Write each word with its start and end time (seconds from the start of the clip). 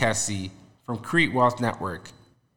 Kessie 0.00 0.48
from 0.86 0.96
Create 0.96 1.34
Wealth 1.34 1.60
Network. 1.60 2.08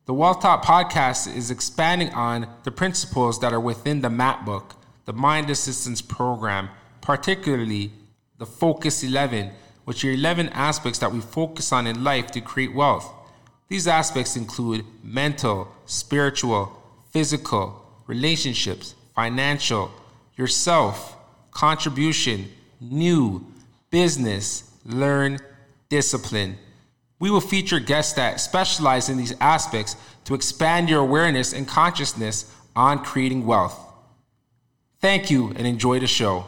The 0.05 0.13
Wealth 0.13 0.39
Talk 0.39 0.63
podcast 0.63 1.35
is 1.35 1.51
expanding 1.51 2.07
on 2.11 2.47
the 2.63 2.71
principles 2.71 3.41
that 3.41 3.51
are 3.51 3.59
within 3.59 3.99
the 3.99 4.09
MAP 4.09 4.45
book, 4.45 4.75
the 5.03 5.11
Mind 5.11 5.49
Assistance 5.49 6.01
Program, 6.01 6.69
particularly 7.01 7.91
the 8.37 8.45
Focus 8.45 9.03
11, 9.03 9.51
which 9.83 10.05
are 10.05 10.11
11 10.11 10.49
aspects 10.53 10.99
that 10.99 11.11
we 11.11 11.19
focus 11.19 11.73
on 11.73 11.85
in 11.85 12.01
life 12.01 12.27
to 12.27 12.39
create 12.39 12.73
wealth. 12.73 13.11
These 13.67 13.89
aspects 13.89 14.37
include 14.37 14.85
mental, 15.03 15.67
spiritual, 15.85 16.81
physical, 17.09 17.85
relationships, 18.07 18.95
financial, 19.13 19.91
yourself, 20.37 21.17
contribution, 21.51 22.49
new, 22.79 23.45
business, 23.89 24.71
learn, 24.85 25.39
discipline. 25.89 26.57
We 27.23 27.31
will 27.31 27.39
feature 27.39 27.79
guests 27.79 28.11
that 28.15 28.41
specialize 28.41 29.07
in 29.07 29.15
these 29.15 29.33
aspects 29.39 29.95
to 30.25 30.35
expand 30.35 30.89
your 30.89 30.99
awareness 30.99 31.53
and 31.53 31.65
consciousness 31.65 32.53
on 32.75 33.01
creating 33.01 33.45
wealth. 33.45 33.79
Thank 34.99 35.31
you 35.31 35.53
and 35.55 35.65
enjoy 35.65 36.01
the 36.01 36.07
show. 36.07 36.43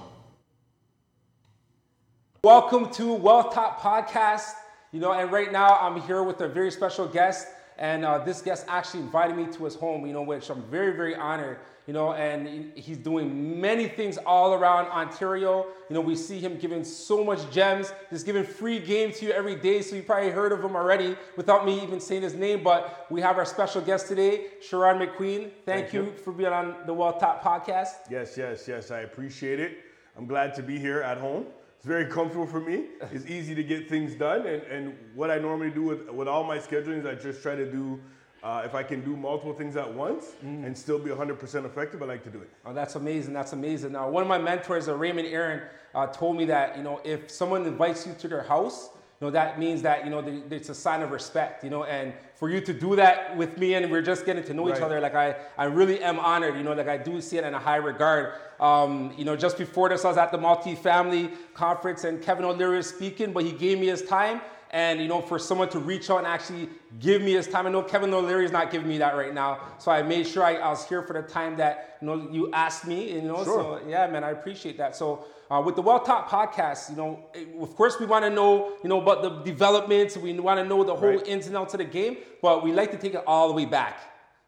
Welcome 2.44 2.91
to 2.91 3.13
Wealth 3.13 3.54
Talk 3.54 3.80
Podcast. 3.80 4.52
You 4.91 4.99
know, 4.99 5.13
and 5.13 5.32
right 5.32 5.49
now 5.49 5.77
I'm 5.80 6.02
here 6.02 6.23
with 6.23 6.41
a 6.41 6.49
very 6.49 6.72
special 6.72 7.07
guest, 7.07 7.48
and 7.77 8.04
uh, 8.04 8.18
this 8.18 8.41
guest 8.41 8.66
actually 8.68 9.04
invited 9.04 9.38
me 9.38 9.46
to 9.54 9.63
his 9.63 9.76
home. 9.76 10.05
You 10.05 10.12
know, 10.12 10.23
which 10.23 10.49
I'm 10.49 10.63
very, 10.63 10.94
very 10.94 11.16
honored. 11.16 11.60
You 11.88 11.94
know, 11.94 12.13
and 12.13 12.71
he's 12.75 12.98
doing 12.98 13.62
many 13.62 13.88
things 13.88 14.17
all 14.17 14.53
around 14.53 14.88
Ontario. 14.88 15.67
You 15.88 15.93
know, 15.93 16.02
we 16.02 16.16
see 16.16 16.39
him 16.39 16.57
giving 16.57 16.84
so 16.84 17.23
much 17.23 17.52
gems. 17.52 17.93
He's 18.09 18.23
giving 18.23 18.43
free 18.43 18.80
game 18.80 19.12
to 19.13 19.26
you 19.26 19.31
every 19.31 19.55
day, 19.55 19.84
so 19.84 19.95
you 19.95 20.02
probably 20.02 20.31
heard 20.31 20.52
of 20.52 20.63
him 20.63 20.76
already 20.76 21.16
without 21.38 21.63
me 21.63 21.79
even 21.84 21.99
saying 21.99 22.23
his 22.23 22.34
name. 22.34 22.63
But 22.63 23.05
we 23.12 23.21
have 23.21 23.38
our 23.38 23.45
special 23.45 23.81
guest 23.81 24.07
today, 24.07 24.48
Sharon 24.67 24.98
McQueen. 24.98 25.41
Thank, 25.41 25.63
Thank 25.65 25.93
you, 25.93 26.05
you 26.05 26.13
for 26.13 26.34
being 26.34 26.51
on 26.51 26.76
the 26.87 26.93
Wealth 26.93 27.20
Talk 27.20 27.43
Podcast. 27.43 28.10
Yes, 28.10 28.35
yes, 28.35 28.67
yes. 28.67 28.90
I 28.90 29.01
appreciate 29.01 29.60
it. 29.60 29.77
I'm 30.17 30.26
glad 30.26 30.55
to 30.55 30.63
be 30.63 30.79
here 30.79 31.01
at 31.01 31.20
home. 31.20 31.45
It's 31.77 31.85
very 31.85 32.07
comfortable 32.07 32.48
for 32.48 32.60
me. 32.60 32.85
It's 33.12 33.27
easy 33.27 33.54
to 33.54 33.63
get 33.63 33.88
things 33.88 34.15
done. 34.15 34.48
And, 34.48 34.63
and 34.63 34.98
what 35.13 35.29
I 35.29 35.38
normally 35.38 35.70
do 35.70 35.84
with, 35.84 36.10
with 36.10 36.27
all 36.27 36.43
my 36.43 36.57
scheduling 36.57 36.99
is 36.99 37.05
I 37.05 37.13
just 37.13 37.43
try 37.43 37.54
to 37.54 37.70
do, 37.71 37.99
uh, 38.46 38.62
if 38.63 38.76
I 38.76 38.84
can 38.84 39.04
do 39.04 39.18
multiple 39.18 39.54
things 39.54 39.76
at 39.76 39.91
once 39.91 40.34
mm. 40.46 40.63
and 40.63 40.77
still 40.77 40.99
be 40.99 41.10
100% 41.10 41.65
effective, 41.65 42.04
I 42.04 42.05
like 42.05 42.24
to 42.26 42.29
do 42.29 42.40
it. 42.40 42.49
Oh, 42.63 42.74
that's 42.74 42.93
amazing. 42.93 43.34
That's 43.34 43.54
amazing. 43.54 43.93
Now, 43.93 44.07
one 44.07 44.21
of 44.21 44.29
my 44.29 44.38
mentors, 44.38 44.88
Raymond 44.88 45.27
Aaron, 45.27 45.63
uh, 45.96 46.05
told 46.07 46.38
me 46.38 46.46
that, 46.46 46.77
you 46.77 46.84
know, 46.84 47.01
if 47.04 47.32
someone 47.32 47.66
invites 47.66 48.05
you 48.05 48.13
to 48.20 48.27
their 48.27 48.43
house, 48.43 48.91
you 49.20 49.26
know, 49.26 49.32
that 49.32 49.57
means 49.57 49.82
that, 49.82 50.04
you 50.04 50.12
know, 50.12 50.20
it's 50.51 50.70
a 50.70 50.76
sign 50.76 51.01
of 51.01 51.10
respect, 51.10 51.63
you 51.63 51.71
know, 51.71 51.85
and 51.85 52.13
for 52.35 52.51
you 52.51 52.62
to 52.62 52.71
do 52.71 52.96
that 52.98 53.35
with 53.35 53.57
me 53.57 53.73
and 53.73 53.90
we're 53.90 54.04
just 54.04 54.27
getting 54.27 54.43
to 54.43 54.54
know 54.54 54.68
right. 54.68 54.77
each 54.77 54.84
other, 54.84 54.99
like 54.99 55.16
I, 55.16 55.38
I 55.57 55.63
really 55.63 56.04
am 56.04 56.20
honored, 56.20 56.55
you 56.55 56.62
know, 56.62 56.73
like 56.73 56.88
I 56.88 56.98
do 56.98 57.21
see 57.21 57.40
it 57.40 57.46
in 57.46 57.55
a 57.55 57.60
high 57.60 57.77
regard. 57.77 58.34
Um, 58.60 59.12
you 59.18 59.26
know, 59.26 59.35
just 59.35 59.57
before 59.57 59.90
this, 59.90 60.05
I 60.05 60.10
was 60.10 60.18
at 60.18 60.32
the 60.32 60.38
multi-family 60.38 61.32
conference 61.55 62.04
and 62.04 62.21
Kevin 62.21 62.46
O'Leary 62.46 62.77
was 62.77 62.90
speaking, 62.90 63.34
but 63.34 63.43
he 63.43 63.54
gave 63.54 63.79
me 63.79 63.88
his 63.88 64.03
time. 64.03 64.41
And, 64.72 65.00
you 65.00 65.08
know, 65.08 65.22
for 65.22 65.40
someone 65.40 65.69
to 65.69 65.80
reach 65.80 66.09
out 66.09 66.18
and 66.18 66.28
actually 66.28 66.69
give 67.00 67.22
me 67.22 67.34
his 67.34 67.47
time, 67.47 67.66
I 67.68 67.69
know 67.69 67.81
Kevin 67.81 68.13
O'Leary 68.13 68.46
is 68.46 68.52
not 68.52 68.72
giving 68.72 68.88
me 68.88 68.97
that 68.97 69.16
right 69.16 69.34
now. 69.34 69.59
So 69.78 69.91
I 69.91 70.02
made 70.02 70.28
sure 70.28 70.44
I, 70.44 70.56
I 70.56 70.69
was 70.69 70.85
here 70.88 71.02
for 71.03 71.13
the 71.13 71.22
time 71.22 71.56
that, 71.57 71.97
you 72.02 72.07
know, 72.07 72.30
you 72.30 72.52
asked 72.52 72.85
me, 72.85 73.13
you 73.13 73.22
know, 73.22 73.44
sure. 73.44 73.80
so 73.81 73.88
yeah, 73.88 74.07
man, 74.07 74.24
I 74.24 74.31
appreciate 74.31 74.78
that. 74.78 74.96
So 74.96 75.25
uh, 75.50 75.62
with 75.66 75.75
the 75.75 75.81
Wealth 75.81 76.06
Talk 76.06 76.28
podcast, 76.28 76.90
you 76.90 76.97
know, 76.97 77.24
of 77.62 77.75
course 77.75 78.00
we 78.00 78.06
want 78.06 78.25
to 78.25 78.30
know, 78.30 78.74
you 78.84 78.90
know, 78.90 79.02
about 79.02 79.22
the 79.22 79.30
developments. 79.50 80.18
We 80.18 80.34
want 80.40 80.59
to 80.59 80.66
know 80.66 80.84
the 80.84 80.96
whole 80.96 81.09
right. 81.09 81.28
ins 81.28 81.47
and 81.47 81.56
outs 81.56 81.74
of 81.74 81.78
the 81.78 81.85
game, 81.85 82.18
but 82.41 82.63
we 82.63 82.74
like 82.74 82.91
to 82.91 82.97
take 82.97 83.13
it 83.13 83.24
all 83.25 83.47
the 83.47 83.53
way 83.53 83.66
back. 83.66 84.00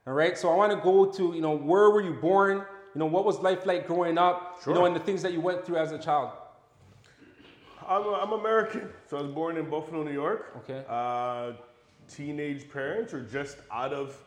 All 0.08 0.14
right. 0.14 0.38
So 0.38 0.50
I 0.50 0.56
want 0.56 0.72
to 0.72 0.80
go 0.80 1.06
to, 1.12 1.36
you 1.36 1.42
know, 1.42 1.56
where 1.56 1.90
were 1.90 2.02
you 2.02 2.14
born? 2.14 2.58
You 2.96 3.00
know, 3.00 3.06
what 3.06 3.26
was 3.26 3.40
life 3.40 3.66
like 3.66 3.86
growing 3.86 4.18
up? 4.18 4.60
Sure. 4.64 4.74
You 4.74 4.80
know, 4.80 4.86
and 4.86 4.96
the 4.96 5.00
things 5.00 5.22
that 5.22 5.34
you 5.34 5.42
went 5.42 5.66
through 5.66 5.78
as 5.78 5.92
a 5.92 6.00
child. 6.00 6.32
I'm, 7.88 8.04
a, 8.04 8.12
I'm 8.14 8.32
American, 8.34 8.90
so 9.10 9.18
I 9.18 9.22
was 9.22 9.32
born 9.32 9.56
in 9.56 9.70
Buffalo, 9.70 10.04
New 10.04 10.12
York. 10.12 10.54
Okay. 10.58 10.84
Uh, 10.90 11.54
teenage 12.10 12.70
parents, 12.70 13.14
or 13.14 13.22
just 13.22 13.58
out 13.72 13.94
of 13.94 14.22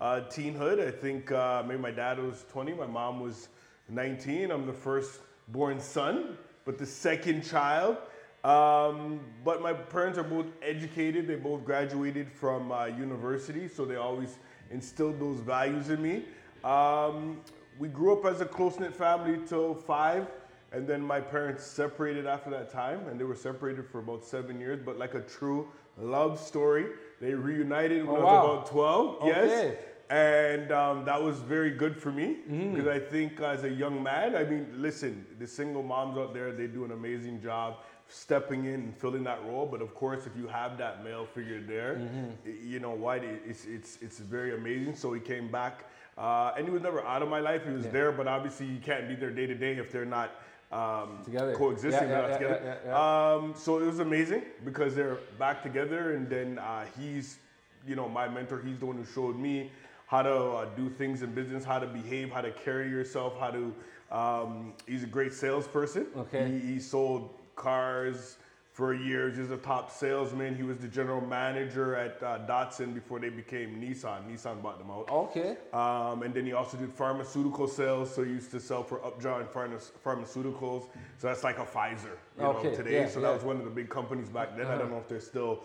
uh, 0.00 0.20
teenhood. 0.28 0.86
I 0.86 0.90
think 0.90 1.32
uh, 1.32 1.62
maybe 1.66 1.80
my 1.80 1.90
dad 1.90 2.18
was 2.18 2.44
20, 2.50 2.74
my 2.74 2.86
mom 2.86 3.20
was 3.20 3.48
19. 3.88 4.50
I'm 4.50 4.66
the 4.66 4.72
first 4.72 5.20
born 5.48 5.80
son, 5.80 6.36
but 6.66 6.76
the 6.76 6.84
second 6.84 7.42
child. 7.42 7.96
Um, 8.44 9.20
but 9.44 9.62
my 9.62 9.72
parents 9.72 10.18
are 10.18 10.24
both 10.24 10.46
educated. 10.62 11.26
They 11.26 11.36
both 11.36 11.64
graduated 11.64 12.30
from 12.30 12.70
uh, 12.70 12.86
university, 12.86 13.66
so 13.66 13.84
they 13.84 13.96
always 13.96 14.38
instilled 14.70 15.18
those 15.18 15.40
values 15.40 15.88
in 15.88 16.02
me. 16.02 16.24
Um, 16.64 17.40
we 17.78 17.88
grew 17.88 18.12
up 18.12 18.24
as 18.26 18.40
a 18.40 18.46
close 18.46 18.78
knit 18.78 18.94
family 18.94 19.38
till 19.46 19.74
five, 19.74 20.28
and 20.72 20.86
then 20.86 21.00
my 21.00 21.20
parents 21.20 21.64
separated 21.64 22.26
after 22.26 22.50
that 22.50 22.70
time, 22.70 23.08
and 23.08 23.18
they 23.18 23.24
were 23.24 23.36
separated 23.36 23.88
for 23.88 24.00
about 24.00 24.24
seven 24.24 24.60
years. 24.60 24.80
But 24.84 24.98
like 24.98 25.14
a 25.14 25.22
true 25.22 25.68
love 25.98 26.38
story, 26.40 26.86
they 27.20 27.34
reunited 27.34 28.04
when 28.04 28.16
oh, 28.16 28.20
I 28.20 28.24
was 28.24 28.32
wow. 28.32 28.52
about 28.52 28.66
12. 28.66 29.22
Okay. 29.22 29.28
Yes 29.28 29.76
and 30.08 30.70
um, 30.70 31.04
that 31.04 31.20
was 31.20 31.38
very 31.38 31.70
good 31.70 31.96
for 31.96 32.12
me 32.12 32.36
mm. 32.48 32.74
because 32.74 32.86
I 32.86 32.98
think 32.98 33.40
as 33.40 33.64
a 33.64 33.70
young 33.70 34.02
man, 34.02 34.36
I 34.36 34.44
mean, 34.44 34.68
listen, 34.76 35.26
the 35.38 35.46
single 35.46 35.82
moms 35.82 36.16
out 36.16 36.32
there, 36.32 36.52
they 36.52 36.68
do 36.68 36.84
an 36.84 36.92
amazing 36.92 37.42
job 37.42 37.78
stepping 38.08 38.66
in 38.66 38.74
and 38.74 38.96
filling 38.96 39.24
that 39.24 39.44
role. 39.44 39.66
But 39.66 39.82
of 39.82 39.94
course, 39.94 40.26
if 40.26 40.36
you 40.36 40.46
have 40.46 40.78
that 40.78 41.02
male 41.02 41.26
figure 41.26 41.60
there, 41.60 41.96
mm-hmm. 41.96 42.70
you 42.70 42.78
know 42.78 42.92
what? 42.92 43.24
It's 43.24 43.64
it's 43.64 43.98
it's 44.00 44.20
very 44.20 44.54
amazing. 44.54 44.94
So 44.94 45.12
he 45.12 45.20
came 45.20 45.50
back, 45.50 45.86
uh, 46.16 46.52
and 46.56 46.64
he 46.66 46.72
was 46.72 46.82
never 46.82 47.04
out 47.04 47.22
of 47.22 47.28
my 47.28 47.40
life. 47.40 47.66
He 47.66 47.72
was 47.72 47.84
yeah. 47.86 47.90
there, 47.90 48.12
but 48.12 48.28
obviously 48.28 48.66
you 48.66 48.78
can't 48.78 49.08
be 49.08 49.16
there 49.16 49.30
day 49.30 49.46
to 49.46 49.54
day 49.54 49.72
if 49.72 49.90
they're 49.90 50.04
not. 50.04 50.30
Um, 50.72 51.20
together. 51.24 51.54
coexisting, 51.54 52.08
yeah, 52.08 52.28
yeah, 52.28 52.38
together. 52.38 52.94
Um, 52.94 53.54
so 53.56 53.78
it 53.78 53.86
was 53.86 54.00
amazing 54.00 54.42
because 54.64 54.94
they're 54.94 55.18
back 55.38 55.62
together, 55.62 56.14
and 56.14 56.28
then 56.28 56.58
uh, 56.58 56.86
he's, 56.98 57.38
you 57.86 57.94
know, 57.94 58.08
my 58.08 58.28
mentor. 58.28 58.60
He's 58.60 58.78
the 58.78 58.86
one 58.86 58.96
who 58.96 59.04
showed 59.04 59.38
me 59.38 59.70
how 60.06 60.22
to 60.22 60.34
uh, 60.34 60.64
do 60.76 60.88
things 60.90 61.22
in 61.22 61.32
business, 61.34 61.64
how 61.64 61.78
to 61.78 61.86
behave, 61.86 62.30
how 62.30 62.40
to 62.40 62.50
carry 62.50 62.88
yourself, 62.88 63.38
how 63.38 63.50
to. 63.50 63.74
Um, 64.10 64.74
he's 64.86 65.04
a 65.04 65.06
great 65.06 65.32
salesperson. 65.32 66.06
Okay. 66.16 66.50
He, 66.50 66.74
he 66.74 66.78
sold 66.80 67.30
cars 67.54 68.36
for 68.76 68.92
years. 68.92 69.36
He 69.36 69.40
was 69.40 69.50
a 69.50 69.56
top 69.56 69.90
salesman. 69.90 70.54
He 70.54 70.62
was 70.62 70.76
the 70.76 70.86
general 70.86 71.22
manager 71.22 71.96
at 71.96 72.22
uh, 72.22 72.40
Datsun 72.46 72.92
before 72.92 73.18
they 73.18 73.30
became 73.30 73.80
Nissan. 73.80 74.30
Nissan 74.30 74.60
bought 74.60 74.78
them 74.78 74.90
out. 74.90 75.08
Okay. 75.10 75.56
Um, 75.72 76.22
and 76.22 76.34
then 76.34 76.44
he 76.44 76.52
also 76.52 76.76
did 76.76 76.92
pharmaceutical 76.92 77.68
sales. 77.68 78.14
So 78.14 78.22
he 78.22 78.32
used 78.32 78.50
to 78.50 78.60
sell 78.60 78.82
for 78.82 79.02
Upjohn 79.02 79.46
Pharmaceuticals. 79.46 80.88
So 81.16 81.26
that's 81.26 81.42
like 81.42 81.56
a 81.58 81.64
Pfizer, 81.64 82.18
you 82.38 82.44
okay. 82.44 82.68
know, 82.68 82.74
today. 82.76 83.00
Yeah, 83.00 83.08
so 83.08 83.20
yeah. 83.20 83.28
that 83.28 83.34
was 83.36 83.44
one 83.44 83.56
of 83.56 83.64
the 83.64 83.70
big 83.70 83.88
companies 83.88 84.28
back 84.28 84.54
then. 84.58 84.66
Uh-huh. 84.66 84.74
I 84.74 84.78
don't 84.78 84.90
know 84.90 84.98
if 84.98 85.08
they're 85.08 85.20
still 85.20 85.64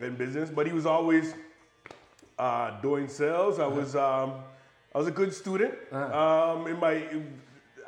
in 0.00 0.16
business, 0.16 0.50
but 0.50 0.66
he 0.66 0.74
was 0.74 0.84
always 0.84 1.32
uh, 2.38 2.78
doing 2.82 3.08
sales. 3.08 3.60
I 3.60 3.66
was 3.66 3.96
um, 3.96 4.34
I 4.94 4.98
was 4.98 5.06
a 5.06 5.10
good 5.10 5.32
student 5.32 5.72
uh-huh. 5.90 6.52
um, 6.52 6.66
in 6.66 6.78
my 6.78 7.02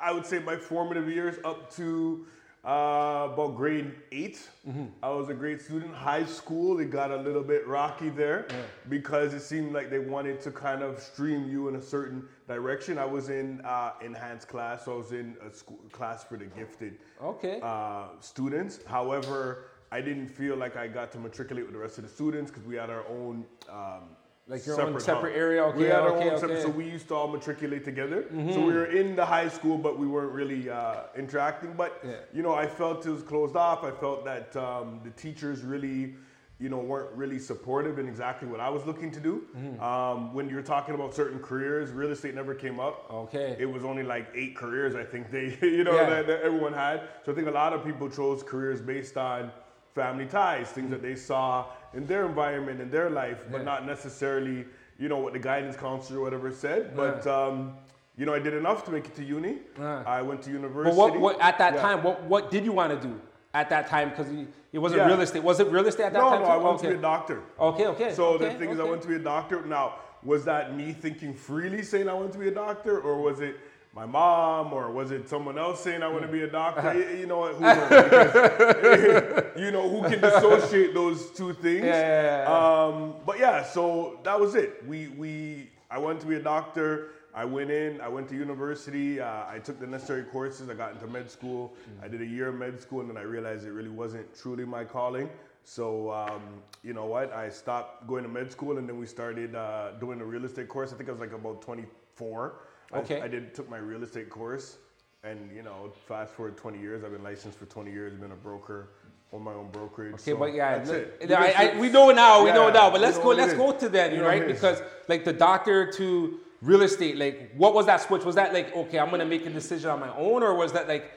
I 0.01 0.11
would 0.11 0.25
say 0.25 0.39
my 0.39 0.57
formative 0.57 1.11
years 1.11 1.37
up 1.45 1.71
to 1.75 2.25
uh, 2.65 3.29
about 3.33 3.57
grade 3.57 3.93
8 4.11 4.49
mm-hmm. 4.67 4.85
I 5.03 5.11
was 5.11 5.29
a 5.29 5.35
great 5.35 5.61
student. 5.61 5.95
High 5.95 6.25
school, 6.25 6.81
it 6.81 6.91
got 6.91 7.11
a 7.11 7.17
little 7.17 7.43
bit 7.43 7.67
rocky 7.67 8.09
there 8.09 8.47
yeah. 8.49 8.57
because 8.89 9.35
it 9.35 9.41
seemed 9.41 9.73
like 9.73 9.91
they 9.91 9.99
wanted 9.99 10.41
to 10.43 10.51
kind 10.51 10.83
of 10.83 10.99
stream 10.99 11.49
you 11.49 11.69
in 11.69 11.77
a 11.77 11.83
certain 11.83 12.27
direction. 12.49 12.97
I 12.99 13.05
was 13.05 13.29
in 13.29 13.61
uh, 13.63 13.93
enhanced 14.03 14.49
class, 14.49 14.87
so 14.87 14.95
I 14.95 14.97
was 14.97 15.13
in 15.13 15.37
a 15.47 15.53
school 15.53 15.79
class 15.93 16.25
for 16.25 16.39
the 16.39 16.47
gifted 16.47 16.99
okay. 17.23 17.61
uh, 17.63 18.07
students. 18.21 18.81
However, 18.87 19.67
I 19.93 20.01
didn't 20.01 20.29
feel 20.29 20.57
like 20.57 20.77
I 20.77 20.89
got 20.89 21.13
to 21.13 21.19
matriculate 21.19 21.67
with 21.67 21.75
the 21.75 21.81
rest 21.81 21.99
of 21.99 22.05
the 22.05 22.11
students 22.11 22.51
because 22.51 22.67
we 22.67 22.77
had 22.77 22.91
our 22.91 23.07
own 23.09 23.45
um, 23.71 24.09
like 24.47 24.67
your 24.67 24.77
separate 24.77 24.95
own 24.95 25.01
separate 25.01 25.33
home. 25.33 25.41
area. 25.41 25.65
Okay, 25.65 25.79
we 25.79 25.85
had 25.85 26.01
our 26.01 26.11
okay, 26.11 26.25
own 26.25 26.31
okay. 26.33 26.41
separate, 26.41 26.63
so 26.63 26.69
we 26.69 26.85
used 26.85 27.09
to 27.09 27.15
all 27.15 27.29
matriculate 27.29 27.85
together. 27.85 28.23
Mm-hmm. 28.23 28.53
So 28.53 28.61
we 28.61 28.75
were 28.75 28.87
in 28.87 29.17
the 29.17 29.25
high 29.25 29.49
school, 29.49 29.79
but 29.79 29.99
we 29.99 30.07
weren't 30.07 30.33
really 30.33 30.69
uh, 30.69 31.05
interacting. 31.17 31.73
But 31.73 32.01
yeah. 32.05 32.17
you 32.33 32.43
know, 32.43 32.53
I 32.55 32.67
felt 32.67 33.07
it 33.07 33.11
was 33.11 33.23
closed 33.23 33.57
off. 33.57 33.85
I 33.85 33.91
felt 33.91 34.25
that 34.27 34.55
um, 34.57 35.01
the 35.03 35.11
teachers 35.11 35.63
really, 35.63 36.17
you 36.59 36.69
know, 36.69 36.77
weren't 36.77 37.17
really 37.17 37.39
supportive 37.39 37.99
in 37.99 38.07
exactly 38.07 38.47
what 38.47 38.61
I 38.61 38.69
was 38.69 38.85
looking 38.85 39.11
to 39.13 39.21
do. 39.21 39.47
Mm-hmm. 39.57 39.83
Um, 39.83 40.35
when 40.35 40.51
you're 40.51 40.63
talking 40.63 40.95
about 40.95 41.15
certain 41.15 41.39
careers, 41.39 41.91
real 41.91 42.11
estate 42.11 42.35
never 42.35 42.55
came 42.55 42.79
up. 42.79 43.11
Okay. 43.11 43.57
It 43.59 43.67
was 43.67 43.83
only 43.83 44.03
like 44.03 44.29
eight 44.35 44.55
careers 44.55 44.95
I 44.95 45.05
think 45.05 45.31
they, 45.31 45.57
you 45.67 45.85
know, 45.85 45.95
yeah. 45.95 46.11
that, 46.11 46.27
that 46.27 46.43
everyone 46.43 46.75
had. 46.75 47.09
So 47.25 47.33
I 47.33 47.35
think 47.35 47.49
a 47.49 47.51
lot 47.51 47.73
of 47.73 47.83
people 47.83 48.11
chose 48.11 48.43
careers 48.43 48.83
based 48.83 49.17
on 49.17 49.53
family 49.95 50.27
ties, 50.27 50.69
things 50.71 50.91
that 50.91 51.03
they 51.03 51.15
saw 51.15 51.67
in 51.95 52.07
their 52.07 52.27
environment 52.27 52.81
in 52.81 52.91
their 52.91 53.09
life, 53.09 53.45
but 53.51 53.59
yeah. 53.59 53.65
not 53.65 53.87
necessarily, 53.87 54.65
you 54.99 55.09
know, 55.09 55.19
what 55.19 55.33
the 55.33 55.39
guidance 55.39 55.77
counselor 55.77 56.21
or 56.21 56.23
whatever 56.23 56.51
said. 56.51 56.97
But 56.97 57.27
um, 57.27 57.75
you 58.17 58.27
know, 58.27 58.35
I 58.35 58.39
did 58.39 58.55
enough 58.55 58.85
to 58.85 58.91
make 58.91 59.07
it 59.07 59.15
to 59.17 59.25
uni. 59.25 59.59
I 59.81 60.23
went 60.23 60.43
to 60.43 60.51
university. 60.51 60.97
But 60.97 61.13
what, 61.13 61.21
what 61.21 61.41
at 61.41 61.59
that 61.59 61.79
time, 61.79 62.03
what 62.03 62.23
what 62.25 62.51
did 62.51 62.65
you 62.65 62.73
want 62.73 63.01
to 63.01 63.09
do? 63.09 63.21
at 63.55 63.71
that 63.71 63.87
time 63.87 64.11
because 64.11 64.27
it 64.73 64.79
wasn't 64.79 65.01
Yeah. 65.01 65.07
real 65.07 65.21
estate. 65.21 65.43
Was 65.43 65.61
it 65.61 65.69
real 65.69 65.87
estate 65.87 66.07
at 66.07 66.13
that 66.13 66.19
No, 66.19 66.31
time? 66.31 66.41
no, 66.41 66.47
too? 66.47 66.53
I 66.53 66.57
wanted 66.57 66.79
okay. 66.79 66.87
to 66.89 66.93
be 66.95 66.99
a 66.99 67.03
doctor. 67.03 67.43
Okay, 67.59 67.87
okay. 67.87 68.13
So 68.13 68.31
okay, 68.31 68.49
the 68.53 68.59
thing 68.59 68.71
is, 68.71 68.79
I 68.79 68.83
okay. 68.83 68.91
wanted 68.91 69.03
to 69.03 69.09
be 69.09 69.15
a 69.15 69.21
doctor. 69.21 69.65
Now, 69.65 69.95
was 70.25 70.45
that 70.47 70.77
me 70.77 70.93
thinking 70.93 71.35
freely 71.35 71.83
saying 71.83 72.09
I 72.09 72.15
wanted 72.15 72.33
to 72.33 72.39
be 72.39 72.49
a 72.49 72.55
doctor, 72.55 73.01
or 73.01 73.23
was 73.23 73.41
it 73.41 73.57
my 73.95 74.07
mom, 74.07 74.73
or 74.73 74.91
was 74.91 75.11
it 75.13 75.29
someone 75.29 75.57
else 75.59 75.81
saying 75.83 76.03
I 76.03 76.09
want 76.09 76.23
to 76.23 76.29
be 76.29 76.43
a 76.43 76.49
doctor? 76.49 76.81
Uh-huh. 76.89 76.99
You 76.99 77.27
know, 77.27 77.39
what, 77.39 77.55
who 77.55 77.63
knows? 77.63 79.45
You 79.57 79.71
know, 79.71 79.89
who 79.89 80.03
can 80.09 80.21
dissociate 80.21 80.95
those 80.95 81.31
two 81.31 81.53
things? 81.53 81.85
Yeah, 81.85 82.01
yeah, 82.01 82.43
yeah, 82.43 82.85
Um, 82.85 83.15
but 83.25 83.39
yeah, 83.39 83.63
so 83.63 84.19
that 84.25 84.39
was 84.39 84.57
it. 84.57 84.85
We 84.87 85.09
we 85.09 85.71
I 85.91 85.99
wanted 85.99 86.21
to 86.23 86.27
be 86.27 86.35
a 86.35 86.43
doctor. 86.43 87.11
I 87.33 87.45
went 87.45 87.71
in. 87.71 88.01
I 88.01 88.09
went 88.09 88.29
to 88.31 88.37
university. 88.37 89.21
Uh, 89.21 89.45
I 89.49 89.59
took 89.61 89.79
the 89.79 89.87
necessary 89.87 90.25
courses. 90.25 90.69
I 90.69 90.75
got 90.75 90.93
into 90.93 91.07
med 91.07 91.31
school. 91.31 91.73
I 92.03 92.09
did 92.09 92.21
a 92.21 92.27
year 92.27 92.49
of 92.49 92.57
med 92.57 92.81
school, 92.81 93.01
and 93.01 93.09
then 93.11 93.17
I 93.17 93.23
realized 93.23 93.65
it 93.65 93.73
really 93.73 93.91
wasn't 93.91 94.27
truly 94.37 94.65
my 94.65 94.85
calling. 94.85 95.29
So 95.65 96.11
um, 96.11 96.43
you 96.83 96.93
know 96.95 97.07
what? 97.07 97.33
I 97.33 97.49
stopped 97.49 98.07
going 98.09 98.25
to 98.25 98.29
med 98.29 98.51
school, 98.51 98.79
and 98.79 98.89
then 98.89 98.99
we 98.99 99.07
started 99.07 99.55
uh, 99.55 99.93
doing 100.01 100.21
a 100.21 100.25
real 100.25 100.45
estate 100.45 100.69
course. 100.69 100.93
I 100.93 100.97
think 100.97 101.09
I 101.09 101.13
was 101.13 101.21
like 101.21 101.33
about 101.33 101.63
24. 101.63 102.55
I- 102.95 102.99
Okay. 103.01 103.21
I, 103.21 103.29
did 103.29 103.55
took 103.55 103.69
my 103.69 103.79
real 103.79 104.03
estate 104.03 104.31
course, 104.31 104.79
and 105.23 105.51
you 105.55 105.63
know, 105.63 105.93
fast 106.07 106.33
forward 106.35 106.57
20 106.57 106.79
years. 106.79 107.03
I've 107.05 107.13
been 107.13 107.23
licensed 107.23 107.59
for 107.59 107.67
20 107.67 107.91
years. 107.91 108.15
Been 108.15 108.33
a 108.33 108.37
broker, 108.37 108.91
own 109.33 109.43
my 109.43 109.53
own 109.53 109.71
brokerage. 109.71 110.15
Okay, 110.15 110.31
so 110.33 110.37
but 110.37 110.55
yeah, 110.55 110.79
that's 110.79 110.91
look, 110.91 111.09
it. 111.21 111.33
I, 111.33 111.73
I, 111.73 111.79
we 111.79 111.89
know 111.89 112.11
now, 112.13 112.45
we 112.45 112.53
know 112.53 112.69
Yeah, 112.69 112.75
now. 112.75 112.91
But 112.91 113.01
let's 113.01 113.19
go, 113.19 113.29
let's 113.31 113.53
is. 113.53 113.59
go 113.59 113.73
to 113.73 113.89
that, 113.91 114.13
We 114.13 114.19
know 114.19 114.27
right? 114.27 114.41
what 114.43 114.51
it 114.51 114.55
is. 114.55 114.61
Because 114.61 114.83
like 115.09 115.25
the 115.25 115.33
doctor 115.33 115.91
to 115.93 116.39
real 116.63 116.83
estate, 116.83 117.17
like 117.17 117.53
what 117.57 117.75
was 117.75 117.87
that 117.87 118.01
switch? 118.01 118.25
Was 118.25 118.37
that 118.37 118.53
like 118.55 118.75
okay, 118.77 118.99
I'm 118.99 119.11
gonna 119.11 119.25
make 119.25 119.45
a 119.47 119.51
decision 119.51 119.91
on 119.91 120.01
my 120.01 120.15
own, 120.17 120.43
or 120.43 120.55
was 120.55 120.73
that 120.73 120.89
like 120.89 121.11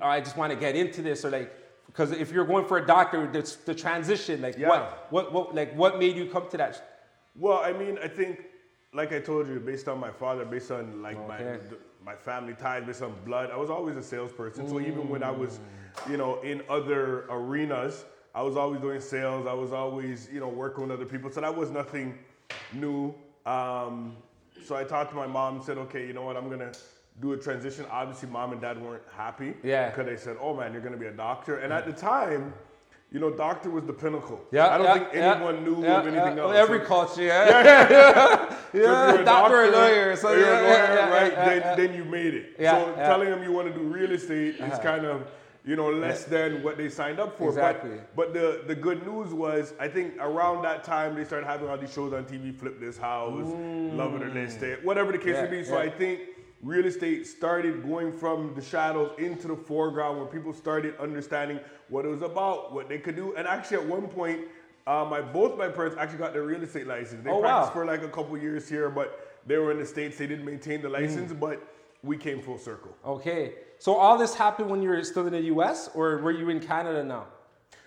I 0.00 0.20
just 0.20 0.36
want 0.36 0.52
to 0.52 0.58
get 0.58 0.76
into 0.76 1.00
this, 1.02 1.24
or 1.24 1.30
like 1.30 1.52
because 1.86 2.10
if 2.12 2.30
you're 2.32 2.44
going 2.46 2.64
for 2.66 2.78
a 2.78 2.86
doctor, 2.86 3.30
the, 3.30 3.56
the 3.66 3.74
transition, 3.74 4.40
like 4.40 4.56
Yeah. 4.56 4.68
what, 4.68 5.06
what, 5.10 5.32
what, 5.32 5.54
like 5.54 5.74
what 5.74 5.98
made 5.98 6.16
you 6.16 6.26
come 6.26 6.48
to 6.50 6.56
that? 6.56 7.00
Well, 7.34 7.58
I 7.58 7.72
mean, 7.72 7.98
I 8.02 8.08
think, 8.08 8.44
like 8.94 9.12
I 9.12 9.20
told 9.20 9.48
you, 9.48 9.58
based 9.58 9.88
on 9.88 9.98
my 9.98 10.10
father, 10.10 10.44
based 10.44 10.70
on 10.70 11.02
like 11.02 11.16
my 11.26 11.38
Okay. 11.38 11.58
my 12.04 12.14
family 12.14 12.54
ties, 12.54 12.84
based 12.84 13.02
on 13.02 13.14
blood, 13.24 13.50
I 13.50 13.56
was 13.56 13.70
always 13.70 13.96
a 13.96 14.02
salesperson. 14.02 14.68
So 14.68 14.80
even 14.80 15.08
when 15.08 15.22
I 15.22 15.30
was, 15.30 15.60
you 16.10 16.16
know, 16.16 16.40
in 16.42 16.62
other 16.68 17.26
arenas, 17.30 18.04
I 18.34 18.42
was 18.42 18.56
always 18.56 18.80
doing 18.80 19.00
sales. 19.00 19.46
I 19.46 19.52
was 19.52 19.72
always, 19.72 20.28
you 20.32 20.40
know, 20.40 20.48
working 20.48 20.82
with 20.82 20.90
other 20.92 21.06
people. 21.06 21.30
So 21.30 21.40
that 21.40 21.54
was 21.56 21.70
nothing 21.70 22.18
new. 22.72 23.14
Um, 23.46 24.16
so 24.64 24.76
I 24.76 24.84
talked 24.84 25.10
to 25.10 25.16
my 25.16 25.26
mom 25.26 25.56
and 25.56 25.64
said, 25.64 25.78
okay, 25.78 26.06
you 26.06 26.12
know 26.12 26.22
what, 26.22 26.36
I'm 26.36 26.50
gonna 26.50 26.72
do 27.20 27.32
a 27.32 27.36
transition. 27.36 27.86
Obviously, 27.90 28.28
mom 28.28 28.52
and 28.52 28.60
dad 28.60 28.80
weren't 28.82 29.02
happy. 29.16 29.54
Yeah. 29.62 29.88
Because 29.90 30.06
they 30.06 30.16
said, 30.16 30.36
oh 30.40 30.54
man, 30.54 30.72
you're 30.72 30.82
gonna 30.82 30.96
be 30.96 31.06
a 31.06 31.12
doctor. 31.12 31.58
And 31.58 31.72
at 31.72 31.86
the 31.86 31.92
time. 31.92 32.52
You 33.12 33.20
know, 33.20 33.30
doctor 33.30 33.68
was 33.68 33.84
the 33.84 33.92
pinnacle. 33.92 34.40
Yeah, 34.50 34.68
I 34.70 34.78
don't 34.78 34.86
yeah, 34.86 34.94
think 34.94 35.08
yeah, 35.12 35.34
anyone 35.34 35.64
knew 35.64 35.82
yeah, 35.82 36.00
of 36.00 36.06
anything 36.06 36.36
yeah. 36.38 36.42
else. 36.44 36.56
Every 36.56 36.78
So- 36.78 36.84
culture, 36.86 37.22
yeah, 37.22 37.46
yeah, 37.52 38.48
so 38.48 38.56
if 38.72 38.74
you're 38.74 39.20
a 39.20 39.24
doctor 39.24 39.64
or 39.64 39.70
lawyer, 39.70 40.16
so 40.16 40.32
yeah, 40.32 40.38
a 40.38 40.40
lawyer, 40.40 40.62
yeah, 40.62 40.94
yeah, 40.94 41.10
right? 41.10 41.32
yeah, 41.32 41.44
then, 41.44 41.60
yeah. 41.60 41.74
then 41.74 41.94
you 41.94 42.04
made 42.06 42.34
it. 42.34 42.56
Yeah, 42.58 42.72
so 42.72 42.78
yeah. 42.78 42.92
Uh-huh. 42.92 43.06
telling 43.08 43.28
them 43.30 43.42
you 43.42 43.52
want 43.52 43.68
to 43.68 43.74
do 43.78 43.80
real 43.80 44.12
estate 44.12 44.54
is 44.54 44.78
kind 44.78 45.04
of, 45.04 45.26
you 45.66 45.76
know, 45.76 45.90
less 45.90 46.24
than 46.24 46.62
what 46.62 46.78
they 46.78 46.88
signed 46.88 47.20
up 47.20 47.36
for. 47.36 47.48
Exactly. 47.50 47.98
But, 48.16 48.32
but 48.32 48.32
the, 48.32 48.62
the 48.66 48.74
good 48.74 49.06
news 49.06 49.34
was, 49.34 49.74
I 49.78 49.88
think 49.88 50.14
around 50.18 50.62
that 50.62 50.82
time 50.82 51.14
they 51.14 51.24
started 51.24 51.46
having 51.46 51.68
all 51.68 51.76
these 51.76 51.92
shows 51.92 52.14
on 52.14 52.24
TV, 52.24 52.56
Flip 52.58 52.80
This 52.80 52.96
House, 52.96 53.46
Love 53.46 54.14
It 54.14 54.22
or 54.22 54.30
List 54.30 54.62
It, 54.62 54.82
whatever 54.82 55.12
the 55.12 55.18
case 55.18 55.34
Yeah, 55.34 55.44
may 55.44 55.58
be. 55.58 55.64
So 55.64 55.74
yeah. 55.74 55.82
I 55.84 55.90
think 55.90 56.20
real 56.62 56.86
estate 56.86 57.26
started 57.26 57.82
going 57.82 58.12
from 58.12 58.54
the 58.54 58.62
shadows 58.62 59.10
into 59.18 59.48
the 59.48 59.56
foreground 59.56 60.16
where 60.18 60.26
people 60.26 60.52
started 60.52 60.94
understanding 60.98 61.58
what 61.88 62.04
it 62.04 62.08
was 62.08 62.22
about, 62.22 62.72
what 62.72 62.88
they 62.88 62.98
could 62.98 63.16
do. 63.16 63.34
And 63.36 63.46
actually 63.48 63.78
at 63.78 63.86
one 63.86 64.06
point, 64.08 64.42
uh, 64.86 65.04
my 65.08 65.20
both 65.20 65.56
my 65.58 65.68
parents 65.68 65.96
actually 65.98 66.18
got 66.18 66.32
their 66.32 66.42
real 66.44 66.62
estate 66.62 66.86
license. 66.86 67.24
They 67.24 67.30
Oh, 67.30 67.40
practiced 67.40 67.74
wow. 67.74 67.82
for 67.82 67.84
like 67.84 68.02
a 68.02 68.08
couple 68.08 68.36
years 68.38 68.68
here, 68.68 68.88
but 68.90 69.38
they 69.46 69.56
were 69.58 69.70
in 69.72 69.78
the 69.78 69.86
states. 69.86 70.18
They 70.18 70.26
didn't 70.26 70.44
maintain 70.44 70.82
the 70.82 70.88
Mm. 70.88 70.92
license, 71.00 71.32
but 71.32 71.60
we 72.04 72.16
came 72.16 72.40
full 72.40 72.58
circle. 72.58 72.92
Okay, 73.04 73.54
so 73.78 73.94
all 73.94 74.18
this 74.18 74.34
happened 74.34 74.70
when 74.70 74.82
you 74.82 74.88
were 74.88 75.02
still 75.04 75.26
in 75.26 75.32
the 75.32 75.40
U.S. 75.54 75.88
or 75.94 76.18
were 76.18 76.32
you 76.32 76.48
in 76.48 76.58
Canada 76.60 77.02
now? 77.04 77.26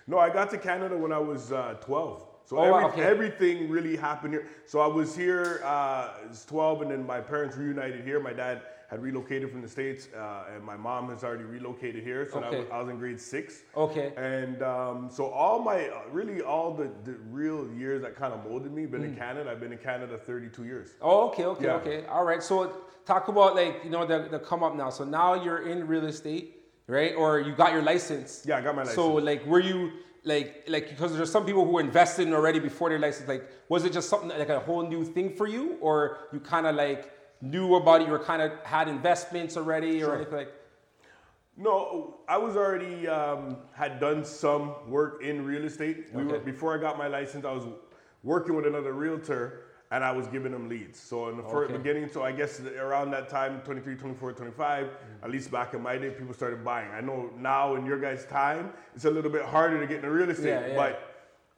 No, 0.06 0.18
I 0.18 0.30
got 0.30 0.50
to 0.50 0.58
Canada 0.58 0.96
when 0.96 1.12
I 1.12 1.18
was 1.18 1.52
uh, 1.52 1.74
12. 1.80 2.26
So 2.46 2.58
Oh, 2.58 2.62
every, 2.76 2.84
okay. 2.90 3.02
everything 3.02 3.68
really 3.68 3.96
happened 3.96 4.32
here. 4.34 4.46
So 4.66 4.78
I 4.80 4.86
was 4.86 5.16
here, 5.16 5.60
uh, 5.64 5.66
I 5.66 6.26
was 6.28 6.44
12, 6.44 6.82
and 6.82 6.90
then 6.92 7.04
my 7.04 7.20
parents 7.20 7.56
reunited 7.56 8.04
here. 8.04 8.20
My 8.20 8.32
dad 8.32 8.62
had 8.88 9.02
relocated 9.02 9.50
from 9.50 9.62
the 9.62 9.68
States, 9.68 10.06
uh, 10.16 10.44
and 10.54 10.62
my 10.62 10.76
mom 10.76 11.08
has 11.10 11.24
already 11.24 11.42
relocated 11.42 12.04
here. 12.04 12.28
So 12.30 12.38
Okay. 12.38 12.58
was, 12.60 12.66
I 12.70 12.78
was 12.80 12.88
in 12.88 12.98
grade 12.98 13.20
six. 13.20 13.62
Okay. 13.76 14.12
And 14.16 14.62
um, 14.62 15.10
so 15.10 15.26
all 15.26 15.58
my, 15.60 15.88
uh, 15.88 16.02
really 16.12 16.40
all 16.40 16.72
the, 16.72 16.88
the 17.02 17.16
real 17.30 17.68
years 17.72 18.00
that 18.02 18.14
kind 18.14 18.32
of 18.32 18.44
molded 18.48 18.72
me, 18.72 18.86
been 18.86 19.00
Mm. 19.02 19.08
in 19.08 19.16
Canada. 19.16 19.50
I've 19.50 19.58
been 19.58 19.72
in 19.72 19.78
Canada 19.78 20.16
32 20.16 20.64
years. 20.64 20.90
Oh, 21.02 21.26
okay, 21.30 21.46
okay, 21.46 21.64
Yeah. 21.64 21.74
okay. 21.78 22.06
All 22.06 22.24
right. 22.24 22.40
So 22.40 22.72
talk 23.04 23.26
about 23.26 23.56
like 23.56 23.80
you 23.82 23.90
know 23.90 24.06
the, 24.06 24.28
the 24.30 24.38
come 24.38 24.62
up 24.62 24.76
now. 24.76 24.90
So 24.90 25.02
now 25.02 25.34
you're 25.34 25.66
in 25.66 25.84
real 25.88 26.06
estate, 26.06 26.62
right? 26.86 27.12
Or 27.16 27.40
you 27.40 27.56
got 27.56 27.72
your 27.72 27.82
license. 27.82 28.44
Yeah, 28.46 28.58
I 28.58 28.60
got 28.60 28.76
my 28.76 28.82
license. 28.82 28.94
So 28.94 29.14
like, 29.14 29.44
were 29.46 29.58
you 29.60 29.90
like 30.26 30.64
like 30.66 30.90
because 30.90 31.16
there's 31.16 31.30
some 31.30 31.46
people 31.46 31.64
who 31.64 31.78
invested 31.78 32.26
in 32.26 32.34
already 32.34 32.58
before 32.58 32.90
their 32.90 32.98
license. 32.98 33.28
Like, 33.28 33.48
was 33.68 33.84
it 33.84 33.92
just 33.92 34.08
something 34.08 34.28
like 34.28 34.48
a 34.48 34.60
whole 34.60 34.86
new 34.86 35.04
thing 35.04 35.34
for 35.34 35.46
you, 35.46 35.78
or 35.80 36.18
you 36.32 36.40
kind 36.40 36.66
of 36.66 36.74
like 36.74 37.12
knew 37.40 37.76
about 37.76 38.02
it? 38.02 38.06
You 38.06 38.10
were 38.10 38.18
kind 38.18 38.42
of 38.42 38.52
had 38.64 38.88
investments 38.88 39.56
already, 39.56 40.02
or 40.02 40.16
anything 40.16 40.34
like? 40.34 40.52
No, 41.56 42.18
I 42.28 42.36
was 42.36 42.56
already 42.56 43.08
um, 43.08 43.56
had 43.72 43.98
done 43.98 44.24
some 44.24 44.90
work 44.90 45.22
in 45.22 45.44
real 45.46 45.64
estate. 45.64 46.12
We 46.12 46.24
were 46.24 46.40
before 46.40 46.76
I 46.76 46.80
got 46.80 46.98
my 46.98 47.06
license. 47.06 47.44
I 47.46 47.52
was 47.52 47.64
working 48.24 48.56
with 48.56 48.66
another 48.66 48.92
realtor, 48.92 49.65
and 49.90 50.02
I 50.02 50.10
was 50.10 50.26
giving 50.28 50.52
them 50.52 50.68
leads. 50.68 50.98
So 51.00 51.28
in 51.28 51.36
the 51.36 51.42
first 51.44 51.70
Okay. 51.70 51.78
beginning, 51.78 52.08
so 52.08 52.22
I 52.22 52.32
guess 52.32 52.60
around 52.60 53.10
that 53.12 53.28
time, 53.28 53.60
23, 53.64 53.94
24, 53.96 54.32
25, 54.32 54.86
Mm. 54.86 54.90
at 55.24 55.30
least 55.30 55.50
back 55.50 55.74
in 55.74 55.82
my 55.82 55.96
day, 55.96 56.10
people 56.10 56.34
started 56.34 56.64
buying. 56.64 56.90
I 56.90 57.00
know 57.00 57.30
now 57.38 57.76
in 57.76 57.86
your 57.86 57.98
guys' 57.98 58.24
time, 58.26 58.72
it's 58.94 59.04
a 59.04 59.10
little 59.10 59.30
bit 59.30 59.42
harder 59.42 59.78
to 59.80 59.86
get 59.86 59.96
into 59.98 60.10
real 60.10 60.28
estate, 60.30 60.48
Yeah, 60.48 60.66
yeah. 60.68 60.76
but 60.76 61.12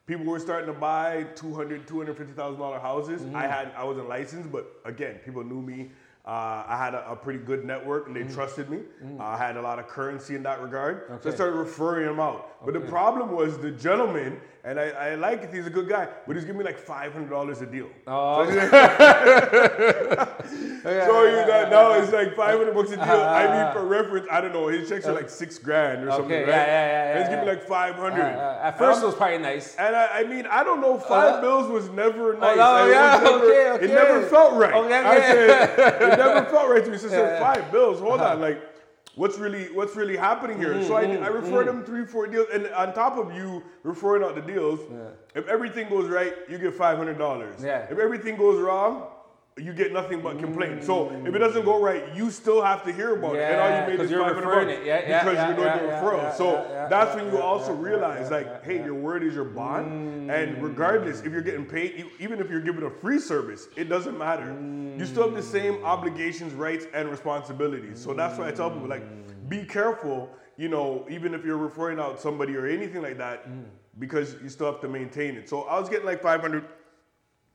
people 0.07 0.27
were 0.27 0.39
starting 0.39 0.67
to 0.73 0.79
buy 0.79 1.25
200 1.37 1.87
$250,000 1.87 2.81
houses. 2.81 3.23
Mm-hmm. 3.23 3.37
I 3.37 3.47
had 3.47 3.73
I 3.77 3.85
wasn't 3.85 4.09
licensed, 4.09 4.51
but 4.53 4.67
again, 4.85 5.17
people 5.25 5.43
knew 5.45 5.63
me. 5.63 5.91
Uh, 6.29 6.63
I 6.69 6.77
had 6.77 6.93
a, 6.93 7.11
a 7.13 7.17
pretty 7.17 7.39
good 7.39 7.65
network 7.65 8.07
and 8.07 8.15
they 8.15 8.21
Mm-hmm. 8.21 8.35
trusted 8.35 8.69
me. 8.69 8.81
Uh, 9.19 9.23
I 9.23 9.39
had 9.39 9.57
a 9.57 9.63
lot 9.63 9.79
of 9.79 9.89
currency 9.89 10.35
in 10.37 10.43
that 10.43 10.61
regard. 10.61 11.05
So 11.23 11.31
I 11.31 11.35
started 11.35 11.55
referring 11.57 12.07
him 12.07 12.21
out. 12.21 12.63
But 12.67 12.75
the 12.75 12.81
problem 12.81 13.33
was 13.33 13.57
the 13.57 13.71
gentleman, 13.71 14.39
and 14.63 14.79
I, 14.79 14.89
I 14.91 15.15
like 15.15 15.43
it, 15.45 15.55
he's 15.55 15.67
a 15.67 15.71
good 15.71 15.89
guy, 15.89 16.07
but 16.27 16.37
he's 16.37 16.45
giving 16.45 16.59
me 16.59 16.65
like 16.67 16.79
$500 16.79 17.63
a 17.63 17.67
deal. 17.67 17.89
Oh. 18.07 18.45
So, 18.45 18.61
so 20.83 21.25
you 21.25 21.37
that 21.47 21.71
now 21.71 21.93
it's 21.93 22.13
like 22.13 22.35
500 22.37 22.75
bucks 22.75 22.91
a 22.91 22.97
deal. 22.97 23.05
I 23.05 23.47
mean, 23.65 23.73
for 23.73 23.87
reference, 23.87 24.27
I 24.31 24.41
don't 24.41 24.53
know, 24.53 24.69
his 24.69 24.89
checks 24.89 25.07
are 25.07 25.13
like 25.15 25.31
six 25.31 25.59
grand 25.59 26.05
or 26.05 26.11
something, 26.11 26.31
right? 26.31 26.47
yeah, 26.49 26.67
yeah, 26.67 26.87
yeah, 26.87 27.19
he's 27.19 27.23
yeah, 27.25 27.31
giving 27.31 27.45
me 27.47 27.53
yeah. 27.53 27.59
like 27.59 27.69
500. 27.69 28.21
Uh, 28.21 28.25
uh, 28.25 28.61
at 28.63 28.79
first, 28.79 29.03
it 29.03 29.07
was 29.07 29.15
probably 29.15 29.39
nice. 29.39 29.77
And 29.77 29.95
I, 29.97 30.07
I 30.21 30.25
mean, 30.25 30.47
I 30.47 30.63
don't 30.65 30.81
know. 30.81 30.99
Five 30.99 31.35
Uh, 31.35 31.41
bills 31.41 31.69
was 31.69 31.89
never 31.91 32.35
nice. 32.39 32.57
no, 32.57 32.87
it 32.87 32.91
yeah, 32.93 33.21
never- 33.23 33.37
okay, 33.45 33.71
okay. 33.75 33.85
It 33.85 33.89
never 33.95 34.23
felt 34.27 34.55
right. 34.55 34.75
Okay, 34.75 34.95
I 34.95 35.21
said 35.21 35.79
it 36.03 36.17
never 36.19 36.45
felt 36.51 36.69
right 36.71 36.85
to 36.85 36.91
me. 36.91 36.97
So 36.99 37.07
I 37.07 37.11
said, 37.11 37.19
Yeah, 37.41 37.45
Uh-huh. 37.47 37.55
five 37.55 37.73
bills. 37.73 38.01
Hold 38.01 38.21
on, 38.21 38.41
like. 38.41 38.63
What's 39.15 39.37
really 39.37 39.65
what's 39.75 39.97
really 39.97 40.17
happening 40.17 40.59
here? 40.59 40.81
so 40.85 40.95
I, 40.95 41.03
Mm-hmm, 41.05 41.25
I 41.25 41.27
referred 41.27 41.67
them 41.67 41.83
three, 41.85 42.05
four 42.05 42.29
deals, 42.29 42.47
and 42.53 42.69
on 42.69 42.95
top 42.95 43.17
of 43.19 43.35
you 43.35 43.65
referring 43.83 44.23
out 44.23 44.37
the 44.37 44.43
deals, 44.43 44.79
if 45.35 45.45
everything 45.49 45.89
goes 45.89 46.09
right, 46.09 46.35
you 46.49 46.57
get 46.57 46.73
five 46.75 46.97
hundred 46.99 47.19
dollars. 47.19 47.57
Yeah. 47.61 47.85
If 47.91 47.99
everything 47.99 48.37
goes 48.37 48.61
wrong, 48.61 49.09
you 49.59 49.73
get 49.73 49.93
nothing 49.93 50.21
but 50.21 50.39
complaints. 50.39 50.87
So 50.87 51.11
if 51.27 51.35
it 51.35 51.39
doesn't 51.39 51.65
go 51.65 51.81
right, 51.81 52.15
you 52.15 52.31
still 52.31 52.63
have 52.63 52.85
to 52.85 52.93
hear 52.93 53.17
about 53.17 53.37
it, 53.37 53.43
and 53.43 53.61
all 53.61 53.69
you 53.69 53.97
made 53.97 54.05
is 54.05 54.11
five 54.11 54.35
hundred 54.35 54.47
referring 54.47 54.69
bucks. 54.69 54.87
Yeah, 54.87 55.01
yeah, 55.09 55.25
because 55.25 55.35
yeah, 55.37 55.47
you're 55.47 55.57
doing 55.57 55.67
yeah, 55.69 55.77
the 55.79 56.07
referral. 56.07 56.23
yeah, 56.23 56.33
so 56.35 56.53
yeah, 56.53 56.69
yeah, 56.71 56.89
that's 56.89 57.15
yeah, 57.15 57.23
when 57.23 57.33
you 57.33 57.39
yeah, 57.39 57.45
also 57.45 57.75
yeah, 57.75 57.81
realize, 57.89 58.31
yeah, 58.31 58.37
like, 58.37 58.47
yeah, 58.47 58.65
hey, 58.65 58.77
yeah. 58.77 58.85
your 58.85 58.95
word 58.95 59.23
is 59.23 59.35
your 59.35 59.45
bond, 59.45 60.31
and 60.31 60.63
regardless 60.63 61.21
if 61.21 61.33
you're 61.33 61.43
getting 61.43 61.65
paid, 61.67 61.95
e- 61.99 62.05
even 62.21 62.41
if 62.41 62.51
you're 62.51 62.61
given 62.61 62.85
a 62.85 62.91
free 62.91 63.19
service, 63.19 63.69
it 63.77 63.89
doesn't 63.89 64.17
matter. 64.19 64.57
You 64.99 65.05
still 65.07 65.25
have 65.25 65.35
the 65.35 65.43
same 65.43 65.85
obligations, 65.85 66.53
rights, 66.55 66.87
and 66.95 67.09
responsibilities. 67.09 68.01
So 68.03 68.15
that's 68.15 68.39
why 68.39 68.49
I 68.49 68.53
tell 68.53 68.71
people, 68.71 68.89
like, 68.89 69.05
be 69.49 69.65
careful. 69.65 70.31
You 70.57 70.69
know, 70.69 71.07
even 71.09 71.35
if 71.35 71.45
you're 71.45 71.57
referring 71.57 72.01
out 72.01 72.21
somebody 72.21 72.57
or 72.57 72.67
anything 72.67 73.01
like 73.01 73.17
that, 73.19 73.47
because 74.01 74.35
you 74.43 74.49
still 74.49 74.67
have 74.67 74.81
to 74.81 74.89
maintain 74.89 75.37
it. 75.37 75.49
So 75.49 75.63
I 75.63 75.79
was 75.79 75.89
getting 75.89 76.07
like 76.07 76.21
500 76.21 76.65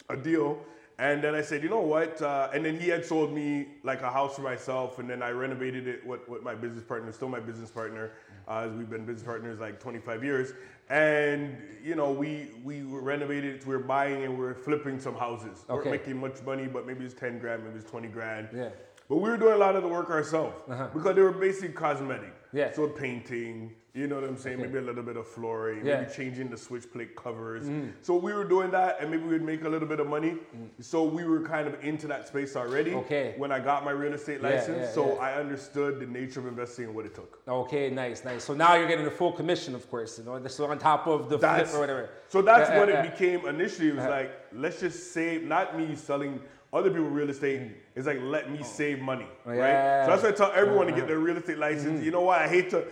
a 0.09 0.17
deal. 0.17 0.57
And 0.99 1.23
then 1.23 1.33
I 1.33 1.41
said, 1.41 1.63
you 1.63 1.69
know 1.69 1.81
what? 1.81 2.21
Uh, 2.21 2.49
and 2.53 2.63
then 2.63 2.79
he 2.79 2.87
had 2.87 3.03
sold 3.05 3.33
me 3.33 3.67
like 3.83 4.01
a 4.03 4.11
house 4.11 4.35
for 4.35 4.41
myself, 4.43 4.99
and 4.99 5.09
then 5.09 5.23
I 5.23 5.31
renovated 5.31 5.87
it 5.87 6.05
with, 6.05 6.27
with 6.29 6.43
my 6.43 6.53
business 6.53 6.83
partner, 6.83 7.11
still 7.11 7.29
my 7.29 7.39
business 7.39 7.71
partner, 7.71 8.11
uh, 8.47 8.67
as 8.67 8.73
we've 8.73 8.89
been 8.89 9.03
business 9.05 9.23
partners 9.23 9.59
like 9.59 9.79
25 9.79 10.23
years. 10.23 10.53
And 10.89 11.57
you 11.83 11.95
know, 11.95 12.11
we 12.11 12.51
we 12.63 12.81
renovated 12.83 13.55
it. 13.55 13.65
We 13.67 13.75
were 13.75 13.83
buying 13.83 14.23
and 14.23 14.33
we 14.33 14.43
were 14.43 14.53
flipping 14.53 14.99
some 14.99 15.15
houses. 15.15 15.65
We 15.67 15.75
Okay. 15.75 15.89
weren't 15.89 16.01
making 16.01 16.19
much 16.21 16.41
money, 16.43 16.67
but 16.67 16.85
maybe 16.85 17.05
it's 17.05 17.13
10 17.15 17.39
grand, 17.39 17.63
maybe 17.63 17.79
it's 17.79 17.89
20 17.89 18.07
grand. 18.09 18.49
Yeah. 18.53 18.69
But 19.09 19.17
we 19.17 19.29
were 19.29 19.37
doing 19.37 19.53
a 19.53 19.57
lot 19.57 19.75
of 19.75 19.81
the 19.83 19.89
work 19.89 20.09
ourselves 20.09 20.61
Uh-huh. 20.69 20.89
because 20.93 21.15
they 21.15 21.21
were 21.21 21.31
basically 21.31 21.69
cosmetic. 21.73 22.33
Yeah. 22.51 22.71
So 22.73 22.87
painting, 22.87 23.73
You 23.95 24.07
know 24.07 24.15
what 24.15 24.23
I'm 24.23 24.37
saying? 24.37 24.59
Maybe 24.59 24.79
a 24.79 24.81
little 24.81 25.03
bit 25.03 25.17
of 25.17 25.27
flooring, 25.27 25.85
Yeah. 25.85 25.99
maybe 25.99 26.11
changing 26.11 26.49
the 26.49 26.57
switch 26.57 26.91
plate 26.91 27.15
covers. 27.15 27.69
So 28.01 28.15
we 28.15 28.33
were 28.33 28.43
doing 28.43 28.71
that, 28.71 28.97
and 28.99 29.11
maybe 29.11 29.21
we 29.21 29.33
would 29.33 29.43
make 29.43 29.63
a 29.63 29.69
little 29.69 29.87
bit 29.87 29.99
of 29.99 30.07
money. 30.07 30.37
So 30.79 31.03
we 31.03 31.25
were 31.25 31.41
kind 31.41 31.67
of 31.67 31.75
into 31.83 32.07
that 32.07 32.27
space 32.27 32.55
already. 32.55 32.95
Okay. 32.95 33.35
When 33.37 33.51
I 33.51 33.59
got 33.59 33.85
my 33.85 33.91
real 33.91 34.13
estate 34.13 34.39
Yeah, 34.41 34.49
license, 34.49 34.77
yeah, 34.87 34.91
so. 34.91 35.17
I 35.19 35.33
understood 35.35 35.99
the 35.99 36.07
nature 36.07 36.39
of 36.39 36.47
investing 36.47 36.85
and 36.85 36.95
what 36.95 37.05
it 37.05 37.13
took. 37.13 37.39
Okay, 37.47 37.91
nice, 37.91 38.25
nice. 38.25 38.43
So 38.43 38.55
now 38.55 38.73
you're 38.73 38.87
getting 38.87 39.05
the 39.05 39.11
full 39.11 39.31
commission, 39.31 39.75
of 39.75 39.87
course. 39.91 40.17
You 40.17 40.25
know, 40.25 40.39
this 40.39 40.55
so 40.55 40.65
on 40.65 40.79
top 40.79 41.05
of 41.05 41.29
the 41.29 41.37
flip 41.37 41.67
or 41.75 41.79
whatever. 41.79 42.09
So 42.29 42.41
that's 42.41 42.71
Yeah, 42.71 42.79
what 42.79 42.89
it 42.89 43.11
became 43.11 43.45
initially. 43.45 43.89
It 43.89 43.95
was 43.97 44.05
like, 44.05 44.31
let's 44.53 44.79
just 44.79 45.13
save, 45.13 45.43
not 45.43 45.77
me 45.77 45.95
selling 45.95 46.41
other 46.73 46.89
people 46.89 47.05
real 47.05 47.29
estate. 47.29 47.61
It's 47.95 48.07
like, 48.07 48.19
let 48.23 48.49
me 48.51 48.63
save 48.63 48.99
money, 48.99 49.27
right? 49.45 49.55
Mm. 49.55 49.59
Yeah. 49.59 50.05
So 50.05 50.11
that's 50.11 50.23
why 50.23 50.29
I 50.29 50.31
tell 50.31 50.51
everyone 50.55 50.87
to 50.87 50.93
get 50.93 51.07
their 51.07 51.19
real 51.19 51.37
estate 51.37 51.59
license. 51.59 51.97
Mm-hmm. 51.97 52.05
You 52.05 52.11
know 52.11 52.21
what? 52.21 52.39
I 52.39 52.47
hate 52.47 52.71
to, 52.71 52.85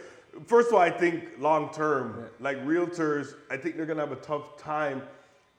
first 0.46 0.70
of 0.70 0.76
all, 0.76 0.80
I 0.82 0.90
think 0.92 1.30
long 1.40 1.72
term, 1.74 2.26
like 2.40 2.58
realtors, 2.66 3.34
I 3.50 3.58
think 3.58 3.78
they're 3.78 3.86
gonna 3.86 4.02
have 4.02 4.12
a 4.12 4.16
tough 4.18 4.58
time 4.58 5.04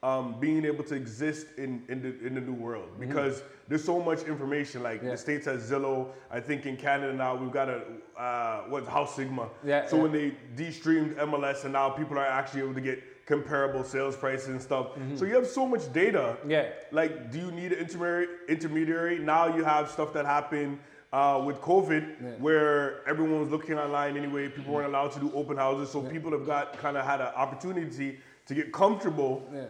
um, 0.01 0.35
being 0.39 0.65
able 0.65 0.83
to 0.85 0.95
exist 0.95 1.47
in, 1.57 1.81
in, 1.87 2.01
the, 2.01 2.27
in 2.27 2.35
the 2.35 2.41
new 2.41 2.53
world 2.53 2.89
Mm-hmm. 2.91 3.07
because 3.07 3.41
there's 3.69 3.83
so 3.85 4.01
much 4.01 4.23
information. 4.23 4.83
Like 4.83 5.01
Yeah. 5.01 5.11
the 5.11 5.17
States 5.17 5.45
has 5.45 5.69
Zillow. 5.71 6.09
I 6.29 6.41
think 6.41 6.65
in 6.65 6.75
Canada 6.75 7.13
now 7.13 7.35
we've 7.35 7.53
got 7.53 7.69
a, 7.69 7.83
uh, 8.19 8.63
what's 8.67 8.87
House 8.87 9.15
Sigma. 9.15 9.47
Yeah, 9.63 9.87
so 9.87 9.95
yeah. 9.95 10.01
when 10.03 10.11
they 10.11 10.33
de-streamed 10.57 11.15
MLS 11.17 11.63
and 11.63 11.71
now 11.73 11.89
people 11.89 12.17
are 12.19 12.25
actually 12.25 12.63
able 12.63 12.73
to 12.73 12.81
get 12.81 13.25
comparable 13.25 13.85
sales 13.85 14.17
prices 14.17 14.49
and 14.49 14.61
stuff. 14.61 14.87
So 15.15 15.23
you 15.23 15.33
have 15.35 15.47
so 15.47 15.65
much 15.65 15.91
data. 15.93 16.35
Mm-hmm. 16.41 16.51
Yeah. 16.51 16.69
Like, 16.91 17.31
do 17.31 17.39
you 17.39 17.51
need 17.51 17.71
an 17.71 17.79
intermediary? 17.79 18.27
Intermediary. 18.49 19.19
Now 19.19 19.55
you 19.55 19.63
have 19.63 19.89
stuff 19.89 20.11
that 20.11 20.25
happened 20.25 20.79
uh, 21.13 21.41
with 21.45 21.61
COVID, 21.61 22.39
where 22.39 23.07
everyone 23.07 23.39
was 23.39 23.51
looking 23.51 23.77
online 23.77 24.17
anyway. 24.17 24.47
People 24.47 24.63
mm-hmm. 24.63 24.71
weren't 24.73 24.87
allowed 24.87 25.11
to 25.11 25.19
do 25.19 25.31
open 25.35 25.57
houses, 25.57 25.91
so 25.91 26.01
people 26.01 26.31
have 26.31 26.45
got 26.45 26.77
kind 26.79 26.97
of 26.97 27.05
had 27.05 27.21
an 27.21 27.27
opportunity 27.35 28.19
to 28.47 28.55
get 28.55 28.73
comfortable. 28.73 29.47
Yeah. 29.53 29.65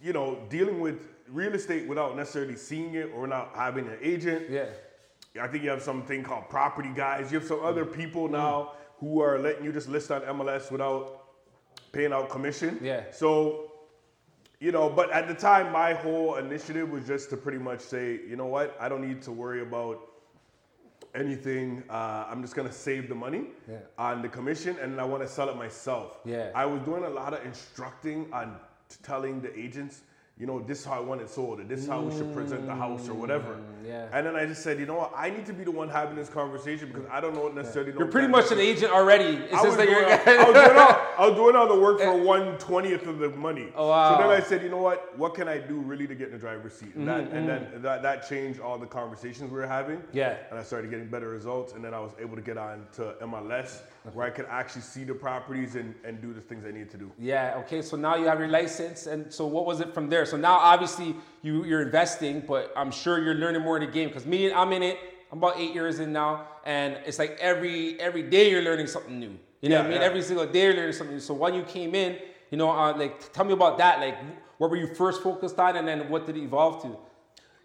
You 0.00 0.14
know, 0.14 0.38
dealing 0.48 0.80
with 0.80 1.08
real 1.28 1.54
estate 1.54 1.86
without 1.86 2.16
necessarily 2.16 2.56
seeing 2.56 2.94
it 2.94 3.10
or 3.14 3.26
not 3.26 3.52
having 3.54 3.86
an 3.86 3.98
agent. 4.00 4.48
Yeah. 4.48 4.64
I 5.38 5.46
think 5.46 5.62
you 5.62 5.70
have 5.70 5.82
something 5.82 6.22
called 6.22 6.48
property 6.48 6.90
guys. 6.94 7.30
You 7.30 7.38
have 7.38 7.46
some 7.46 7.58
mm. 7.58 7.66
other 7.66 7.84
people 7.84 8.26
mm. 8.26 8.32
now 8.32 8.72
who 8.98 9.20
are 9.20 9.38
letting 9.38 9.64
you 9.64 9.72
just 9.72 9.88
list 9.88 10.10
on 10.10 10.22
MLS 10.22 10.72
without 10.72 11.24
paying 11.92 12.14
out 12.14 12.30
commission. 12.30 12.78
Yeah. 12.82 13.02
So, 13.12 13.72
you 14.58 14.72
know, 14.72 14.88
but 14.88 15.10
at 15.10 15.28
the 15.28 15.34
time, 15.34 15.70
my 15.70 15.92
whole 15.92 16.36
initiative 16.36 16.90
was 16.90 17.06
just 17.06 17.28
to 17.30 17.36
pretty 17.36 17.58
much 17.58 17.80
say, 17.80 18.20
you 18.26 18.36
know 18.36 18.46
what, 18.46 18.74
I 18.80 18.88
don't 18.88 19.06
need 19.06 19.20
to 19.22 19.32
worry 19.32 19.60
about 19.60 20.07
anything. 21.14 21.82
Uh, 21.88 22.26
I'm 22.30 22.42
just 22.42 22.54
gonna 22.54 22.72
save 22.72 23.08
the 23.08 23.14
money 23.14 23.46
Yeah. 23.68 23.76
on 23.98 24.22
the 24.22 24.28
commission, 24.28 24.76
and 24.80 25.00
I 25.00 25.04
want 25.04 25.22
to 25.22 25.28
sell 25.28 25.48
it 25.48 25.56
myself. 25.56 26.18
Yeah. 26.24 26.50
I 26.54 26.66
was 26.66 26.80
doing 26.82 27.04
a 27.04 27.08
lot 27.10 27.32
of 27.34 27.44
instructing 27.44 28.32
on 28.32 28.56
telling 29.02 29.40
the 29.40 29.56
agents, 29.58 30.00
you 30.38 30.46
know, 30.46 30.60
this 30.60 30.80
is 30.80 30.84
how 30.84 30.92
I 30.94 31.00
want 31.00 31.20
it 31.20 31.28
sold, 31.28 31.60
or 31.60 31.64
this 31.64 31.80
is 31.80 31.88
how 31.88 32.00
we 32.00 32.16
should 32.16 32.32
present 32.32 32.64
the 32.66 32.74
house, 32.74 33.08
or 33.08 33.14
whatever. 33.14 33.54
Mm, 33.54 33.88
yeah. 33.88 34.08
And 34.12 34.24
then 34.26 34.36
I 34.36 34.46
just 34.46 34.62
said, 34.62 34.78
you 34.78 34.86
know 34.86 34.94
what, 34.94 35.12
I 35.16 35.30
need 35.30 35.44
to 35.46 35.52
be 35.52 35.64
the 35.64 35.70
one 35.72 35.88
having 35.88 36.14
this 36.16 36.28
conversation 36.28 36.88
because 36.88 37.06
I 37.10 37.20
don't 37.20 37.34
know 37.34 37.42
what 37.42 37.54
necessarily. 37.54 37.92
know 37.92 37.98
You're 38.00 38.08
pretty 38.08 38.28
much 38.28 38.52
an 38.52 38.60
agent 38.60 38.92
already. 38.92 39.36
It's 39.36 39.52
I 39.54 39.62
just 39.64 39.76
that 39.78 39.88
you're. 39.88 40.04
I, 40.06 40.44
was 40.44 40.54
doing 40.54 40.78
all, 40.78 41.00
I 41.18 41.26
was 41.26 41.34
doing 41.34 41.56
all 41.56 41.66
the 41.66 41.78
work 41.78 41.98
for 41.98 42.16
one 42.16 42.56
twentieth 42.58 43.06
of 43.06 43.18
the 43.18 43.28
money. 43.30 43.72
Oh, 43.74 43.88
wow. 43.88 44.12
So 44.16 44.22
then 44.22 44.30
I 44.30 44.40
said, 44.40 44.62
you 44.62 44.68
know 44.68 44.76
what? 44.80 45.18
What 45.18 45.34
can 45.34 45.48
I 45.48 45.58
do 45.58 45.74
really 45.80 46.06
to 46.06 46.14
get 46.14 46.28
in 46.28 46.32
the 46.34 46.38
driver's 46.38 46.74
seat? 46.74 46.94
And, 46.94 47.08
that, 47.08 47.20
and 47.20 47.30
Mm-hmm. 47.32 47.46
then 47.72 47.82
that, 47.82 48.02
that 48.02 48.28
changed 48.28 48.60
all 48.60 48.78
the 48.78 48.86
conversations 48.86 49.50
we 49.50 49.58
were 49.58 49.66
having. 49.66 50.00
Yeah. 50.12 50.36
And 50.50 50.58
I 50.58 50.62
started 50.62 50.90
getting 50.90 51.08
better 51.08 51.28
results, 51.28 51.72
and 51.72 51.84
then 51.84 51.92
I 51.92 51.98
was 51.98 52.12
able 52.20 52.36
to 52.36 52.42
get 52.42 52.56
on 52.56 52.86
to 52.92 53.14
MLS, 53.22 53.80
where 54.12 54.26
I 54.26 54.30
could 54.30 54.46
actually 54.48 54.82
see 54.82 55.02
the 55.02 55.14
properties 55.14 55.74
and, 55.74 55.92
and 56.04 56.22
do 56.22 56.32
the 56.32 56.40
things 56.40 56.64
I 56.64 56.70
need 56.70 56.88
to 56.90 56.96
do. 56.96 57.10
Yeah. 57.18 57.54
Okay. 57.64 57.82
So 57.82 57.96
now 57.96 58.14
you 58.14 58.26
have 58.26 58.38
your 58.38 58.48
license, 58.48 59.06
and 59.08 59.32
so 59.32 59.44
what 59.46 59.66
was 59.66 59.80
it 59.80 59.92
from 59.92 60.08
there? 60.08 60.24
So 60.24 60.36
now 60.36 60.56
obviously 60.58 61.16
you 61.42 61.64
you're 61.64 61.82
investing, 61.82 62.44
but 62.46 62.72
I'm 62.76 62.92
sure 62.92 63.18
you're 63.22 63.34
learning 63.34 63.62
more 63.62 63.76
in 63.76 63.84
the 63.84 63.90
game 63.92 64.08
because 64.08 64.24
me, 64.24 64.46
and 64.46 64.54
I'm 64.54 64.72
in 64.72 64.84
it. 64.84 64.98
I'm 65.32 65.38
about 65.38 65.58
eight 65.58 65.74
years 65.74 65.98
in 66.00 66.12
now, 66.12 66.46
and 66.64 66.96
it's 67.04 67.18
like 67.18 67.36
every 67.40 68.00
every 68.00 68.22
day 68.22 68.50
you're 68.50 68.62
learning 68.62 68.86
something 68.86 69.18
new. 69.18 69.36
You 69.60 69.70
know 69.70 69.76
what 69.78 69.86
I 69.86 69.88
mean? 69.90 70.00
yeah. 70.00 70.06
Every 70.06 70.22
single 70.22 70.46
day 70.46 70.72
learning 70.74 70.92
something. 70.92 71.18
So 71.20 71.34
when 71.34 71.54
you 71.54 71.62
came 71.64 71.94
in, 71.94 72.18
you 72.50 72.58
know, 72.58 72.70
uh, 72.70 72.96
like 72.96 73.32
tell 73.32 73.44
me 73.44 73.52
about 73.52 73.78
that. 73.78 74.00
Like, 74.00 74.16
what 74.58 74.70
were 74.70 74.76
you 74.76 74.86
first 74.94 75.22
focused 75.22 75.58
on, 75.58 75.76
and 75.76 75.86
then 75.86 76.08
what 76.08 76.26
did 76.26 76.36
it 76.36 76.42
evolve 76.42 76.82
to? 76.82 76.96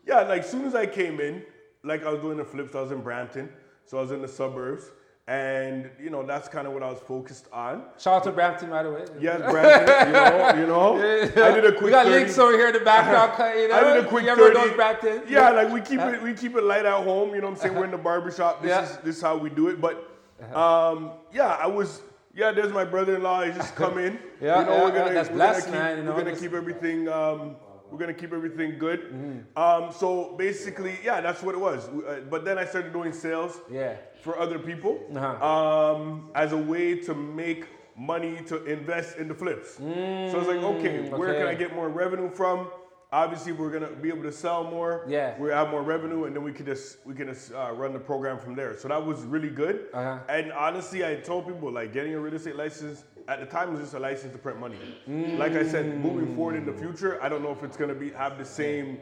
Yeah, 0.05 0.21
like 0.21 0.43
soon 0.43 0.65
as 0.65 0.75
I 0.75 0.85
came 0.85 1.19
in, 1.19 1.43
like 1.83 2.05
I 2.05 2.09
was 2.11 2.19
doing 2.21 2.37
the 2.37 2.45
flips, 2.45 2.75
I 2.75 2.81
was 2.81 2.91
in 2.91 3.01
Brampton, 3.01 3.49
so 3.85 3.97
I 3.97 4.01
was 4.01 4.11
in 4.11 4.21
the 4.21 4.27
suburbs, 4.27 4.91
and 5.27 5.89
you 6.01 6.09
know 6.09 6.23
that's 6.25 6.49
kind 6.49 6.67
of 6.67 6.73
what 6.73 6.83
I 6.83 6.89
was 6.89 6.99
focused 6.99 7.47
on. 7.53 7.83
Shout 7.97 8.15
out 8.15 8.23
to 8.25 8.31
Brampton, 8.31 8.69
by 8.69 8.83
the 8.83 8.91
way. 8.91 9.05
Yes, 9.21 9.39
Brampton, 9.49 10.07
you 10.07 10.13
know, 10.13 10.61
you 10.61 10.67
know. 10.67 11.43
I 11.45 11.51
did 11.55 11.65
a 11.65 11.71
quick 11.71 11.83
We 11.83 11.91
got 11.91 12.05
30 12.05 12.15
links 12.17 12.37
over 12.37 12.51
here 12.57 12.67
in 12.67 12.73
the 12.73 12.79
background. 12.81 13.31
You 13.59 13.67
know, 13.69 13.75
I 13.75 13.93
did 13.93 14.03
a 14.05 14.07
quick 14.07 14.25
you 14.25 14.29
ever 14.31 14.51
30. 14.53 14.53
knows 14.55 14.75
Brampton? 14.75 15.23
Yeah, 15.29 15.51
like 15.51 15.71
we 15.71 15.79
keep 15.81 16.01
it 16.01 16.21
we 16.21 16.33
keep 16.33 16.55
it 16.55 16.63
light 16.63 16.85
at 16.85 17.03
home, 17.03 17.33
you 17.33 17.39
know 17.41 17.47
what 17.47 17.55
I'm 17.55 17.61
saying? 17.61 17.75
We're 17.75 17.85
in 17.85 17.91
the 17.91 17.97
barbershop. 17.97 18.61
This 18.61 18.69
Yeah. 18.69 18.83
is 18.83 18.97
this 18.97 19.15
is 19.17 19.21
how 19.21 19.37
we 19.37 19.49
do 19.49 19.69
it. 19.69 19.79
But 19.79 20.09
um, 20.53 21.11
yeah, 21.33 21.57
I 21.59 21.67
was 21.67 22.01
yeah, 22.35 22.51
there's 22.51 22.73
my 22.73 22.83
brother-in-law. 22.85 23.43
He 23.43 23.51
just 23.51 23.75
come 23.75 23.97
in. 23.99 24.19
Yeah, 24.41 24.59
you 24.59 24.65
know, 24.65 24.71
yeah, 24.77 24.83
we're 24.83 24.91
gonna, 24.91 25.05
yeah, 25.05 25.13
that's 25.13 25.29
we're 25.29 25.35
blessed, 25.35 25.65
gonna 25.67 25.77
keep, 25.77 25.83
man, 25.83 25.97
you 25.97 26.03
know, 26.03 26.11
we're 26.11 26.17
gonna 26.17 26.29
just- 26.31 26.41
keep 26.41 26.53
everything 26.53 27.07
um, 27.07 27.55
we're 27.91 27.99
gonna 27.99 28.13
keep 28.13 28.33
everything 28.33 28.77
good. 28.79 29.01
Mm-hmm. 29.01 29.57
Um, 29.57 29.91
so 29.93 30.33
basically, 30.35 30.95
yeah, 31.03 31.21
that's 31.21 31.41
what 31.43 31.53
it 31.55 31.61
was. 31.61 31.87
Uh, 31.89 32.21
But 32.29 32.43
then 32.43 32.57
I 32.57 32.65
started 32.65 32.91
doing 32.91 33.13
sales 33.13 33.61
Yeah. 33.69 33.93
for 34.23 34.39
other 34.39 34.57
people 34.57 34.93
Uh-huh. 35.15 35.45
um, 35.51 36.31
as 36.33 36.51
a 36.53 36.57
way 36.57 36.95
to 37.07 37.13
make 37.13 37.67
money 37.95 38.41
to 38.47 38.65
invest 38.65 39.17
in 39.17 39.27
the 39.27 39.35
flips. 39.35 39.75
so 39.75 39.83
it's 40.39 40.47
like, 40.47 40.63
okay, 40.73 41.07
where 41.09 41.35
can. 41.35 41.47
I 41.47 41.53
get 41.53 41.75
more 41.75 41.87
revenue 41.89 42.29
from? 42.31 42.67
Obviously, 43.13 43.51
we're 43.51 43.69
gonna 43.69 43.91
be 43.91 44.09
able 44.09 44.23
to 44.23 44.31
sell 44.31 44.63
more. 44.63 45.05
Yeah. 45.07 45.37
we 45.37 45.51
have 45.51 45.69
more 45.69 45.83
revenue, 45.83 46.23
and 46.23 46.35
then 46.35 46.43
we 46.43 46.51
could 46.51 46.65
just 46.65 46.97
we 47.05 47.13
can 47.13 47.27
just 47.27 47.53
uh, 47.53 47.71
run 47.71 47.93
the 47.93 47.99
program 47.99 48.39
from 48.39 48.55
there. 48.55 48.75
So 48.75 48.87
that 48.87 49.05
was 49.05 49.21
really 49.21 49.51
good. 49.51 49.85
Uh-huh. 49.93 50.17
And 50.29 50.51
honestly, 50.51 51.05
I 51.05 51.17
told 51.17 51.45
people 51.45 51.71
like 51.71 51.93
getting 51.93 52.15
a 52.15 52.19
real 52.19 52.33
estate 52.33 52.55
license 52.55 53.03
at 53.27 53.39
the 53.39 53.45
time 53.45 53.71
was 53.71 53.81
just 53.81 53.93
a 53.93 53.99
license 53.99 54.33
to 54.33 54.39
print 54.39 54.59
money. 54.59 54.77
Like 55.37 55.51
I 55.51 55.63
said, 55.63 55.99
moving 55.99 56.35
forward 56.35 56.55
in 56.55 56.65
the 56.65 56.73
future, 56.73 57.21
I 57.21 57.29
don't 57.29 57.43
know 57.43 57.51
if 57.51 57.63
it's 57.63 57.77
gonna 57.77 57.93
be 57.93 58.09
have 58.13 58.39
the 58.39 58.45
same. 58.45 58.97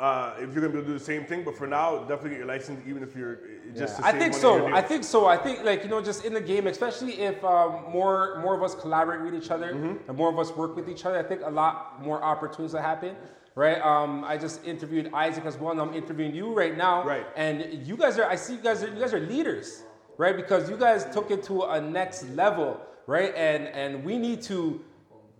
Uh, 0.00 0.32
if 0.38 0.54
you're 0.54 0.62
gonna 0.62 0.70
be 0.72 0.78
able 0.78 0.86
to 0.86 0.92
do 0.94 0.98
the 0.98 1.04
same 1.04 1.24
thing, 1.26 1.44
but 1.44 1.54
for 1.54 1.66
now, 1.66 1.98
definitely 1.98 2.30
get 2.30 2.38
your 2.38 2.46
license, 2.46 2.80
even 2.88 3.02
if 3.02 3.14
you're 3.14 3.34
uh, 3.34 3.78
just. 3.78 3.98
to 3.98 4.06
I 4.06 4.12
think 4.12 4.32
so. 4.32 4.66
I 4.74 4.80
think 4.80 5.04
so. 5.04 5.26
I 5.26 5.36
think 5.36 5.62
like 5.62 5.82
you 5.84 5.90
know, 5.90 6.00
just 6.00 6.24
in 6.24 6.32
the 6.32 6.40
game, 6.40 6.66
especially 6.66 7.20
if 7.20 7.44
um, 7.44 7.84
more 7.92 8.40
more 8.40 8.54
of 8.56 8.62
us 8.62 8.74
collaborate 8.74 9.20
with 9.20 9.34
each 9.40 9.50
other 9.50 9.74
Mm-hmm. 9.74 10.08
and 10.08 10.16
more 10.16 10.30
of 10.30 10.38
us 10.38 10.50
work 10.56 10.74
with 10.74 10.88
each 10.88 11.04
other, 11.04 11.18
I 11.18 11.22
think 11.22 11.42
a 11.44 11.50
lot 11.50 12.02
more 12.02 12.22
opportunities 12.22 12.72
will 12.72 12.80
happen. 12.80 13.14
Right. 13.54 13.78
Um, 13.82 14.24
I 14.24 14.38
just 14.38 14.64
interviewed 14.64 15.10
Isaac 15.12 15.44
as 15.44 15.58
well, 15.58 15.72
and 15.72 15.80
I'm 15.80 15.92
interviewing 15.92 16.34
you 16.34 16.54
right 16.54 16.76
now. 16.76 17.04
Right. 17.04 17.26
And 17.36 17.86
you 17.86 17.96
guys 17.96 18.18
are. 18.18 18.24
I 18.24 18.36
see 18.36 18.54
you 18.54 18.62
guys 18.62 18.82
are. 18.82 18.88
You 18.88 19.00
guys 19.00 19.12
are 19.12 19.20
leaders, 19.20 19.82
right? 20.16 20.34
Because 20.34 20.70
you 20.70 20.78
guys 20.78 21.04
took 21.12 21.30
it 21.30 21.42
to 21.44 21.64
a 21.64 21.78
next 21.80 22.26
level, 22.30 22.80
right? 23.06 23.34
And 23.36 23.68
and 23.68 24.02
we 24.02 24.16
need 24.16 24.40
to 24.42 24.80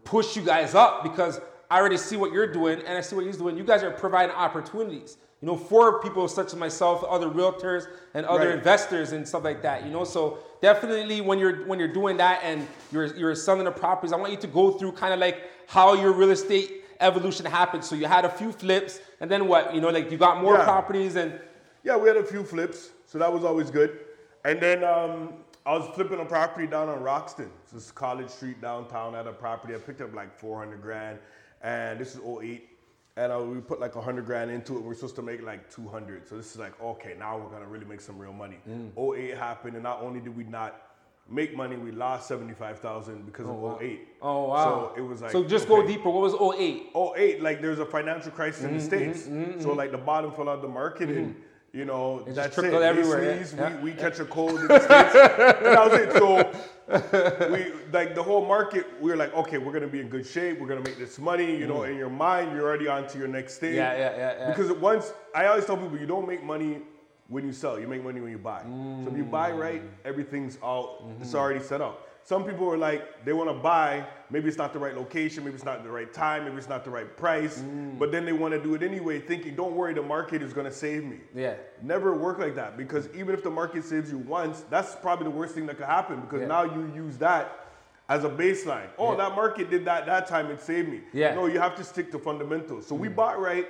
push 0.04 0.36
you 0.36 0.42
guys 0.42 0.74
up 0.74 1.02
because 1.02 1.40
I 1.70 1.78
already 1.78 1.96
see 1.96 2.16
what 2.16 2.32
you're 2.32 2.46
doing 2.52 2.80
and 2.80 2.98
I 2.98 3.00
see 3.00 3.14
what 3.14 3.24
he's 3.24 3.36
doing. 3.36 3.56
You 3.56 3.62
guys 3.64 3.82
are 3.84 3.90
providing 3.92 4.34
opportunities, 4.34 5.18
you 5.40 5.46
know, 5.46 5.56
for 5.56 6.00
people 6.00 6.26
such 6.26 6.48
as 6.48 6.56
myself, 6.56 7.04
other 7.08 7.28
realtors 7.28 7.86
and 8.14 8.26
other 8.26 8.48
Right. 8.48 8.58
investors 8.58 9.12
and 9.12 9.26
stuff 9.26 9.44
like 9.44 9.62
that. 9.62 9.84
You 9.84 9.90
know, 9.90 10.02
so 10.04 10.38
definitely 10.60 11.20
when 11.20 11.38
you're 11.38 11.64
when 11.66 11.78
you're 11.78 11.92
doing 11.92 12.16
that 12.16 12.40
and 12.42 12.66
you're 12.90 13.06
you're 13.16 13.34
selling 13.36 13.64
the 13.64 13.70
properties, 13.70 14.12
I 14.12 14.16
want 14.16 14.32
you 14.32 14.38
to 14.38 14.48
go 14.48 14.72
through 14.72 14.92
kind 14.92 15.14
of 15.14 15.20
like 15.20 15.38
how 15.68 15.94
your 15.94 16.12
real 16.12 16.30
estate 16.30 16.84
evolution 16.98 17.46
happened. 17.46 17.84
So 17.84 17.94
you 17.94 18.06
had 18.06 18.24
a 18.24 18.28
few 18.30 18.50
flips 18.50 18.98
and 19.20 19.30
then 19.30 19.46
what? 19.46 19.72
You 19.74 19.80
know, 19.80 19.90
like 19.90 20.10
you 20.10 20.18
got 20.18 20.42
more 20.42 20.54
Yeah. 20.54 20.64
properties 20.64 21.14
and 21.16 21.38
Yeah, 21.84 21.96
we 21.96 22.08
had 22.08 22.16
a 22.18 22.24
few 22.24 22.42
flips, 22.44 22.90
so 23.06 23.16
that 23.18 23.32
was 23.32 23.44
always 23.44 23.70
good. 23.70 24.00
And 24.44 24.60
then 24.60 24.82
um, 24.84 25.34
I 25.64 25.72
was 25.78 25.88
flipping 25.94 26.18
a 26.20 26.24
property 26.24 26.66
down 26.66 26.88
on 26.90 27.00
Roxton. 27.02 27.48
This 27.72 27.84
is 27.86 27.90
College 27.92 28.28
Street 28.28 28.60
downtown 28.60 29.14
I 29.14 29.18
had 29.18 29.26
a 29.28 29.32
property. 29.32 29.74
I 29.74 29.78
picked 29.78 30.00
up 30.02 30.12
like 30.14 30.36
400 30.38 30.82
grand, 30.82 31.18
and 31.62 31.98
this 32.00 32.14
is 32.14 32.20
08. 32.24 32.66
And 33.16 33.32
uh, 33.32 33.40
we 33.40 33.60
put 33.60 33.80
like 33.80 33.96
100 33.96 34.24
grand 34.24 34.50
into 34.50 34.76
it. 34.78 34.82
We're 34.82 34.94
supposed 34.94 35.16
to 35.16 35.22
make 35.22 35.42
like 35.42 35.68
200. 35.74 36.28
So 36.28 36.36
this 36.36 36.52
is 36.52 36.58
like, 36.58 36.80
okay, 36.80 37.14
now 37.18 37.36
we're 37.38 37.50
gonna 37.50 37.66
really 37.66 37.84
make 37.84 38.00
some 38.00 38.18
real 38.18 38.32
money. 38.32 38.58
08 38.96 39.36
happened, 39.36 39.74
and 39.74 39.82
not 39.82 40.00
only 40.00 40.20
did 40.20 40.34
we 40.36 40.44
not 40.44 40.80
make 41.28 41.54
money, 41.56 41.76
we 41.76 41.90
lost 41.92 42.28
75,000 42.28 43.26
because 43.26 43.46
of 43.46 43.80
08. 43.82 44.00
oh 44.22 44.48
wow. 44.48 44.92
So 44.96 45.02
it 45.02 45.06
was 45.06 45.20
like. 45.22 45.32
So 45.32 45.44
just 45.44 45.68
go 45.68 45.86
deeper. 45.86 46.08
What 46.08 46.22
was 46.22 46.56
08? 46.58 46.90
08, 47.18 47.42
like 47.42 47.60
there's 47.60 47.78
a 47.80 47.86
financial 47.86 48.30
crisis 48.30 48.64
in 48.64 48.76
the 48.78 48.82
Mm-hmm, 48.96 49.12
States. 49.12 49.62
So 49.62 49.72
like 49.72 49.90
the 49.90 49.98
bottom 49.98 50.32
fell 50.32 50.48
out 50.48 50.56
of 50.56 50.62
the 50.62 50.68
market 50.68 51.08
and 51.10 51.34
you 51.72 51.84
know, 51.84 52.22
just 52.24 52.36
that's 52.36 52.58
it. 52.58 52.72
everywhere, 52.72 53.24
yeah. 53.24 53.36
sneeze, 53.36 53.54
Yeah. 53.54 53.76
We, 53.76 53.92
we 53.92 53.92
catch 53.92 54.18
a 54.18 54.24
cold 54.24 54.60
in 54.60 54.68
the 54.68 54.78
States. 54.78 55.12
that 55.12 55.90
was 55.90 56.00
it. 56.00 56.12
So 56.12 57.50
we 57.52 57.72
like 57.92 58.14
the 58.14 58.22
whole 58.22 58.44
market, 58.44 58.86
we 59.00 59.10
were 59.10 59.16
like, 59.16 59.32
okay, 59.34 59.58
we're 59.58 59.72
gonna 59.72 59.86
be 59.86 60.00
in 60.00 60.08
good 60.08 60.26
shape, 60.26 60.60
we're 60.60 60.66
gonna 60.66 60.80
make 60.80 60.98
this 60.98 61.18
money, 61.18 61.56
you 61.56 61.66
know, 61.66 61.84
in 61.84 61.96
your 61.96 62.10
mind, 62.10 62.52
you're 62.52 62.66
already 62.66 62.88
on 62.88 63.06
to 63.08 63.18
your 63.18 63.28
next 63.28 63.58
thing. 63.58 63.70
Mm-hmm. 63.70 63.78
Yeah, 63.78 63.98
yeah, 63.98 64.16
yeah, 64.16 64.38
yeah. 64.38 64.48
Because 64.48 64.72
once 64.72 65.12
I 65.34 65.46
always 65.46 65.64
tell 65.64 65.76
people 65.76 65.98
you 65.98 66.06
don't 66.06 66.26
make 66.26 66.42
money 66.42 66.82
when 67.28 67.46
you 67.46 67.52
sell, 67.52 67.78
you 67.78 67.86
make 67.86 68.02
money 68.02 68.20
when 68.20 68.32
you 68.32 68.38
buy. 68.38 68.62
So 68.62 69.10
if 69.10 69.16
you 69.16 69.24
buy 69.24 69.52
right, 69.52 69.82
everything's 70.04 70.58
out, 70.64 71.04
it's 71.20 71.34
already 71.34 71.60
set 71.60 71.80
up. 71.80 72.08
Some 72.30 72.44
people 72.44 72.70
are 72.70 72.78
like 72.78 73.24
they 73.24 73.32
want 73.32 73.50
to 73.50 73.54
buy. 73.54 74.06
Maybe 74.30 74.46
it's 74.46 74.56
not 74.56 74.72
the 74.72 74.78
right 74.78 74.94
location. 74.96 75.42
Maybe 75.42 75.56
it's 75.56 75.64
not 75.64 75.82
the 75.82 75.90
right 75.90 76.12
time. 76.12 76.44
Maybe 76.44 76.58
it's 76.58 76.68
not 76.68 76.84
the 76.84 76.90
right 76.90 77.16
price. 77.16 77.58
Mm. 77.58 77.98
But 77.98 78.12
then 78.12 78.24
they 78.24 78.32
want 78.32 78.54
to 78.54 78.62
do 78.62 78.76
it 78.76 78.84
anyway, 78.84 79.18
thinking, 79.18 79.56
"Don't 79.56 79.74
worry, 79.74 79.94
the 79.94 80.02
market 80.02 80.40
is 80.40 80.52
going 80.52 80.66
to 80.66 80.72
save 80.72 81.02
me." 81.02 81.18
Yeah. 81.34 81.54
Never 81.82 82.14
work 82.14 82.38
like 82.38 82.54
that 82.54 82.76
because 82.76 83.08
even 83.16 83.34
if 83.34 83.42
the 83.42 83.50
market 83.50 83.82
saves 83.82 84.12
you 84.12 84.18
once, 84.18 84.62
that's 84.70 84.94
probably 84.94 85.24
the 85.24 85.36
worst 85.40 85.56
thing 85.56 85.66
that 85.66 85.76
could 85.76 85.86
happen 85.86 86.20
because 86.20 86.42
Yeah. 86.42 86.46
now 86.46 86.62
you 86.62 86.92
use 86.94 87.18
that 87.18 87.66
as 88.08 88.22
a 88.22 88.30
baseline. 88.30 88.90
Oh, 88.96 89.10
Yeah. 89.10 89.16
that 89.22 89.34
market 89.34 89.68
did 89.68 89.84
that 89.86 90.06
that 90.06 90.28
time, 90.28 90.52
it 90.52 90.60
saved 90.60 90.88
me. 90.88 91.00
Yeah. 91.12 91.34
No, 91.34 91.46
you 91.46 91.58
have 91.58 91.74
to 91.78 91.82
stick 91.82 92.12
to 92.12 92.20
fundamentals. 92.20 92.86
So 92.86 92.94
we 92.94 93.08
bought 93.08 93.40
right, 93.40 93.66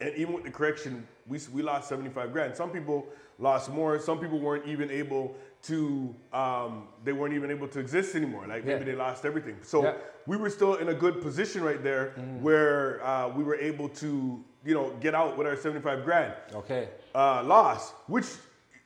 and 0.00 0.14
even 0.14 0.34
with 0.34 0.44
the 0.44 0.52
correction, 0.52 1.04
we, 1.26 1.40
we 1.52 1.62
lost 1.62 1.88
75 1.88 2.32
grand. 2.32 2.54
Some 2.54 2.70
people 2.70 3.08
lost 3.40 3.70
more. 3.70 3.98
Some 3.98 4.20
people 4.20 4.38
weren't 4.38 4.66
even 4.66 4.88
able 4.88 5.34
to, 5.66 6.14
um, 6.32 6.88
they 7.04 7.12
weren't 7.12 7.34
even 7.34 7.50
able 7.50 7.68
to 7.68 7.80
exist 7.80 8.14
anymore. 8.14 8.46
Like 8.46 8.64
maybe 8.64 8.80
Yeah. 8.80 8.84
they 8.92 8.94
lost 8.94 9.24
everything. 9.24 9.56
So 9.62 9.82
Yeah. 9.82 9.94
we 10.26 10.36
were 10.36 10.50
still 10.50 10.76
in 10.76 10.88
a 10.88 10.94
good 10.94 11.20
position 11.20 11.62
right 11.64 11.82
there 11.82 12.10
where 12.40 13.04
uh, 13.04 13.28
we 13.28 13.42
were 13.42 13.56
able 13.56 13.88
to, 13.90 14.44
you 14.64 14.74
know, 14.74 14.90
get 15.00 15.14
out 15.14 15.36
with 15.36 15.46
our 15.46 15.56
75 15.56 16.04
grand 16.04 16.34
Okay. 16.54 16.88
uh, 17.14 17.42
loss, 17.44 17.92
which 18.06 18.26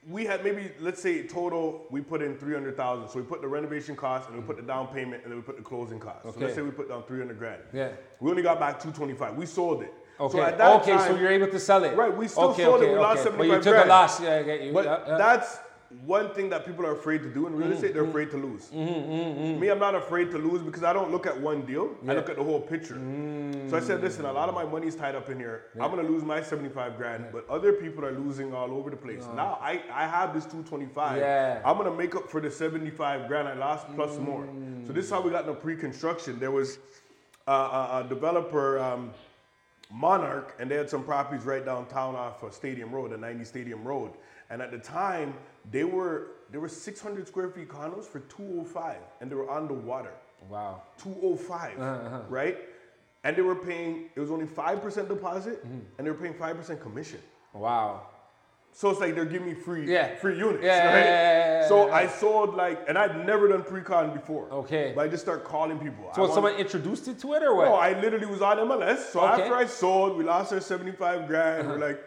we 0.09 0.25
had 0.25 0.43
maybe 0.43 0.73
let's 0.81 1.03
say 1.03 1.23
total 1.27 1.85
we 1.91 2.01
put 2.01 2.23
in 2.23 2.35
300,000. 2.35 3.09
So 3.09 3.19
we 3.19 3.25
put 3.25 3.43
the 3.43 3.49
renovation 3.49 3.95
cost 3.95 4.29
and 4.29 4.39
we 4.39 4.43
put 4.43 4.57
the 4.57 4.63
down 4.63 4.87
payment 4.89 5.23
and 5.25 5.31
then 5.33 5.39
we 5.39 5.43
put 5.43 5.57
the 5.59 5.63
closing 5.63 5.99
cost. 6.01 6.23
So 6.25 6.41
let's 6.41 6.55
say 6.55 6.63
we 6.63 6.71
put 6.71 6.89
down 6.89 7.03
300 7.05 7.39
grand. 7.39 7.61
Yeah. 7.75 7.91
We 8.21 8.31
only 8.31 8.43
got 8.43 8.59
back 8.59 8.81
225. 8.81 9.37
We 9.37 9.45
sold 9.45 9.83
it. 9.83 9.93
Okay. 10.19 10.39
So 10.39 10.43
at 10.45 10.59
that 10.59 10.83
okay, 10.83 10.93
time, 10.93 11.13
so 11.13 11.19
you're 11.19 11.31
able 11.31 11.49
to 11.49 11.59
sell 11.59 11.83
it. 11.85 11.97
Right, 11.97 12.15
we 12.15 12.29
still 12.29 12.51
okay, 12.51 12.65
sold 12.65 12.83
it. 12.83 12.87
okay, 12.87 12.93
We 12.95 12.99
lost 12.99 13.27
okay. 13.27 13.37
But 13.37 13.47
you 13.47 13.53
75 13.53 13.65
took 13.65 13.85
a 13.85 13.89
loss. 13.89 14.21
Yeah, 14.21 14.37
I 14.37 14.43
get 14.43 14.63
you. 14.63 14.73
But 14.73 15.07
that's 15.07 15.59
one 16.07 16.33
thing 16.35 16.49
that 16.51 16.65
people 16.65 16.87
are 16.87 16.93
afraid 16.93 17.21
to 17.23 17.29
do 17.29 17.47
in 17.49 17.57
real 17.57 17.73
estate. 17.73 17.95
They're 17.95 18.03
Mm-hmm. 18.03 18.11
afraid 18.11 18.31
to 18.31 18.37
lose. 18.37 18.71
Me, 18.73 19.69
I'm 19.71 19.79
not 19.81 19.95
afraid 19.97 20.31
to 20.31 20.39
lose 20.39 20.63
because 20.63 20.85
I 20.85 20.93
don't 20.93 21.11
look 21.11 21.27
at 21.27 21.39
one 21.41 21.63
deal. 21.67 21.91
I 22.09 22.15
look 22.15 22.29
at 22.31 22.37
the 22.37 22.45
whole 22.45 22.61
picture. 22.61 22.95
So 23.69 23.77
I 23.77 23.81
said, 23.81 24.01
listen, 24.01 24.25
a 24.25 24.33
lot 24.33 24.49
of 24.49 24.55
my 24.55 24.65
money 24.65 24.87
is 24.87 24.95
tied 24.95 25.15
up 25.17 25.29
in 25.31 25.39
here. 25.39 25.65
I'm 25.81 25.91
gonna 25.91 26.09
lose 26.09 26.23
my 26.23 26.43
75 26.43 26.97
grand, 26.97 27.27
but 27.33 27.49
other 27.49 27.73
people 27.73 28.05
are 28.05 28.13
losing 28.13 28.55
all 28.55 28.71
over 28.73 28.89
the 28.91 28.97
place. 28.97 29.25
Now 29.35 29.59
I, 29.61 29.83
I 29.93 30.07
have 30.07 30.33
this 30.33 30.45
225. 30.45 31.19
Yeah. 31.19 31.61
I'm 31.65 31.77
gonna 31.77 31.93
make 31.95 32.15
up 32.15 32.29
for 32.31 32.41
the 32.41 32.51
75 32.51 33.27
grand 33.29 33.49
I 33.49 33.55
lost 33.55 33.87
plus 33.97 34.17
more. 34.19 34.47
So 34.87 34.93
this 34.93 35.07
is 35.07 35.11
how 35.11 35.21
we 35.21 35.31
got 35.31 35.41
into 35.49 35.55
pre-construction. 35.61 36.39
There 36.39 36.51
was 36.53 36.79
uh, 37.49 37.53
a, 38.03 38.05
a 38.05 38.09
developer. 38.09 38.79
Um, 38.79 39.11
Monarch, 39.93 40.55
and 40.61 40.71
they 40.71 40.77
had 40.77 40.89
some 40.89 41.03
properties 41.03 41.45
right 41.45 41.65
downtown 41.67 42.15
off 42.15 42.45
of 42.45 42.55
Stadium 42.55 42.93
Road, 42.93 43.11
the 43.11 43.17
90 43.19 43.45
Stadium 43.45 43.83
Road. 43.83 44.13
And 44.51 44.61
at 44.61 44.71
the 44.73 44.79
time, 44.79 45.35
they 45.71 45.85
were 45.85 46.29
there 46.51 46.61
were 46.61 46.69
600 46.69 47.29
square 47.29 47.49
feet 47.49 47.69
condos 47.69 48.05
for 48.05 48.19
205, 48.21 48.97
and 49.21 49.31
they 49.31 49.37
were 49.37 49.49
on 49.49 49.69
the 49.69 49.75
water. 49.75 50.13
wow. 50.49 50.83
205, 50.99 51.79
Uh-huh, 51.81 52.21
right? 52.29 52.59
And 53.23 53.37
they 53.37 53.43
were 53.43 53.55
paying. 53.55 54.11
It 54.17 54.21
was 54.21 54.31
only 54.31 54.47
five 54.47 54.83
percent 54.83 55.09
deposit, 55.09 55.65
Mm-hmm. 55.65 55.79
and 55.99 56.07
they 56.07 56.11
were 56.11 56.17
paying 56.19 56.35
five 56.35 56.57
percent 56.57 56.81
commission. 56.81 57.21
Wow. 57.53 58.07
So 58.73 58.89
it's 58.91 59.01
like 59.01 59.15
they're 59.17 59.25
giving 59.25 59.49
me 59.49 59.55
free 59.55 59.85
Yeah. 59.93 60.15
free 60.17 60.39
units, 60.39 60.63
Yeah, 60.65 60.87
right? 60.87 61.05
yeah, 61.05 61.61
yeah, 61.63 61.69
so. 61.69 61.91
I 61.91 62.07
sold 62.07 62.55
like, 62.55 62.79
and 62.89 62.97
I'd 62.97 63.27
never 63.27 63.49
done 63.49 63.65
pre-con 63.65 64.13
before. 64.13 64.47
Okay. 64.63 64.93
But 64.95 65.03
I 65.07 65.09
just 65.09 65.25
start 65.25 65.43
calling 65.45 65.79
people. 65.81 66.05
So 66.15 66.23
want- 66.23 66.35
someone 66.35 66.55
introduced 66.55 67.07
you 67.09 67.15
to 67.15 67.35
it 67.35 67.43
or 67.43 67.55
what? 67.57 67.65
no, 67.67 67.75
I 67.75 68.01
literally 68.01 68.27
was 68.27 68.43
on 68.43 68.59
MLS. 68.59 68.99
So 69.13 69.21
Okay. 69.21 69.27
Uh-huh. 69.29 69.43
after 69.43 69.55
I 69.57 69.67
sold, 69.67 70.17
we 70.17 70.23
lost 70.25 70.53
our 70.53 70.61
75 70.61 71.27
grand. 71.27 71.69
We're 71.69 71.79
like, 71.89 72.01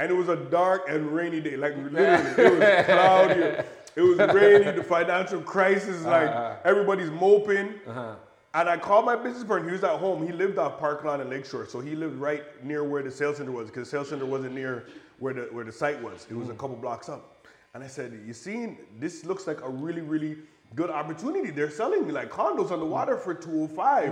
and 0.00 0.10
it 0.10 0.14
was 0.14 0.28
a 0.28 0.36
dark 0.36 0.88
and 0.88 1.12
rainy 1.12 1.40
day. 1.40 1.56
Like 1.56 1.76
literally, 1.76 2.30
it 2.44 2.58
was 2.58 2.86
cloudy. 2.86 3.64
It 3.96 4.02
was 4.02 4.18
rainy. 4.34 4.70
The 4.72 4.82
financial 4.82 5.40
crisis, 5.42 6.04
Uh-huh. 6.04 6.10
like 6.10 6.60
everybody's 6.64 7.10
moping. 7.10 7.74
And 8.52 8.68
I 8.68 8.76
called 8.78 9.04
my 9.04 9.14
business 9.14 9.44
partner. 9.44 9.68
He 9.68 9.72
was 9.74 9.84
at 9.84 9.96
home. 10.00 10.26
He 10.26 10.32
lived 10.32 10.58
off 10.58 10.80
Park 10.80 11.04
Lawn 11.04 11.20
and 11.20 11.30
Lakeshore, 11.30 11.66
so 11.66 11.78
he 11.78 11.94
lived 11.94 12.16
right 12.16 12.42
near 12.64 12.82
where 12.82 13.00
the 13.02 13.10
sales 13.10 13.36
center 13.36 13.52
was, 13.52 13.68
because 13.68 13.84
the 13.86 13.90
sales 13.96 14.08
center 14.08 14.26
wasn't 14.26 14.54
near 14.54 14.86
where 15.20 15.34
the 15.34 15.42
where 15.52 15.64
the 15.64 15.70
site 15.70 16.02
was. 16.02 16.26
It 16.30 16.34
was 16.36 16.48
Mm. 16.48 16.52
a 16.52 16.54
couple 16.54 16.76
blocks 16.76 17.08
up. 17.08 17.46
And 17.74 17.84
I 17.84 17.86
said, 17.86 18.08
"You 18.26 18.32
seen? 18.32 18.78
This 18.98 19.24
looks 19.24 19.46
like 19.46 19.60
a 19.62 19.68
really, 19.68 20.00
really 20.00 20.38
good 20.74 20.90
opportunity. 20.90 21.50
They're 21.50 21.70
selling 21.70 22.06
me 22.06 22.12
like 22.12 22.30
condos 22.30 22.70
on 22.70 22.78
the 22.80 22.86
water 22.86 23.16
for 23.16 23.34
205." 23.34 24.08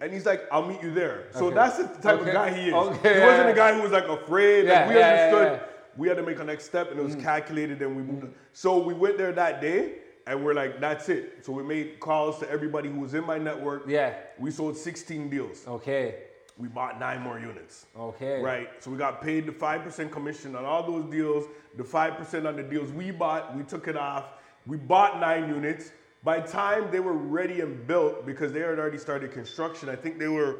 And 0.00 0.12
he's 0.12 0.26
like, 0.26 0.42
"I'll 0.50 0.66
meet 0.66 0.82
you 0.82 0.92
there." 0.92 1.26
So 1.32 1.38
Mm-hmm. 1.38 1.46
Okay. 1.46 1.54
that's 1.54 1.76
the 1.78 1.84
type 2.02 2.20
Okay. 2.20 2.30
of 2.30 2.34
guy 2.34 2.52
he 2.52 2.68
is. 2.68 2.74
Okay, 2.74 3.14
He 3.20 3.26
wasn't 3.26 3.50
a 3.50 3.54
guy 3.54 3.74
who 3.74 3.82
was 3.82 3.92
like 3.92 4.08
afraid. 4.08 4.66
Like, 4.68 4.88
we 4.88 4.94
yeah, 4.94 4.98
yeah, 5.00 5.24
understood. 5.24 5.52
yeah. 5.52 5.58
Mm-hmm. 5.58 6.00
We 6.00 6.08
had 6.08 6.16
to 6.16 6.22
make 6.24 6.40
a 6.40 6.44
next 6.44 6.64
step, 6.64 6.90
and 6.90 6.98
it 6.98 7.04
was 7.04 7.14
calculated, 7.14 7.80
and 7.82 7.94
we 7.96 8.02
moved. 8.02 8.26
So 8.52 8.78
we 8.78 8.94
went 8.94 9.16
there 9.16 9.30
that 9.32 9.60
day, 9.60 9.98
and 10.26 10.44
we're 10.44 10.54
like, 10.54 10.80
"That's 10.80 11.08
it." 11.08 11.44
So 11.44 11.52
we 11.52 11.62
made 11.62 12.00
calls 12.00 12.40
to 12.40 12.50
everybody 12.50 12.88
who 12.90 12.98
was 13.00 13.14
in 13.14 13.24
my 13.24 13.38
network. 13.38 13.84
Yeah. 13.86 14.14
We 14.38 14.50
sold 14.50 14.76
16 14.76 15.30
deals. 15.30 15.66
Okay. 15.68 16.16
We 16.56 16.66
bought 16.68 16.98
nine 17.00 17.20
more 17.20 17.38
units. 17.38 17.86
Okay. 17.98 18.40
Right. 18.40 18.68
So 18.80 18.90
we 18.90 18.96
got 18.96 19.20
paid 19.22 19.46
the 19.46 19.52
5% 19.52 20.10
commission 20.12 20.54
on 20.56 20.64
all 20.64 20.84
those 20.84 21.10
deals, 21.10 21.46
the 21.76 21.82
5% 21.82 22.46
on 22.46 22.54
the 22.56 22.62
deals 22.62 22.90
we 22.92 23.10
bought, 23.10 23.56
we 23.56 23.62
took 23.64 23.88
it 23.88 23.96
off. 23.96 24.24
We 24.66 24.76
bought 24.76 25.20
nine 25.20 25.48
units. 25.48 25.90
By 26.22 26.40
the 26.40 26.48
time 26.48 26.90
they 26.90 27.00
were 27.00 27.12
ready 27.12 27.60
and 27.60 27.86
built, 27.86 28.24
because 28.24 28.52
they 28.52 28.60
had 28.60 28.78
already 28.78 28.98
started 28.98 29.32
construction, 29.32 29.88
I 29.88 29.96
think 29.96 30.18
they 30.18 30.28
were 30.28 30.56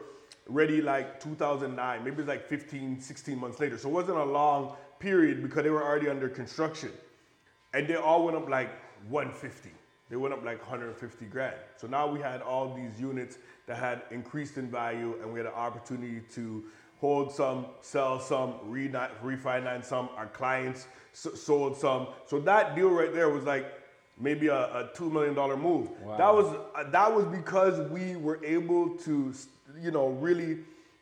ready 0.47 0.83
like 0.83 1.21
2009, 1.21 2.05
maybe 2.05 2.19
it's 2.19 2.29
like 2.29 2.47
15, 2.47 3.01
16 3.01 3.39
months 3.39 3.61
later. 3.61 3.79
So 3.79 3.89
it 3.89 3.93
wasn't 3.93 4.19
a 4.19 4.25
long 4.25 4.77
period 4.99 5.43
because 5.43 5.63
they 5.63 5.71
were 5.71 5.83
already 5.83 6.09
under 6.09 6.29
construction. 6.29 6.91
And 7.73 7.89
they 7.89 7.97
all 7.97 8.25
went 8.25 8.37
up 8.37 8.49
like 8.49 8.71
150. 9.09 9.71
They 10.11 10.17
went 10.17 10.35
up 10.35 10.45
like 10.45 10.61
150 10.61 11.25
grand. 11.27 11.57
So 11.77 11.87
now 11.87 12.07
we 12.07 12.21
had 12.21 12.43
all 12.43 12.75
these 12.75 13.01
units 13.01 13.39
that 13.67 13.79
had 13.79 14.03
increased 14.11 14.59
in 14.59 14.71
value, 14.71 15.17
and 15.23 15.33
we 15.33 15.39
had 15.39 15.47
an 15.47 15.55
opportunity 15.55 16.21
to 16.35 16.65
hold 17.01 17.33
some, 17.33 17.67
sell 17.81 18.21
some, 18.21 18.57
rena- 18.65 19.11
refinance 19.25 19.87
some. 19.87 20.11
Our 20.17 20.27
clients 20.27 20.87
s- 21.13 21.41
sold 21.41 21.77
some. 21.77 22.09
So 22.27 22.39
that 22.41 22.77
deal 22.77 22.91
right 22.91 23.13
there 23.13 23.31
was 23.31 23.45
like 23.45 23.67
maybe 24.21 24.49
a, 24.49 24.55
a 24.55 24.91
two 24.95 25.11
million 25.11 25.35
dollar 25.35 25.57
move. 25.57 25.89
Wow. 26.01 26.17
That 26.17 26.35
was 26.35 26.47
uh, 26.75 26.91
that 26.91 27.15
was 27.15 27.27
because 27.27 27.91
we 27.91 28.17
were 28.17 28.45
able 28.45 28.91
to, 28.99 29.33
you 29.81 29.91
know, 29.91 30.09
really 30.09 30.59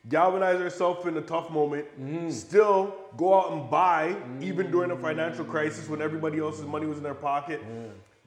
galvanize 0.08 0.60
ourselves 0.60 1.06
in 1.06 1.16
a 1.16 1.20
tough 1.20 1.50
moment, 1.50 1.86
mm. 2.00 2.30
still 2.32 2.94
go 3.16 3.38
out 3.38 3.52
and 3.52 3.70
buy, 3.70 4.16
even 4.40 4.70
during 4.70 4.90
a 4.90 4.96
financial 4.96 5.44
crisis 5.44 5.88
when 5.88 6.02
everybody 6.02 6.40
else's 6.40 6.64
money 6.64 6.86
was 6.86 6.98
in 6.98 7.04
their 7.04 7.14
pocket. 7.14 7.60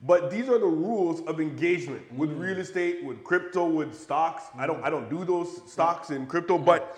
But 0.02 0.30
these 0.30 0.48
are 0.50 0.60
the 0.60 0.68
rules 0.68 1.22
of 1.22 1.42
engagement 1.42 2.14
with 2.14 2.30
mm. 2.30 2.40
real 2.40 2.60
estate, 2.60 3.04
with 3.04 3.24
crypto, 3.24 3.66
with 3.68 4.00
stocks. 4.00 4.44
I 4.58 4.68
don't 4.68 4.82
mm. 4.82 4.86
I 4.86 4.90
don't 4.90 5.10
do 5.10 5.26
those 5.26 5.62
stocks 5.70 6.12
in 6.12 6.28
crypto, 6.28 6.58
but 6.58 6.98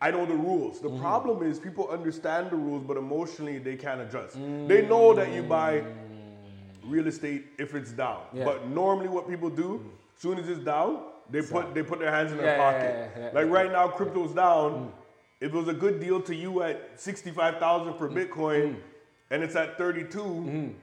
I 0.00 0.10
know 0.12 0.24
the 0.24 0.34
rules. 0.34 0.80
The 0.80 0.88
mm-hmm. 0.88 1.02
problem 1.02 1.42
is 1.42 1.58
people 1.58 1.88
understand 1.88 2.50
the 2.50 2.56
rules, 2.56 2.84
but 2.84 2.96
emotionally 2.96 3.58
they 3.58 3.74
can't 3.74 4.00
adjust. 4.00 4.36
They 4.68 4.86
know 4.86 5.12
that 5.14 5.32
you 5.32 5.42
buy 5.42 5.82
real 6.88 7.06
estate 7.06 7.46
if 7.58 7.74
it's 7.74 7.92
down. 7.92 8.20
Yeah. 8.32 8.44
But 8.44 8.68
normally 8.68 9.08
what 9.08 9.28
people 9.28 9.50
do, 9.50 9.84
soon 10.16 10.38
as 10.38 10.48
it's 10.48 10.64
down, 10.64 11.02
they 11.30 11.42
put 11.42 11.74
they 11.74 11.82
put 11.82 11.98
their 11.98 12.10
hands 12.10 12.32
in 12.32 12.38
their 12.38 12.56
pocket. 12.56 13.34
like 13.34 13.48
right 13.48 13.70
now, 13.70 13.88
crypto's 13.88 14.34
down. 14.34 14.72
Mm. 14.72 14.90
If 15.40 15.54
it 15.54 15.56
was 15.56 15.68
a 15.68 15.74
good 15.74 16.00
deal 16.00 16.20
to 16.22 16.34
you 16.34 16.62
at 16.62 16.90
sixty-five 16.96 17.58
thousand 17.58 17.94
for 17.94 18.08
mm. 18.08 18.14
Bitcoin, 18.14 18.74
mm. 18.74 18.80
and 19.30 19.42
it's 19.42 19.54
at 19.54 19.78
thirty-two, 19.78 20.74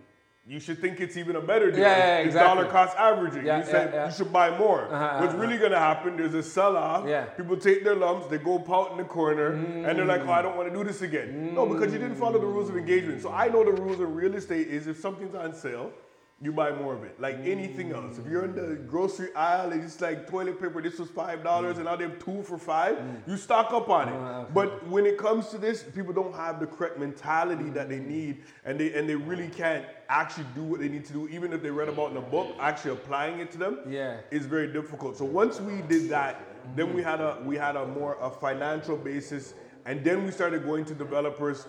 you 0.48 0.60
should 0.60 0.80
think 0.80 1.02
it's 1.02 1.18
even 1.18 1.36
a 1.36 1.42
better 1.42 1.72
deal. 1.72 1.80
Yeah, 1.80 1.98
yeah, 1.98 2.18
it's 2.20 2.28
exactly. 2.28 2.64
dollar 2.64 2.72
cost 2.72 2.96
averaging. 2.98 3.46
Yeah, 3.46 3.60
you 3.60 3.66
said 3.66 4.08
you 4.08 4.16
should 4.16 4.32
buy 4.32 4.56
more. 4.56 4.86
Uh-huh, 4.86 5.18
What's 5.20 5.34
uh-huh. 5.34 5.42
really 5.42 5.58
gonna 5.58 5.80
happen? 5.80 6.18
There's 6.18 6.36
a 6.36 6.44
sell-off. 6.44 7.08
Yeah. 7.08 7.26
People 7.26 7.58
take 7.58 7.84
their 7.84 7.96
lumps, 7.96 8.28
they 8.28 8.38
go 8.38 8.60
pout 8.60 8.92
in 8.92 8.98
the 8.98 9.06
corner, 9.06 9.54
and 9.54 9.98
they're 9.98 10.06
like, 10.06 10.22
"Oh, 10.22 10.32
I 10.32 10.44
don't 10.44 10.56
want 10.56 10.72
to 10.72 10.76
do 10.76 10.84
this 10.84 11.02
again." 11.02 11.56
No, 11.56 11.66
because 11.66 11.92
you 11.92 12.00
didn't 12.00 12.18
follow 12.18 12.40
the 12.40 12.46
rules 12.46 12.70
of 12.70 12.78
engagement. 12.78 13.22
So 13.24 13.32
I 13.32 13.48
know 13.48 13.64
the 13.64 13.72
rules 13.72 14.00
of 14.00 14.16
real 14.16 14.36
estate 14.36 14.68
is 14.68 14.86
if 14.86 15.00
something's 15.00 15.34
on 15.34 15.54
sale, 15.56 15.92
you 16.42 16.52
buy 16.52 16.72
more 16.72 16.94
of 16.94 17.04
it. 17.04 17.20
Like 17.20 17.38
anything 17.44 17.94
else. 17.94 18.18
If 18.18 18.28
you're 18.28 18.44
in 18.44 18.56
the 18.56 18.62
mm. 18.62 18.88
grocery 18.88 19.34
aisle 19.36 19.72
and 19.72 19.82
it's 19.82 20.02
like 20.02 20.30
toilet 20.30 20.60
paper, 20.60 20.82
this 20.82 21.00
was 21.00 21.10
five 21.10 21.44
dollars, 21.44 21.76
mm. 21.76 21.78
and 21.78 21.86
now 21.86 21.96
they 21.96 22.04
have 22.04 22.20
two 22.20 22.44
for 22.44 22.58
five, 22.58 22.98
mm. 22.98 23.28
you 23.28 23.38
stock 23.38 23.72
up 23.72 23.90
on 23.90 24.10
it. 24.10 24.54
But 24.54 24.86
when 24.88 25.06
it 25.06 25.18
comes 25.18 25.48
to 25.50 25.58
this, 25.58 25.84
people 25.84 26.14
don't 26.14 26.36
have 26.36 26.60
the 26.60 26.68
correct 26.68 27.00
mentality 27.00 27.70
that 27.70 27.88
they 27.88 28.00
need, 28.00 28.44
and 28.66 28.78
they 28.78 28.94
and 28.94 29.08
they 29.08 29.16
really 29.16 29.48
can't 29.48 29.86
actually 30.10 30.46
do 30.54 30.64
what 30.64 30.82
they 30.82 30.90
need 30.90 31.06
to 31.06 31.14
do, 31.14 31.28
even 31.30 31.54
if 31.54 31.62
they 31.64 31.72
read 31.72 31.88
about 31.88 32.12
in 32.12 32.18
a 32.18 32.22
book. 32.22 32.48
Actually 32.60 32.92
applying 32.92 33.40
it 33.40 33.52
to 33.52 33.58
them 33.58 33.80
Yeah. 33.88 34.18
is 34.30 34.46
very 34.46 34.72
difficult. 34.72 35.18
So 35.18 35.26
once 35.26 35.62
we 35.62 35.82
did 35.84 36.10
that, 36.10 36.42
then 36.76 36.94
we 36.94 37.02
mm-hmm. 37.02 37.10
had 37.10 37.22
a 37.22 37.42
we 37.46 37.56
had 37.56 37.78
a 37.78 37.88
more 37.88 38.18
a 38.20 38.30
financial 38.30 38.98
basis, 38.98 39.54
and 39.86 40.04
then 40.04 40.26
we 40.26 40.32
started 40.32 40.66
going 40.66 40.84
to 40.86 40.94
developers 40.94 41.68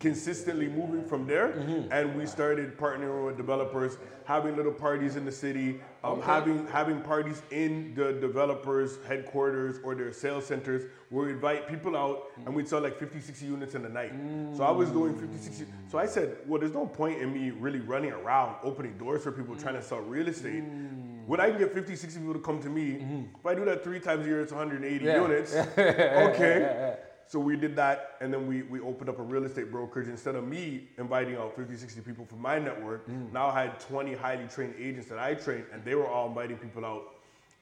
consistently 0.00 0.68
moving 0.68 1.04
from 1.04 1.26
there, 1.26 1.48
Mm-hmm. 1.48 1.92
and 1.92 2.16
we 2.16 2.24
started 2.26 2.76
partnering 2.78 3.26
with 3.26 3.36
developers, 3.36 3.96
having 4.24 4.54
little 4.56 4.72
parties 4.72 5.16
in 5.16 5.24
the 5.24 5.32
city, 5.32 5.80
um, 6.04 6.20
having 6.22 6.66
having 6.68 7.00
parties 7.00 7.42
in 7.50 7.94
the 7.96 8.12
developers' 8.12 8.98
headquarters 9.08 9.80
or 9.82 9.94
their 9.96 10.12
sales 10.12 10.46
centers, 10.46 10.82
where 11.10 11.26
we 11.26 11.32
invite 11.32 11.68
people 11.68 11.96
out 11.96 12.30
and 12.46 12.54
we'd 12.54 12.68
sell 12.68 12.80
like 12.80 12.96
50, 12.98 13.20
60 13.20 13.46
units 13.46 13.74
in 13.74 13.82
the 13.82 13.88
night. 13.88 14.12
So 14.56 14.62
I 14.62 14.70
was 14.70 14.90
doing 14.90 15.18
50, 15.18 15.36
60. 15.36 15.64
So 15.90 15.98
I 15.98 16.06
said, 16.06 16.36
well, 16.46 16.60
there's 16.60 16.74
no 16.74 16.86
point 16.86 17.20
in 17.20 17.32
me 17.32 17.50
really 17.50 17.80
running 17.80 18.12
around 18.12 18.56
opening 18.62 18.96
doors 18.98 19.24
for 19.24 19.32
people 19.32 19.56
trying 19.56 19.74
to 19.74 19.82
sell 19.82 19.98
real 20.00 20.28
estate. 20.28 20.62
When 21.26 21.40
I 21.40 21.50
can 21.50 21.58
get 21.58 21.74
50, 21.74 21.96
60 21.96 22.20
people 22.20 22.34
to 22.34 22.40
come 22.40 22.60
to 22.62 22.68
me, 22.70 23.26
if 23.38 23.44
I 23.46 23.54
do 23.54 23.64
that 23.66 23.82
three 23.84 24.00
times 24.00 24.24
a 24.26 24.28
year, 24.28 24.40
it's 24.42 24.52
180 24.52 25.04
Yeah. 25.04 25.20
units. 25.22 25.54
okay. 25.78 26.96
So 27.28 27.38
we 27.38 27.56
did 27.56 27.76
that, 27.76 28.16
and 28.22 28.32
then 28.32 28.46
we, 28.46 28.62
we 28.62 28.80
opened 28.80 29.10
up 29.10 29.18
a 29.18 29.22
real 29.22 29.44
estate 29.44 29.70
brokerage. 29.70 30.08
Instead 30.08 30.34
of 30.34 30.48
me 30.48 30.88
inviting 30.96 31.36
out 31.36 31.54
50, 31.54 31.76
60 31.76 32.00
people 32.00 32.24
from 32.24 32.40
my 32.40 32.58
network, 32.58 33.06
now 33.32 33.48
I 33.48 33.64
had 33.64 33.78
20 33.80 34.14
highly 34.14 34.46
trained 34.48 34.74
agents 34.78 35.10
that 35.10 35.18
I 35.18 35.34
trained, 35.34 35.64
and 35.70 35.84
they 35.84 35.94
were 35.94 36.06
all 36.08 36.28
inviting 36.28 36.56
people 36.56 36.86
out. 36.86 37.16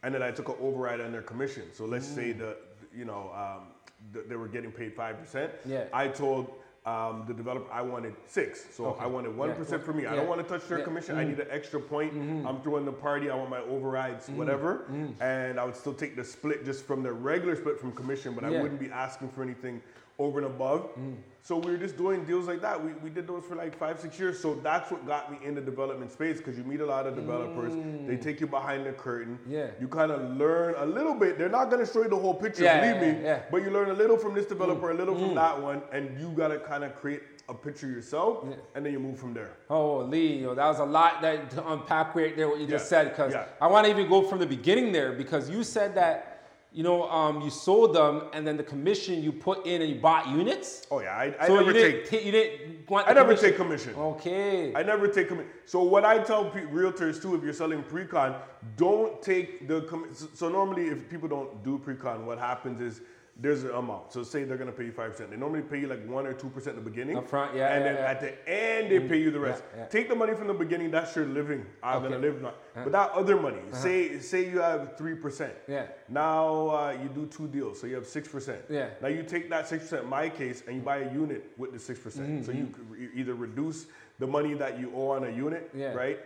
And 0.04 0.14
then 0.14 0.22
I 0.22 0.30
took 0.30 0.48
an 0.48 0.54
override 0.60 1.00
on 1.00 1.10
their 1.10 1.22
commission. 1.22 1.64
So 1.72 1.84
let's 1.84 2.06
say 2.06 2.30
that, 2.32 2.58
you 2.96 3.04
know, 3.04 3.32
um, 3.34 3.66
th- 4.12 4.26
they 4.28 4.36
were 4.36 4.46
getting 4.46 4.70
paid 4.70 4.96
5%. 4.96 5.50
Yeah. 5.64 5.86
I 5.92 6.06
told 6.06 6.52
um, 6.86 7.24
the 7.26 7.34
developer 7.34 7.70
I 7.72 7.82
wanted 7.82 8.14
six. 8.26 8.64
So 8.72 8.86
Okay. 8.86 9.02
I 9.04 9.06
wanted 9.06 9.32
1% 9.36 9.70
Yeah. 9.72 9.78
for 9.84 9.92
me. 9.92 10.06
I 10.06 10.14
don't 10.14 10.28
want 10.28 10.40
to 10.40 10.46
touch 10.48 10.68
their 10.68 10.78
Yeah. 10.78 10.84
Mm-hmm. 10.84 10.90
commission. 10.90 11.18
I 11.18 11.24
need 11.24 11.40
an 11.40 11.48
extra 11.50 11.80
point. 11.80 12.12
I'm 12.46 12.60
throwing 12.62 12.84
the 12.84 12.92
party. 12.92 13.28
I 13.28 13.34
want 13.34 13.50
my 13.50 13.60
overrides, 13.62 14.28
whatever. 14.30 14.86
Mm-hmm. 14.90 15.20
And 15.22 15.58
I 15.58 15.64
would 15.64 15.74
still 15.76 15.92
take 15.94 16.14
the 16.14 16.24
split 16.24 16.64
just 16.64 16.84
from 16.86 17.02
the 17.02 17.12
regular 17.12 17.56
split 17.56 17.80
from 17.80 17.90
commission, 17.92 18.34
but 18.34 18.44
I 18.44 18.50
wouldn't 18.50 18.78
be 18.80 18.88
asking 18.90 19.30
for 19.30 19.42
anything 19.42 19.82
over 20.18 20.38
and 20.38 20.46
above. 20.46 20.94
Mm. 20.96 21.16
So 21.42 21.56
we 21.56 21.70
were 21.70 21.76
just 21.76 21.96
doing 21.96 22.24
deals 22.24 22.48
like 22.48 22.60
that. 22.62 22.82
We, 22.82 22.92
we 22.94 23.08
did 23.08 23.28
those 23.28 23.44
for 23.44 23.54
like 23.54 23.78
five, 23.78 24.00
six 24.00 24.18
years. 24.18 24.40
So 24.40 24.54
that's 24.54 24.90
what 24.90 25.06
got 25.06 25.30
me 25.30 25.38
in 25.46 25.54
the 25.54 25.60
development 25.60 26.10
space 26.10 26.38
because 26.38 26.58
you 26.58 26.64
meet 26.64 26.80
a 26.80 26.86
lot 26.86 27.06
of 27.06 27.14
developers. 27.14 27.72
They 27.72 28.16
mm. 28.16 28.20
take 28.20 28.40
you 28.40 28.48
behind 28.48 28.84
the 28.84 28.92
curtain. 28.92 29.38
Mm. 29.46 29.52
Yeah. 29.52 29.66
You 29.80 29.86
kind 29.86 30.10
of 30.10 30.36
learn 30.36 30.74
a 30.78 30.86
little 30.86 31.14
bit. 31.14 31.38
They're 31.38 31.48
not 31.48 31.70
going 31.70 31.86
to 31.86 31.92
show 31.92 32.02
you 32.02 32.08
the 32.08 32.16
whole 32.16 32.34
picture, 32.34 32.64
Yeah, 32.64 32.80
believe 32.80 33.02
yeah, 33.02 33.18
me. 33.18 33.24
yeah. 33.24 33.42
But 33.48 33.62
you 33.62 33.70
learn 33.70 33.90
a 33.90 33.94
little 33.94 34.16
from 34.16 34.34
this 34.34 34.46
developer, 34.46 34.90
a 34.90 34.94
little 34.94 35.14
from 35.14 35.30
mm. 35.30 35.34
that 35.36 35.62
one, 35.62 35.82
and 35.92 36.18
you 36.18 36.30
got 36.30 36.48
to 36.48 36.58
kind 36.58 36.82
of 36.82 36.96
create 36.96 37.22
a 37.48 37.54
picture 37.54 37.86
yourself, 37.86 38.44
and 38.74 38.84
then 38.84 38.92
you 38.92 38.98
move 38.98 39.18
from 39.18 39.32
there. 39.32 39.52
Oh, 39.70 39.98
Lee, 39.98 40.42
that 40.42 40.56
was 40.56 40.80
a 40.80 40.84
lot 40.84 41.22
that 41.22 41.48
to 41.50 41.72
unpack 41.72 42.14
right 42.16 42.36
there 42.36 42.48
what 42.48 42.58
you 42.58 42.66
just 42.66 42.88
said 42.88 43.10
because 43.10 43.34
yeah. 43.34 43.44
I 43.60 43.68
want 43.68 43.84
to 43.86 43.90
even 43.92 44.08
go 44.08 44.22
from 44.22 44.40
the 44.40 44.46
beginning 44.46 44.90
there 44.90 45.12
because 45.12 45.48
you 45.48 45.62
said 45.62 45.94
that 45.94 46.35
you 46.76 46.82
know 46.82 47.08
um, 47.10 47.40
you 47.40 47.48
sold 47.48 47.94
them 47.94 48.24
and 48.34 48.46
then 48.46 48.58
the 48.58 48.62
commission 48.62 49.22
you 49.22 49.32
put 49.32 49.64
in 49.66 49.80
and 49.80 49.90
you 49.90 49.98
bought 49.98 50.28
units. 50.28 50.86
Oh 50.90 51.00
yeah, 51.00 51.16
I, 51.16 51.34
I 51.40 51.46
so 51.46 51.54
never 51.56 51.68
you 51.68 51.72
didn't 51.72 52.10
take. 52.10 52.10
ta- 52.20 52.26
you 52.26 52.32
didn't 52.32 52.90
want 52.90 53.08
I 53.08 53.14
never 53.14 53.28
commission. 53.34 53.48
take 53.48 53.56
commission. 53.56 53.94
Okay. 53.94 54.74
I 54.74 54.82
never 54.82 55.08
take 55.08 55.28
commission. 55.28 55.50
So 55.64 55.82
what 55.82 56.04
I 56.04 56.18
tell 56.18 56.50
pe- 56.50 56.66
realtors 56.66 57.20
too, 57.22 57.34
if 57.34 57.42
you're 57.42 57.54
selling 57.54 57.82
pre-con, 57.82 58.36
don't 58.76 59.22
take 59.22 59.66
the 59.66 59.80
commission. 59.82 60.14
So, 60.14 60.26
so 60.34 60.48
normally, 60.50 60.88
if 60.88 61.08
people 61.08 61.28
don't 61.30 61.64
do 61.64 61.78
pre-con, 61.78 62.26
what 62.26 62.38
happens 62.38 62.82
is 62.82 63.00
there's 63.38 63.64
an 63.64 63.70
amount. 63.72 64.12
So 64.12 64.22
say 64.22 64.44
they're 64.44 64.56
gonna 64.56 64.72
pay 64.72 64.86
you 64.86 64.92
five 64.92 65.10
percent. 65.12 65.30
They 65.30 65.36
normally 65.36 65.62
pay 65.62 65.78
you 65.80 65.88
like 65.88 66.06
one 66.08 66.26
or 66.26 66.32
two 66.32 66.48
percent 66.48 66.78
in 66.78 66.82
the 66.84 66.90
beginning. 66.90 67.16
Upfront, 67.16 67.54
yeah, 67.54 67.74
And 67.74 67.84
yeah, 67.84 67.92
then 67.92 67.94
yeah. 67.96 68.10
at 68.10 68.20
the 68.20 68.48
end, 68.48 68.90
they 68.90 69.00
pay 69.06 69.18
you 69.20 69.30
the 69.30 69.38
rest. 69.40 69.62
yeah. 69.76 69.84
Take 69.86 70.08
the 70.08 70.14
money 70.14 70.34
from 70.34 70.46
the 70.46 70.54
beginning. 70.54 70.90
That's 70.90 71.14
your 71.14 71.26
living. 71.26 71.66
I'm 71.82 71.96
Okay. 71.98 72.06
Uh-huh. 72.06 72.08
gonna 72.08 72.18
live 72.18 72.40
now. 72.42 72.54
But 72.74 72.92
that 72.92 73.10
other 73.12 73.36
money, 73.40 73.60
say 73.72 74.18
say 74.20 74.48
you 74.50 74.60
have 74.60 74.96
three 74.96 75.14
percent. 75.16 75.52
Yeah. 75.68 75.86
Now 76.08 76.68
uh, 76.68 76.96
you 77.02 77.08
do 77.10 77.26
two 77.26 77.48
deals, 77.48 77.78
so 77.80 77.86
you 77.86 77.94
have 77.96 78.06
six 78.06 78.26
percent. 78.28 78.60
Yeah. 78.70 78.88
Now 79.02 79.08
you 79.08 79.22
take 79.22 79.50
that 79.50 79.68
six 79.68 79.84
percent, 79.84 80.04
in 80.04 80.08
my 80.10 80.28
case, 80.30 80.62
and 80.66 80.76
you 80.76 80.82
buy 80.82 80.98
a 80.98 81.12
unit 81.12 81.52
with 81.58 81.72
the 81.72 81.78
six 81.78 82.00
percent. 82.00 82.44
So 82.46 82.52
you 82.52 82.68
either 83.14 83.34
reduce 83.34 83.86
the 84.18 84.26
money 84.26 84.54
that 84.54 84.78
you 84.80 84.90
owe 84.96 85.10
on 85.10 85.24
a 85.24 85.30
unit, 85.30 85.70
Yeah. 85.74 85.92
right? 85.92 86.18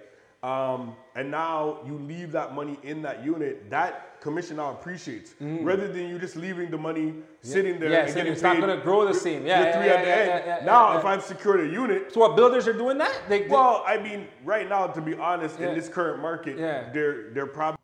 Um, 0.43 0.95
and 1.15 1.31
now 1.31 1.81
you 1.87 1.99
leave 1.99 2.33
that 2.33 2.55
money 2.55 2.79
in 2.83 3.03
that 3.03 3.23
unit. 3.25 3.69
That 3.69 4.21
commission 4.23 4.57
now 4.57 4.71
appreciates, 4.73 5.35
rather 5.41 5.87
than 5.93 6.09
you 6.09 6.19
just 6.19 6.35
leaving 6.37 6.71
the 6.71 6.79
money 6.79 7.15
sitting 7.43 7.79
there 7.79 7.91
Mm. 7.91 7.93
Yeah, 7.93 7.99
and 8.01 8.09
sitting- 8.09 8.17
getting 8.25 8.33
it's 8.35 8.43
not 8.43 8.59
gonna 8.61 8.79
grow 8.79 9.07
the 9.07 9.13
same. 9.15 9.47
Yeah, 9.47 9.59
with 9.61 9.67
yeah, 9.69 9.79
three 9.79 9.87
yeah, 9.87 9.93
at 9.95 10.03
the 10.05 10.09
yeah, 10.11 10.17
end. 10.17 10.29
yeah, 10.47 10.59
yeah, 10.61 10.65
now, 10.65 10.93
yeah. 10.93 10.99
if 10.99 11.05
I've 11.05 11.23
secured 11.25 11.61
a 11.61 11.67
unit, 11.73 12.13
so 12.15 12.21
what 12.21 12.37
builders 12.37 12.67
are 12.69 12.73
doing 12.73 12.97
that? 12.99 13.13
They, 13.29 13.43
they- 13.43 13.49
well, 13.49 13.83
I 13.87 13.99
mean, 13.99 14.29
right 14.45 14.67
now, 14.69 14.87
to 14.87 15.01
be 15.03 15.15
honest, 15.15 15.59
Yeah. 15.61 15.69
in 15.71 15.75
this 15.75 15.89
current 15.89 16.21
market, 16.23 16.59
Yeah. 16.59 16.91
they're 16.93 17.31
they're 17.35 17.47
probably 17.47 17.79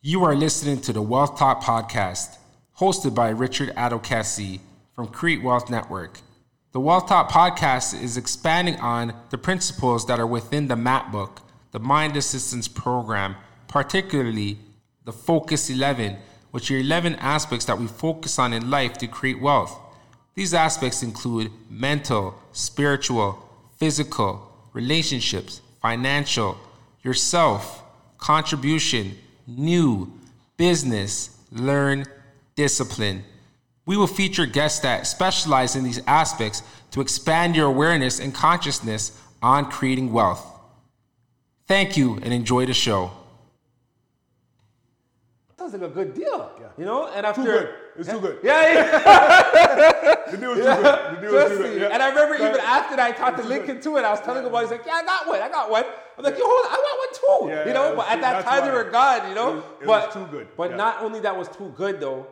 You 0.00 0.22
are 0.24 0.34
listening 0.34 0.80
to 0.82 0.92
the 0.92 1.02
Wealth 1.02 1.38
Talk 1.38 1.60
podcast, 1.62 2.36
hosted 2.78 3.14
by 3.14 3.30
Richard 3.30 3.70
Adokesi 3.74 4.60
from 4.94 5.08
Create 5.08 5.42
Wealth 5.42 5.70
Network. 5.70 6.20
The 6.72 6.80
Wealth 6.80 7.08
Talk 7.08 7.30
podcast 7.30 8.00
is 8.00 8.16
expanding 8.16 8.76
on 8.80 9.14
the 9.30 9.38
principles 9.38 10.06
that 10.06 10.18
are 10.20 10.26
within 10.26 10.68
the 10.68 10.76
MAP 10.76 11.10
book, 11.12 11.40
the 11.74 11.80
Mind 11.80 12.16
Assistance 12.16 12.68
Program, 12.68 13.34
particularly 13.66 14.58
the 15.04 15.12
Focus 15.12 15.68
11, 15.68 16.16
which 16.52 16.70
are 16.70 16.78
11 16.78 17.16
aspects 17.16 17.64
that 17.64 17.76
we 17.76 17.88
focus 17.88 18.38
on 18.38 18.52
in 18.52 18.70
life 18.70 18.96
to 18.98 19.08
create 19.08 19.40
wealth. 19.40 19.76
These 20.36 20.54
aspects 20.54 21.02
include 21.02 21.50
mental, 21.68 22.38
spiritual, 22.52 23.44
physical, 23.76 24.52
relationships, 24.72 25.62
financial, 25.82 26.56
yourself, 27.02 27.82
contribution, 28.18 29.18
new, 29.48 30.12
business, 30.56 31.36
learn, 31.50 32.04
discipline. 32.54 33.24
We 33.84 33.96
will 33.96 34.06
feature 34.06 34.46
guests 34.46 34.78
that 34.80 35.08
specialize 35.08 35.74
in 35.74 35.82
these 35.82 36.00
aspects 36.06 36.62
to 36.92 37.00
expand 37.00 37.56
your 37.56 37.66
awareness 37.66 38.20
and 38.20 38.32
consciousness 38.32 39.20
on 39.42 39.68
creating 39.72 40.12
wealth. 40.12 40.53
Thank 41.66 41.96
you 41.96 42.16
and 42.22 42.32
enjoy 42.32 42.66
the 42.66 42.74
show. 42.74 43.10
sounds 45.58 45.72
like 45.72 45.82
a 45.82 45.88
good 45.88 46.14
deal. 46.14 46.50
yeah. 46.60 46.68
You 46.76 46.84
know, 46.84 47.08
and 47.08 47.24
after 47.24 47.42
too 47.42 47.46
good. 47.46 47.74
It's 47.96 48.08
too 48.10 48.20
good. 48.20 48.38
Yeah, 48.42 48.72
yeah. 48.74 50.14
The 50.30 50.36
deal 50.36 50.50
is 50.52 50.58
too 50.58 50.82
good. 50.82 50.84
The 50.84 51.20
deal 51.20 51.24
is 51.24 51.30
Trust 51.30 51.54
too 51.54 51.62
good. 51.62 51.80
Yeah. 51.82 51.88
And 51.92 52.02
I 52.02 52.08
remember 52.08 52.34
even 52.34 52.60
after 52.60 52.96
that, 52.96 53.06
I 53.06 53.12
talked 53.12 53.38
to 53.38 53.44
Lincoln 53.44 53.80
too, 53.80 53.96
and 53.96 54.04
I 54.04 54.10
was 54.10 54.20
telling 54.20 54.42
him, 54.42 54.48
about, 54.48 54.62
he's 54.62 54.70
like, 54.72 54.84
"Yeah, 54.84 54.94
I 54.94 55.04
got 55.04 55.26
one. 55.28 55.40
I 55.40 55.48
got 55.48 55.70
one." 55.70 55.84
I'm 56.18 56.24
like, 56.24 56.36
"Yo, 56.36 56.44
hold 56.44 56.66
on, 56.66 56.72
I 56.72 56.76
want 56.76 56.98
one 57.04 57.12
too." 57.20 57.54
Yeah, 57.54 57.68
you 57.68 57.72
know, 57.74 57.92
it 57.92 57.96
but 57.96 58.08
at 58.08 58.20
that 58.20 58.32
that's 58.44 58.48
time 58.48 58.64
they 58.66 58.72
were 58.74 58.90
gone. 58.90 59.28
You 59.28 59.34
know, 59.34 59.50
It 59.50 59.54
was- 59.54 59.64
it 59.82 59.86
but 59.86 60.06
was 60.06 60.14
too 60.14 60.26
good. 60.30 60.48
But 60.56 60.70
Yeah. 60.70 60.76
not 60.76 61.02
only 61.02 61.20
that 61.20 61.36
was 61.36 61.48
too 61.48 61.72
good 61.76 62.00
though, 62.00 62.26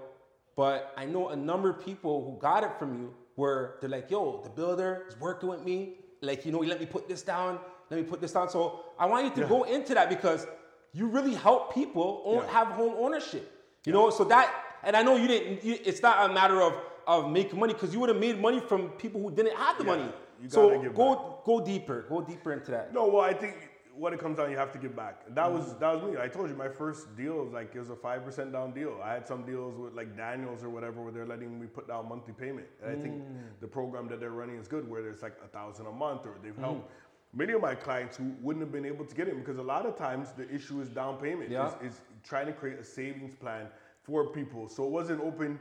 but 0.57 0.93
I 0.97 1.05
know 1.07 1.29
a 1.29 1.37
number 1.37 1.71
of 1.71 1.79
people 1.81 2.25
who 2.25 2.39
got 2.41 2.65
it 2.65 2.73
from 2.79 2.99
you 3.01 3.15
where 3.37 3.77
they're 3.81 3.89
like, 3.89 4.11
"Yo, 4.11 4.41
the 4.43 4.51
builder 4.51 5.05
is 5.09 5.19
working 5.21 5.49
with 5.49 5.63
me. 5.65 5.97
Like, 6.21 6.45
you 6.45 6.53
know, 6.53 6.61
he 6.61 6.69
let 6.69 6.81
me 6.81 6.87
put 6.87 7.09
this 7.09 7.23
down. 7.23 7.59
Let 7.93 8.01
me 8.03 8.09
put 8.09 8.21
this 8.21 8.33
down." 8.33 8.49
So 8.49 8.81
I 8.99 9.07
want 9.07 9.25
you 9.27 9.31
to 9.35 9.41
Yeah. 9.43 9.49
go 9.49 9.63
into 9.65 9.95
that 9.95 10.09
because 10.09 10.47
you 10.93 11.07
really 11.07 11.35
help 11.35 11.75
people 11.75 12.23
own, 12.25 12.43
Yeah. 12.43 12.51
have 12.59 12.69
home 12.69 12.95
ownership. 12.99 13.51
You 13.85 13.93
know, 13.93 14.11
so 14.11 14.25
that, 14.25 14.53
and 14.83 14.97
I 14.97 15.03
know 15.03 15.17
you 15.17 15.29
didn't. 15.29 15.65
You, 15.65 15.79
it's 15.85 16.03
not 16.03 16.31
a 16.31 16.33
matter 16.33 16.61
of 16.63 16.75
of 17.07 17.31
making 17.31 17.59
money 17.59 17.73
because 17.73 17.93
you 17.93 17.99
would 18.01 18.09
have 18.09 18.19
made 18.19 18.41
money 18.41 18.61
from 18.61 18.91
people 18.91 19.21
who 19.21 19.31
didn't 19.31 19.57
have 19.57 19.77
the 19.77 19.85
Yeah, 19.85 19.91
money. 19.91 20.09
you 20.41 20.49
So 20.49 20.69
gotta 20.69 20.83
give 20.83 20.95
go 20.95 21.41
go 21.45 21.61
deeper. 21.61 22.03
Go 22.09 22.21
deeper 22.23 22.53
into 22.53 22.71
that. 22.71 22.93
No, 22.95 23.09
well, 23.09 23.23
I 23.23 23.35
think 23.35 23.57
what 23.95 24.13
it 24.13 24.21
comes 24.21 24.39
down, 24.39 24.51
you 24.51 24.57
have 24.57 24.73
to 24.73 24.79
give 24.79 24.95
back. 24.97 25.23
That 25.35 25.53
was 25.53 25.65
mm. 25.75 25.81
that 25.81 25.95
was 25.95 26.03
me. 26.03 26.19
I 26.21 26.29
told 26.29 26.49
you 26.49 26.57
my 26.57 26.69
first 26.69 27.15
deal 27.17 27.45
was 27.45 27.53
like 27.53 27.75
it 27.75 27.79
was 27.79 27.91
a 27.91 27.97
five 27.97 28.25
percent 28.25 28.53
down 28.53 28.73
deal. 28.73 29.01
I 29.03 29.13
had 29.15 29.27
some 29.27 29.43
deals 29.45 29.77
with 29.77 29.95
like 29.95 30.17
Daniels 30.17 30.63
or 30.63 30.71
whatever 30.71 31.03
where 31.03 31.13
they're 31.13 31.27
letting 31.27 31.61
me 31.61 31.67
put 31.67 31.89
down 31.89 32.09
monthly 32.09 32.35
payment. 32.35 32.69
And 32.83 32.97
I 32.97 33.03
think 33.03 33.15
mm. 33.17 33.61
the 33.61 33.67
program 33.67 34.09
that 34.09 34.21
they're 34.21 34.31
running 34.31 34.57
is 34.57 34.69
good, 34.69 34.89
where 34.89 35.03
there's 35.03 35.23
like 35.23 35.37
a 35.45 35.49
thousand 35.49 35.87
a 35.87 35.93
month, 35.93 36.27
or 36.27 36.35
they've 36.43 36.53
mm. 36.55 36.61
helped 36.61 36.91
many 37.35 37.53
of 37.53 37.63
my 37.63 37.75
clients 37.75 38.17
who 38.17 38.33
wouldn't 38.41 38.63
have 38.63 38.73
been 38.73 38.85
able 38.85 39.05
to 39.05 39.15
get 39.15 39.29
it 39.29 39.37
because 39.37 39.59
a 39.59 39.63
lot 39.63 39.87
of 39.87 39.97
times 39.97 40.33
the 40.33 40.49
issue 40.55 40.81
is 40.81 40.89
down 40.89 41.17
payment. 41.17 41.51
Yeah. 41.51 41.69
Is, 41.83 41.93
is 41.93 42.01
trying 42.23 42.47
to 42.47 42.53
create 42.53 42.79
a 42.79 42.85
savings 42.85 43.35
plan 43.35 43.67
for 44.03 44.27
people. 44.27 44.69
So 44.69 44.85
it 44.85 44.91
wasn't 44.91 45.23
open 45.23 45.59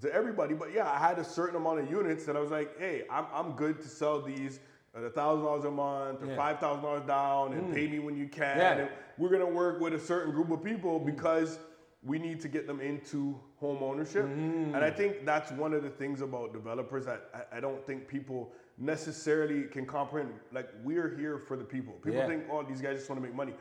to 0.00 0.12
everybody, 0.12 0.54
but 0.54 0.72
yeah, 0.72 0.90
I 0.90 0.98
had 0.98 1.18
a 1.18 1.24
certain 1.24 1.56
amount 1.56 1.80
of 1.80 1.90
units 1.90 2.24
that 2.26 2.36
I 2.36 2.40
was 2.40 2.50
like, 2.50 2.78
hey, 2.78 3.04
I'm, 3.10 3.26
I'm 3.32 3.52
good 3.52 3.80
to 3.82 3.88
sell 3.88 4.20
these 4.20 4.58
at 4.96 5.02
a 5.02 5.10
thousand 5.10 5.44
dollars 5.44 5.64
a 5.64 5.70
month 5.70 6.22
or 6.22 6.26
Yeah. 6.26 6.36
five 6.36 6.60
thousand 6.60 6.82
dollars 6.82 7.06
down 7.06 7.52
and 7.52 7.68
mm. 7.68 7.74
pay 7.74 7.88
me 7.88 7.98
when 7.98 8.16
you 8.16 8.28
can. 8.28 8.58
Yeah. 8.58 8.72
And 8.72 8.88
we're 9.18 9.30
gonna 9.30 9.46
work 9.46 9.80
with 9.80 9.94
a 9.94 9.98
certain 9.98 10.32
group 10.32 10.50
of 10.50 10.62
people 10.62 10.98
because 10.98 11.58
we 12.02 12.18
need 12.18 12.40
to 12.40 12.48
get 12.48 12.66
them 12.66 12.80
into 12.80 13.40
home 13.56 13.82
ownership. 13.82 14.26
Mm. 14.26 14.74
And 14.74 14.76
I 14.76 14.90
think 14.90 15.24
that's 15.24 15.50
one 15.52 15.72
of 15.72 15.82
the 15.82 15.90
things 15.90 16.20
about 16.20 16.52
developers 16.52 17.06
that 17.06 17.30
I, 17.34 17.56
I 17.58 17.60
don't 17.60 17.84
think 17.86 18.06
people 18.06 18.52
necessarily 18.78 19.64
can 19.64 19.86
comprehend. 19.86 20.32
Like 20.52 20.68
we're 20.82 21.14
here 21.16 21.38
for 21.38 21.56
the 21.56 21.64
people. 21.64 21.94
People 21.94 22.18
Yeah. 22.20 22.26
think, 22.26 22.44
oh, 22.50 22.62
these 22.62 22.80
guys 22.80 22.96
just 22.98 23.08
want 23.08 23.20
to 23.22 23.26
make 23.26 23.34
money. 23.36 23.54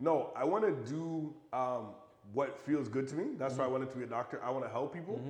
No, 0.00 0.30
I 0.36 0.44
want 0.44 0.64
to 0.64 0.72
do 0.92 1.34
um, 1.52 1.88
what 2.34 2.58
feels 2.66 2.88
good 2.88 3.06
to 3.08 3.14
me. 3.14 3.24
That's 3.38 3.54
Mm-hmm. 3.54 3.62
why 3.62 3.68
I 3.68 3.70
wanted 3.70 3.90
to 3.90 3.96
be 3.96 4.04
a 4.04 4.06
doctor. 4.06 4.40
I 4.44 4.50
want 4.50 4.64
to 4.64 4.70
help 4.70 4.92
people, 4.92 5.20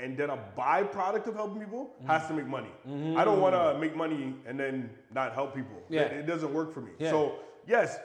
and 0.00 0.16
then 0.16 0.30
a 0.30 0.38
byproduct 0.56 1.26
of 1.26 1.34
helping 1.34 1.60
people 1.60 1.90
Mm-hmm. 1.98 2.06
has 2.06 2.26
to 2.28 2.34
make 2.34 2.46
money. 2.46 2.70
I 3.18 3.24
don't 3.24 3.40
want 3.40 3.54
to 3.54 3.78
make 3.78 3.96
money 3.96 4.34
and 4.46 4.58
then 4.58 4.90
not 5.12 5.34
help 5.34 5.54
people. 5.54 5.76
Yeah. 5.88 6.02
It, 6.02 6.20
it 6.20 6.26
doesn't 6.26 6.52
work 6.52 6.72
for 6.72 6.80
me. 6.80 6.92
Yeah. 6.98 7.10
So 7.10 7.36
yes, 7.66 7.98